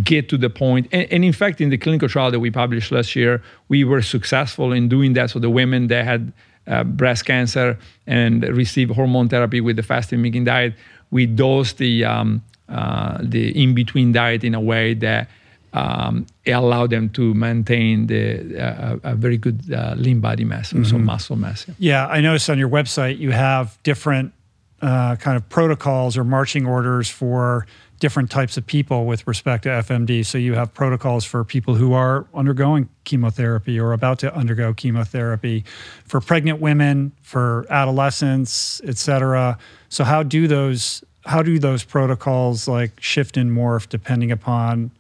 get 0.03 0.29
to 0.31 0.39
the 0.39 0.49
point. 0.49 0.89
And, 0.93 1.11
and, 1.13 1.25
in 1.25 1.33
fact, 1.33 1.61
in 1.61 1.69
the 1.69 1.79
clinical 1.79 2.09
trial 2.09 2.31
that 2.31 2.41
we 2.41 2.51
published 2.51 2.91
last 2.93 3.15
year, 3.15 3.43
we 3.69 3.85
were 3.85 4.03
successful 4.03 4.73
in 4.73 4.89
doing 4.89 5.13
that. 5.15 5.31
So 5.31 5.39
the 5.39 5.51
women 5.51 5.89
that 5.89 6.05
had 6.05 6.33
uh, 6.67 6.85
breast 6.85 7.27
cancer 7.27 7.79
and 8.07 8.43
received 8.43 8.93
hormone 8.93 9.29
therapy 9.29 9.61
with 9.61 9.77
the 9.77 9.83
fasting 9.83 10.21
mimicking 10.21 10.45
diet, 10.45 10.75
we 11.11 11.27
dosed 11.27 11.79
the 11.79 12.05
um, 12.05 12.43
uh, 12.69 13.19
the 13.21 13.63
in 13.63 13.75
between 13.75 14.13
diet 14.13 14.43
in 14.43 14.55
a 14.55 14.61
way 14.61 14.95
that 14.95 15.29
um, 15.77 16.27
it 16.47 16.53
allowed 16.53 16.89
them 16.89 17.11
to 17.11 17.35
maintain 17.35 18.07
the, 18.07 18.59
uh, 18.59 18.99
a 19.03 19.15
very 19.15 19.37
good 19.37 19.71
uh, 19.71 19.95
lean 19.99 20.21
body 20.21 20.45
mass, 20.45 20.73
mm-hmm. 20.73 20.85
so 20.85 20.97
muscle 20.97 21.37
mass. 21.37 21.67
Yeah. 21.69 21.75
yeah. 21.79 22.07
I 22.07 22.23
noticed 22.23 22.49
on 22.49 22.59
your 22.59 22.71
website 22.71 23.19
you 23.19 23.31
have 23.33 23.79
different 23.83 24.33
uh, 24.81 25.17
kind 25.17 25.37
of 25.37 25.47
protocols 25.51 26.17
or 26.17 26.25
marching 26.25 26.67
orders 26.67 27.11
for 27.11 27.67
different 28.01 28.31
types 28.31 28.57
of 28.57 28.67
people 28.67 29.05
with 29.05 29.27
respect 29.27 29.65
to 29.65 29.69
FMD. 29.69 30.25
So 30.25 30.39
you 30.39 30.55
have 30.55 30.73
protocols 30.73 31.27
for 31.27 31.45
people 31.45 31.75
who 31.75 31.93
are 31.93 32.27
undergoing 32.35 32.89
chemotherapy 33.05 33.79
or 33.79 33.93
about 33.93 34.19
to 34.21 34.35
undergo 34.35 34.73
chemotherapy, 34.73 35.65
for 36.05 36.21
pregnant 36.21 36.61
women, 36.61 37.13
for 37.21 37.67
adolescents, 37.69 38.81
et 38.85 38.97
cetera. 38.97 39.59
So 39.91 40.05
how 40.05 40.23
do 40.23 40.47
those 40.47 41.05
how 41.27 41.43
do 41.43 41.59
those 41.59 41.83
protocols 41.83 42.69
like 42.69 43.01
shift 43.01 43.37
and 43.37 43.51
morph 43.51 43.89
depending 43.89 44.31
upon 44.31 44.93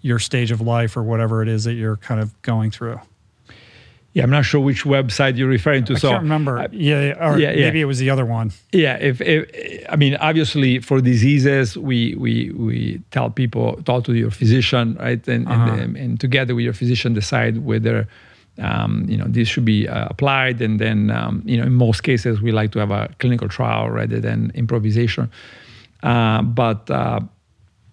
your 0.00 0.18
stage 0.18 0.50
of 0.50 0.60
life 0.60 0.96
or 0.96 1.02
whatever 1.02 1.42
it 1.42 1.48
is 1.48 1.64
that 1.64 1.74
you're 1.74 1.96
kind 1.96 2.20
of 2.20 2.40
going 2.42 2.70
through. 2.70 3.00
Yeah, 4.14 4.24
I'm 4.24 4.30
not 4.30 4.44
sure 4.44 4.60
which 4.60 4.84
website 4.84 5.36
you're 5.36 5.48
referring 5.48 5.84
to. 5.84 5.92
I 5.92 5.96
so 5.96 6.10
can't 6.10 6.22
remember. 6.22 6.58
Uh, 6.58 6.68
yeah, 6.72 7.14
or 7.20 7.38
yeah, 7.38 7.52
yeah. 7.52 7.66
maybe 7.66 7.80
it 7.80 7.84
was 7.84 7.98
the 7.98 8.10
other 8.10 8.24
one. 8.24 8.52
Yeah, 8.72 8.96
if, 8.96 9.20
if, 9.20 9.86
I 9.88 9.96
mean, 9.96 10.16
obviously 10.16 10.80
for 10.80 11.00
diseases, 11.00 11.76
we 11.76 12.14
we 12.14 12.50
we 12.50 13.00
tell 13.10 13.30
people 13.30 13.80
talk 13.84 14.04
to 14.04 14.14
your 14.14 14.30
physician, 14.30 14.96
right, 14.98 15.26
and 15.28 15.46
uh-huh. 15.46 15.72
and, 15.72 15.96
and, 15.96 16.20
together 16.20 16.54
with 16.54 16.64
your 16.64 16.74
physician 16.74 17.14
decide 17.14 17.64
whether. 17.64 18.08
Um, 18.60 19.06
you 19.08 19.16
know, 19.16 19.26
this 19.28 19.46
should 19.46 19.64
be 19.64 19.86
uh, 19.86 20.08
applied, 20.10 20.60
and 20.60 20.80
then 20.80 21.12
um, 21.12 21.42
you 21.44 21.56
know, 21.56 21.62
in 21.62 21.74
most 21.74 22.02
cases, 22.02 22.40
we 22.40 22.50
like 22.50 22.72
to 22.72 22.80
have 22.80 22.90
a 22.90 23.08
clinical 23.20 23.48
trial 23.48 23.88
rather 23.88 24.18
than 24.18 24.50
improvisation. 24.56 25.30
Uh, 26.02 26.42
but 26.42 26.90
uh, 26.90 27.20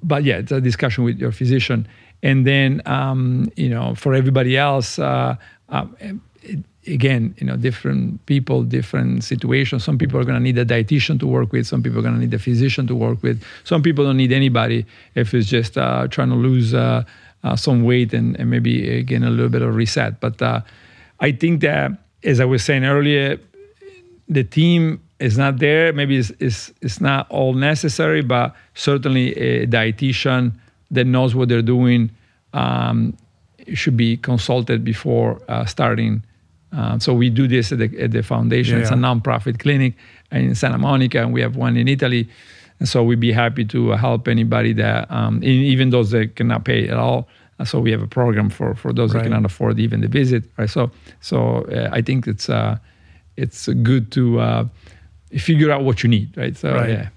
but 0.06 0.24
yeah, 0.24 0.38
it's 0.38 0.52
a 0.52 0.62
discussion 0.62 1.04
with 1.04 1.20
your 1.20 1.32
physician. 1.32 1.88
And 2.24 2.46
then, 2.46 2.82
um, 2.86 3.52
you 3.56 3.70
know, 3.70 3.96
for 3.96 4.14
everybody 4.14 4.56
else, 4.58 5.00
uh, 5.00 5.36
uh, 5.70 5.86
it, 6.00 6.64
again, 6.88 7.36
you 7.40 7.48
know, 7.48 7.58
different 7.58 8.24
people, 8.28 8.64
different 8.64 9.24
situations. 9.24 9.84
Some 9.84 9.98
people 9.98 10.20
are 10.20 10.24
going 10.24 10.36
to 10.36 10.42
need 10.42 10.58
a 10.58 10.66
dietitian 10.66 11.20
to 11.20 11.28
work 11.28 11.52
with. 11.52 11.66
Some 11.66 11.82
people 11.82 12.00
are 12.00 12.04
going 12.04 12.14
to 12.14 12.20
need 12.20 12.34
a 12.34 12.40
physician 12.40 12.86
to 12.88 12.96
work 12.96 13.24
with. 13.24 13.44
Some 13.64 13.82
people 13.82 14.06
don't 14.06 14.18
need 14.18 14.32
anybody 14.32 14.86
if 15.16 15.34
it's 15.34 15.48
just 15.48 15.78
uh, 15.78 16.08
trying 16.08 16.30
to 16.30 16.36
lose 16.36 16.74
uh, 16.74 17.04
uh, 17.44 17.56
some 17.56 17.84
weight 17.84 18.14
and, 18.14 18.40
and, 18.40 18.50
maybe 18.50 18.98
again 18.98 19.24
a 19.24 19.30
little 19.30 19.50
bit 19.50 19.64
of 19.64 19.76
reset. 19.76 20.20
But 20.20 20.42
I 21.20 21.32
think 21.32 21.62
that, 21.62 21.92
as 22.24 22.40
I 22.40 22.46
was 22.46 22.64
saying 22.64 22.86
earlier, 22.86 23.40
the 24.28 24.44
team 24.44 25.02
is 25.20 25.38
not 25.38 25.60
there. 25.60 25.94
Maybe 25.94 26.18
it's, 26.18 26.32
it's, 26.40 26.74
it's 26.82 27.00
not 27.00 27.30
all 27.30 27.54
necessary, 27.54 28.22
but 28.22 28.56
certainly 28.74 29.34
a 29.38 29.66
dietitian 29.68 30.54
that 30.92 31.06
knows 31.06 31.34
what 31.36 31.50
they're 31.50 31.62
doing 31.62 32.12
um, 32.54 33.16
should 33.74 33.98
be 33.98 34.18
consulted 34.18 34.84
before 34.84 35.42
uh, 35.48 35.66
starting. 35.66 36.24
Uh, 36.76 37.00
so 37.00 37.14
we 37.14 37.30
do 37.30 37.48
this 37.48 37.72
at 37.72 37.80
the, 37.80 38.02
at 38.02 38.12
the 38.12 38.22
foundation. 38.22 38.76
Yeah. 38.76 38.82
It's 38.82 38.92
a 38.92 38.96
nonprofit 38.96 39.60
clinic 39.60 39.94
in 40.32 40.54
Santa 40.56 40.78
Monica, 40.78 41.22
and 41.22 41.34
we 41.34 41.42
have 41.42 41.56
one 41.56 41.78
in 41.78 41.88
Italy. 41.88 42.28
And 42.80 42.90
so 42.90 43.04
we'd 43.04 43.22
be 43.22 43.32
happy 43.32 43.64
to 43.66 43.92
help 43.92 44.28
anybody 44.28 44.74
that, 44.74 45.10
um, 45.10 45.42
even 45.44 45.92
those 45.92 46.12
that 46.12 46.36
cannot 46.36 46.66
pay 46.66 46.90
at 46.90 46.98
all. 46.98 47.28
So 47.64 47.80
we 47.80 47.92
have 47.92 48.02
a 48.02 48.08
program 48.08 48.50
for, 48.50 48.76
for 48.76 48.92
those 48.92 49.14
Right. 49.14 49.24
that 49.24 49.30
cannot 49.30 49.46
afford 49.46 49.80
even 49.80 50.02
the 50.02 50.10
visit. 50.10 50.44
Right. 50.58 50.70
So 50.70 50.92
so 51.22 51.64
uh, 51.72 51.88
I 51.94 52.02
think 52.02 52.28
it's 52.28 52.50
uh, 52.50 52.78
it's 53.38 53.70
good 53.70 54.12
to 54.12 54.40
uh, 54.42 54.66
figure 55.40 55.72
out 55.72 55.84
what 55.84 56.04
you 56.04 56.10
need. 56.10 56.36
Right. 56.38 56.56
So 56.56 56.74
Right. 56.74 56.90
yeah. 56.90 57.10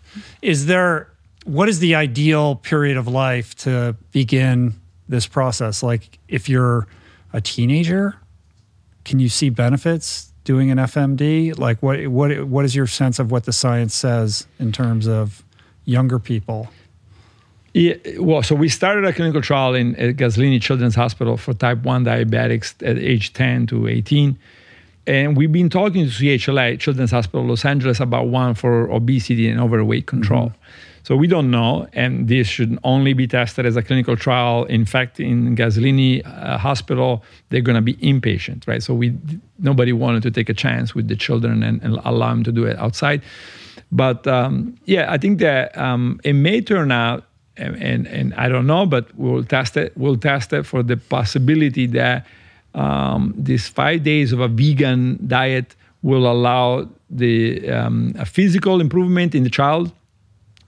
Is 0.43 0.66
there 0.66 1.09
what 1.45 1.69
is 1.69 1.78
the 1.78 1.95
ideal 1.95 2.57
period 2.57 2.97
of 2.97 3.09
life 3.09 3.55
to 3.57 3.97
begin 4.12 4.74
this 5.09 5.27
process? 5.27 5.82
Like 5.82 6.19
if 6.28 6.49
you're 6.49 6.86
a 7.32 7.40
teenager, 7.40 8.16
can 9.05 9.19
you 9.19 9.28
see 9.28 9.49
benefits 9.51 10.32
doing 10.45 10.70
an 10.70 10.78
FMD? 10.78 11.59
Like 11.59 11.82
what 11.82 12.07
what 12.09 12.45
what 12.47 12.65
is 12.65 12.74
your 12.74 12.86
sense 12.86 13.19
of 13.19 13.31
what 13.31 13.45
the 13.45 13.53
science 13.53 13.95
says 13.95 14.47
in 14.59 14.73
terms 14.73 15.07
of 15.07 15.43
younger 15.85 16.19
people? 16.19 16.69
Yeah, 17.74 17.95
well, 18.19 18.43
so 18.43 18.55
we 18.55 18.69
started 18.69 19.05
a 19.05 19.12
clinical 19.12 19.43
trial 19.43 19.74
in 19.74 19.95
at 19.97 20.16
Gaslini 20.16 20.61
Children's 20.61 20.95
Hospital 20.95 21.36
for 21.36 21.53
type 21.53 21.82
1 21.82 22.05
diabetics 22.05 22.74
at 22.85 22.99
age 22.99 23.35
10 23.35 23.66
to 23.69 23.86
18. 23.86 24.39
And 25.09 25.39
we've 25.39 25.51
been 25.51 25.70
talking 25.70 26.05
to 26.05 26.10
CHLA, 26.10 26.78
Children's 26.78 27.12
Hospital 27.12 27.47
Los 27.47 27.64
Angeles, 27.64 27.98
about 27.98 28.28
one 28.28 28.55
for 28.55 28.90
obesity 28.90 29.48
and 29.48 29.59
overweight 29.59 30.06
control. 30.06 30.52
So 31.02 31.16
we 31.16 31.26
don't 31.26 31.51
know, 31.51 31.89
and 31.94 32.28
this 32.28 32.47
should 32.47 32.78
only 32.85 33.14
be 33.14 33.26
tested 33.26 33.64
as 33.64 33.74
a 33.74 33.82
clinical 33.82 34.16
trial. 34.16 34.64
In 34.64 34.85
fact, 34.85 35.18
in 35.18 35.56
Gaslini 35.56 36.20
uh, 36.26 36.59
Hospital, 36.59 37.24
they're 37.48 37.62
going 37.62 37.76
to 37.76 37.80
be 37.80 37.94
inpatient, 37.94 38.68
right? 38.68 38.82
So 38.82 38.93
we 38.93 39.16
nobody 39.59 39.94
wanted 39.94 40.22
to 40.24 40.30
take 40.30 40.51
a 40.51 40.55
chance 40.55 40.94
with 40.94 41.09
the 41.09 41.16
children 41.16 41.62
and, 41.62 41.82
and 41.82 41.98
allow 42.05 42.28
them 42.28 42.44
to 42.44 42.52
do 42.52 42.66
it 42.66 42.78
outside. 42.78 43.22
But 43.90 44.26
um, 44.26 44.76
yeah, 44.85 45.10
I 45.10 45.16
think 45.16 45.39
that 45.39 45.74
um, 45.78 46.20
it 46.22 46.35
may 46.35 46.60
turn 46.60 46.93
out, 46.93 47.24
and, 47.56 47.82
and 47.82 48.06
and 48.09 48.35
I 48.35 48.51
don't 48.51 48.66
know, 48.66 48.85
but 48.85 49.09
we'll 49.14 49.44
test 49.44 49.78
it. 49.78 49.97
We'll 49.97 50.18
test 50.18 50.52
it 50.52 50.64
for 50.64 50.82
the 50.82 50.98
possibility 50.98 51.86
that 51.86 52.26
um, 52.79 53.35
these 53.37 53.67
five 53.67 54.05
days 54.05 54.33
of 54.33 54.41
a 54.41 54.49
vegan 54.49 55.19
diet 55.27 55.75
will 56.03 56.31
allow 56.31 56.89
the 57.11 57.69
um, 57.69 58.15
a 58.19 58.25
physical 58.25 58.81
improvement 58.81 59.35
in 59.35 59.43
the 59.43 59.51
child, 59.51 59.91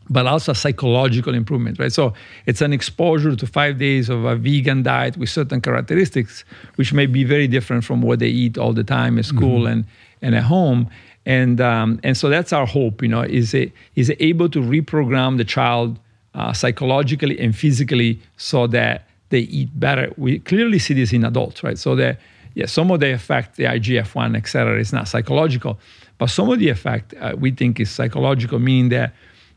but 0.09 0.27
also 0.27 0.51
a 0.51 0.55
psychological 0.55 1.35
improvement, 1.35 1.78
right? 1.78 1.93
So 1.93 2.12
it's 2.47 2.62
an 2.62 2.73
exposure 2.73 3.37
to 3.37 3.47
five 3.47 3.78
days 3.78 4.09
of 4.09 4.24
a 4.24 4.35
vegan 4.35 4.82
diet 4.82 5.16
with 5.16 5.28
certain 5.28 5.61
characteristics, 5.61 6.45
which 6.74 6.93
may 6.93 7.07
be 7.07 7.23
very 7.23 7.47
different 7.47 7.85
from 7.85 8.03
what 8.03 8.19
they 8.19 8.28
eat 8.28 8.59
all 8.59 8.73
the 8.73 8.82
time 8.82 9.16
at 9.19 9.24
school 9.24 9.69
and, 9.69 9.85
and 10.20 10.35
at 10.35 10.43
home. 10.43 10.91
And 11.27 11.61
um, 11.61 12.01
and 12.03 12.16
so 12.16 12.28
that's 12.28 12.53
our 12.53 12.66
hope, 12.66 13.03
you 13.03 13.09
know, 13.09 13.23
is 13.23 13.55
it 13.55 13.73
is 13.95 14.09
it 14.11 14.16
able 14.20 14.49
to 14.49 14.61
reprogram 14.61 15.37
the 15.37 15.45
child 15.45 15.99
uh, 16.35 16.53
psychologically 16.53 17.39
and 17.39 17.55
physically 17.55 18.20
so 18.37 18.66
that 18.69 19.07
they 19.31 19.40
eat 19.40 19.70
better. 19.78 20.12
We 20.16 20.39
clearly 20.40 20.78
see 20.78 20.94
this 20.94 21.12
in 21.12 21.24
adults, 21.24 21.62
right? 21.65 21.78
So 21.78 21.97
that 21.97 22.20
yeah, 22.55 22.66
some 22.66 22.90
of 22.90 23.01
the 23.01 23.12
effect, 23.12 23.57
the 23.57 23.65
IGF 23.65 24.15
one, 24.15 24.36
et 24.36 24.47
cetera, 24.47 24.78
is 24.78 24.93
not 24.93 25.09
psychological, 25.09 25.78
but 26.19 26.27
some 26.31 26.51
of 26.51 26.59
the 26.59 26.69
effect 26.69 27.15
uh, 27.20 27.35
we 27.39 27.52
think 27.52 27.81
is 27.81 27.90
psychological, 27.90 28.59
meaning 28.59 28.90
that 28.90 29.15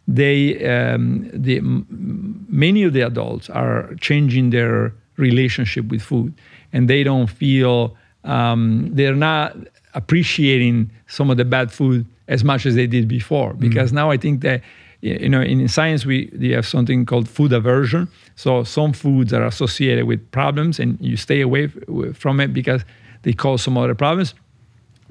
they 0.08 0.66
um, 0.66 1.30
the 1.34 1.60
many 1.62 2.84
of 2.84 2.94
the 2.94 3.02
adults 3.02 3.50
are 3.50 3.94
changing 4.00 4.52
their 4.52 4.94
relationship 5.18 5.86
with 5.86 6.02
food, 6.02 6.34
and 6.72 6.90
they 6.90 7.04
don't 7.04 7.28
feel 7.28 7.96
um, 8.24 8.90
they're 8.94 9.16
not 9.16 9.56
appreciating 9.96 10.90
some 11.08 11.30
of 11.30 11.38
the 11.38 11.46
bad 11.46 11.72
food 11.72 12.06
as 12.28 12.44
much 12.44 12.66
as 12.66 12.76
they 12.76 12.88
did 12.88 13.08
before. 13.08 13.54
Because 13.54 13.92
now 13.92 14.10
I 14.12 14.18
think 14.18 14.42
that 14.42 14.62
you 15.04 15.30
know 15.30 15.42
in 15.42 15.68
science 15.68 16.06
we, 16.06 16.32
we 16.40 16.52
have 16.52 16.66
something 16.66 17.06
called 17.06 17.28
food 17.28 17.52
aversion. 17.54 18.08
So 18.36 18.64
some 18.64 18.94
foods 18.94 19.34
are 19.34 19.46
associated 19.46 20.06
with 20.06 20.32
problems, 20.32 20.80
and 20.80 20.98
you 21.02 21.18
stay 21.18 21.42
away 21.42 21.68
from 22.14 22.40
it 22.40 22.54
because 22.54 22.84
they 23.24 23.34
cause 23.34 23.62
some 23.62 23.78
other 23.78 23.96
problems. 23.96 24.34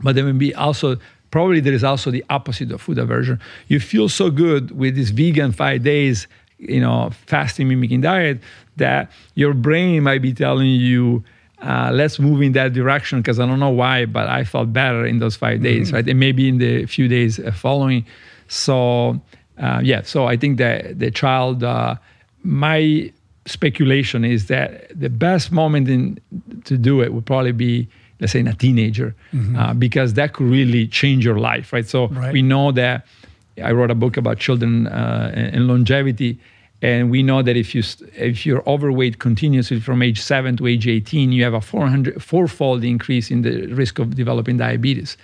But 0.03 0.15
there 0.15 0.25
may 0.25 0.33
be 0.33 0.55
also 0.55 0.97
probably 1.31 1.61
there 1.61 1.73
is 1.73 1.85
also 1.85 2.11
the 2.11 2.25
opposite 2.31 2.71
of 2.73 2.81
food 2.81 2.99
aversion. 2.99 3.39
You 3.69 3.81
feel 3.81 4.09
so 4.09 4.31
good 4.31 4.71
with 4.71 4.97
this 4.97 5.11
vegan 5.11 5.53
five 5.53 5.83
days, 5.83 6.27
you 6.59 6.81
know, 6.81 7.11
fasting 7.27 7.69
mimicking 7.69 8.01
diet 8.01 8.41
that 8.77 9.11
your 9.35 9.53
brain 9.55 10.03
might 10.03 10.23
be 10.23 10.33
telling 10.33 10.69
you, 10.69 11.23
uh, 11.61 11.91
let's 11.93 12.19
move 12.19 12.43
in 12.43 12.53
that 12.53 12.73
direction 12.73 13.21
because 13.21 13.39
I 13.39 13.47
don't 13.47 13.61
know 13.61 13.71
why, 13.71 14.07
but 14.07 14.29
I 14.29 14.45
felt 14.45 14.73
better 14.73 15.07
in 15.07 15.19
those 15.19 15.37
five 15.37 15.63
days, 15.63 15.93
right? 15.93 16.07
And 16.09 16.19
maybe 16.19 16.49
in 16.49 16.59
the 16.59 16.87
few 16.87 17.09
days 17.09 17.39
uh, 17.39 17.53
following. 17.53 18.05
So 18.49 19.21
uh, 19.63 19.81
yeah, 19.83 20.03
so 20.03 20.27
I 20.27 20.37
think 20.37 20.59
that 20.59 20.99
the 20.99 21.11
child, 21.11 21.63
uh, 21.63 21.95
my 22.43 23.13
speculation 23.47 24.25
is 24.25 24.47
that 24.47 24.69
the 24.99 25.09
best 25.11 25.51
moment 25.53 25.89
in, 25.89 26.19
to 26.65 26.77
do 26.77 27.01
it 27.03 27.13
would 27.15 27.27
probably 27.27 27.53
be 27.53 27.89
let's 28.21 28.33
say 28.33 28.39
in 28.41 28.47
a 28.47 28.55
teenager 28.55 29.15
uh, 29.59 29.75
because 29.75 30.15
that 30.15 30.33
could 30.35 30.47
really 30.47 30.87
change 30.87 31.25
your 31.25 31.39
life 31.41 31.73
right? 31.73 31.89
So 31.89 32.07
Right. 32.09 32.33
we 32.33 32.43
know 32.43 32.71
that 32.73 33.05
i 33.69 33.71
wrote 33.73 33.91
a 33.91 33.95
book 34.05 34.17
about 34.17 34.39
children 34.39 34.87
uh, 34.87 35.31
and 35.35 35.55
and 35.55 35.63
longevity 35.67 36.39
and 36.83 37.11
we 37.11 37.21
know 37.23 37.43
that 37.43 37.57
if 37.57 37.75
you 37.75 37.83
if 38.31 38.47
you're 38.47 38.63
overweight 38.75 39.19
continuously 39.19 39.79
from 39.81 40.03
age 40.03 40.21
7 40.21 40.57
to 40.59 40.67
age 40.67 40.87
18 40.87 41.33
you 41.33 41.43
have 41.45 41.55
a 41.55 41.61
400 41.61 42.23
fourfold 42.23 42.85
increase 42.85 43.31
in 43.35 43.43
the 43.43 43.67
risk 43.75 43.99
of 43.99 44.15
developing 44.15 44.57
diabetes. 44.57 45.17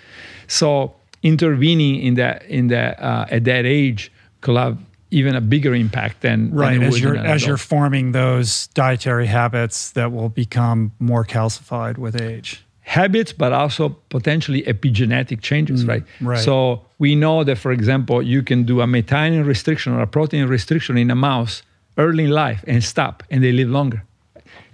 So 0.47 0.94
intervening 1.23 1.94
in 2.06 2.15
that 2.15 2.44
in 2.48 2.69
that 2.69 2.93
uh, 3.01 3.27
at 3.36 3.44
that 3.44 3.65
age 3.65 4.10
could 4.40 4.56
have 4.56 4.78
even 5.10 5.35
a 5.35 5.40
bigger 5.40 5.74
impact 5.74 6.20
than 6.20 6.51
than 6.51 6.59
Right, 6.59 6.77
it 6.77 6.82
as 6.82 7.01
you're 7.01 7.16
as 7.16 7.47
you're 7.47 7.56
forming 7.56 8.12
those 8.12 8.66
dietary 8.69 9.27
habits 9.27 9.90
that 9.93 10.12
will 10.12 10.28
become 10.28 10.93
more 10.98 11.24
calcified 11.24 11.97
with 11.98 12.20
age. 12.20 12.62
habits, 12.82 13.32
but 13.32 13.52
also 13.52 13.90
potentially 14.09 14.62
epigenetic 14.62 15.40
changes, 15.43 15.85
mm, 15.85 15.89
right? 15.89 16.05
right. 16.23 16.39
So 16.44 16.82
we 16.98 17.15
know 17.15 17.44
that, 17.44 17.59
for 17.59 17.70
example, 17.73 18.23
you 18.23 18.43
can 18.43 18.65
do 18.65 18.81
a 18.81 18.86
methionine 18.86 19.44
restriction 19.47 19.93
or 19.94 20.01
a 20.01 20.06
protein 20.06 20.47
restriction 20.47 20.97
in 20.97 21.10
a 21.10 21.15
mouse 21.15 21.62
early 21.97 22.24
in 22.24 22.31
life 22.31 22.65
and 22.66 22.82
stop, 22.82 23.23
and 23.31 23.43
they 23.43 23.52
live 23.52 23.69
longer. 23.69 24.02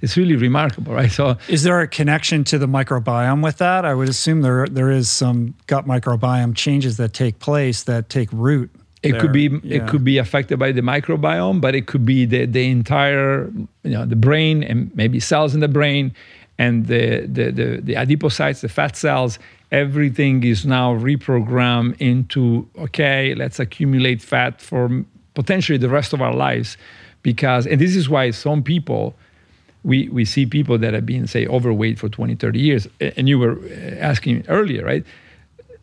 It's 0.00 0.16
really 0.16 0.36
remarkable, 0.36 0.92
right? 0.92 1.10
So 1.10 1.36
Is 1.48 1.62
there 1.62 1.80
a 1.80 1.88
connection 1.88 2.44
to 2.44 2.58
the 2.58 2.66
microbiome 2.66 3.42
with 3.42 3.56
that? 3.58 3.84
I 3.84 3.94
would 3.94 4.08
assume 4.08 4.42
there 4.42 4.66
there 4.66 4.90
is 4.90 5.08
some 5.08 5.54
gut 5.66 5.86
microbiome 5.86 6.54
changes 6.54 6.96
that 6.96 7.12
take 7.12 7.38
place 7.38 7.84
that 7.84 8.08
take 8.08 8.28
root. 8.32 8.70
It 9.04 9.20
could 9.20 9.32
be 9.32 9.48
there. 9.48 9.82
it 9.82 9.88
could 9.88 10.04
be 10.04 10.18
affected 10.18 10.58
by 10.58 10.72
the 10.72 10.80
microbiome, 10.80 11.60
but 11.60 11.74
it 11.74 11.86
could 11.86 12.04
be 12.04 12.24
the 12.24 12.46
the 12.46 12.70
entire 12.70 13.50
you 13.82 13.90
know 13.90 14.04
the 14.04 14.16
brain 14.16 14.62
and 14.62 14.94
maybe 14.96 15.20
cells 15.20 15.54
in 15.54 15.60
the 15.60 15.68
brain 15.68 16.14
and 16.58 16.86
the 16.86 17.26
the 17.26 17.50
the, 17.50 17.80
the 17.82 17.94
adipocytes, 17.94 18.60
the 18.60 18.68
fat 18.68 18.96
cells. 18.96 19.38
Everything 19.72 20.44
is 20.44 20.64
now 20.64 20.94
reprogrammed 20.94 21.96
into 22.00 22.66
okay, 22.78 23.34
let's 23.34 23.58
accumulate 23.58 24.22
fat 24.22 24.60
for 24.60 25.04
potentially 25.34 25.78
the 25.78 25.88
rest 25.88 26.12
of 26.12 26.22
our 26.22 26.34
lives, 26.34 26.76
because 27.22 27.66
and 27.66 27.80
this 27.80 27.94
is 27.96 28.08
why 28.08 28.30
some 28.30 28.62
people. 28.62 29.14
We, 29.86 30.08
we 30.08 30.24
see 30.24 30.46
people 30.46 30.78
that 30.78 30.94
have 30.94 31.04
been 31.04 31.26
say 31.26 31.46
overweight 31.46 31.98
for 31.98 32.08
20 32.08 32.36
30 32.36 32.58
years 32.58 32.88
and 33.00 33.28
you 33.28 33.38
were 33.38 33.58
uh, 33.58 33.96
asking 34.00 34.46
earlier 34.48 34.82
right 34.82 35.04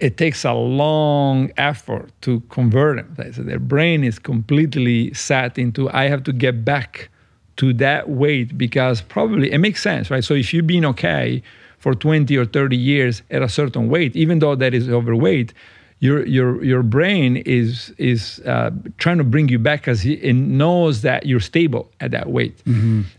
it 0.01 0.17
takes 0.17 0.43
a 0.43 0.53
long 0.53 1.51
effort 1.57 2.11
to 2.21 2.41
convert 2.49 3.15
them. 3.15 3.33
So 3.33 3.43
their 3.43 3.59
brain 3.59 4.03
is 4.03 4.17
completely 4.17 5.13
set 5.13 5.57
into 5.59 5.89
I 5.91 6.09
have 6.09 6.23
to 6.23 6.33
get 6.33 6.65
back 6.65 7.09
to 7.57 7.71
that 7.73 8.09
weight 8.09 8.57
because 8.57 9.01
probably 9.01 9.51
it 9.51 9.59
makes 9.59 9.81
sense, 9.81 10.09
right? 10.09 10.23
So 10.23 10.33
if 10.33 10.53
you've 10.53 10.65
been 10.65 10.85
okay 10.85 11.43
for 11.77 11.93
20 11.93 12.35
or 12.35 12.45
30 12.45 12.75
years 12.75 13.21
at 13.29 13.43
a 13.43 13.49
certain 13.49 13.89
weight, 13.89 14.15
even 14.15 14.39
though 14.39 14.55
that 14.55 14.73
is 14.73 14.89
overweight, 14.89 15.53
your 15.99 16.25
your 16.25 16.63
your 16.63 16.81
brain 16.81 17.37
is 17.37 17.93
is 17.99 18.39
uh, 18.47 18.71
trying 18.97 19.19
to 19.19 19.23
bring 19.23 19.49
you 19.49 19.59
back 19.59 19.81
because 19.81 20.03
it 20.03 20.33
knows 20.33 21.03
that 21.03 21.27
you're 21.27 21.39
stable 21.39 21.91
at 21.99 22.09
that 22.09 22.31
weight, 22.31 22.59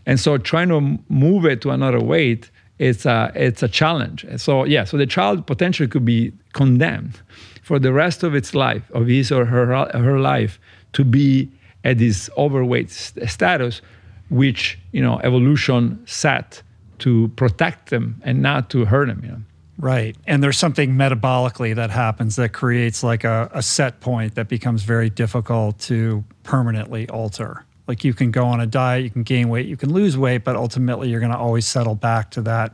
and 0.05 0.19
so 0.19 0.37
trying 0.37 0.67
to 0.67 0.99
move 1.07 1.45
it 1.45 1.61
to 1.61 1.69
another 1.71 2.01
weight 2.01 2.51
it's 2.79 3.05
a 3.05 3.31
it's 3.35 3.63
a 3.63 3.67
challenge. 3.67 4.25
So 4.37 4.63
yeah, 4.65 4.83
so 4.83 4.97
the 4.97 5.05
child 5.05 5.45
potentially 5.45 5.87
could 5.87 6.05
be 6.05 6.33
condemned 6.53 7.21
for 7.61 7.79
the 7.79 7.93
rest 7.93 8.23
of 8.23 8.35
its 8.35 8.53
life, 8.53 8.89
of 8.91 9.07
his 9.07 9.31
or 9.31 9.45
her 9.45 9.85
her 9.93 10.19
life, 10.19 10.59
to 10.93 11.03
be 11.03 11.49
at 11.83 11.97
this 11.97 12.29
overweight 12.37 12.89
st- 12.89 13.29
status, 13.29 13.81
which 14.29 14.79
you 14.91 15.01
know 15.01 15.19
evolution 15.23 16.01
set 16.05 16.61
to 16.99 17.29
protect 17.35 17.89
them 17.89 18.21
and 18.23 18.41
not 18.41 18.69
to 18.71 18.85
hurt 18.85 19.07
them. 19.07 19.21
You 19.23 19.31
know. 19.31 19.41
Right. 19.77 20.15
And 20.27 20.43
there's 20.43 20.57
something 20.57 20.91
metabolically 20.91 21.75
that 21.75 21.89
happens 21.89 22.35
that 22.35 22.53
creates 22.53 23.03
like 23.03 23.23
a, 23.23 23.49
a 23.53 23.63
set 23.63 24.01
point 24.01 24.35
that 24.35 24.47
becomes 24.47 24.83
very 24.83 25.09
difficult 25.09 25.79
to 25.79 26.23
permanently 26.43 27.09
alter. 27.09 27.65
Like 27.87 28.03
you 28.03 28.13
can 28.13 28.31
go 28.31 28.45
on 28.45 28.59
a 28.61 28.67
diet, 28.67 29.03
you 29.03 29.09
can 29.09 29.23
gain 29.23 29.49
weight, 29.49 29.65
you 29.67 29.77
can 29.77 29.91
lose 29.91 30.17
weight, 30.17 30.43
but 30.43 30.55
ultimately 30.55 31.09
you're 31.09 31.19
going 31.19 31.31
to 31.31 31.37
always 31.37 31.65
settle 31.65 31.95
back 31.95 32.31
to 32.31 32.41
that 32.43 32.73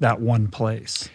that 0.00 0.20
one 0.20 0.48
place. 0.48 1.08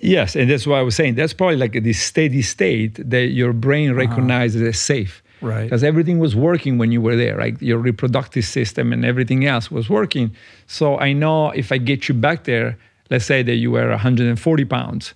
Yes, 0.00 0.34
and 0.34 0.50
that's 0.50 0.66
why 0.66 0.80
I 0.80 0.82
was 0.82 0.96
saying 0.96 1.14
that's 1.14 1.32
probably 1.32 1.56
like 1.56 1.72
this 1.84 2.00
steady 2.00 2.42
state 2.42 2.94
that 3.08 3.26
your 3.28 3.52
brain 3.52 3.92
recognizes 3.94 4.60
as 4.62 4.80
safe. 4.80 5.22
Right. 5.40 5.64
Because 5.64 5.82
everything 5.84 6.18
was 6.18 6.36
working 6.36 6.78
when 6.78 6.92
you 6.92 7.00
were 7.00 7.16
there, 7.16 7.36
right? 7.36 7.60
Your 7.60 7.78
reproductive 7.78 8.44
system 8.44 8.92
and 8.92 9.04
everything 9.04 9.44
else 9.44 9.70
was 9.70 9.90
working. 9.90 10.34
So 10.66 10.98
I 10.98 11.12
know 11.12 11.50
if 11.50 11.72
I 11.72 11.78
get 11.78 12.08
you 12.08 12.14
back 12.14 12.44
there, 12.44 12.78
let's 13.10 13.26
say 13.26 13.42
that 13.42 13.56
you 13.56 13.70
were 13.72 13.88
140 13.90 14.64
pounds, 14.64 15.14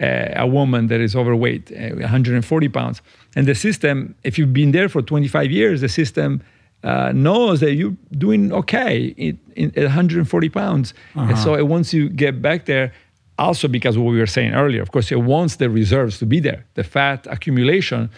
uh, 0.00 0.28
a 0.34 0.46
woman 0.46 0.88
that 0.88 1.00
is 1.00 1.14
overweight, 1.14 1.72
uh, 1.72 1.96
140 1.96 2.68
pounds, 2.68 3.02
and 3.36 3.46
the 3.46 3.54
system, 3.54 4.14
if 4.24 4.36
you've 4.36 4.52
been 4.52 4.72
there 4.72 4.88
for 4.88 5.00
25 5.00 5.50
years, 5.50 5.80
the 5.80 5.88
system 5.88 6.42
uh, 6.84 7.12
knows 7.12 7.60
that 7.60 7.72
you're 7.74 7.96
doing 8.12 8.52
okay 8.52 9.06
in, 9.16 9.38
in, 9.56 9.72
at 9.76 9.84
140 9.84 10.48
pounds. 10.48 10.94
And 11.14 11.38
so 11.38 11.54
it 11.54 11.66
wants 11.66 11.92
you 11.92 12.08
get 12.08 12.40
back 12.40 12.66
there, 12.66 12.92
also 13.38 13.68
because 13.68 13.98
what 13.98 14.10
we 14.10 14.18
were 14.18 14.26
saying 14.26 14.54
earlier, 14.54 14.82
of 14.82 14.92
course, 14.92 15.10
it 15.10 15.22
wants 15.22 15.56
the 15.56 15.70
reserves 15.70 16.18
to 16.18 16.26
be 16.26 16.40
there. 16.40 16.64
The 16.74 16.84
fat 16.84 17.26
accumulation 17.28 18.10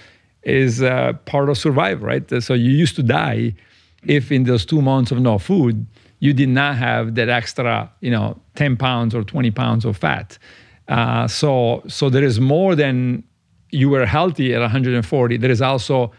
is 0.43 0.83
uh, 0.83 1.15
part 1.25 1.49
of 1.49 1.59
survival, 1.59 2.07
right? 2.07 2.43
So 2.43 2.55
you 2.55 2.71
used 2.71 2.97
to 2.97 3.03
die 3.03 3.55
if 4.07 4.33
in 4.33 4.45
those 4.45 4.65
two 4.65 4.81
months 4.81 5.11
of 5.11 5.21
no 5.21 5.39
food, 5.39 5.87
you 6.21 6.33
did 6.33 6.49
not 6.49 6.77
have 6.77 7.15
that 7.15 7.29
extra, 7.29 7.91
you 8.01 8.11
know, 8.11 8.39
10 8.57 8.77
pounds 8.77 9.15
or 9.15 9.25
20 9.25 9.51
pounds 9.51 9.85
of 9.85 9.97
fat. 9.97 10.39
Uh, 10.89 11.27
so, 11.29 11.83
so 11.87 12.11
there 12.11 12.25
is 12.25 12.41
more 12.41 12.75
than 12.75 13.23
you 13.71 13.89
were 13.89 14.05
healthy 14.05 14.55
at 14.55 14.61
140. 14.61 15.37
There 15.37 15.51
is 15.51 15.63
also, 15.63 16.13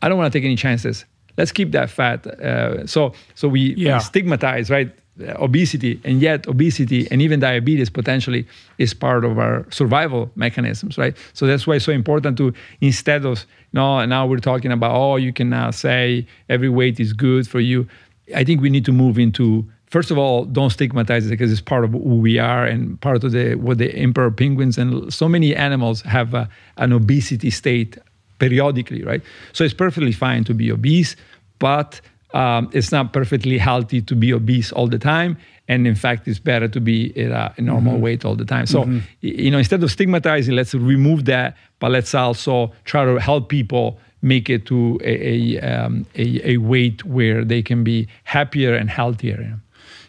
I 0.00 0.08
don't 0.08 0.16
want 0.16 0.32
to 0.32 0.38
take 0.38 0.44
any 0.44 0.56
chances. 0.56 1.04
Let's 1.36 1.52
keep 1.52 1.72
that 1.72 1.90
fat. 1.90 2.26
Uh, 2.26 2.86
so, 2.86 3.12
so 3.34 3.48
we, 3.48 3.74
Yeah. 3.76 3.96
we 3.98 4.00
stigmatize, 4.04 4.70
right? 4.70 4.90
uh, 5.20 5.32
Obesity, 5.38 6.00
and 6.04 6.20
yet 6.20 6.46
obesity 6.48 7.06
and 7.10 7.22
even 7.22 7.38
diabetes 7.40 7.88
potentially 7.88 8.44
is 8.78 8.92
part 8.94 9.24
of 9.24 9.38
our 9.38 9.64
survival 9.70 10.28
mechanisms, 10.34 10.98
right? 10.98 11.16
So 11.34 11.46
that's 11.46 11.66
why 11.68 11.76
it's 11.76 11.84
so 11.84 11.92
important 11.92 12.36
to 12.38 12.52
instead 12.80 13.24
of 13.24 13.46
no, 13.72 14.04
now 14.06 14.26
we're 14.26 14.38
talking 14.38 14.72
about 14.72 14.90
oh, 14.94 15.14
you 15.16 15.32
can 15.32 15.50
now 15.50 15.70
say 15.70 16.26
every 16.48 16.68
weight 16.68 16.98
is 16.98 17.12
good 17.12 17.46
for 17.46 17.60
you. 17.60 17.86
I 18.34 18.42
think 18.42 18.60
we 18.60 18.70
need 18.70 18.84
to 18.86 18.92
move 18.92 19.16
into 19.18 19.64
first 19.86 20.10
of 20.10 20.18
all, 20.18 20.44
don't 20.46 20.70
stigmatize 20.70 21.24
it 21.26 21.30
because 21.30 21.52
it's 21.52 21.60
part 21.60 21.84
of 21.84 21.92
who 21.92 22.16
we 22.20 22.40
are 22.40 22.64
and 22.66 23.00
part 23.00 23.22
of 23.22 23.30
the 23.30 23.54
what 23.54 23.78
the 23.78 23.94
emperor 23.94 24.32
penguins 24.32 24.78
and 24.78 25.12
so 25.14 25.28
many 25.28 25.54
animals 25.54 26.02
have 26.02 26.34
a, 26.34 26.48
an 26.78 26.92
obesity 26.92 27.50
state 27.50 27.98
periodically, 28.38 29.02
right? 29.02 29.22
So 29.52 29.64
it's 29.64 29.74
perfectly 29.74 30.12
fine 30.12 30.44
to 30.44 30.54
be 30.54 30.70
obese, 30.72 31.16
but 31.58 32.00
um, 32.34 32.68
it's 32.72 32.90
not 32.90 33.12
perfectly 33.12 33.58
healthy 33.58 34.00
to 34.02 34.14
be 34.16 34.32
obese 34.32 34.72
all 34.72 34.88
the 34.88 34.98
time. 34.98 35.36
And 35.68 35.86
in 35.86 35.94
fact, 35.94 36.28
it's 36.28 36.38
better 36.40 36.68
to 36.68 36.80
be 36.80 37.16
at 37.18 37.54
a, 37.58 37.62
normal 37.62 37.98
weight 37.98 38.24
all 38.24 38.34
the 38.36 38.44
time. 38.44 38.66
So, 38.66 38.80
y- 38.82 39.02
you 39.22 39.50
know, 39.50 39.58
instead 39.58 39.82
of 39.82 39.90
stigmatizing, 39.90 40.54
let's 40.54 40.74
remove 40.74 41.24
that, 41.26 41.56
but 41.78 41.90
let's 41.90 42.14
also 42.14 42.72
try 42.84 43.04
to 43.04 43.18
help 43.18 43.48
people 43.48 43.98
make 44.20 44.50
it 44.50 44.66
to 44.66 44.98
a, 45.02 45.56
a, 45.56 45.60
um, 45.60 46.06
a, 46.16 46.50
a 46.52 46.56
weight 46.58 47.04
where 47.04 47.44
they 47.44 47.62
can 47.62 47.82
be 47.84 48.08
happier 48.24 48.74
and 48.74 48.90
healthier. 48.90 49.40
you 49.40 49.48
know. 49.48 49.60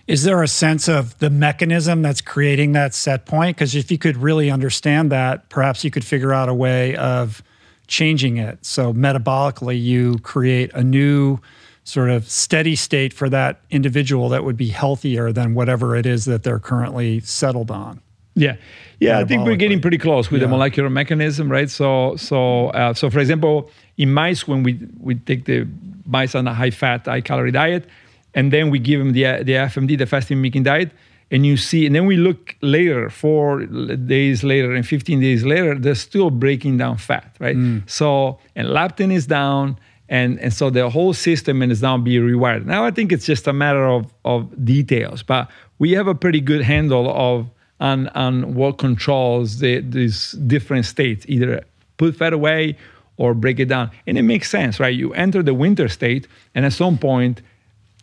Is 0.07 0.23
there 0.23 0.43
a 0.43 0.47
sense 0.47 0.87
of 0.87 1.17
the 1.19 1.29
mechanism 1.29 2.01
that's 2.01 2.21
creating 2.21 2.73
that 2.73 2.93
set 2.93 3.25
point? 3.25 3.55
Because 3.57 3.75
if 3.75 3.89
you 3.91 3.97
could 3.97 4.17
really 4.17 4.51
understand 4.51 5.11
that, 5.11 5.49
perhaps 5.49 5.83
you 5.83 5.89
could 5.91 6.05
figure 6.05 6.33
out 6.33 6.47
a 6.49 6.53
way 6.53 6.95
of 6.95 7.41
changing 7.87 8.37
it. 8.37 8.63
So 8.65 8.93
metabolically, 8.93 9.81
you 9.81 10.19
create 10.19 10.73
a 10.73 10.83
new 10.83 11.39
sort 11.83 12.09
of 12.09 12.29
steady 12.29 12.75
state 12.75 13.13
for 13.13 13.29
that 13.29 13.61
individual 13.69 14.29
that 14.29 14.43
would 14.43 14.57
be 14.57 14.69
healthier 14.69 15.31
than 15.31 15.53
whatever 15.53 15.95
it 15.95 16.05
is 16.05 16.25
that 16.25 16.43
they're 16.43 16.59
currently 16.59 17.19
settled 17.19 17.69
on. 17.69 18.01
Yeah, 18.33 18.57
yeah. 18.99 19.19
I 19.19 19.23
think 19.23 19.45
we're 19.45 19.55
getting 19.55 19.79
pretty 19.79 19.97
close 19.97 20.29
with 20.29 20.41
the 20.41 20.47
molecular 20.47 20.89
mechanism, 20.89 21.49
right? 21.49 21.69
So, 21.69 22.17
so, 22.17 22.67
uh, 22.69 22.93
so 22.93 23.09
for 23.09 23.19
example, 23.19 23.71
in 23.97 24.13
mice, 24.13 24.45
when 24.45 24.61
we 24.61 24.77
we 24.99 25.15
take 25.15 25.45
the 25.45 25.65
mice 26.05 26.35
on 26.35 26.45
a 26.45 26.53
high 26.53 26.71
fat, 26.71 27.05
high 27.05 27.21
calorie 27.21 27.51
diet, 27.51 27.85
and 28.33 28.51
then 28.51 28.69
we 28.69 28.79
give 28.79 28.99
them 28.99 29.13
the 29.13 29.23
the 29.43 29.53
FMD, 29.53 29.97
the 29.97 30.05
fasting 30.05 30.37
mimicking 30.37 30.63
diet, 30.63 30.91
and 31.31 31.45
you 31.45 31.57
see, 31.57 31.85
and 31.85 31.95
then 31.95 32.05
we 32.05 32.17
look 32.17 32.55
later, 32.61 33.09
four 33.09 33.65
days 33.65 34.43
later 34.43 34.73
and 34.73 34.85
15 34.85 35.19
days 35.19 35.43
later, 35.43 35.75
they're 35.75 35.95
still 35.95 36.29
breaking 36.29 36.77
down 36.77 36.97
fat, 36.97 37.35
right? 37.39 37.55
Mm. 37.55 37.89
So, 37.89 38.39
and 38.55 38.67
leptin 38.67 39.11
is 39.11 39.25
down. 39.25 39.77
And, 40.07 40.39
and 40.39 40.53
so 40.53 40.69
the 40.69 40.87
whole 40.87 41.13
system 41.13 41.63
and 41.63 41.71
is 41.71 41.81
now 41.81 41.97
being 41.97 42.21
rewired. 42.21 42.65
Now 42.65 42.85
I 42.85 42.91
think 42.91 43.11
it's 43.11 43.25
just 43.25 43.47
a 43.47 43.53
matter 43.53 43.85
of, 43.87 44.13
of 44.23 44.63
details, 44.63 45.23
but 45.23 45.49
we 45.79 45.93
have 45.93 46.05
a 46.05 46.13
pretty 46.13 46.41
good 46.41 46.61
handle 46.61 47.09
of 47.09 47.49
on, 47.79 48.07
on 48.09 48.53
what 48.53 48.77
controls 48.77 49.59
the, 49.59 49.81
these 49.81 50.33
different 50.33 50.85
states, 50.85 51.25
either 51.27 51.65
put 51.97 52.15
fat 52.15 52.33
away 52.33 52.77
or 53.17 53.33
break 53.33 53.59
it 53.59 53.65
down. 53.65 53.89
And 54.05 54.17
it 54.17 54.23
makes 54.23 54.49
sense, 54.49 54.79
right? 54.79 54.95
You 54.95 55.13
enter 55.13 55.41
the 55.41 55.53
winter 55.53 55.87
state, 55.87 56.27
and 56.53 56.65
at 56.65 56.73
some 56.73 56.97
point, 56.97 57.41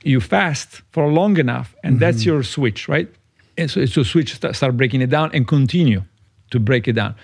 you 0.04 0.20
fast 0.20 0.82
for 0.90 1.10
long 1.10 1.38
enough, 1.38 1.74
and 1.82 2.00
that's 2.00 2.18
mm-hmm. 2.18 2.30
your 2.30 2.42
switch, 2.42 2.88
right? 2.88 3.08
And 3.56 3.70
so 3.70 3.80
it's 3.80 3.96
a 3.96 4.04
switch, 4.04 4.34
st- 4.34 4.56
start 4.56 4.76
breaking 4.76 5.02
it 5.02 5.10
down 5.10 5.30
and 5.34 5.46
continue 5.46 6.02
to 6.50 6.60
break 6.60 6.88
it 6.88 6.94
down. 6.94 7.14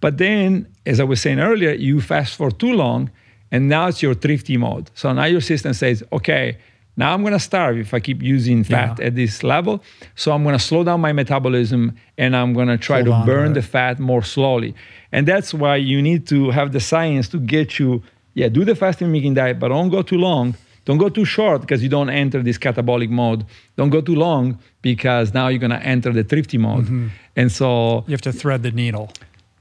But 0.00 0.18
then, 0.18 0.66
as 0.86 1.00
I 1.00 1.04
was 1.04 1.20
saying 1.20 1.40
earlier, 1.40 1.72
you 1.72 2.00
fast 2.00 2.36
for 2.36 2.50
too 2.50 2.72
long, 2.72 3.10
and 3.50 3.68
now 3.68 3.88
it's 3.88 4.02
your 4.02 4.14
thrifty 4.14 4.56
mode. 4.56 4.90
So 4.94 5.12
now 5.12 5.24
your 5.24 5.40
system 5.40 5.74
says, 5.74 6.02
okay, 6.12 6.58
now 6.96 7.12
I'm 7.12 7.22
gonna 7.24 7.40
starve 7.40 7.78
if 7.78 7.92
I 7.92 8.00
keep 8.00 8.22
using 8.22 8.64
fat 8.64 8.98
Yeah. 8.98 9.06
at 9.06 9.14
this 9.16 9.42
level. 9.42 9.82
So 10.14 10.32
I'm 10.32 10.44
gonna 10.44 10.58
slow 10.58 10.84
down 10.84 11.00
my 11.00 11.12
metabolism 11.12 11.96
and 12.16 12.36
I'm 12.36 12.54
try 12.78 12.96
Hold 12.96 13.06
to 13.06 13.12
on 13.12 13.26
to 13.26 13.26
burn 13.26 13.52
the 13.54 13.62
fat 13.62 13.98
more 13.98 14.22
slowly. 14.22 14.74
And 15.10 15.26
that's 15.26 15.52
why 15.52 15.76
you 15.76 16.00
need 16.02 16.26
to 16.28 16.50
have 16.50 16.72
the 16.72 16.80
science 16.80 17.28
to 17.28 17.38
get 17.38 17.78
you, 17.78 18.02
yeah, 18.34 18.48
do 18.48 18.64
the 18.64 18.74
fasting 18.74 19.08
mimicking 19.08 19.34
diet, 19.34 19.58
but 19.58 19.68
don't 19.68 19.90
go 19.90 20.02
too 20.02 20.18
long. 20.18 20.54
Don't 20.86 20.98
go 20.98 21.08
too 21.08 21.24
short 21.24 21.60
because 21.62 21.82
you 21.82 21.88
don't 21.88 22.10
enter 22.10 22.42
this 22.42 22.58
catabolic 22.58 23.08
mode. 23.10 23.44
Don't 23.76 23.90
go 23.90 24.00
too 24.00 24.14
long 24.14 24.58
because 24.82 25.32
now 25.34 25.48
you're 25.48 25.58
gonna 25.60 25.76
enter 25.94 26.12
the 26.12 26.24
thrifty 26.24 26.58
mode. 26.58 26.84
Mm-hmm. 26.84 27.08
And 27.36 27.50
so 27.50 28.04
You 28.06 28.12
have 28.12 28.20
to 28.22 28.32
thread 28.32 28.62
the 28.62 28.70
needle. 28.70 29.08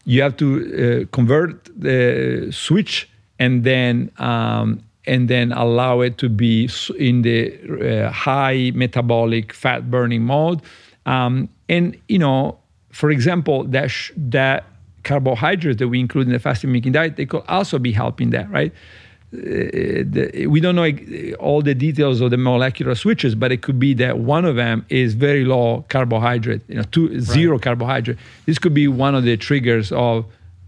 you 0.05 0.21
have 0.21 0.35
to 0.37 0.47
uh, 0.55 1.05
convert 1.15 1.53
the 1.79 2.49
switch 2.51 3.09
and 3.39 3.63
then 3.63 4.11
um, 4.19 4.83
and 5.05 5.27
then 5.29 5.51
allow 5.53 6.01
it 6.01 6.17
to 6.17 6.27
be 6.29 6.69
in 6.99 7.21
the 7.23 7.39
uh, 7.47 8.11
high 8.11 8.71
metabolic 8.75 9.53
fat 9.53 9.89
burning 9.89 10.23
mode 10.23 10.59
um, 11.05 11.47
and 11.69 11.97
you 12.09 12.19
know 12.19 12.57
for 12.91 13.09
example 13.11 13.63
that 13.75 13.89
sh- 13.89 14.11
that 14.17 14.65
carbohydrates 15.03 15.79
that 15.79 15.87
we 15.89 15.99
include 15.99 16.27
in 16.27 16.33
the 16.33 16.39
fasting 16.39 16.69
mimicking 16.71 16.91
diet 16.93 17.15
they 17.17 17.25
could 17.25 17.43
also 17.47 17.77
be 17.79 17.91
helping 17.91 18.29
that 18.31 18.49
right 18.51 18.71
the, 19.33 20.47
we 20.47 20.59
don't 20.59 20.75
know 20.75 20.89
all 21.39 21.61
the 21.61 21.73
details 21.73 22.21
of 22.21 22.29
the 22.29 22.37
molecular 22.37 22.95
switches, 22.95 23.33
but 23.35 23.51
it 23.51 23.61
could 23.61 23.79
be 23.79 23.93
that 23.95 24.19
one 24.19 24.45
of 24.45 24.55
them 24.55 24.85
is 24.89 25.15
very 25.15 25.43
low 25.43 25.83
carbohydrate, 25.89 26.61
you 26.67 26.75
know, 26.75 26.83
two, 26.91 27.19
zero 27.19 27.57
carbohydrate. 27.57 28.17
This 28.45 28.59
could 28.59 28.73
be 28.73 28.87
one 28.87 29.15
of 29.15 29.23
the 29.23 29.35
triggers 29.37 29.91
of 29.91 30.25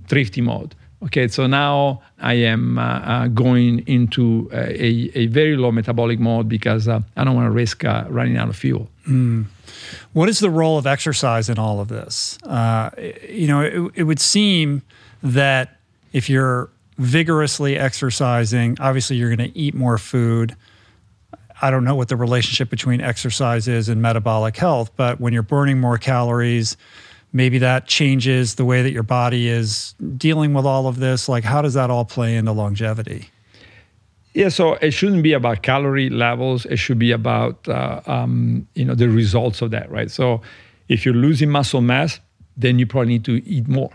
thrifty 0.08 0.42
mode. 0.42 0.74
Okay, 1.04 1.28
so 1.28 1.46
now 1.46 2.02
I 2.20 2.34
am 2.34 2.80
uh, 2.80 2.82
uh, 2.82 3.28
going 3.28 3.88
into 3.88 4.50
uh, 4.52 4.58
a, 4.58 5.12
a 5.14 5.28
very 5.28 5.56
low 5.56 5.72
metabolic 5.72 6.20
mode 6.20 6.50
because 6.50 6.88
uh, 6.88 7.02
I 7.16 7.24
don't 7.24 7.36
want 7.36 7.46
to 7.46 7.52
risk 7.52 7.86
uh, 7.86 8.06
running 8.10 8.38
out 8.38 8.50
of 8.50 8.56
fuel. 8.56 8.90
What 10.14 10.30
is 10.30 10.40
the 10.40 10.50
role 10.50 10.80
of 10.80 10.88
exercise 10.88 11.50
in 11.50 11.60
all 11.60 11.80
of 11.80 11.90
this? 11.90 12.40
Uh, 12.44 12.90
you 13.30 13.48
know, 13.48 13.62
it, 13.62 13.92
it 13.96 14.04
would 14.04 14.20
seem 14.20 14.82
that 15.22 15.78
if 16.12 16.30
you're 16.30 16.70
vigorously 16.98 17.78
exercising, 17.78 18.78
obviously 18.80 19.18
you're 19.18 19.36
going 19.36 19.52
to 19.52 19.58
eat 19.58 19.74
more 19.74 19.98
food. 19.98 20.56
I 21.62 21.72
don't 21.72 21.84
know 21.84 21.96
what 21.96 22.10
the 22.10 22.18
relationship 22.18 22.70
between 22.70 23.02
exercise 23.02 23.68
is 23.68 23.90
and 23.90 24.02
metabolic 24.02 24.58
health, 24.58 24.92
but 24.96 25.20
when 25.20 25.34
you're 25.34 25.44
burning 25.44 25.80
more 25.80 25.98
calories, 25.98 26.76
maybe 27.32 27.60
that 27.60 27.88
changes 27.88 28.56
the 28.56 28.66
way 28.66 28.82
that 28.82 28.92
your 28.92 29.04
body 29.04 29.48
is 29.48 29.94
dealing 30.18 30.54
with 30.54 30.66
all 30.66 30.88
of 30.88 31.00
this. 31.00 31.30
Like, 31.30 31.44
how 31.44 31.62
does 31.62 31.74
that 31.74 31.90
all 31.90 32.06
play 32.06 32.36
into 32.36 32.52
longevity? 32.52 33.30
Yeah, 34.34 34.50
so 34.50 34.74
it 34.74 34.92
shouldn't 34.92 35.24
be 35.24 35.32
about 35.32 35.64
calorie 35.64 36.10
levels. 36.10 36.66
It 36.66 36.76
should 36.76 37.00
be 37.00 37.14
about 37.14 37.68
uh, 37.70 38.02
um, 38.06 38.68
you 38.76 38.84
know 38.84 38.94
the 38.94 39.08
results 39.08 39.62
of 39.62 39.72
that, 39.72 39.90
right? 39.90 40.12
So 40.12 40.42
if 40.90 41.06
you're 41.06 41.14
losing 41.14 41.50
muscle 41.50 41.80
mass, 41.80 42.20
then 42.58 42.78
you 42.78 42.86
probably 42.86 43.14
need 43.14 43.26
to 43.26 43.42
eat 43.48 43.70
more. 43.70 43.92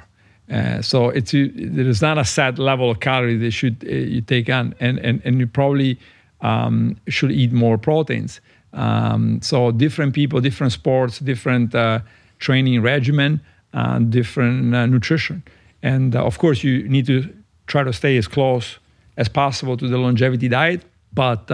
Uh, 0.51 0.83
so 0.83 1.11
it's 1.11 1.31
there 1.33 1.87
is 1.87 2.03
not 2.03 2.19
a 2.19 2.25
set 2.25 2.59
level 2.59 2.91
of 2.91 3.01
calories 3.01 3.41
that 3.41 3.53
should 3.53 3.85
uh, 3.87 3.93
you 3.93 4.21
take 4.21 4.49
on, 4.51 4.75
and 4.81 4.99
and 4.99 5.23
and 5.25 5.39
you 5.39 5.47
probably 5.47 5.99
um, 6.41 6.97
should 7.09 7.31
eat 7.31 7.53
more 7.53 7.79
proteins. 7.79 8.41
Um, 8.73 9.41
so 9.43 9.71
different 9.71 10.15
people, 10.15 10.41
different 10.41 10.73
sports, 10.73 11.19
different 11.21 11.75
uh, 11.75 12.01
training 12.39 12.83
regimen, 12.83 13.41
uh, 13.75 14.01
different 14.01 14.75
uh, 14.75 14.87
nutrition, 14.87 15.43
and 15.83 16.17
of 16.17 16.39
course 16.39 16.65
you 16.65 16.89
need 16.89 17.07
to 17.07 17.33
try 17.67 17.85
to 17.85 17.93
stay 17.93 18.17
as 18.17 18.27
close 18.27 18.79
as 19.17 19.29
possible 19.29 19.77
to 19.77 19.87
the 19.87 19.99
longevity 19.99 20.49
diet. 20.49 20.83
But 21.13 21.47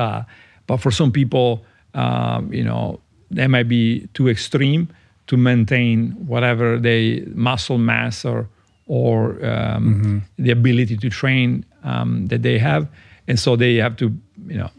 but 0.66 0.78
for 0.78 0.90
some 0.90 1.12
people, 1.12 1.64
um, 1.94 2.52
you 2.52 2.64
know, 2.64 3.00
that 3.30 3.48
might 3.48 3.68
be 3.68 4.08
too 4.14 4.28
extreme 4.28 4.88
to 5.26 5.36
maintain 5.36 6.12
whatever 6.26 6.78
they 6.78 7.24
muscle 7.34 7.78
mass 7.78 8.24
or 8.24 8.48
or 8.86 9.44
um, 9.44 10.22
the 10.38 10.50
ability 10.50 10.96
to 10.96 11.08
train 11.10 11.64
um, 11.84 12.26
that 12.28 12.42
they 12.42 12.58
have, 12.58 12.86
and 13.28 13.38
so 13.38 13.56
they 13.56 13.76
have 13.76 13.96
to 13.96 14.06
you 14.46 14.56
know 14.58 14.70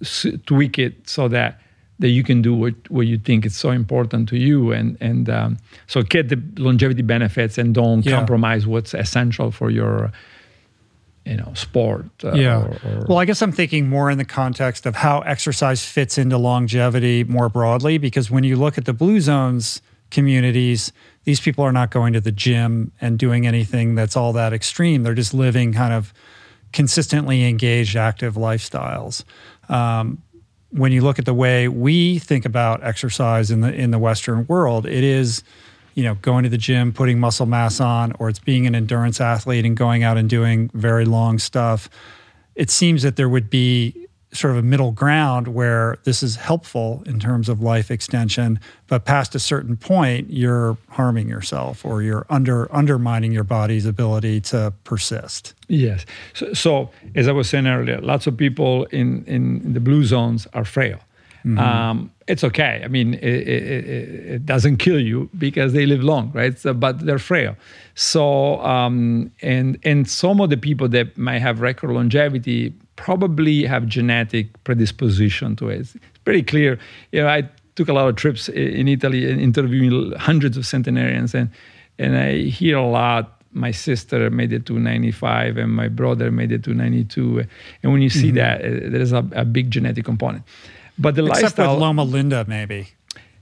s- 0.00 0.26
tweak 0.46 0.78
it 0.78 0.92
so 1.08 1.28
that 1.28 1.58
that 1.98 2.08
you 2.08 2.24
can 2.24 2.42
do 2.42 2.52
what, 2.52 2.74
what 2.90 3.06
you 3.06 3.16
think 3.18 3.46
is 3.46 3.54
so 3.56 3.70
important 3.70 4.28
to 4.28 4.36
you 4.36 4.72
and 4.72 4.96
and 5.00 5.28
um, 5.28 5.56
so 5.86 6.02
get 6.02 6.28
the 6.28 6.42
longevity 6.56 7.02
benefits 7.02 7.58
and 7.58 7.74
don't 7.74 8.04
Yeah. 8.04 8.16
compromise 8.16 8.66
what's 8.66 8.94
essential 8.94 9.50
for 9.50 9.70
your 9.70 10.10
you 11.24 11.36
know 11.36 11.52
sport 11.54 12.06
uh, 12.24 12.32
Yeah. 12.32 12.56
or- 12.62 12.78
or- 12.84 13.06
well, 13.08 13.18
I 13.18 13.24
guess 13.26 13.42
I'm 13.42 13.52
thinking 13.52 13.88
more 13.88 14.10
in 14.10 14.18
the 14.18 14.24
context 14.24 14.86
of 14.86 14.94
how 14.96 15.20
exercise 15.20 15.84
fits 15.84 16.18
into 16.18 16.38
longevity 16.38 17.24
more 17.24 17.48
broadly, 17.48 17.98
because 17.98 18.30
when 18.30 18.44
you 18.44 18.56
look 18.56 18.78
at 18.78 18.84
the 18.84 18.92
blue 18.92 19.20
zones 19.20 19.80
communities, 20.10 20.92
these 21.24 21.40
people 21.40 21.64
are 21.64 21.72
not 21.72 21.90
going 21.90 22.12
to 22.12 22.20
the 22.20 22.32
gym 22.32 22.92
and 23.00 23.18
doing 23.18 23.46
anything 23.46 23.94
that's 23.94 24.16
all 24.16 24.32
that 24.32 24.52
extreme. 24.52 25.02
They're 25.02 25.14
just 25.14 25.34
living 25.34 25.72
kind 25.72 25.92
of 25.92 26.12
consistently 26.72 27.48
engaged, 27.48 27.96
active 27.96 28.34
lifestyles. 28.34 29.24
Um, 29.68 30.22
when 30.70 30.90
you 30.90 31.02
look 31.02 31.18
at 31.18 31.26
the 31.26 31.34
way 31.34 31.68
we 31.68 32.18
think 32.18 32.44
about 32.44 32.82
exercise 32.82 33.50
in 33.50 33.60
the 33.60 33.72
in 33.72 33.90
the 33.90 33.98
Western 33.98 34.46
world, 34.46 34.86
it 34.86 35.04
is, 35.04 35.44
you 35.94 36.02
know, 36.02 36.14
going 36.16 36.44
to 36.44 36.48
the 36.48 36.58
gym, 36.58 36.92
putting 36.92 37.20
muscle 37.20 37.46
mass 37.46 37.78
on, 37.78 38.12
or 38.18 38.28
it's 38.28 38.38
being 38.38 38.66
an 38.66 38.74
endurance 38.74 39.20
athlete 39.20 39.66
and 39.66 39.76
going 39.76 40.02
out 40.02 40.16
and 40.16 40.30
doing 40.30 40.70
very 40.72 41.04
long 41.04 41.38
stuff. 41.38 41.90
It 42.54 42.70
seems 42.70 43.02
that 43.02 43.16
there 43.16 43.28
would 43.28 43.50
be 43.50 44.01
sort 44.32 44.52
of 44.52 44.56
a 44.58 44.62
middle 44.62 44.92
ground 44.92 45.48
where 45.48 45.98
this 46.04 46.22
is 46.22 46.36
helpful 46.36 47.02
in 47.06 47.20
terms 47.20 47.48
of 47.48 47.60
life 47.60 47.90
extension, 47.90 48.58
but 48.86 49.04
past 49.04 49.34
a 49.34 49.38
certain 49.38 49.76
point, 49.76 50.30
you're 50.30 50.76
harming 50.88 51.28
yourself 51.28 51.84
or 51.84 52.02
you're 52.02 52.26
under 52.30 52.74
undermining 52.74 53.32
your 53.32 53.44
body's 53.44 53.86
ability 53.86 54.40
to 54.40 54.72
persist. 54.84 55.54
Yes. 55.68 56.06
So, 56.34 56.52
so 56.54 56.90
as 57.14 57.28
I 57.28 57.32
was 57.32 57.48
saying 57.48 57.66
earlier, 57.66 58.00
lots 58.00 58.26
of 58.26 58.36
people 58.36 58.84
in, 58.86 59.24
in 59.26 59.72
the 59.72 59.80
blue 59.80 60.04
zones 60.04 60.46
are 60.54 60.64
frail. 60.64 60.98
Um, 61.58 62.12
it's 62.28 62.44
okay. 62.44 62.82
I 62.84 62.88
mean, 62.88 63.14
it, 63.14 63.24
it, 63.24 63.84
it, 63.88 64.08
it 64.34 64.46
doesn't 64.46 64.76
kill 64.76 65.00
you 65.00 65.28
because 65.36 65.72
they 65.72 65.86
live 65.86 66.04
long, 66.04 66.30
right? 66.32 66.56
So, 66.56 66.72
but 66.72 67.04
they're 67.04 67.18
frail. 67.18 67.56
So, 67.96 68.60
um, 68.60 69.32
and 69.42 69.76
and 69.82 70.08
some 70.08 70.40
of 70.40 70.50
the 70.50 70.56
people 70.56 70.88
that 70.90 71.18
might 71.18 71.40
have 71.40 71.60
record 71.60 71.90
longevity 71.90 72.74
probably 72.96 73.64
have 73.64 73.86
genetic 73.86 74.62
predisposition 74.64 75.56
to 75.56 75.68
it. 75.68 75.80
It's 75.80 75.96
pretty 76.24 76.42
clear. 76.42 76.78
You 77.12 77.22
know, 77.22 77.28
I 77.28 77.48
took 77.74 77.88
a 77.88 77.92
lot 77.92 78.08
of 78.08 78.16
trips 78.16 78.48
in 78.48 78.88
Italy 78.88 79.30
and 79.30 79.40
interviewing 79.40 80.12
hundreds 80.12 80.56
of 80.56 80.66
centenarians, 80.66 81.34
and 81.34 81.50
and 81.98 82.16
I 82.16 82.38
hear 82.38 82.76
a 82.76 82.86
lot 82.86 83.38
my 83.54 83.70
sister 83.70 84.30
made 84.30 84.52
it 84.52 84.64
to 84.66 84.78
95 84.78 85.58
and 85.58 85.72
my 85.72 85.88
brother 85.88 86.30
made 86.30 86.52
it 86.52 86.64
to 86.64 86.72
92 86.72 87.44
and 87.82 87.92
when 87.92 88.00
you 88.00 88.08
see 88.08 88.30
that 88.30 88.62
uh, 88.62 88.88
there 88.90 89.00
is 89.00 89.12
a, 89.12 89.28
a 89.32 89.44
big 89.44 89.70
genetic 89.70 90.06
component 90.06 90.42
but 90.98 91.14
the 91.16 91.24
Except 91.26 91.42
lifestyle 91.42 91.74
with 91.74 91.82
Loma 91.82 92.04
Linda, 92.04 92.44
maybe. 92.48 92.88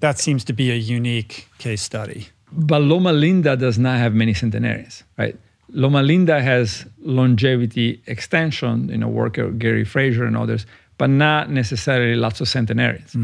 That 0.00 0.18
seems 0.18 0.44
to 0.44 0.52
be 0.52 0.70
a 0.70 0.74
unique 0.74 1.48
case 1.58 1.82
study. 1.82 2.28
but 2.52 2.82
loma 2.82 3.12
linda 3.12 3.56
does 3.56 3.78
not 3.78 3.98
have 3.98 4.12
many 4.14 4.34
centenarians 4.34 5.04
right 5.16 5.36
loma 5.72 6.02
linda 6.02 6.40
has 6.40 6.86
longevity 7.00 8.02
extension 8.06 8.88
you 8.88 8.98
know 8.98 9.08
worker 9.08 9.50
gary 9.50 9.84
fraser 9.84 10.24
and 10.24 10.36
others 10.36 10.66
but 10.98 11.08
not 11.08 11.48
necessarily 11.50 12.14
lots 12.14 12.42
of 12.42 12.48
centenarians. 12.48 13.14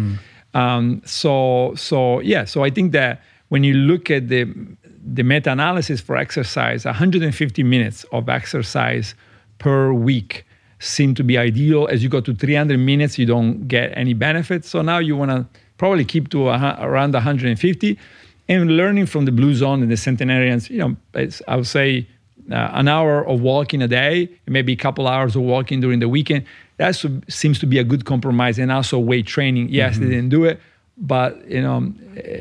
Um, 0.54 1.02
so 1.04 1.74
so 1.76 2.20
yeah 2.20 2.44
so 2.44 2.64
i 2.64 2.70
think 2.70 2.92
that 2.92 3.22
when 3.48 3.64
you 3.64 3.74
look 3.74 4.10
at 4.10 4.28
the 4.28 4.46
the 5.06 5.22
meta-analysis 5.22 6.00
for 6.00 6.16
exercise 6.16 6.84
150 6.84 7.62
minutes 7.62 8.04
of 8.12 8.28
exercise 8.28 9.14
per 9.58 9.92
week 9.92 10.44
seem 10.78 11.14
to 11.14 11.24
be 11.24 11.38
ideal. 11.38 11.86
As 11.86 12.02
you 12.02 12.08
go 12.08 12.20
to 12.20 12.34
300 12.34 12.78
minutes 12.78 13.18
you 13.18 13.26
don't 13.26 13.68
get 13.68 13.96
any 13.96 14.14
benefits. 14.14 14.68
So 14.68 14.82
now 14.82 14.98
you 14.98 15.16
want 15.16 15.30
to 15.30 15.46
probably 15.78 16.04
keep 16.04 16.28
to 16.30 16.48
a, 16.48 16.76
around 16.80 17.14
150 17.14 17.98
and 18.48 18.76
learning 18.76 19.06
from 19.06 19.24
the 19.24 19.32
blue 19.32 19.54
zone 19.54 19.82
and 19.82 19.90
the 19.90 19.96
centenarians 19.96 20.70
you 20.70 20.78
know 20.78 20.96
it's, 21.14 21.42
i 21.48 21.56
would 21.56 21.66
say 21.66 22.06
uh, 22.50 22.70
an 22.74 22.88
hour 22.88 23.26
of 23.26 23.40
walking 23.40 23.82
a 23.82 23.88
day 23.88 24.28
maybe 24.46 24.72
a 24.72 24.76
couple 24.76 25.06
hours 25.06 25.34
of 25.36 25.42
walking 25.42 25.80
during 25.80 26.00
the 26.00 26.08
weekend 26.08 26.44
that 26.76 26.94
seems 27.28 27.58
to 27.58 27.66
be 27.66 27.78
a 27.78 27.84
good 27.84 28.04
compromise 28.04 28.58
and 28.58 28.70
also 28.70 28.98
weight 28.98 29.26
training. 29.26 29.68
Yes 29.70 29.98
they 29.98 30.06
didn't 30.06 30.28
do 30.28 30.44
it 30.44 30.60
but 30.98 31.46
you 31.48 31.60
know 31.60 31.92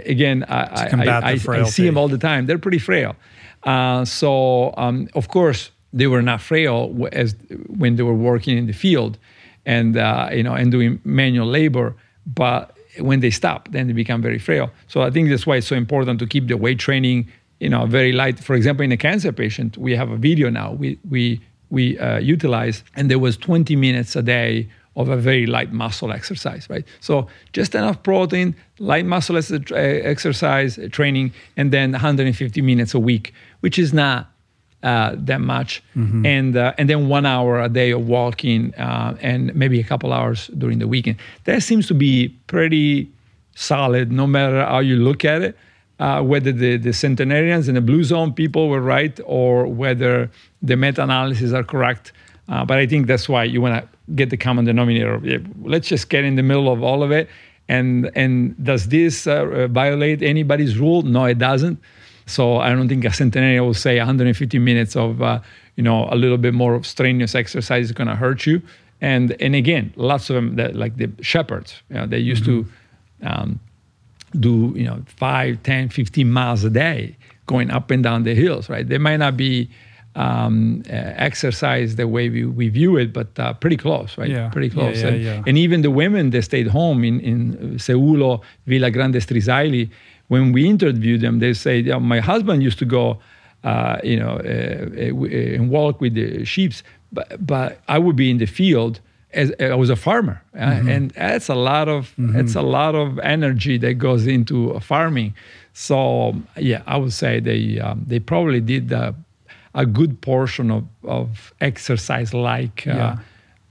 again 0.06 0.46
i, 0.48 0.62
I, 0.64 1.22
I, 1.22 1.32
I 1.34 1.64
see 1.64 1.86
them 1.86 1.98
all 1.98 2.08
the 2.08 2.18
time. 2.18 2.46
They're 2.46 2.58
pretty 2.58 2.80
frail. 2.80 3.16
Uh, 3.64 4.06
so 4.06 4.74
um, 4.78 5.10
of 5.14 5.28
course 5.28 5.72
they 5.92 6.08
were 6.08 6.22
not 6.22 6.42
frail 6.42 7.08
as 7.12 7.36
when 7.68 7.96
they 7.96 8.04
were 8.04 8.14
working 8.14 8.58
in 8.58 8.68
the 8.68 8.74
field 8.74 9.18
and 9.66 9.98
uh, 9.98 10.30
you 10.32 10.44
know 10.44 10.54
and 10.54 10.72
doing 10.72 11.00
manual 11.04 11.48
labor 11.48 11.96
but 12.26 12.78
when 13.00 13.20
they 13.20 13.32
stop 13.32 13.70
then 13.72 13.88
they 13.88 13.94
become 13.94 14.22
very 14.22 14.40
frail. 14.40 14.72
So 14.88 15.02
i 15.02 15.10
think 15.10 15.30
that's 15.30 15.46
why 15.48 15.58
it's 15.58 15.68
so 15.68 15.76
important 15.76 16.20
to 16.20 16.28
keep 16.28 16.48
the 16.48 16.58
weight 16.58 16.80
training 16.80 17.28
you 17.66 17.72
know 17.74 17.86
very 18.00 18.14
light. 18.22 18.38
For 18.48 18.56
example 18.60 18.84
in 18.88 18.92
a 18.92 19.02
cancer 19.08 19.32
patient 19.44 19.72
we 19.78 19.92
have 20.02 20.10
a 20.18 20.20
video 20.28 20.48
now. 20.62 20.70
We 20.82 20.90
we 21.14 21.24
we 21.78 21.84
uh, 22.08 22.20
utilize 22.36 22.78
and 22.96 23.10
there 23.10 23.22
was 23.28 23.36
20 23.38 23.76
minutes 23.76 24.16
a 24.16 24.22
day 24.22 24.70
of 24.96 25.10
a 25.10 25.18
very 25.18 25.46
light 25.56 25.72
muscle 25.74 26.12
exercise 26.20 26.64
right? 26.70 26.86
So 27.00 27.28
just 27.54 27.74
enough 27.76 28.04
protein 28.04 28.56
light 28.80 29.06
muscle 29.06 29.36
uh, 29.38 29.76
exercise 30.14 30.72
uh, 30.78 30.88
training 30.98 31.34
and 31.58 31.72
then 31.72 31.92
150 31.92 32.62
minutes 32.62 32.94
a 32.94 33.00
week 33.00 33.34
which 33.62 33.80
is 33.80 33.92
not 33.94 34.28
uh, 34.84 35.16
that 35.18 35.42
much, 35.42 35.82
and 36.26 36.56
uh, 36.56 36.78
and 36.78 36.88
then 36.88 37.08
one 37.08 37.26
hour 37.26 37.60
a 37.60 37.70
day 37.70 37.90
of 37.90 38.08
walking, 38.08 38.62
uh, 38.76 39.18
and 39.20 39.56
maybe 39.56 39.80
a 39.80 39.84
couple 39.84 40.14
hours 40.14 40.48
during 40.60 40.78
the 40.78 40.88
weekend. 40.88 41.18
That 41.46 41.64
seems 41.64 41.88
to 41.88 41.96
be 41.96 42.30
pretty 42.46 43.10
solid, 43.56 44.12
no 44.12 44.28
matter 44.28 44.64
how 44.64 44.82
you 44.90 44.98
look 44.98 45.26
at 45.26 45.42
it. 45.42 45.58
Uh, 45.98 46.22
whether 46.22 46.52
the, 46.52 46.76
the 46.76 46.92
centenarians 46.92 47.70
and 47.70 47.78
the 47.78 47.82
blue 47.82 48.04
zone 48.04 48.34
people 48.34 48.68
were 48.68 48.82
right, 48.82 49.18
or 49.24 49.66
whether 49.66 50.30
the 50.62 50.76
meta-analyses 50.76 51.54
are 51.54 51.64
correct. 51.64 52.12
Uh, 52.50 52.66
but 52.66 52.78
I 52.78 52.86
think 52.86 53.08
that's 53.08 53.30
why 53.30 53.46
you 53.46 53.62
want 53.62 53.82
to 53.82 54.14
get 54.14 54.30
the 54.30 54.38
common 54.38 54.66
denominator. 54.66 55.22
Let's 55.62 55.88
just 55.88 56.10
get 56.10 56.26
in 56.26 56.36
the 56.36 56.44
middle 56.44 56.72
of 56.72 56.84
all 56.84 57.02
of 57.02 57.12
it. 57.12 57.30
And 57.68 58.12
and 58.16 58.62
does 58.64 58.90
this 58.90 59.26
uh, 59.26 59.68
violate 59.72 60.22
anybody's 60.22 60.78
rule? 60.78 61.02
No, 61.02 61.26
it 61.26 61.40
doesn't. 61.40 61.80
So 62.28 62.58
I 62.58 62.70
don't 62.70 62.88
think 62.88 63.06
a 63.06 63.14
centenarian 63.14 63.64
will 63.64 63.74
say 63.74 63.98
150 63.98 64.60
minutes 64.60 64.96
of 64.96 65.22
uh, 65.22 65.40
you 65.76 65.84
know 65.84 66.08
a 66.12 66.16
little 66.16 66.38
bit 66.38 66.54
more 66.54 66.84
strenuous 66.84 67.34
exercise 67.34 67.86
is 67.86 67.92
going 67.92 68.08
to 68.08 68.16
hurt 68.16 68.46
you. 68.46 68.62
And 69.02 69.36
and 69.42 69.56
again, 69.56 69.94
lots 69.96 70.30
of 70.30 70.36
them 70.36 70.56
that 70.58 70.76
like 70.76 70.98
the 70.98 71.10
shepherds, 71.22 71.82
you 71.90 71.96
know, 71.96 72.06
they 72.06 72.20
used 72.20 72.46
to 72.46 72.66
um, 73.24 73.60
do 74.40 74.74
you 74.76 74.84
know 74.84 75.02
5, 75.08 75.64
10, 75.64 75.90
15 75.90 76.32
miles 76.32 76.64
a 76.64 76.70
day 76.70 77.16
going 77.48 77.72
up 77.72 77.92
and 77.92 78.04
down 78.04 78.24
the 78.24 78.36
hills. 78.36 78.70
Right? 78.70 78.88
They 78.88 78.98
might 78.98 79.18
not 79.18 79.38
be 79.38 79.70
um, 80.16 80.84
uh, 80.88 80.94
exercise 80.94 81.96
the 81.96 82.08
way 82.08 82.30
we, 82.30 82.46
we 82.46 82.70
view 82.70 82.98
it, 82.98 83.12
but 83.12 83.38
uh, 83.38 83.54
pretty 83.54 83.78
close, 83.78 84.18
right? 84.18 84.30
Yeah. 84.30 84.50
Pretty 84.50 84.70
close. 84.70 85.02
yeah, 85.02 85.08
and, 85.08 85.22
yeah. 85.22 85.44
and 85.46 85.58
even 85.58 85.82
the 85.82 85.92
women 85.92 86.30
that 86.30 86.44
stayed 86.44 86.68
home 86.68 87.04
in, 87.04 87.20
in 87.20 87.78
Seulo, 87.78 88.42
Villa 88.66 88.92
Grande 88.92 89.16
Strisaili, 89.16 89.90
when 90.28 90.54
we 90.54 90.68
interviewed 90.68 91.22
them, 91.22 91.40
they 91.40 91.54
say, 91.54 91.80
yeah, 91.80 92.00
my 92.00 92.20
husband 92.20 92.64
used 92.64 92.80
to 92.80 92.86
go, 92.86 93.20
uh, 93.64 93.98
you 94.04 94.18
know, 94.18 94.38
uh, 94.38 95.00
uh, 95.02 95.56
and 95.56 95.70
walk 95.70 96.00
with 96.00 96.14
the 96.14 96.46
sheep, 96.46 96.74
but, 97.12 97.46
but 97.46 97.82
I 97.88 98.00
would 98.00 98.16
be 98.16 98.32
in 98.32 98.38
the 98.38 98.46
field 98.46 99.02
as 99.36 99.54
I 99.60 99.76
was 99.76 99.90
a 99.90 99.96
farmer, 99.96 100.42
uh, 100.56 100.82
and 100.88 101.12
that's 101.12 101.50
a 101.50 101.56
lot 101.56 101.88
of 101.88 102.14
that's 102.18 102.56
a 102.56 102.62
lot 102.62 102.96
of 102.96 103.20
energy 103.20 103.78
that 103.80 103.96
goes 103.96 104.26
into 104.26 104.80
farming. 104.80 105.36
So 105.74 106.36
yeah, 106.58 106.82
I 106.88 106.98
would 106.98 107.14
say 107.14 107.40
they 107.40 107.80
um, 107.80 108.04
they 108.08 108.20
probably 108.20 108.62
did 108.62 108.92
uh, 108.94 109.12
a 109.74 109.86
good 109.86 110.22
portion 110.22 110.72
of 110.72 110.84
of 111.04 111.54
exercise 111.62 112.34
like 112.34 112.88
uh, 112.88 113.16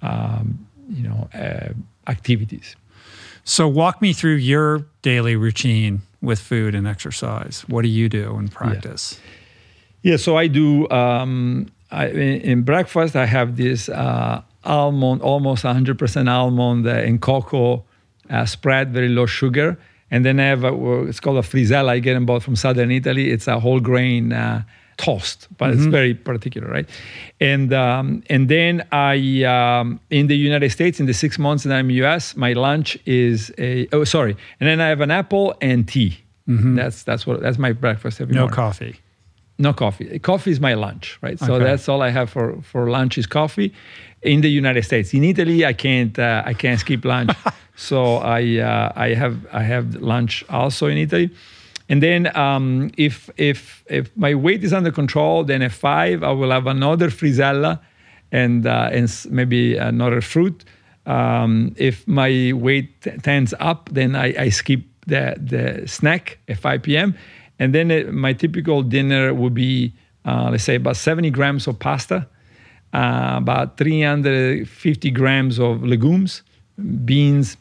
um, 0.03 0.67
you 0.89 1.09
know 1.09 1.29
uh, 1.35 1.73
activities. 2.11 2.77
So, 3.47 3.69
walk 3.69 4.01
me 4.01 4.15
through 4.15 4.37
your 4.37 4.87
daily 5.03 5.37
routine 5.37 6.01
with 6.23 6.41
food 6.41 6.75
and 6.75 6.87
exercise. 6.87 7.65
What 7.69 7.83
do 7.83 7.89
you 7.89 8.09
do 8.09 8.39
in 8.39 8.49
practice? 8.49 9.21
Yeah, 10.03 10.17
so 10.17 10.37
I 10.39 10.47
do. 10.47 10.89
Um, 10.91 11.67
I, 11.91 12.09
in, 12.09 12.41
in 12.41 12.63
breakfast, 12.63 13.15
I 13.17 13.27
have 13.27 13.57
this 13.57 13.89
uh, 13.91 14.43
almond, 14.65 15.23
almost 15.23 15.65
100% 15.65 16.29
almond 16.29 16.87
uh, 16.87 16.91
and 16.91 17.21
cocoa 17.21 17.85
uh, 18.31 18.45
spread, 18.47 18.93
very 18.93 19.09
low 19.09 19.27
sugar. 19.27 19.79
And 20.11 20.25
then 20.25 20.39
I 20.41 20.45
have 20.45 20.65
a, 20.65 21.03
it's 21.05 21.21
called 21.21 21.39
a 21.39 21.43
frisella. 21.43 21.91
I 21.91 21.99
get 21.99 22.15
them 22.15 22.27
both 22.27 22.43
from 22.45 22.57
southern 22.57 22.91
Italy. 22.91 23.31
It's 23.31 23.49
a 23.49 23.59
whole 23.59 23.81
grain 23.81 24.33
uh, 24.33 24.63
toast, 24.97 25.49
but 25.59 25.71
it's 25.71 25.87
very 25.87 26.15
particular, 26.15 26.69
right? 26.69 26.89
And 27.41 27.73
um, 27.73 28.23
and 28.31 28.49
then 28.49 28.87
I 28.93 29.43
um, 29.43 29.99
in 30.11 30.29
the 30.29 30.37
United 30.37 30.71
States, 30.71 31.01
in 31.01 31.07
the 31.07 31.15
six 31.15 31.37
months 31.39 31.65
that 31.65 31.73
I'm 31.75 31.91
in 31.91 31.97
US, 32.05 32.37
my 32.37 32.53
lunch 32.53 32.97
is 33.07 33.51
a 33.59 33.89
oh 33.93 34.05
sorry, 34.05 34.37
and 34.61 34.69
then 34.69 34.81
I 34.81 34.89
have 34.89 35.01
an 35.01 35.11
apple 35.11 35.55
and 35.61 35.89
tea. 35.89 36.19
That's 36.47 37.03
that's 37.03 37.27
what 37.27 37.41
that's 37.41 37.59
my 37.59 37.73
breakfast 37.73 38.21
every 38.21 38.35
No 38.35 38.43
morning. 38.43 38.57
No 38.57 38.63
coffee. 38.63 38.97
No 39.59 39.73
coffee. 39.73 40.19
Coffee 40.19 40.51
is 40.51 40.61
my 40.61 40.75
lunch, 40.75 41.19
right? 41.23 41.39
So 41.39 41.55
Okay. 41.55 41.65
that's 41.65 41.89
all 41.89 42.03
I 42.03 42.11
have 42.11 42.29
for 42.31 42.61
for 42.63 42.89
lunch 42.91 43.19
is 43.19 43.27
coffee. 43.27 43.73
In 44.25 44.41
the 44.41 44.49
United 44.49 44.85
States, 44.85 45.13
in 45.13 45.23
Italy, 45.23 45.67
I 45.67 45.75
can't 45.75 46.19
uh, 46.19 46.43
I 46.47 46.55
can't 46.55 46.81
skip 46.81 47.05
lunch. 47.05 47.31
so 47.77 48.17
I 48.17 48.59
uh, 48.59 48.93
I 48.97 49.15
have 49.15 49.37
I 49.53 49.63
have 49.63 49.97
lunch 49.97 50.45
also 50.49 50.87
in 50.87 50.99
Italy. 50.99 51.31
And 51.89 52.03
then 52.03 52.35
um, 52.37 52.91
if 52.97 53.29
if 53.37 53.85
if 53.91 54.11
my 54.17 54.35
weight 54.35 54.65
is 54.65 54.73
under 54.73 54.91
control, 54.91 55.45
then 55.45 55.63
at 55.63 55.73
five 55.73 56.23
I 56.23 56.31
will 56.31 56.51
have 56.51 56.67
another 56.67 57.11
frisella 57.11 57.81
and 58.33 58.67
uh, 58.67 58.89
and 58.93 59.27
maybe 59.31 59.77
another 59.77 60.21
fruit. 60.21 60.65
Um, 61.07 61.75
if 61.77 62.07
my 62.09 62.53
weight 62.55 63.03
t- 63.03 63.11
tends 63.23 63.53
up, 63.61 63.91
then 63.93 64.17
I, 64.17 64.35
I 64.45 64.49
skip 64.49 64.81
the 65.07 65.37
the 65.37 65.87
snack 65.87 66.39
at 66.49 66.59
5 66.59 66.83
p.m. 66.83 67.15
And 67.59 67.75
then 67.75 67.91
uh, 67.91 68.11
my 68.11 68.33
typical 68.33 68.83
dinner 68.83 69.35
would 69.35 69.55
be 69.55 69.93
uh, 70.25 70.49
let's 70.51 70.65
say 70.65 70.77
about 70.77 70.97
70 70.97 71.31
grams 71.31 71.67
of 71.67 71.79
pasta, 71.79 72.27
uh, 72.95 73.35
about 73.39 73.77
350 73.77 75.11
grams 75.11 75.59
of 75.59 75.83
legumes, 75.83 76.43
beans, 77.05 77.57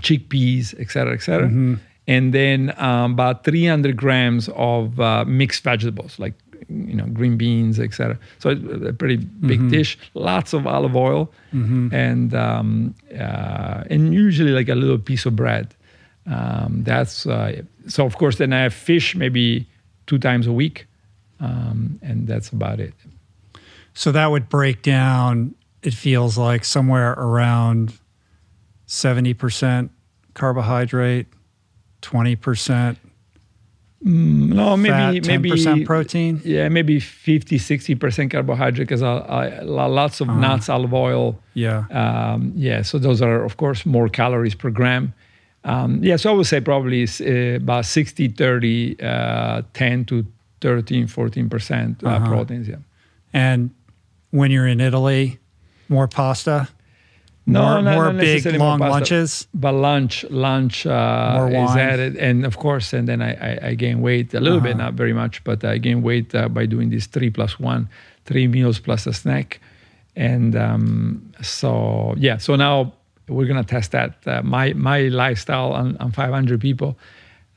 chickpeas, 0.00 0.74
et 0.78 0.90
cetera, 0.90 1.14
et 1.14 1.22
cetera. 1.22 1.48
And 2.08 2.32
then 2.32 2.72
um, 2.78 3.12
about 3.12 3.44
300 3.44 3.96
grams 3.96 4.48
of 4.56 4.98
uh, 4.98 5.24
mixed 5.24 5.62
vegetables, 5.62 6.18
like 6.18 6.34
you 6.68 6.94
know 6.94 7.06
green 7.12 7.36
beans, 7.36 7.78
et 7.78 7.92
cetera. 7.94 8.18
So 8.38 8.50
it's 8.50 8.86
a 8.86 8.92
pretty 8.92 9.16
big 9.46 9.60
dish. 9.70 9.98
Lots 10.14 10.52
of 10.52 10.66
olive 10.66 10.96
oil, 10.96 11.28
and 11.92 12.34
um, 12.34 12.94
uh, 13.18 13.84
and 13.90 14.12
usually 14.14 14.52
like 14.52 14.68
a 14.68 14.74
little 14.74 14.98
piece 14.98 15.26
of 15.26 15.36
bread. 15.36 15.74
Um, 16.26 16.82
that's 16.84 17.26
uh, 17.26 17.62
so. 17.88 18.06
Of 18.06 18.16
course, 18.16 18.38
then 18.38 18.52
I 18.52 18.62
have 18.62 18.74
fish 18.74 19.14
maybe 19.16 19.66
two 20.06 20.18
times 20.18 20.46
a 20.46 20.52
week, 20.52 20.86
um, 21.40 21.98
and 22.02 22.26
that's 22.26 22.50
about 22.50 22.80
it. 22.80 22.94
So 23.94 24.12
that 24.12 24.30
would 24.30 24.48
break 24.48 24.82
down, 24.82 25.54
it 25.82 25.94
feels 25.94 26.38
like 26.38 26.64
somewhere 26.64 27.12
around 27.12 27.92
70% 28.86 29.90
carbohydrate, 30.34 31.26
20% 32.02 32.96
No, 34.04 34.76
maybe 34.76 34.90
fat, 34.92 35.14
10% 35.14 35.26
maybe 35.26 35.84
protein. 35.84 36.40
Yeah, 36.44 36.68
maybe 36.68 36.98
50, 36.98 37.58
60% 37.58 38.30
carbohydrate 38.30 38.88
because 38.88 39.02
I, 39.02 39.16
I, 39.18 39.60
lots 39.62 40.20
of 40.20 40.28
nuts, 40.28 40.68
olive 40.68 40.92
oil. 40.94 41.38
Yeah. 41.54 41.84
Um, 41.90 42.52
yeah, 42.56 42.82
so 42.82 42.98
those 42.98 43.22
are, 43.22 43.44
of 43.44 43.56
course, 43.58 43.86
more 43.86 44.08
calories 44.08 44.54
per 44.56 44.70
gram. 44.70 45.14
Um, 45.64 46.02
yeah, 46.02 46.16
so 46.16 46.30
I 46.32 46.34
would 46.34 46.46
say 46.46 46.60
probably 46.60 47.04
uh, 47.04 47.56
about 47.56 47.84
60, 47.84 48.28
30, 48.28 49.00
uh, 49.00 49.62
10 49.74 50.04
to 50.06 50.26
13, 50.60 51.06
14% 51.06 52.02
uh, 52.02 52.08
Uh-huh. 52.08 52.26
proteins. 52.26 52.66
Yeah. 52.68 52.76
And 53.32 53.70
when 54.32 54.50
you're 54.50 54.66
in 54.66 54.80
Italy, 54.80 55.38
more 55.88 56.08
pasta, 56.08 56.68
No, 57.46 57.60
more, 57.62 57.82
no, 57.82 57.92
more 57.94 58.12
big 58.12 58.44
more 58.44 58.58
long 58.58 58.78
pasta. 58.78 58.92
lunches. 58.92 59.46
But 59.52 59.72
lunch, 59.74 60.24
lunch 60.30 60.86
uh, 60.86 61.34
More 61.38 61.48
is 61.64 61.76
added, 61.76 62.16
and 62.16 62.44
of 62.46 62.56
course, 62.56 62.92
and 62.96 63.06
then 63.08 63.20
I, 63.20 63.32
I, 63.34 63.68
I 63.70 63.74
gain 63.74 64.00
weight 64.00 64.32
a 64.34 64.40
little 64.40 64.60
bit, 64.60 64.74
Uh-huh. 64.76 64.84
not 64.84 64.94
very 64.94 65.12
much, 65.12 65.42
but 65.44 65.64
I 65.64 65.78
gain 65.78 66.02
weight 66.02 66.34
uh, 66.34 66.48
by 66.48 66.66
doing 66.66 66.90
this 66.90 67.06
three 67.06 67.30
plus 67.30 67.58
one, 67.60 67.88
three 68.26 68.46
meals 68.48 68.78
plus 68.80 69.06
a 69.06 69.12
snack, 69.12 69.60
and 70.16 70.54
um, 70.56 71.32
so 71.42 72.14
yeah. 72.16 72.38
So 72.38 72.56
now 72.56 72.92
we're 73.28 73.46
gonna 73.48 73.64
test 73.64 73.90
that 73.92 74.12
uh, 74.26 74.42
my 74.42 74.72
my 74.74 75.08
lifestyle 75.08 75.72
on, 75.72 75.96
on 75.98 76.12
500 76.12 76.60
people. 76.60 76.96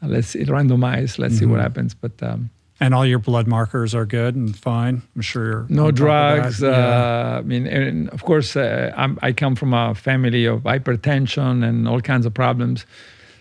Let's 0.02 0.36
randomize. 0.36 1.18
Let's 1.20 1.38
see 1.38 1.46
what 1.46 1.56
Mm-hmm. 1.58 1.62
happens. 1.68 1.94
But 1.96 2.22
um, 2.22 2.50
And 2.80 2.94
all 2.94 3.06
your 3.06 3.20
blood 3.20 3.48
markers 3.48 3.96
are 3.96 4.06
good 4.06 4.36
and 4.36 4.54
fine. 4.58 5.02
I'm 5.16 5.22
sure 5.22 5.46
you're 5.46 5.66
no 5.70 5.88
on 5.88 5.96
top 5.96 6.02
of 6.02 6.08
that. 6.08 6.42
drugs. 6.42 6.62
Yeah. 6.62 6.70
Uh, 6.70 7.38
I 7.40 7.42
mean, 7.42 7.68
and 7.68 8.10
of 8.10 8.24
course, 8.24 8.56
uh, 8.58 8.92
I'm, 8.98 9.18
I 9.22 9.32
come 9.32 9.56
from 9.56 9.74
a 9.74 9.96
family 9.96 10.46
of 10.46 10.64
hypertension 10.64 11.64
and 11.64 11.88
all 11.88 12.02
kinds 12.02 12.26
of 12.26 12.34
problems. 12.34 12.86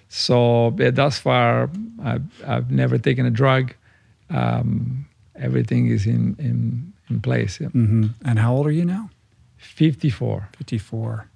So 0.08 0.74
yeah, 0.78 0.90
thus 0.90 1.18
far, 1.18 1.68
I've, 2.04 2.22
I've 2.46 2.70
never 2.70 2.96
taken 2.98 3.26
a 3.26 3.30
drug. 3.30 3.74
Um, 4.30 5.06
everything 5.34 5.88
is 5.88 6.06
in 6.06 6.36
in, 6.38 6.92
in 7.10 7.20
place. 7.20 7.60
Yeah. 7.60 7.68
Mhm. 7.74 8.10
And 8.24 8.38
how 8.38 8.54
old 8.54 8.66
are 8.68 8.72
you 8.72 8.84
now? 8.84 9.10
54. 9.58 10.48
54. 10.56 11.26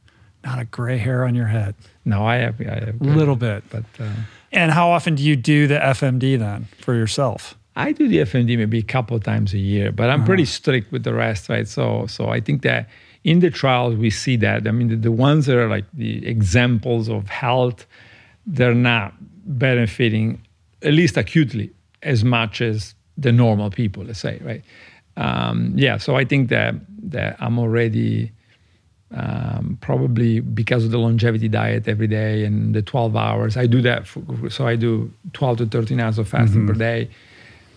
Not 0.44 0.60
a 0.60 0.64
gray 0.66 0.98
hair 0.98 1.24
on 1.24 1.34
your 1.34 1.48
head. 1.48 1.74
No, 2.04 2.24
I 2.24 2.36
have. 2.36 2.60
I 2.60 2.84
have 2.86 3.00
A 3.00 3.04
little 3.04 3.34
bit. 3.36 3.64
but 3.70 3.84
uh, 3.98 4.08
And 4.52 4.70
how 4.70 4.90
often 4.90 5.16
do 5.16 5.22
you 5.24 5.34
do 5.34 5.66
the 5.66 5.78
FMD 5.80 6.38
then 6.38 6.68
for 6.80 6.94
yourself? 6.94 7.57
I 7.78 7.92
do 7.92 8.08
the 8.08 8.18
FMD 8.18 8.58
maybe 8.58 8.78
a 8.78 8.82
couple 8.82 9.16
of 9.16 9.22
times 9.22 9.54
a 9.54 9.58
year, 9.58 9.92
but 9.92 10.10
I'm 10.10 10.24
pretty 10.24 10.44
strict 10.44 10.90
with 10.90 11.04
the 11.04 11.14
rest, 11.14 11.48
right? 11.48 11.66
So, 11.66 12.06
so 12.08 12.28
I 12.28 12.40
think 12.40 12.62
that 12.62 12.88
in 13.22 13.38
the 13.38 13.50
trials 13.50 13.94
we 13.94 14.10
see 14.10 14.34
that. 14.36 14.66
I 14.66 14.72
mean, 14.72 14.88
the, 14.88 14.96
the 14.96 15.12
ones 15.12 15.46
that 15.46 15.56
are 15.56 15.68
like 15.68 15.84
the 15.94 16.26
examples 16.26 17.08
of 17.08 17.28
health, 17.28 17.86
they're 18.46 18.74
not 18.74 19.14
benefiting, 19.46 20.42
at 20.82 20.92
least 20.92 21.16
acutely, 21.16 21.70
as 22.02 22.24
much 22.24 22.60
as 22.60 22.96
the 23.16 23.30
normal 23.30 23.70
people. 23.70 24.04
Let's 24.04 24.18
say, 24.18 24.40
right? 24.42 24.64
Um, 25.16 25.72
yeah. 25.76 25.98
So 25.98 26.16
I 26.16 26.24
think 26.24 26.48
that 26.48 26.74
that 27.10 27.36
I'm 27.38 27.60
already 27.60 28.32
um, 29.14 29.78
probably 29.80 30.40
because 30.40 30.84
of 30.84 30.90
the 30.90 30.98
longevity 30.98 31.48
diet 31.48 31.86
every 31.86 32.08
day 32.08 32.44
and 32.44 32.74
the 32.74 32.82
12 32.82 33.14
hours. 33.14 33.56
I 33.56 33.66
do 33.66 33.80
that. 33.82 34.06
For, 34.06 34.50
so 34.50 34.66
I 34.66 34.74
do 34.74 35.12
12 35.32 35.58
to 35.58 35.66
13 35.66 36.00
hours 36.00 36.18
of 36.18 36.28
fasting 36.28 36.66
per 36.66 36.74
day. 36.74 37.08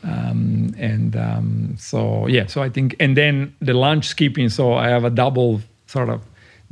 Um, 0.03 0.73
and 0.78 1.15
um, 1.15 1.76
so, 1.78 2.28
yeah, 2.28 2.48
so 2.48 2.64
I 2.64 2.69
think, 2.69 2.95
and 2.99 3.15
then 3.15 3.56
the 3.60 3.73
lunch 3.73 4.07
skipping. 4.07 4.49
So 4.49 4.73
I 4.73 4.90
have 4.90 5.03
a 5.03 5.10
double 5.10 5.61
sort 5.88 6.10
of 6.10 6.22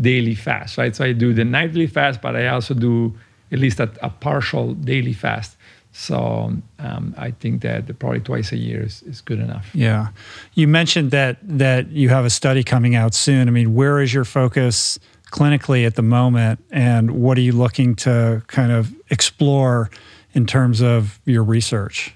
daily 0.02 0.36
fast, 0.36 0.78
right? 0.78 0.96
So 0.96 1.06
I 1.06 1.14
do 1.14 1.34
the 1.34 1.46
nightly 1.46 1.88
fast, 1.88 2.22
but 2.22 2.36
I 2.36 2.48
also 2.48 2.74
do 2.74 3.16
at 3.52 3.60
least 3.60 3.80
a, 3.80 3.92
a 4.02 4.10
partial 4.10 4.74
daily 4.74 5.14
fast. 5.14 5.58
So 5.92 6.54
um, 6.80 7.16
I 7.18 7.32
think 7.32 7.62
that 7.64 8.00
probably 8.00 8.20
twice 8.20 8.52
a 8.52 8.58
year 8.58 8.84
is, 8.84 9.02
is 9.04 9.22
good 9.22 9.40
enough. 9.40 9.70
Yeah. 9.74 10.10
You 10.54 10.68
mentioned 10.68 11.12
that 11.12 11.38
that 11.44 11.90
you 11.90 12.10
have 12.10 12.26
a 12.26 12.30
study 12.30 12.64
coming 12.64 12.96
out 12.96 13.14
soon. 13.14 13.48
I 13.48 13.52
mean, 13.52 13.74
where 13.74 14.00
is 14.00 14.14
your 14.14 14.24
focus 14.24 15.00
clinically 15.32 15.86
at 15.86 15.96
the 15.96 16.02
moment 16.02 16.64
and 16.72 17.12
what 17.12 17.38
are 17.38 17.42
you 17.42 17.52
looking 17.52 17.96
to 17.96 18.44
kind 18.48 18.72
of 18.72 18.94
explore 19.10 19.90
in 20.34 20.46
terms 20.46 20.82
of 20.82 21.20
your 21.26 21.44
research? 21.44 22.14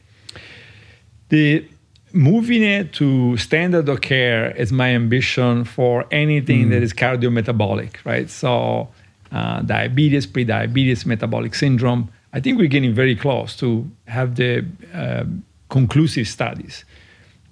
The 1.34 1.66
moving 2.12 2.62
it 2.62 2.94
to 2.94 3.38
standard 3.38 3.90
of 3.90 4.02
care 4.02 4.52
is 4.52 4.72
my 4.72 4.90
ambition 4.90 5.66
for 5.66 6.06
anything 6.12 6.70
that 6.70 6.84
is 6.84 6.94
cardiometabolic, 6.94 7.96
right? 8.06 8.30
So, 8.30 8.90
uh, 9.32 9.64
diabetes, 9.64 10.28
pre-diabetes, 10.28 11.08
metabolic 11.08 11.56
syndrome. 11.56 12.12
I 12.34 12.40
think 12.40 12.60
we're 12.60 12.68
getting 12.68 12.94
very 12.94 13.16
close 13.16 13.56
to 13.56 13.90
have 14.08 14.36
the 14.36 14.64
uh, 14.94 15.24
conclusive 15.70 16.28
studies. 16.28 16.86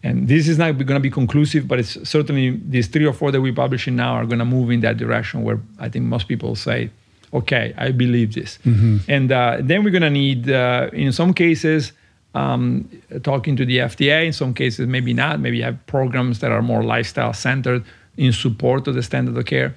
And 0.04 0.28
this 0.28 0.48
is 0.48 0.60
not 0.60 0.74
going 0.74 1.00
to 1.02 1.08
be 1.10 1.10
conclusive, 1.10 1.68
but 1.68 1.80
it's 1.80 2.08
certainly 2.08 2.62
these 2.64 2.86
three 2.86 3.08
or 3.08 3.14
four 3.14 3.32
that 3.32 3.42
we're 3.42 3.52
publishing 3.66 3.96
now 3.96 4.14
are 4.14 4.28
going 4.28 4.38
to 4.38 4.46
move 4.46 4.70
in 4.70 4.82
that 4.82 4.98
direction 4.98 5.42
where 5.42 5.60
I 5.80 5.90
think 5.90 6.06
most 6.06 6.28
people 6.28 6.56
say, 6.56 6.92
okay, 7.34 7.74
I 7.80 7.92
believe 7.94 8.36
this. 8.36 8.60
And 9.08 9.32
uh, 9.32 9.58
then 9.60 9.84
we're 9.84 9.90
going 9.90 10.04
to 10.04 10.12
need, 10.12 10.52
uh, 10.52 10.92
in 10.94 11.12
some 11.12 11.34
cases, 11.34 11.94
um, 12.34 12.90
talking 13.24 13.56
to 13.56 13.66
the 13.66 13.78
FDA. 13.78 14.28
In 14.28 14.34
some 14.34 14.54
cases, 14.54 14.88
maybe 14.88 15.14
not. 15.14 15.40
Maybe 15.40 15.58
you 15.58 15.64
have 15.64 15.86
programs 15.88 16.40
that 16.40 16.52
are 16.52 16.62
more 16.62 16.84
lifestyle 16.84 17.34
centered 17.34 17.84
in 18.18 18.32
support 18.34 18.88
of 18.88 18.96
the 18.96 19.04
standard 19.04 19.38
of 19.38 19.46
care. 19.46 19.74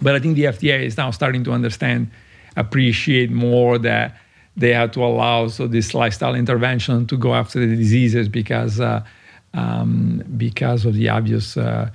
But 0.00 0.14
I 0.14 0.20
think 0.20 0.36
the 0.36 0.44
FDA 0.44 0.84
is 0.84 0.96
now 0.96 1.10
starting 1.10 1.44
to 1.44 1.52
understand, 1.52 2.10
appreciate 2.56 3.30
more 3.30 3.78
that 3.78 4.16
they 4.56 4.72
have 4.72 4.90
to 4.92 5.04
allow 5.04 5.48
so 5.48 5.66
this 5.66 5.94
lifestyle 5.94 6.34
intervention 6.34 7.06
to 7.06 7.16
go 7.16 7.34
after 7.34 7.60
the 7.60 7.76
diseases 7.76 8.28
because 8.28 8.80
uh, 8.80 9.04
um, 9.54 10.22
because 10.36 10.84
of 10.84 10.94
the 10.94 11.08
obvious 11.08 11.56
uh, 11.56 11.90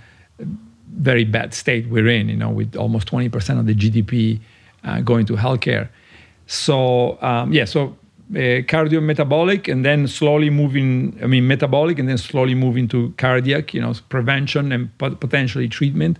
very 0.96 1.26
bad 1.26 1.54
state 1.54 1.88
we're 1.88 2.08
in. 2.08 2.30
You 2.30 2.38
know, 2.38 2.50
with 2.50 2.76
almost 2.76 3.12
20% 3.12 3.60
of 3.60 3.66
the 3.66 3.76
GDP 3.76 4.40
uh, 4.84 5.02
going 5.02 5.26
to 5.26 5.34
healthcare. 5.34 5.90
So 6.48 7.22
um, 7.22 7.54
yeah, 7.54 7.66
so 7.66 7.96
uh, 8.36 8.62
cardiometabolic 8.66 9.72
and 9.72 9.86
then 9.86 10.08
slowly 10.08 10.50
moving 10.50 11.18
i 11.22 11.28
mean 11.28 11.48
metabolic 11.48 12.00
and 12.00 12.10
then 12.10 12.18
slowly 12.18 12.56
moving 12.56 12.88
to 12.88 13.14
cardiac 13.18 13.74
you 13.74 13.82
know 13.82 13.94
prevention 14.10 14.72
and 14.72 14.98
pot- 14.98 15.20
potentially 15.20 15.68
treatment. 15.68 16.18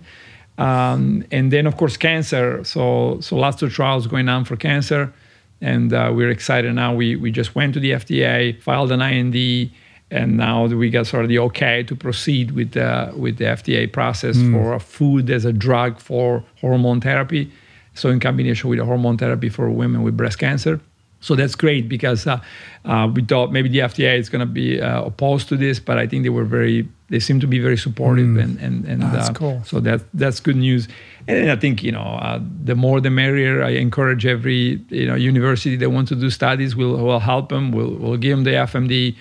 Um, 0.56 1.24
and 1.32 1.52
then 1.52 1.66
of 1.66 1.76
course 1.76 1.96
cancer. 1.96 2.62
So 2.64 3.18
so 3.20 3.36
lots 3.36 3.62
of 3.62 3.72
trials 3.72 4.06
going 4.06 4.28
on 4.28 4.44
for 4.44 4.56
cancer. 4.56 5.12
And 5.60 5.92
uh, 5.92 6.12
we're 6.14 6.30
excited 6.30 6.72
now. 6.74 6.94
We 6.94 7.16
we 7.16 7.30
just 7.30 7.54
went 7.54 7.74
to 7.74 7.80
the 7.80 7.92
fda 7.92 8.62
filed 8.62 8.92
an 8.92 9.00
ind 9.00 9.70
and 10.10 10.36
now 10.36 10.66
we 10.66 10.90
got 10.90 11.06
sort 11.06 11.24
of 11.24 11.28
the 11.28 11.40
okay 11.40 11.82
to 11.82 11.96
proceed 11.96 12.52
with 12.52 12.76
uh, 12.76 13.10
with 13.16 13.38
the 13.38 13.46
fda 13.58 13.92
process 13.92 14.36
for 14.52 14.74
a 14.74 14.80
food 14.80 15.30
as 15.30 15.44
a 15.44 15.52
drug 15.52 15.98
for 15.98 16.44
hormone 16.60 17.00
therapy. 17.00 17.50
So 17.94 18.10
in 18.10 18.20
combination 18.20 18.70
with 18.70 18.78
a 18.78 18.84
hormone 18.84 19.18
therapy 19.18 19.48
for 19.48 19.68
women 19.70 20.02
with 20.02 20.16
breast 20.16 20.38
cancer 20.38 20.80
So 21.24 21.34
that's 21.34 21.54
great 21.64 21.88
because 21.88 22.26
uh, 22.26 22.38
uh, 22.84 23.08
we 23.14 23.22
thought 23.24 23.50
maybe 23.50 23.68
the 23.70 23.78
FDA 23.92 24.18
is 24.18 24.28
going 24.28 24.46
to 24.48 24.52
be 24.62 24.68
uh, 24.88 25.08
opposed 25.10 25.48
to 25.48 25.56
this, 25.56 25.80
but 25.80 25.96
I 26.02 26.06
think 26.06 26.22
they 26.22 26.28
were 26.38 26.44
very, 26.58 26.86
they 27.08 27.18
seem 27.20 27.40
to 27.40 27.46
be 27.46 27.58
very 27.68 27.78
supportive, 27.86 28.26
Mm. 28.26 28.42
and 28.44 28.52
and 28.64 28.84
and 28.90 29.00
That's 29.14 29.30
uh, 29.30 29.40
cool. 29.40 29.56
So 29.64 29.80
that 29.80 30.00
that's 30.22 30.38
good 30.48 30.56
news. 30.56 30.82
And 31.26 31.50
I 31.50 31.56
think 31.56 31.82
you 31.82 31.92
know 31.96 32.08
uh, 32.26 32.38
the 32.68 32.74
more 32.74 33.00
the 33.00 33.10
merrier. 33.10 33.54
I 33.70 33.72
encourage 33.86 34.26
every 34.36 34.62
you 35.00 35.06
know 35.08 35.16
university 35.32 35.76
that 35.80 35.90
want 35.96 36.08
to 36.08 36.14
do 36.24 36.28
studies, 36.30 36.70
we'll 36.76 36.96
will 37.08 37.20
help 37.32 37.46
them. 37.48 37.72
We'll 37.76 37.94
we'll 38.02 38.20
give 38.26 38.34
them 38.36 38.44
the 38.44 38.56
FMD, 38.70 39.14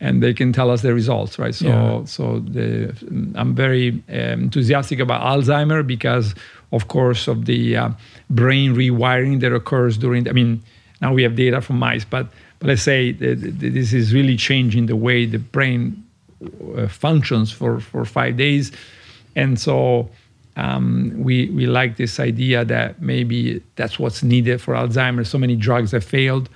and 0.00 0.22
they 0.22 0.32
can 0.34 0.52
tell 0.52 0.70
us 0.74 0.80
the 0.80 0.92
results, 0.94 1.32
right? 1.38 1.54
So 1.54 1.66
Yeah. 1.66 2.04
so 2.06 2.24
the 2.56 2.66
I'm 3.40 3.52
very 3.54 3.86
um, 4.08 4.48
enthusiastic 4.48 4.98
about 5.00 5.20
Alzheimer 5.32 5.80
because 5.86 6.34
of 6.70 6.82
course 6.88 7.22
of 7.32 7.44
the 7.44 7.60
uh, 7.76 7.90
brain 8.30 8.68
rewiring 8.74 9.40
that 9.40 9.52
occurs 9.52 9.98
during. 9.98 10.26
I 10.28 10.32
mean 10.32 10.62
now 11.02 11.12
we 11.12 11.22
have 11.24 11.36
data 11.36 11.60
from 11.60 11.78
mice, 11.78 12.04
but 12.04 12.28
but 12.60 12.68
let's 12.68 12.82
say 12.82 13.10
this 13.10 13.92
is 13.92 14.14
really 14.14 14.36
changing 14.36 14.86
the 14.86 14.94
way 14.94 15.26
the 15.26 15.40
brain 15.40 16.02
uh, 16.76 16.86
functions 16.86 17.50
for 17.50 17.80
for 17.80 18.04
five 18.04 18.36
days, 18.36 18.70
and 19.34 19.58
so 19.58 20.08
um, 20.56 21.12
we 21.18 21.50
we 21.50 21.66
like 21.66 21.96
this 21.96 22.20
idea 22.20 22.64
that 22.64 23.02
maybe 23.02 23.60
that's 23.76 23.98
what's 23.98 24.22
needed 24.22 24.60
for 24.60 24.74
Alzheimer's. 24.74 25.28
So 25.28 25.38
many 25.38 25.56
drugs 25.56 25.90
have 25.90 26.04
failed, 26.04 26.48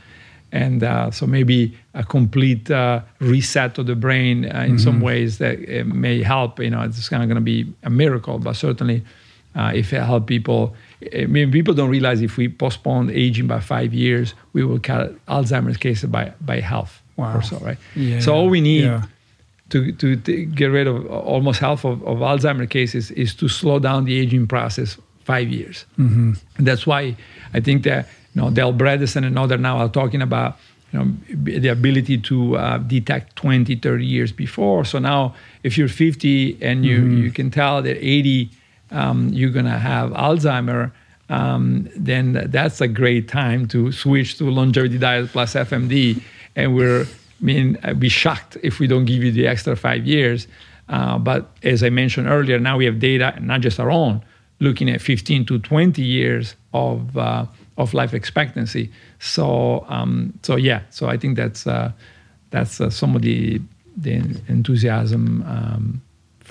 and 0.53 0.85
uh, 0.85 1.11
so 1.11 1.27
maybe 1.27 1.77
a 1.95 2.05
complete 2.05 2.71
uh, 2.71 3.01
reset 3.19 3.79
of 3.79 3.87
the 3.87 3.97
brain 3.97 4.45
uh, 4.45 4.65
in 4.69 4.79
some 4.79 5.01
ways 5.01 5.39
that 5.39 5.59
uh, 5.59 5.85
may 5.85 6.23
help. 6.23 6.61
You 6.61 6.71
know, 6.71 6.83
it's 6.83 7.09
kind 7.09 7.23
of 7.23 7.29
going 7.29 7.43
to 7.45 7.51
be 7.55 7.67
a 7.83 7.91
miracle, 7.91 8.39
but 8.39 8.55
certainly 8.55 9.03
uh, 9.57 9.73
if 9.75 9.93
it 9.93 10.03
help 10.03 10.27
people. 10.29 10.77
I 11.15 11.27
mean, 11.27 11.51
people 11.53 11.75
don't 11.75 11.91
realize 11.91 12.23
if 12.23 12.37
we 12.37 12.49
postpone 12.49 13.11
aging 13.11 13.47
by 13.47 13.61
five 13.61 13.93
years, 13.93 14.35
we 14.55 14.65
will 14.65 14.79
cut 14.81 15.15
Alzheimer's 15.27 15.77
cases 15.77 16.09
by 16.11 16.33
by 16.41 16.61
half 16.61 17.03
Wow. 17.17 17.39
or 17.39 17.43
so, 17.43 17.57
right? 17.59 17.79
Yeah, 17.95 18.21
So 18.21 18.35
all 18.35 18.49
we 18.51 18.61
need 18.61 18.85
yeah. 18.85 19.03
to, 19.71 19.91
to, 19.93 20.17
to 20.17 20.45
get 20.45 20.67
rid 20.67 20.87
of 20.87 21.07
almost 21.07 21.61
half 21.61 21.85
of, 21.85 22.03
of 22.05 22.19
Alzheimer 22.19 22.69
cases 22.69 23.11
is 23.13 23.35
to 23.37 23.49
slow 23.49 23.79
down 23.79 24.05
the 24.05 24.19
aging 24.19 24.47
process 24.47 24.99
five 25.25 25.49
years. 25.49 25.87
Mm-hmm. 25.99 26.33
That's 26.59 26.87
why 26.87 27.17
I 27.55 27.61
think 27.61 27.85
that 27.85 28.07
you 28.35 28.43
know 28.43 28.51
Dale 28.51 28.73
Bredesen 28.75 29.25
and 29.27 29.39
others 29.39 29.61
now 29.61 29.79
are 29.79 29.89
talking 29.89 30.21
about 30.23 30.59
you 30.93 30.99
know 30.99 31.07
the 31.29 31.69
ability 31.69 32.19
to 32.19 32.57
uh, 32.57 32.79
detect 32.79 33.37
20, 33.37 33.77
30 33.77 34.05
years 34.05 34.31
before. 34.33 34.85
So 34.85 34.99
now 34.99 35.35
if 35.63 35.77
you're 35.79 35.89
50 35.89 36.59
and 36.63 36.85
you, 36.85 37.05
you 37.07 37.31
can 37.31 37.51
tell 37.51 37.83
that 37.83 37.97
80 37.99 38.51
um, 38.91 39.29
you're 39.31 39.51
gonna 39.51 39.79
have 39.79 40.11
Alzheimer, 40.11 40.93
um, 41.29 41.89
then 41.97 42.47
that's 42.51 42.81
a 42.81 42.89
great 42.89 43.29
time 43.29 43.67
to 43.69 43.91
switch 43.93 44.39
to 44.39 44.51
longevity 44.51 44.99
diet 44.99 45.31
plus 45.31 45.55
FMD. 45.55 46.23
And 46.55 46.75
we're, 46.75 47.03
I 47.03 47.45
mean, 47.45 47.79
I'd 47.83 48.01
be 48.01 48.09
shocked 48.09 48.57
if 48.63 48.79
we 48.79 48.87
don't 48.87 49.05
give 49.05 49.23
you 49.23 49.33
the 49.33 49.47
extra 49.47 49.77
five 49.77 50.07
years. 50.07 50.47
Uh, 50.89 51.19
but 51.19 51.51
as 51.63 51.83
I 51.83 51.91
mentioned 51.91 52.29
earlier, 52.29 52.59
now 52.61 52.77
we 52.77 52.85
have 52.85 53.01
data, 53.01 53.37
not 53.41 53.61
just 53.61 53.81
our 53.81 53.91
own, 53.91 54.23
looking 54.61 54.89
at 54.89 55.01
15 55.01 55.45
to 55.47 55.59
20 55.59 56.01
years 56.03 56.55
of 56.73 57.17
uh, 57.17 57.47
of 57.77 57.93
life 57.93 58.15
expectancy. 58.15 58.91
So, 59.19 59.85
um, 59.89 60.39
so 60.43 60.57
yeah, 60.57 60.83
so 60.91 61.09
I 61.09 61.17
think 61.17 61.37
that's 61.37 61.67
uh, 61.67 61.93
that's 62.51 62.81
uh, 62.81 62.91
some 62.91 63.17
of 63.17 63.23
the 63.23 63.61
the 63.97 64.13
enthusiasm 64.49 65.43
um, 65.47 66.03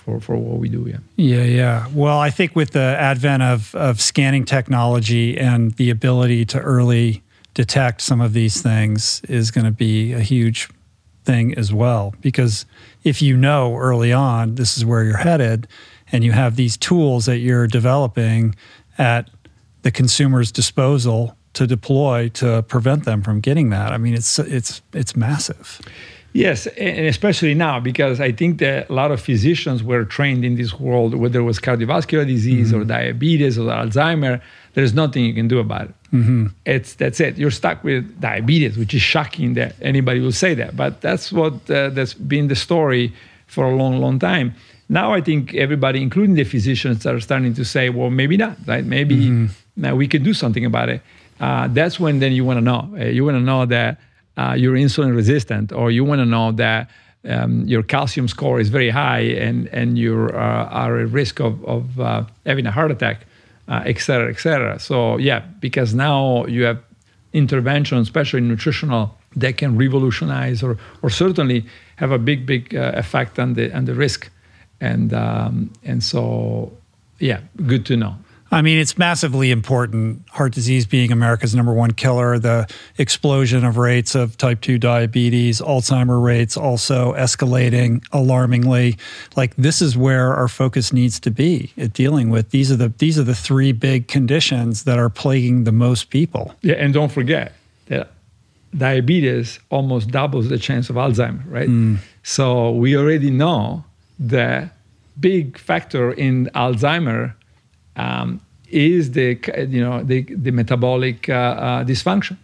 for 0.06 0.20
for 0.20 0.38
what 0.38 0.60
we 0.60 0.70
do. 0.70 0.86
Yeah. 0.88 0.98
Yeah, 1.16 1.44
yeah. 1.44 1.88
Well, 1.94 2.20
I 2.20 2.30
think 2.30 2.56
with 2.56 2.72
the 2.72 2.80
advent 2.80 3.42
of, 3.42 3.74
of 3.74 4.00
scanning 4.00 4.46
technology 4.46 5.38
and 5.38 5.72
the 5.74 5.90
ability 5.90 6.46
to 6.46 6.60
early 6.60 7.24
detect 7.56 8.02
some 8.02 8.22
of 8.22 8.34
these 8.34 8.62
things 8.62 9.22
is 9.28 9.50
going 9.50 9.66
to 9.66 9.72
be 9.72 10.14
a 10.14 10.20
huge 10.20 10.70
thing 11.24 11.58
as 11.58 11.74
well. 11.74 12.14
Because 12.22 12.66
if 13.04 13.22
you 13.22 13.36
know 13.36 13.76
early 13.76 14.14
on 14.14 14.56
this 14.56 14.78
is 14.78 14.86
where 14.86 15.04
you're 15.04 15.18
headed 15.18 15.68
and 16.12 16.24
you 16.24 16.34
have 16.34 16.56
these 16.56 16.78
tools 16.78 17.26
that 17.26 17.40
you're 17.40 17.68
developing 17.68 18.56
at 19.00 19.30
the 19.82 19.92
consumer's 19.92 20.52
disposal 20.52 21.36
to 21.54 21.66
deploy 21.66 22.30
to 22.30 22.62
prevent 22.64 23.06
them 23.06 23.24
from 23.24 23.40
getting 23.40 23.70
that, 23.70 23.92
I 23.92 23.98
mean, 23.98 24.14
it's 24.14 24.38
it's 24.38 24.84
it's 24.94 25.16
massive. 25.16 25.82
Yes, 26.36 26.68
and 26.68 27.06
especially 27.08 27.54
now 27.54 27.80
because 27.80 28.20
I 28.20 28.34
think 28.34 28.60
that 28.60 28.90
a 28.90 28.94
lot 28.94 29.10
of 29.10 29.22
physicians 29.22 29.82
were 29.82 30.04
trained 30.04 30.44
in 30.44 30.56
this 30.56 30.78
world, 30.78 31.16
whether 31.16 31.40
it 31.40 31.44
was 31.44 31.60
cardiovascular 31.60 32.28
disease 32.28 32.74
or 32.74 32.84
diabetes 32.84 33.58
or 33.58 33.68
Alzheimer. 33.72 34.42
There's 34.74 34.94
nothing 34.94 35.24
you 35.24 35.34
can 35.34 35.48
do 35.48 35.60
about 35.60 35.84
it. 35.84 35.96
It's 36.66 36.96
that's 36.96 37.22
it. 37.22 37.38
You're 37.38 37.52
stuck 37.52 37.86
with 37.86 38.20
diabetes, 38.20 38.78
which 38.78 38.94
is 38.94 39.02
shocking 39.02 39.54
that 39.54 39.76
anybody 39.82 40.20
will 40.20 40.34
say 40.34 40.54
that, 40.56 40.76
but 40.76 41.00
that's 41.00 41.32
what 41.32 41.54
uh, 41.72 41.90
that's 41.92 42.14
been 42.14 42.50
the 42.50 42.56
story 42.56 43.14
for 43.48 43.64
a 43.72 43.74
long, 43.74 44.00
long 44.02 44.20
time. 44.20 44.54
Now 44.90 45.14
I 45.14 45.22
think 45.22 45.56
everybody, 45.56 46.02
including 46.02 46.36
the 46.36 46.44
physicians, 46.44 47.06
are 47.06 47.22
starting 47.22 47.54
to 47.54 47.64
say, 47.64 47.90
well, 47.90 48.10
maybe 48.10 48.36
not, 48.36 48.58
right? 48.68 48.84
Maybe 48.84 49.16
now 49.78 49.96
we 49.96 50.08
can 50.08 50.22
do 50.22 50.34
something 50.34 50.66
about 50.66 50.90
it. 50.90 51.02
Uh, 51.40 51.70
that's 51.70 51.98
when 51.98 52.20
then 52.20 52.34
you 52.34 52.44
want 52.44 52.58
to 52.58 52.62
know. 52.62 52.94
Uh, 53.00 53.06
you 53.06 53.24
want 53.24 53.36
to 53.36 53.42
know 53.42 53.66
that 53.66 54.00
uh, 54.38 54.54
you're 54.58 54.76
insulin 54.76 55.16
resistant, 55.16 55.72
or 55.72 55.92
you 55.92 56.04
want 56.04 56.20
to 56.20 56.26
know 56.26 56.52
that 56.54 56.90
um, 57.28 57.68
your 57.68 57.84
calcium 57.84 58.28
score 58.28 58.60
is 58.60 58.70
very 58.70 58.90
high 58.90 59.22
and 59.48 59.68
and 59.68 59.98
you 59.98 60.30
uh, 60.34 60.70
are 60.84 61.00
at 61.00 61.10
risk 61.14 61.40
of 61.40 61.64
of 61.66 62.00
uh, 62.00 62.24
having 62.46 62.68
a 62.68 62.72
heart 62.72 62.92
attack, 62.92 63.26
uh, 63.68 63.82
et 63.86 64.00
cetera, 64.00 64.30
et 64.30 64.40
cetera. 64.40 64.80
So 64.80 65.18
yeah, 65.18 65.44
because 65.60 65.96
now 65.96 66.46
you 66.46 66.66
have 66.66 66.80
intervention, 67.34 67.98
especially 67.98 68.42
nutritional, 68.42 69.18
that 69.36 69.58
can 69.58 69.78
revolutionize 69.78 70.64
or 70.64 70.78
or 71.02 71.10
certainly 71.10 71.66
have 71.96 72.12
a 72.12 72.20
big 72.20 72.46
big 72.46 72.76
uh, 72.76 72.92
effect 72.96 73.40
on 73.40 73.54
the 73.54 73.76
on 73.76 73.86
the 73.86 73.94
risk, 73.94 74.30
and 74.80 75.14
um, 75.14 75.72
and 75.84 76.04
so 76.04 76.72
yeah, 77.20 77.40
good 77.66 77.86
to 77.86 77.96
know. 77.96 78.16
I 78.56 78.62
mean, 78.62 78.78
it's 78.78 78.98
massively 78.98 79.52
important. 79.52 80.26
Heart 80.30 80.54
disease 80.54 80.86
being 80.86 81.12
America's 81.12 81.54
number 81.54 81.74
one 81.74 81.92
killer, 81.92 82.40
the 82.40 82.74
explosion 82.98 83.66
of 83.66 83.76
rates 83.76 84.16
of 84.16 84.38
type 84.38 84.62
2 84.62 84.78
diabetes, 84.78 85.60
Alzheimer 85.60 86.24
rates 86.24 86.56
also 86.56 87.12
escalating 87.16 88.02
alarmingly. 88.14 88.98
Like 89.36 89.54
this 89.58 89.82
is 89.82 89.98
where 89.98 90.34
our 90.34 90.48
focus 90.48 90.94
needs 90.94 91.20
to 91.20 91.32
be 91.32 91.74
at 91.78 91.92
dealing 91.92 92.30
with. 92.30 92.52
These 92.52 92.72
are 92.72 92.78
the 92.78 92.94
these 92.98 93.20
are 93.20 93.24
the 93.24 93.36
three 93.36 93.74
big 93.74 94.08
conditions 94.08 94.86
that 94.86 94.98
are 95.00 95.10
plaguing 95.10 95.66
the 95.66 95.74
most 95.74 96.10
people. 96.10 96.56
Yeah, 96.62 96.76
and 96.76 96.94
don't 96.94 97.12
forget 97.12 97.52
that 97.88 98.14
diabetes 98.78 99.60
almost 99.70 100.12
doubles 100.12 100.48
the 100.48 100.58
chance 100.58 100.90
of 100.90 100.96
Alzheimer, 100.96 101.44
right? 101.48 102.00
So 102.24 102.72
we 102.72 102.96
already 102.96 103.32
know 103.32 103.84
the 104.18 104.70
big 105.20 105.58
factor 105.58 106.14
in 106.14 106.50
Alzheimer 106.56 107.34
um, 107.98 108.42
is 108.76 109.12
the 109.12 109.40
you 109.70 109.82
know 109.82 110.04
the 110.04 110.24
the 110.24 110.52
metabolic 110.52 111.30
uh, 111.30 111.34
uh, 111.34 111.84
dysfunction. 111.84 112.38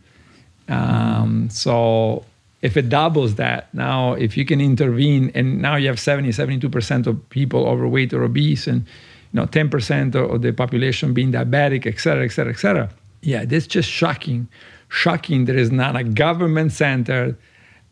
Um, 0.69 1.49
so 1.49 2.23
if 2.61 2.77
it 2.77 2.89
doubles 2.89 3.35
that 3.35 3.73
now, 3.73 4.13
if 4.13 4.37
you 4.37 4.45
can 4.45 4.61
intervene, 4.61 5.31
and 5.35 5.61
now 5.61 5.75
you 5.75 5.87
have 5.87 5.99
70, 5.99 6.31
72 6.31 6.69
percent 6.69 7.07
of 7.07 7.29
people 7.29 7.67
overweight 7.67 8.13
or 8.13 8.23
obese, 8.23 8.65
and 8.67 8.81
you 9.33 9.39
know 9.39 9.45
10 9.45 9.69
percent 9.69 10.15
of 10.15 10.41
the 10.41 10.53
population 10.53 11.13
being 11.13 11.31
diabetic, 11.31 11.85
et 11.85 11.99
cetera, 11.99 12.23
et 12.23 12.29
cetera, 12.29 12.53
et 12.53 12.59
cetera. 12.59 12.89
Yeah, 13.21 13.45
that's 13.45 13.67
just 13.67 13.89
shocking. 13.89 14.47
Shocking. 14.87 15.45
There 15.45 15.57
is 15.57 15.71
not 15.71 15.95
a 15.95 16.03
government 16.03 16.71
centered 16.71 17.37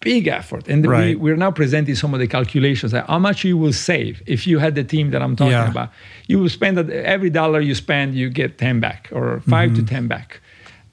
big 0.02 0.28
effort, 0.28 0.68
and 0.70 0.86
we, 0.86 0.88
Right. 0.92 1.20
we're 1.20 1.36
now 1.36 1.52
presenting 1.52 1.96
some 1.96 2.14
of 2.14 2.20
the 2.20 2.28
calculations. 2.28 2.94
Like 2.94 3.08
how 3.08 3.20
much 3.20 3.44
you 3.44 3.58
will 3.58 3.74
save 3.74 4.22
if 4.26 4.48
you 4.48 4.60
had 4.60 4.76
the 4.76 4.84
team 4.84 5.12
that 5.12 5.22
I'm 5.22 5.36
talking 5.36 5.52
Yeah. 5.52 5.70
about. 5.70 5.92
You 6.28 6.40
will 6.40 6.50
spend 6.50 6.78
every 6.90 7.30
dollar 7.30 7.60
you 7.60 7.76
spend, 7.76 8.16
you 8.16 8.30
get 8.30 8.58
10 8.58 8.80
back 8.80 9.10
or 9.12 9.42
5 9.48 9.72
Mm-hmm. 9.72 9.86
to 9.86 9.94
10 9.94 10.08
back. 10.08 10.40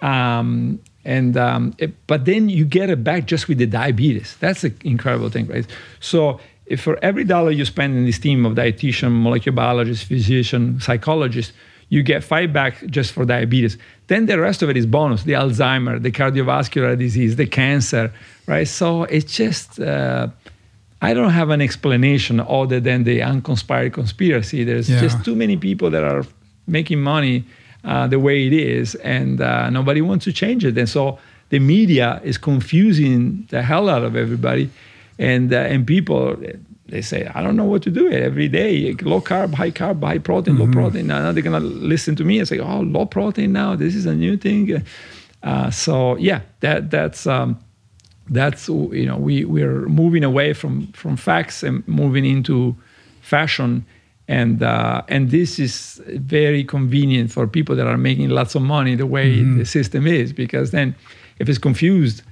Um, 0.00 0.78
and 1.04 1.36
um, 1.36 1.74
it- 1.78 1.94
but 2.06 2.24
then 2.24 2.48
you 2.48 2.64
get 2.64 2.90
it 2.90 3.02
back 3.04 3.26
just 3.26 3.48
with 3.48 3.58
the 3.58 3.66
diabetes. 3.66 4.36
That's 4.40 4.64
an 4.64 4.74
incredible 4.84 5.30
thing, 5.30 5.46
right? 5.46 5.66
So 6.00 6.40
if 6.66 6.80
for 6.80 6.98
every 7.02 7.24
dollar 7.24 7.50
you 7.52 7.64
spend 7.64 7.96
in 7.96 8.04
this 8.06 8.18
team 8.18 8.44
of 8.44 8.54
dietitian, 8.56 9.22
molecular 9.22 9.54
biologist, 9.54 10.04
physician, 10.04 10.80
psychologist, 10.80 11.52
you 11.88 12.02
get 12.02 12.24
five 12.24 12.52
back 12.52 12.84
just 12.86 13.12
for 13.12 13.24
diabetes. 13.24 13.78
Then 14.08 14.26
the 14.26 14.38
rest 14.38 14.62
of 14.62 14.68
it 14.70 14.76
is 14.76 14.86
bonus: 14.86 15.22
the 15.24 15.32
Alzheimer, 15.34 16.02
the 16.02 16.10
cardiovascular 16.10 16.98
disease, 16.98 17.36
the 17.36 17.46
cancer, 17.46 18.12
right? 18.46 18.68
So 18.68 19.04
it's 19.04 19.32
just. 19.36 19.80
Uh, 19.80 20.28
I 21.02 21.12
don't 21.12 21.30
have 21.30 21.50
an 21.50 21.60
explanation 21.60 22.40
other 22.40 22.80
than 22.80 23.04
the 23.04 23.20
unconspired 23.22 23.92
conspiracy. 23.92 24.64
There's 24.64 24.88
Yeah. 24.88 25.00
just 25.02 25.24
too 25.24 25.34
many 25.36 25.56
people 25.58 25.90
that 25.90 26.02
are 26.02 26.24
making 26.66 27.02
money 27.02 27.44
uh, 27.84 28.06
the 28.08 28.18
way 28.18 28.46
it 28.46 28.52
is, 28.54 28.94
and 28.96 29.40
uh, 29.40 29.68
nobody 29.70 30.00
wants 30.00 30.24
to 30.24 30.32
change 30.32 30.64
it. 30.64 30.76
And 30.78 30.88
so 30.88 31.18
the 31.50 31.58
media 31.60 32.20
is 32.24 32.38
confusing 32.38 33.46
the 33.50 33.62
hell 33.62 33.88
out 33.88 34.02
of 34.04 34.16
everybody, 34.16 34.70
and 35.18 35.52
uh, 35.52 35.58
and 35.72 35.86
people 35.86 36.36
they 36.88 37.02
say 37.02 37.30
I 37.34 37.42
don't 37.42 37.56
know 37.56 37.64
what 37.64 37.82
to 37.82 37.90
do 37.90 38.10
every 38.10 38.48
day. 38.48 38.92
Low 39.02 39.20
carb, 39.20 39.54
high 39.54 39.70
carb, 39.70 40.02
high 40.02 40.18
protein, 40.18 40.58
low 40.58 40.70
protein. 40.70 41.06
Now 41.08 41.32
they're 41.32 41.42
gonna 41.42 41.60
listen 41.60 42.16
to 42.16 42.24
me 42.24 42.38
and 42.38 42.48
say, 42.48 42.58
oh, 42.58 42.80
low 42.80 43.06
protein 43.06 43.52
now. 43.52 43.76
This 43.76 43.94
is 43.94 44.06
a 44.06 44.14
new 44.14 44.36
thing. 44.36 44.84
Uh, 45.42 45.70
so 45.70 46.16
yeah, 46.16 46.40
that 46.60 46.90
that's 46.90 47.26
um, 47.26 47.58
that's 48.28 48.68
you 48.68 49.06
know 49.06 49.16
we 49.16 49.44
we're 49.44 49.86
moving 49.86 50.24
away 50.24 50.52
from 50.52 50.88
from 50.92 51.16
facts 51.16 51.62
and 51.62 51.86
moving 51.86 52.24
into 52.24 52.76
fashion 53.20 53.84
and 54.28 54.62
uh, 54.62 55.02
and 55.08 55.30
this 55.30 55.58
is 55.58 56.00
very 56.08 56.64
convenient 56.64 57.30
for 57.30 57.46
people 57.46 57.76
that 57.76 57.86
are 57.86 57.96
making 57.96 58.28
lots 58.28 58.54
of 58.54 58.62
money 58.62 58.94
the 58.94 59.06
way 59.06 59.36
mm-hmm. 59.36 59.58
the 59.58 59.64
system 59.64 60.06
is 60.06 60.32
because 60.32 60.70
then 60.72 60.94
if 61.38 61.48
it's 61.48 61.58
confused 61.58 62.22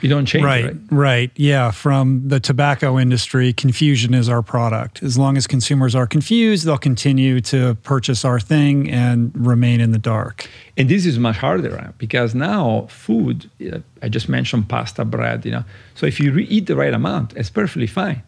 you 0.00 0.08
don't 0.08 0.26
change 0.26 0.44
right, 0.44 0.64
right? 0.64 0.76
right. 0.90 1.30
Yeah 1.36 1.70
from 1.70 2.28
the 2.28 2.40
tobacco 2.40 2.98
industry 2.98 3.52
confusion 3.52 4.14
is 4.14 4.28
our 4.28 4.42
product. 4.42 5.02
As 5.02 5.16
long 5.16 5.36
as 5.36 5.46
consumers 5.46 5.94
are 5.94 6.06
confused 6.06 6.66
they'll 6.66 6.78
continue 6.78 7.40
to 7.42 7.74
purchase 7.76 8.24
our 8.24 8.40
thing 8.40 8.90
and 8.90 9.32
remain 9.34 9.80
in 9.80 9.92
the 9.92 9.98
dark. 9.98 10.48
And 10.76 10.88
this 10.88 11.06
is 11.06 11.18
much 11.18 11.36
harder 11.36 11.94
because 11.98 12.34
now 12.34 12.86
food 12.90 13.50
uh, 13.60 13.78
i 14.02 14.08
just 14.08 14.28
mentioned 14.28 14.68
pasta 14.68 15.04
bread 15.04 15.44
you 15.44 15.52
know. 15.52 15.64
So 15.94 16.06
if 16.06 16.20
you 16.20 16.32
re- 16.32 16.44
eat 16.44 16.66
the 16.66 16.76
right 16.76 16.94
amount 16.94 17.34
it's 17.36 17.50
perfectly 17.50 17.86
fine. 17.86 18.22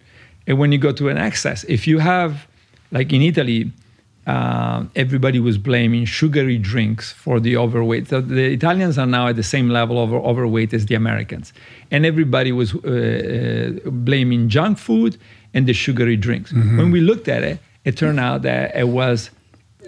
And 0.46 0.58
when 0.58 0.72
you 0.72 0.78
go 0.78 0.92
to 0.92 1.08
an 1.08 1.18
excess 1.18 1.64
if 1.64 1.86
you 1.86 1.98
have 1.98 2.46
like 2.92 3.12
in 3.12 3.22
Italy, 3.22 3.72
uh, 4.26 4.84
everybody 4.96 5.38
was 5.38 5.56
blaming 5.56 6.04
sugary 6.04 6.58
drinks 6.58 7.12
for 7.12 7.38
the 7.38 7.56
overweight. 7.56 8.08
So 8.08 8.20
the 8.20 8.52
Italians 8.52 8.98
are 8.98 9.06
now 9.06 9.28
at 9.28 9.36
the 9.36 9.44
same 9.44 9.68
level 9.68 10.02
of 10.02 10.12
overweight 10.12 10.74
as 10.74 10.86
the 10.86 10.96
Americans, 10.96 11.52
and 11.90 12.04
everybody 12.04 12.52
was 12.52 12.74
uh, 12.74 12.78
uh, 13.86 13.90
blaming 13.90 14.48
junk 14.48 14.78
food 14.78 15.16
and 15.54 15.66
the 15.66 15.72
sugary 15.72 16.16
drinks. 16.16 16.52
Mm-hmm. 16.52 16.76
When 16.76 16.90
we 16.90 17.00
looked 17.00 17.28
at 17.28 17.42
it, 17.44 17.60
it 17.84 17.96
turned 17.96 18.18
out 18.18 18.42
that 18.42 18.74
it 18.74 18.88
was 18.88 19.30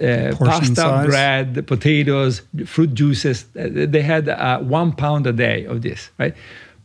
uh, 0.01 0.33
pasta, 0.39 0.75
size. 0.75 1.07
bread, 1.07 1.67
potatoes, 1.67 2.43
fruit 2.65 2.95
juices. 2.95 3.45
Uh, 3.59 3.69
they 3.71 4.03
had 4.03 4.29
uh, 4.29 4.61
one 4.61 4.93
pound 4.93 5.27
a 5.27 5.33
day 5.33 5.65
of 5.65 5.83
this, 5.83 6.11
right? 6.19 6.35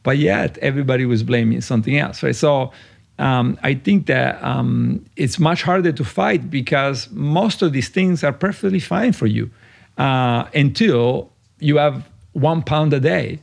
But 0.01 0.17
yet 0.17 0.57
everybody 0.57 1.05
was 1.05 1.21
blaming 1.21 1.61
something 1.61 1.97
else, 1.97 2.23
right? 2.23 2.35
So 2.35 2.71
um, 3.19 3.59
I 3.61 3.75
think 3.75 4.07
that 4.07 4.43
um, 4.43 5.05
it's 5.15 5.39
much 5.39 5.63
harder 5.63 5.91
to 5.91 6.03
fight 6.03 6.49
because 6.49 7.09
most 7.11 7.61
of 7.61 7.71
these 7.71 7.89
things 7.89 8.23
are 8.23 8.33
perfectly 8.33 8.79
fine 8.79 9.13
for 9.13 9.27
you 9.27 9.51
uh, 9.97 10.45
until 10.53 11.29
you 11.59 11.77
have 11.77 12.09
one 12.33 12.63
pound 12.63 12.91
a 12.93 12.99
day 12.99 13.39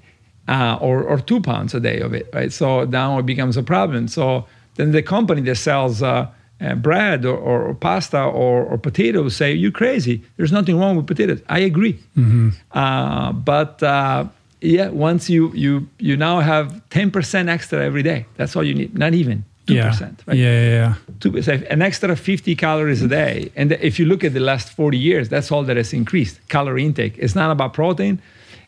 uh, 0.49 0.77
or, 0.81 1.03
or 1.05 1.21
two 1.21 1.41
pounds 1.41 1.75
a 1.75 1.81
day 1.81 2.01
of 2.01 2.13
it, 2.13 2.29
right? 2.35 2.53
So 2.53 2.85
now 2.85 3.19
it 3.19 3.27
becomes 3.27 3.57
a 3.57 3.63
problem. 3.63 4.09
So 4.09 4.47
then 4.75 4.91
the 4.91 5.03
company 5.03 5.43
that 5.43 5.57
sells 5.57 6.03
uh, 6.03 6.27
uh 6.61 6.75
bread 6.75 7.25
or, 7.25 7.37
or, 7.37 7.75
pasta 7.75 8.21
or, 8.21 8.65
or, 8.65 8.77
potatoes 8.77 9.37
say, 9.37 9.53
You're 9.53 9.71
crazy. 9.71 10.23
There's 10.37 10.53
nothing 10.53 10.79
wrong 10.79 10.97
with 10.97 11.07
potatoes. 11.07 11.41
I 11.49 11.61
agree. 11.61 11.95
Mm-hmm. 12.19 12.51
Uh, 12.73 13.33
but 13.33 13.83
uh, 13.83 14.27
yeah, 14.61 14.89
once 14.89 15.31
you, 15.31 15.53
you, 15.55 15.89
you 15.99 16.17
now 16.17 16.41
have 16.41 16.83
10% 16.91 17.49
extra 17.49 17.83
every 17.85 18.03
day, 18.03 18.27
that's 18.37 18.57
all 18.57 18.65
you 18.65 18.75
need, 18.75 18.99
not 18.99 19.15
even 19.15 19.45
two 19.71 19.77
yeah. 19.77 19.91
percent. 19.91 20.23
Right? 20.27 20.37
Yeah, 20.37 20.63
yeah, 20.63 20.71
yeah. 20.81 20.95
Two, 21.21 21.31
an 21.75 21.83
extra 21.83 22.17
fifty 22.17 22.55
calories 22.57 23.03
a 23.03 23.09
day, 23.09 23.51
and 23.57 23.73
if 23.73 23.99
you 23.99 24.07
look 24.07 24.23
at 24.25 24.33
the 24.35 24.41
last 24.41 24.71
forty 24.71 24.99
years, 24.99 25.29
that's 25.29 25.51
all 25.53 25.65
that 25.65 25.77
has 25.77 25.93
increased 25.93 26.37
calorie 26.49 26.85
intake. 26.85 27.15
It's 27.19 27.35
not 27.35 27.51
about 27.51 27.73
protein. 27.75 28.21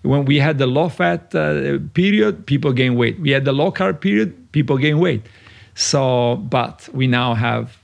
When 0.03 0.25
we 0.25 0.39
had 0.39 0.59
the 0.59 0.67
low 0.67 0.89
fat 0.89 1.35
uh, 1.35 1.79
period, 1.95 2.47
people 2.47 2.73
gain 2.73 2.97
weight. 2.97 3.21
We 3.21 3.31
had 3.31 3.45
the 3.45 3.53
low 3.53 3.71
carb 3.71 4.01
period, 4.01 4.29
people 4.53 4.77
gain 4.77 4.99
weight. 4.99 5.23
So, 5.75 6.37
but 6.37 6.89
we 6.93 7.07
now 7.07 7.35
have 7.35 7.79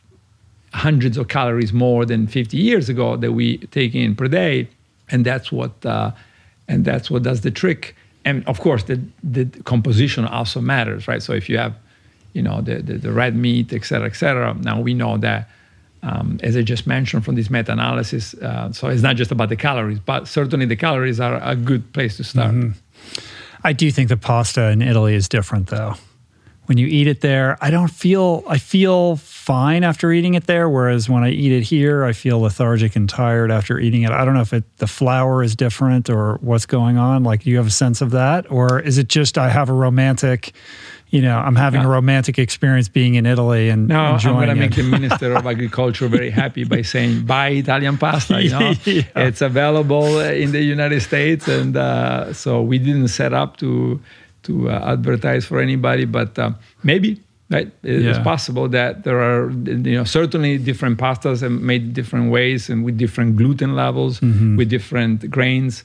hundreds 0.74 1.16
of 1.16 1.28
calories 1.28 1.72
more 1.72 2.04
than 2.04 2.26
50 2.26 2.56
years 2.56 2.88
ago 2.88 3.16
that 3.16 3.32
we 3.32 3.58
take 3.68 3.94
in 3.94 4.14
per 4.14 4.28
day, 4.28 4.68
and 5.10 5.24
that's 5.24 5.50
what 5.52 5.72
uh, 5.86 6.10
and 6.66 6.84
that's 6.84 7.10
what 7.10 7.22
does 7.22 7.40
the 7.40 7.50
trick. 7.50 7.94
And 8.24 8.46
of 8.46 8.60
course, 8.60 8.84
the 8.84 9.00
the 9.22 9.46
composition 9.64 10.24
also 10.24 10.60
matters, 10.60 11.08
right? 11.08 11.22
So 11.22 11.32
if 11.32 11.48
you 11.48 11.58
have 11.58 11.74
you 12.38 12.44
know, 12.48 12.58
the, 12.68 12.76
the, 12.88 12.94
the 13.06 13.12
red 13.22 13.34
meat, 13.34 13.72
et 13.72 13.84
cetera, 13.84 14.08
et 14.12 14.16
cetera. 14.22 14.54
Now 14.70 14.80
we 14.86 14.92
know 14.94 15.18
that, 15.18 15.42
um, 16.02 16.38
as 16.48 16.56
I 16.56 16.62
just 16.62 16.86
mentioned 16.86 17.24
from 17.24 17.34
this 17.34 17.50
meta-analysis, 17.50 18.34
uh, 18.34 18.72
so 18.72 18.88
it's 18.92 19.02
not 19.02 19.16
just 19.18 19.32
about 19.32 19.48
the 19.48 19.56
calories, 19.56 20.00
but 20.12 20.28
certainly 20.28 20.66
the 20.66 20.76
calories 20.76 21.18
are 21.20 21.40
a 21.42 21.56
good 21.56 21.82
place 21.92 22.16
to 22.18 22.24
start. 22.24 22.54
Mm-hmm. 22.54 23.68
I 23.70 23.72
do 23.74 23.90
think 23.90 24.08
the 24.08 24.16
pasta 24.16 24.70
in 24.70 24.82
Italy 24.82 25.14
is 25.16 25.28
different, 25.28 25.66
though. 25.66 25.94
When 26.68 26.78
you 26.78 26.86
eat 26.86 27.06
it 27.06 27.20
there, 27.20 27.56
I 27.66 27.70
don't 27.70 27.90
feel 27.90 28.44
I 28.56 28.58
feel 28.58 29.16
fine 29.16 29.82
after 29.88 30.12
eating 30.12 30.34
it 30.34 30.44
there. 30.46 30.68
Whereas 30.68 31.08
when 31.08 31.24
I 31.24 31.30
eat 31.30 31.50
it 31.50 31.64
here, 31.64 32.04
I 32.10 32.12
feel 32.12 32.40
lethargic 32.40 32.94
and 32.94 33.08
tired 33.08 33.50
after 33.50 33.80
eating 33.80 34.02
it. 34.04 34.10
I 34.10 34.24
don't 34.24 34.34
know 34.34 34.42
if 34.42 34.52
it, 34.52 34.64
the 34.76 34.86
flour 34.86 35.42
is 35.42 35.56
different 35.56 36.10
or 36.10 36.38
what's 36.42 36.66
going 36.66 36.98
on. 36.98 37.24
Like, 37.24 37.44
do 37.44 37.50
you 37.50 37.56
have 37.56 37.66
a 37.66 37.78
sense 37.84 38.04
of 38.04 38.10
that, 38.10 38.50
or 38.50 38.78
is 38.84 38.98
it 38.98 39.08
just 39.08 39.38
I 39.38 39.48
have 39.48 39.70
a 39.70 39.72
romantic 39.72 40.52
you 41.10 41.22
know, 41.22 41.38
I'm 41.38 41.56
having 41.56 41.82
a 41.82 41.88
romantic 41.88 42.38
experience 42.38 42.88
being 42.88 43.14
in 43.14 43.24
Italy 43.24 43.70
and 43.70 43.88
no, 43.88 43.98
I'm 43.98 44.20
going 44.20 44.48
to 44.48 44.54
make 44.54 44.74
the 44.74 44.82
Minister 44.98 45.34
of 45.34 45.46
Agriculture 45.46 46.08
very 46.08 46.30
happy 46.30 46.64
by 46.64 46.82
saying 46.82 47.24
buy 47.24 47.48
Italian 47.48 47.96
pasta. 47.96 48.42
You 48.42 48.50
know, 48.50 48.74
yeah. 48.84 49.02
it's 49.16 49.40
available 49.40 50.20
in 50.20 50.52
the 50.52 50.62
United 50.62 51.00
States, 51.00 51.48
and 51.48 51.76
uh, 51.76 52.32
so 52.34 52.62
we 52.62 52.78
didn't 52.78 53.08
set 53.08 53.32
up 53.32 53.56
to 53.58 54.00
to 54.44 54.70
uh, 54.70 54.92
advertise 54.92 55.44
for 55.46 55.60
anybody, 55.60 56.04
but 56.04 56.38
uh, 56.38 56.52
maybe 56.82 57.20
right 57.50 57.72
it's 57.82 58.18
yeah. 58.18 58.22
possible 58.22 58.68
that 58.68 59.04
there 59.04 59.20
are 59.20 59.50
you 59.50 59.96
know 59.96 60.04
certainly 60.04 60.58
different 60.58 60.98
pastas 60.98 61.42
and 61.42 61.62
made 61.62 61.94
different 61.94 62.30
ways 62.30 62.68
and 62.68 62.84
with 62.84 62.98
different 62.98 63.36
gluten 63.36 63.74
levels 63.74 64.20
mm-hmm. 64.20 64.56
with 64.56 64.68
different 64.68 65.30
grains 65.30 65.84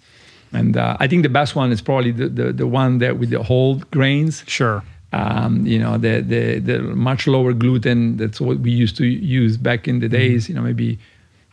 and 0.51 0.75
uh, 0.75 0.97
i 0.99 1.07
think 1.07 1.23
the 1.23 1.29
best 1.29 1.55
one 1.55 1.71
is 1.71 1.81
probably 1.81 2.11
the, 2.11 2.27
the, 2.27 2.51
the 2.51 2.67
one 2.67 2.97
that 2.97 3.17
with 3.17 3.29
the 3.29 3.41
whole 3.41 3.75
grains 3.91 4.43
sure 4.45 4.83
um, 5.13 5.65
you 5.65 5.79
know 5.79 5.97
the, 5.97 6.21
the 6.21 6.59
the 6.59 6.79
much 6.79 7.27
lower 7.27 7.53
gluten 7.53 8.17
that's 8.17 8.41
what 8.41 8.59
we 8.59 8.71
used 8.71 8.97
to 8.97 9.05
use 9.05 9.57
back 9.57 9.87
in 9.87 9.99
the 9.99 10.07
mm-hmm. 10.07 10.17
days 10.17 10.49
you 10.49 10.55
know 10.55 10.61
maybe 10.61 10.97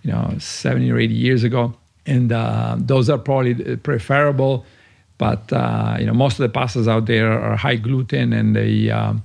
you 0.03 0.11
know 0.11 0.35
70 0.39 0.91
or 0.91 0.99
80 0.99 1.15
years 1.15 1.45
ago 1.45 1.75
and 2.07 2.33
uh, 2.33 2.77
those 2.79 3.11
are 3.11 3.19
probably 3.19 3.77
preferable 3.77 4.65
but 5.19 5.53
uh, 5.53 5.97
you 6.01 6.07
know 6.07 6.15
most 6.15 6.41
of 6.41 6.51
the 6.51 6.59
pastas 6.59 6.89
out 6.89 7.07
there 7.07 7.31
are 7.31 7.57
high 7.57 7.77
gluten 7.77 8.33
and 8.33 8.57
they 8.57 8.91
um, 8.91 9.23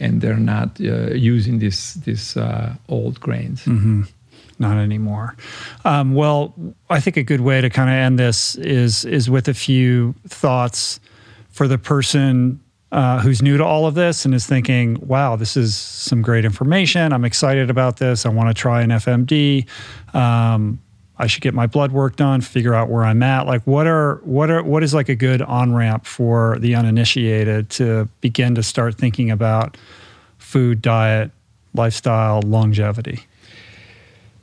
and 0.00 0.20
they're 0.20 0.36
not 0.36 0.80
uh, 0.80 1.14
using 1.14 1.60
this 1.60 1.94
this 1.94 2.36
uh, 2.36 2.74
old 2.88 3.20
grains 3.20 3.64
mm-hmm. 3.64 4.02
not 4.58 4.78
anymore 4.78 5.36
um, 5.84 6.14
well 6.14 6.52
i 6.88 6.98
think 6.98 7.16
a 7.16 7.22
good 7.22 7.42
way 7.42 7.60
to 7.60 7.70
kind 7.70 7.88
of 7.88 7.94
end 7.94 8.18
this 8.18 8.56
is 8.56 9.04
is 9.04 9.30
with 9.30 9.46
a 9.46 9.54
few 9.54 10.12
thoughts 10.26 10.98
for 11.50 11.68
the 11.68 11.78
person 11.78 12.60
uh, 12.92 13.20
who's 13.20 13.40
new 13.40 13.56
to 13.56 13.64
all 13.64 13.86
of 13.86 13.94
this 13.94 14.24
and 14.24 14.34
is 14.34 14.46
thinking, 14.46 14.98
wow, 15.06 15.36
this 15.36 15.56
is 15.56 15.76
some 15.76 16.22
great 16.22 16.44
information. 16.44 17.12
I'm 17.12 17.24
excited 17.24 17.70
about 17.70 17.98
this. 17.98 18.26
I 18.26 18.30
want 18.30 18.48
to 18.48 18.54
try 18.54 18.82
an 18.82 18.90
FMD. 18.90 19.66
Um, 20.14 20.80
I 21.16 21.26
should 21.26 21.42
get 21.42 21.52
my 21.52 21.66
blood 21.66 21.92
work 21.92 22.16
done, 22.16 22.40
figure 22.40 22.74
out 22.74 22.88
where 22.88 23.04
I'm 23.04 23.22
at. 23.22 23.46
Like, 23.46 23.62
what 23.66 23.86
are 23.86 24.16
what 24.24 24.50
are 24.50 24.62
what 24.62 24.82
is 24.82 24.94
like 24.94 25.10
a 25.10 25.14
good 25.14 25.42
on 25.42 25.74
ramp 25.74 26.06
for 26.06 26.58
the 26.60 26.74
uninitiated 26.74 27.68
to 27.70 28.08
begin 28.22 28.54
to 28.54 28.62
start 28.62 28.96
thinking 28.96 29.30
about 29.30 29.76
food, 30.38 30.80
diet, 30.80 31.30
lifestyle, 31.74 32.40
longevity? 32.40 33.26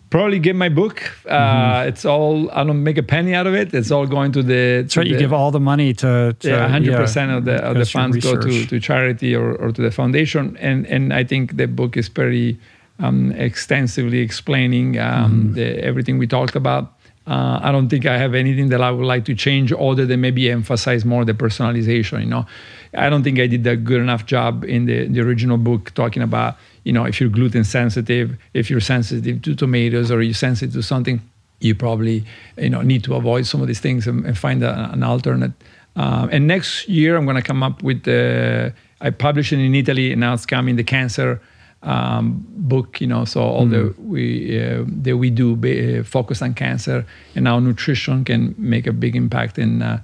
Probably 0.09 0.39
get 0.39 0.55
my 0.55 0.69
book. 0.69 1.01
Uh, 1.27 1.37
mm-hmm. 1.37 1.89
It's 1.89 2.05
all 2.05 2.49
I 2.51 2.63
don't 2.63 2.83
make 2.83 2.97
a 2.97 3.03
penny 3.03 3.33
out 3.33 3.47
of 3.47 3.55
it. 3.55 3.73
It's 3.73 3.91
all 3.91 4.07
going 4.07 4.31
to 4.33 4.43
the. 4.43 4.81
That's 4.81 4.97
right. 4.97 5.03
The, 5.03 5.09
you 5.11 5.17
give 5.17 5.33
all 5.33 5.51
the 5.51 5.59
money 5.59 5.93
to. 5.95 6.35
to 6.39 6.47
yeah, 6.47 6.67
hundred 6.67 6.91
yeah, 6.91 6.97
percent 6.97 7.31
of 7.31 7.45
the 7.45 7.55
of 7.63 7.77
the 7.77 7.85
funds 7.85 8.17
go 8.17 8.37
to, 8.37 8.65
to 8.65 8.79
charity 8.79 9.35
or, 9.35 9.55
or 9.55 9.71
to 9.71 9.81
the 9.81 9.91
foundation, 9.91 10.57
and 10.57 10.85
and 10.87 11.13
I 11.13 11.23
think 11.23 11.57
the 11.57 11.67
book 11.67 11.97
is 11.97 12.09
pretty 12.09 12.59
um, 12.99 13.31
extensively 13.33 14.19
explaining 14.19 14.99
um, 14.99 15.31
mm-hmm. 15.31 15.53
the, 15.53 15.83
everything 15.83 16.17
we 16.17 16.27
talked 16.27 16.55
about. 16.55 16.93
Uh, 17.27 17.59
I 17.61 17.73
don't 17.73 17.89
think 17.89 18.05
I 18.05 18.17
have 18.17 18.33
anything 18.33 18.69
that 18.69 18.81
I 18.81 18.89
would 18.89 19.05
like 19.05 19.25
to 19.25 19.35
change 19.35 19.73
other 19.73 20.05
than 20.05 20.21
maybe 20.21 20.49
emphasize 20.49 21.03
more 21.03 21.25
the 21.25 21.33
personalization. 21.33 22.21
You 22.21 22.27
know, 22.27 22.45
I 22.93 23.09
don't 23.09 23.21
think 23.21 23.37
I 23.37 23.47
did 23.47 23.67
a 23.67 23.75
good 23.75 23.99
enough 23.99 24.25
job 24.25 24.63
in 24.63 24.85
the, 24.85 25.07
the 25.07 25.19
original 25.19 25.57
book 25.57 25.93
talking 25.93 26.23
about 26.23 26.55
you 26.87 26.93
know, 26.93 27.03
if 27.03 27.19
you're 27.19 27.29
gluten 27.29 27.65
sensitive, 27.65 28.37
if 28.53 28.69
you're 28.69 28.79
sensitive 28.79 29.41
to 29.41 29.53
tomatoes 29.53 30.09
or 30.09 30.21
you're 30.21 30.33
sensitive 30.33 30.73
to 30.73 30.81
something, 30.81 31.19
you 31.59 31.75
probably, 31.75 32.23
you 32.57 32.69
know, 32.69 32.81
need 32.81 33.03
to 33.03 33.15
avoid 33.15 33.45
some 33.45 33.61
of 33.61 33.67
these 33.67 33.81
things 33.81 34.07
and, 34.07 34.25
and 34.25 34.37
find 34.37 34.63
a, 34.63 34.89
an 34.93 35.03
alternate. 35.03 35.51
Um, 35.97 36.29
and 36.31 36.47
next 36.47 36.87
year, 36.87 37.17
I'm 37.17 37.25
going 37.25 37.35
to 37.35 37.41
come 37.41 37.61
up 37.61 37.83
with 37.83 38.03
the, 38.03 38.73
I 39.01 39.09
published 39.09 39.51
it 39.51 39.59
in 39.59 39.75
Italy 39.75 40.13
and 40.13 40.21
now 40.21 40.33
it's 40.33 40.45
coming 40.45 40.77
the 40.77 40.85
cancer 40.85 41.41
um, 41.83 42.45
book, 42.47 43.01
you 43.01 43.07
know, 43.07 43.25
so 43.25 43.41
all 43.41 43.65
mm. 43.65 43.71
the 43.71 44.01
we 44.01 44.57
uh, 44.57 44.85
that 45.03 45.17
we 45.17 45.29
do 45.29 45.57
be, 45.57 45.99
uh, 45.99 46.03
focus 46.03 46.41
on 46.41 46.53
cancer 46.53 47.05
and 47.35 47.47
how 47.47 47.59
nutrition 47.59 48.23
can 48.23 48.55
make 48.57 48.87
a 48.87 48.93
big 48.93 49.13
impact 49.15 49.59
in 49.59 49.81
uh, 49.81 49.99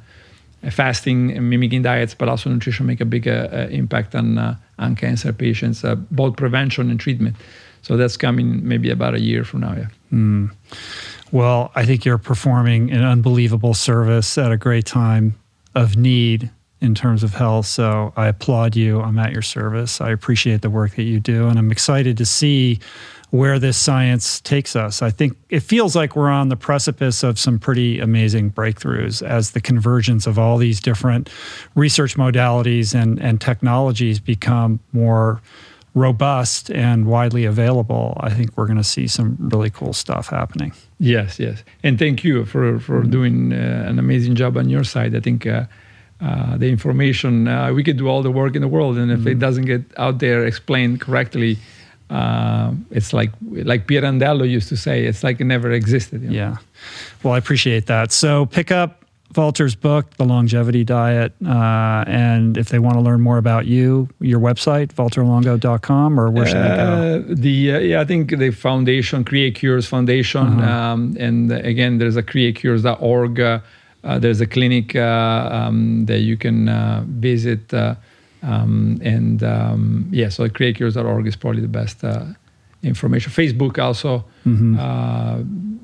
fasting 0.71 1.49
mimicking 1.49 1.81
diets, 1.81 2.13
but 2.13 2.29
also 2.29 2.49
nutrition 2.49 2.85
make 2.85 3.01
a 3.01 3.05
big 3.05 3.27
uh, 3.27 3.67
impact 3.69 4.15
on 4.15 4.37
uh, 4.37 4.55
on 4.79 4.95
cancer 4.95 5.33
patients, 5.33 5.83
uh, 5.83 5.95
both 5.95 6.35
prevention 6.35 6.89
and 6.89 6.99
treatment. 6.99 7.35
So 7.81 7.97
that's 7.97 8.17
coming 8.17 8.65
maybe 8.65 8.89
about 8.89 9.13
a 9.13 9.19
year 9.19 9.43
from 9.43 9.61
now. 9.61 9.73
Yeah. 9.75 9.87
Mm. 10.11 10.51
Well, 11.31 11.71
I 11.75 11.85
think 11.85 12.05
you're 12.05 12.17
performing 12.17 12.91
an 12.91 13.03
unbelievable 13.03 13.73
service 13.73 14.37
at 14.37 14.51
a 14.51 14.57
great 14.57 14.85
time 14.85 15.35
of 15.75 15.97
need 15.97 16.49
in 16.79 16.93
terms 16.93 17.23
of 17.23 17.33
health. 17.33 17.65
So 17.65 18.13
I 18.15 18.27
applaud 18.27 18.75
you. 18.75 19.01
I'm 19.01 19.17
at 19.17 19.31
your 19.31 19.41
service. 19.41 19.99
I 19.99 20.11
appreciate 20.11 20.61
the 20.61 20.69
work 20.69 20.95
that 20.95 21.03
you 21.03 21.19
do, 21.19 21.47
and 21.47 21.57
I'm 21.57 21.71
excited 21.71 22.17
to 22.17 22.25
see 22.25 22.79
where 23.33 23.57
this 23.57 23.75
science 23.75 24.39
takes 24.41 24.75
us. 24.75 25.01
I 25.01 25.09
think 25.09 25.35
it 25.49 25.61
feels 25.61 25.95
like 25.95 26.15
we're 26.15 26.29
on 26.29 26.49
the 26.49 26.55
precipice 26.55 27.23
of 27.23 27.39
some 27.39 27.57
pretty 27.57 27.99
amazing 27.99 28.51
breakthroughs 28.51 29.27
as 29.27 29.51
the 29.51 29.59
convergence 29.59 30.27
of 30.27 30.37
all 30.37 30.59
these 30.59 30.79
different 30.79 31.31
research 31.73 32.15
modalities 32.15 32.93
and, 32.93 33.19
and 33.19 33.41
technologies 33.41 34.19
become 34.19 34.79
more 34.91 35.41
robust 35.95 36.69
and 36.69 37.07
widely 37.07 37.43
available. 37.43 38.15
I 38.19 38.29
think 38.29 38.55
we're 38.55 38.67
going 38.67 38.77
to 38.77 38.83
see 38.83 39.07
some 39.07 39.35
really 39.39 39.71
cool 39.71 39.93
stuff 39.93 40.27
happening. 40.27 40.71
Yes, 40.99 41.39
yes. 41.39 41.63
And 41.81 41.97
thank 41.97 42.23
you 42.23 42.45
for, 42.45 42.79
for 42.79 43.01
doing 43.01 43.51
uh, 43.51 43.85
an 43.87 43.97
amazing 43.97 44.35
job 44.35 44.57
on 44.57 44.69
your 44.69 44.83
side. 44.83 45.15
I 45.15 45.19
think. 45.19 45.47
Uh, 45.47 45.65
uh, 46.21 46.55
the 46.55 46.69
information 46.69 47.49
uh, 47.49 47.73
we 47.73 47.83
could 47.83 47.97
do 47.97 48.07
all 48.07 48.21
the 48.21 48.31
work 48.31 48.55
in 48.55 48.61
the 48.61 48.67
world 48.67 48.97
and 48.97 49.11
if 49.11 49.19
mm-hmm. 49.19 49.29
it 49.29 49.39
doesn't 49.39 49.65
get 49.65 49.81
out 49.97 50.19
there 50.19 50.45
explained 50.45 51.01
correctly 51.01 51.57
uh, 52.13 52.71
it's 52.91 53.11
like 53.11 53.31
like 53.41 53.87
Pirandello 53.87 54.47
used 54.47 54.69
to 54.69 54.77
say, 54.77 55.05
it's 55.05 55.23
like 55.23 55.41
it 55.41 55.45
never 55.45 55.71
existed. 55.71 56.21
You 56.21 56.29
know? 56.29 56.35
Yeah. 56.35 56.57
Well, 57.23 57.33
I 57.33 57.39
appreciate 57.39 57.87
that. 57.87 58.11
So 58.11 58.45
pick 58.45 58.69
up 58.71 59.03
Valter's 59.33 59.73
book, 59.73 60.15
The 60.17 60.25
Longevity 60.25 60.83
Diet, 60.83 61.33
uh, 61.43 62.03
and 62.05 62.55
if 62.55 62.69
they 62.69 62.77
want 62.77 62.97
to 62.97 63.01
learn 63.01 63.19
more 63.21 63.39
about 63.39 63.65
you, 63.65 64.09
your 64.19 64.39
website, 64.39 64.93
valterlongo.com, 64.93 66.19
or 66.19 66.29
where 66.29 66.45
should 66.45 66.57
they 66.57 66.75
go? 66.75 67.23
Uh, 67.31 67.33
the 67.35 67.73
uh, 67.73 67.79
yeah, 67.79 68.01
I 68.01 68.05
think 68.05 68.37
the 68.37 68.51
foundation, 68.51 69.23
Create 69.23 69.55
Cures 69.55 69.87
Foundation, 69.87 70.59
uh-huh. 70.59 70.71
um, 70.71 71.17
and 71.19 71.51
again, 71.51 71.97
there's 71.97 72.15
a 72.15 72.23
createcures.org. 72.23 73.39
Uh, 73.39 73.59
uh, 74.03 74.19
there's 74.19 74.41
a 74.41 74.45
clinic 74.45 74.95
um, 74.97 76.05
that 76.05 76.19
you 76.19 76.37
can 76.37 76.67
visit 77.19 77.73
um, 78.43 78.99
and 79.01 79.41
um, 79.43 80.07
yeah, 80.11 80.29
so 80.29 80.47
createcures.org 80.49 81.25
is 81.27 81.35
probably 81.35 81.61
the 81.61 81.67
best 81.67 82.03
uh, 82.03 82.25
information. 82.83 83.31
Facebook 83.31 83.79
also, 83.79 84.25
mm-hmm. 84.45 84.77
uh, 84.77 85.39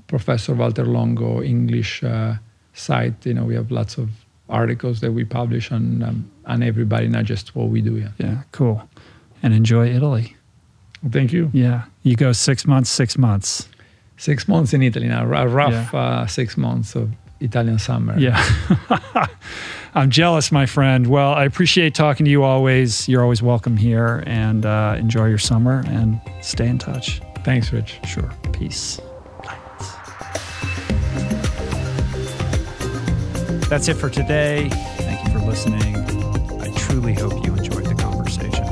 Professor 0.08 0.54
Valter 0.54 0.86
Longo 0.86 1.42
English 1.42 2.04
uh, 2.04 2.36
site. 2.74 3.26
You 3.26 3.34
know, 3.34 3.46
we 3.46 3.56
have 3.56 3.72
lots 3.72 3.98
of 3.98 4.10
articles 4.50 5.00
that 5.00 5.14
we 5.14 5.24
publish 5.24 5.72
on 5.72 6.04
um, 6.04 6.32
on 6.46 6.62
everybody, 6.62 7.08
not 7.08 7.26
just 7.26 7.56
what 7.56 7.70
we 7.70 7.82
do. 7.82 7.96
Yeah. 7.96 8.12
Yeah. 8.18 8.42
Cool. 8.52 8.82
And 9.42 9.54
enjoy 9.54 9.88
Italy. 9.90 10.36
Well, 11.02 11.12
thank 11.12 11.32
you. 11.32 11.50
Yeah. 11.54 11.84
You 12.04 12.16
go 12.18 12.34
six 12.34 12.66
months. 12.66 12.90
Six 12.90 13.18
months. 13.18 13.70
Six 14.18 14.50
months 14.50 14.74
in 14.74 14.84
Italy 14.84 15.08
now. 15.08 15.24
A 15.24 15.48
rough 15.48 15.94
yeah. 15.94 16.00
Uh, 16.00 16.28
six 16.28 16.58
months 16.58 16.96
of 16.96 17.10
Italian 17.40 17.80
summer. 17.80 18.20
Yeah. 18.20 18.44
I'm 19.96 20.10
jealous, 20.10 20.52
my 20.52 20.66
friend. 20.66 21.08
Well, 21.08 21.34
I 21.34 21.46
appreciate 21.46 21.96
talking 21.96 22.26
to 22.26 22.30
you 22.30 22.44
always. 22.44 23.10
You're 23.10 23.24
always 23.24 23.42
welcome 23.42 23.76
here 23.76 24.24
and 24.28 24.66
uh, 24.66 24.96
enjoy 25.00 25.28
your 25.28 25.40
summer 25.40 25.84
and 25.88 26.22
stay 26.42 26.68
in 26.68 26.78
touch. 26.78 27.22
Thanks, 27.44 27.74
Rich. 27.74 28.00
Sure. 28.06 28.32
Peace. 28.54 29.00
That's 33.68 33.88
it 33.88 33.96
for 33.96 34.10
today. 34.10 34.70
Thank 34.70 35.28
you 35.28 35.40
for 35.40 35.46
listening. 35.46 35.96
I 36.62 36.72
truly 36.76 37.14
hope 37.14 37.46
you 37.46 37.56
enjoyed 37.56 37.86
the 37.86 37.96
conversation. 37.96 38.66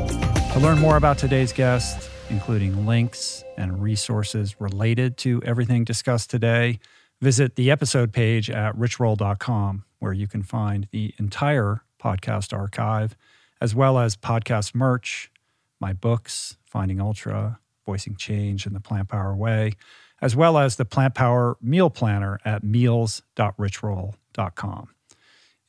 To 0.53 0.60
learn 0.60 0.80
more 0.80 0.98
about 0.98 1.18
today's 1.18 1.53
guest, 1.53 2.10
including 2.30 2.85
links 2.85 3.44
and 3.57 3.81
resources 3.81 4.60
related 4.60 5.18
to 5.18 5.41
everything 5.44 5.84
discussed 5.84 6.30
today, 6.30 6.80
visit 7.22 7.56
the 7.56 7.72
episode 7.72 8.14
page 8.14 8.49
at 8.49 8.76
richroll.com 8.76 9.84
where 9.99 10.14
you 10.14 10.28
can 10.28 10.44
find 10.44 10.88
the 10.91 11.14
entire 11.18 11.82
podcast 12.02 12.57
archive, 12.57 13.18
as 13.60 13.76
well 13.76 13.98
as 13.98 14.15
podcast 14.15 14.76
merch, 14.76 15.32
my 15.80 15.94
books, 15.94 16.57
Finding 16.65 17.02
Ultra, 17.02 17.60
Voicing 17.86 18.15
Change 18.15 18.65
and 18.65 18.76
the 18.76 18.80
Plant 18.80 19.10
Power 19.10 19.36
Way, 19.36 19.74
as 20.22 20.36
well 20.36 20.57
as 20.57 20.76
the 20.76 20.86
Plant 20.86 21.15
Power 21.15 21.57
Meal 21.61 21.90
Planner 21.90 22.40
at 22.44 22.64
meals.richroll.com. 22.64 24.90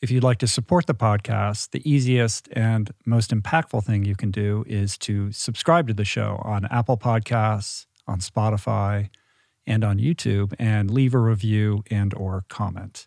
If 0.01 0.13
you'd 0.13 0.23
like 0.23 0.39
to 0.39 0.47
support 0.47 0.87
the 0.87 0.95
podcast, 0.95 1.71
the 1.71 1.89
easiest 1.89 2.49
and 2.53 2.93
most 3.05 3.33
impactful 3.33 3.85
thing 3.85 4.05
you 4.05 4.15
can 4.15 4.31
do 4.31 4.65
is 4.69 4.97
to 4.99 5.33
subscribe 5.33 5.89
to 5.89 5.95
the 5.95 6.05
show 6.05 6.41
on 6.45 6.67
Apple 6.67 6.97
Podcasts, 6.97 7.87
on 8.07 8.21
Spotify, 8.21 9.09
and 9.67 9.83
on 9.85 9.99
YouTube 9.99 10.55
and 10.59 10.91
leave 10.91 11.15
a 11.15 11.19
review 11.19 11.83
and 11.91 12.15
or 12.15 12.45
comment. 12.49 13.07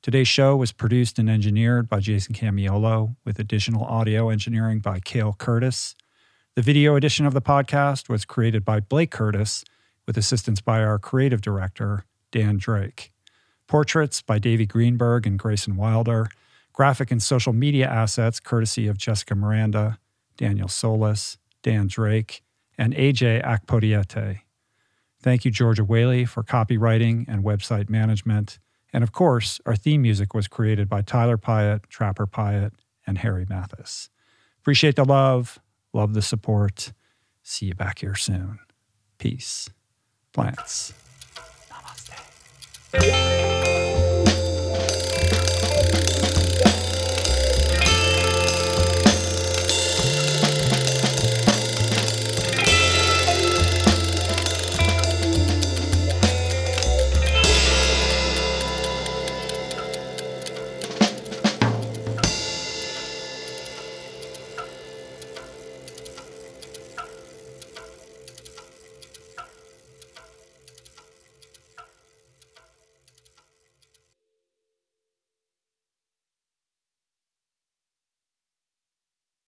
Today's 0.00 0.28
show 0.28 0.54
was 0.54 0.70
produced 0.70 1.18
and 1.18 1.28
engineered 1.28 1.88
by 1.88 1.98
Jason 1.98 2.32
Camiolo, 2.32 3.16
with 3.24 3.40
additional 3.40 3.82
audio 3.84 4.28
engineering 4.28 4.78
by 4.78 5.00
Cale 5.00 5.34
Curtis. 5.36 5.96
The 6.54 6.62
video 6.62 6.94
edition 6.94 7.26
of 7.26 7.34
the 7.34 7.42
podcast 7.42 8.08
was 8.08 8.24
created 8.24 8.64
by 8.64 8.78
Blake 8.78 9.10
Curtis, 9.10 9.64
with 10.06 10.16
assistance 10.16 10.60
by 10.60 10.84
our 10.84 11.00
creative 11.00 11.40
director, 11.40 12.04
Dan 12.30 12.58
Drake. 12.58 13.12
Portraits 13.66 14.22
by 14.22 14.38
Davey 14.38 14.66
Greenberg 14.66 15.26
and 15.26 15.36
Grayson 15.36 15.76
Wilder. 15.76 16.28
Graphic 16.72 17.10
and 17.10 17.20
social 17.20 17.52
media 17.52 17.88
assets 17.88 18.38
courtesy 18.38 18.86
of 18.86 18.98
Jessica 18.98 19.34
Miranda, 19.34 19.98
Daniel 20.36 20.68
Solis, 20.68 21.38
Dan 21.64 21.88
Drake, 21.88 22.44
and 22.78 22.94
AJ 22.94 23.44
Akpodiete. 23.44 24.42
Thank 25.20 25.44
you, 25.44 25.50
Georgia 25.50 25.82
Whaley, 25.82 26.24
for 26.24 26.44
copywriting 26.44 27.24
and 27.26 27.42
website 27.42 27.90
management. 27.90 28.60
And 28.92 29.04
of 29.04 29.12
course, 29.12 29.60
our 29.66 29.76
theme 29.76 30.02
music 30.02 30.34
was 30.34 30.48
created 30.48 30.88
by 30.88 31.02
Tyler 31.02 31.36
Pyatt, 31.36 31.86
Trapper 31.88 32.26
Pyatt, 32.26 32.72
and 33.06 33.18
Harry 33.18 33.46
Mathis. 33.48 34.10
Appreciate 34.60 34.96
the 34.96 35.04
love, 35.04 35.58
love 35.92 36.14
the 36.14 36.22
support. 36.22 36.92
See 37.42 37.66
you 37.66 37.74
back 37.74 38.00
here 38.00 38.14
soon. 38.14 38.58
Peace. 39.18 39.68
Plants. 40.32 40.92
Namaste. 41.70 43.27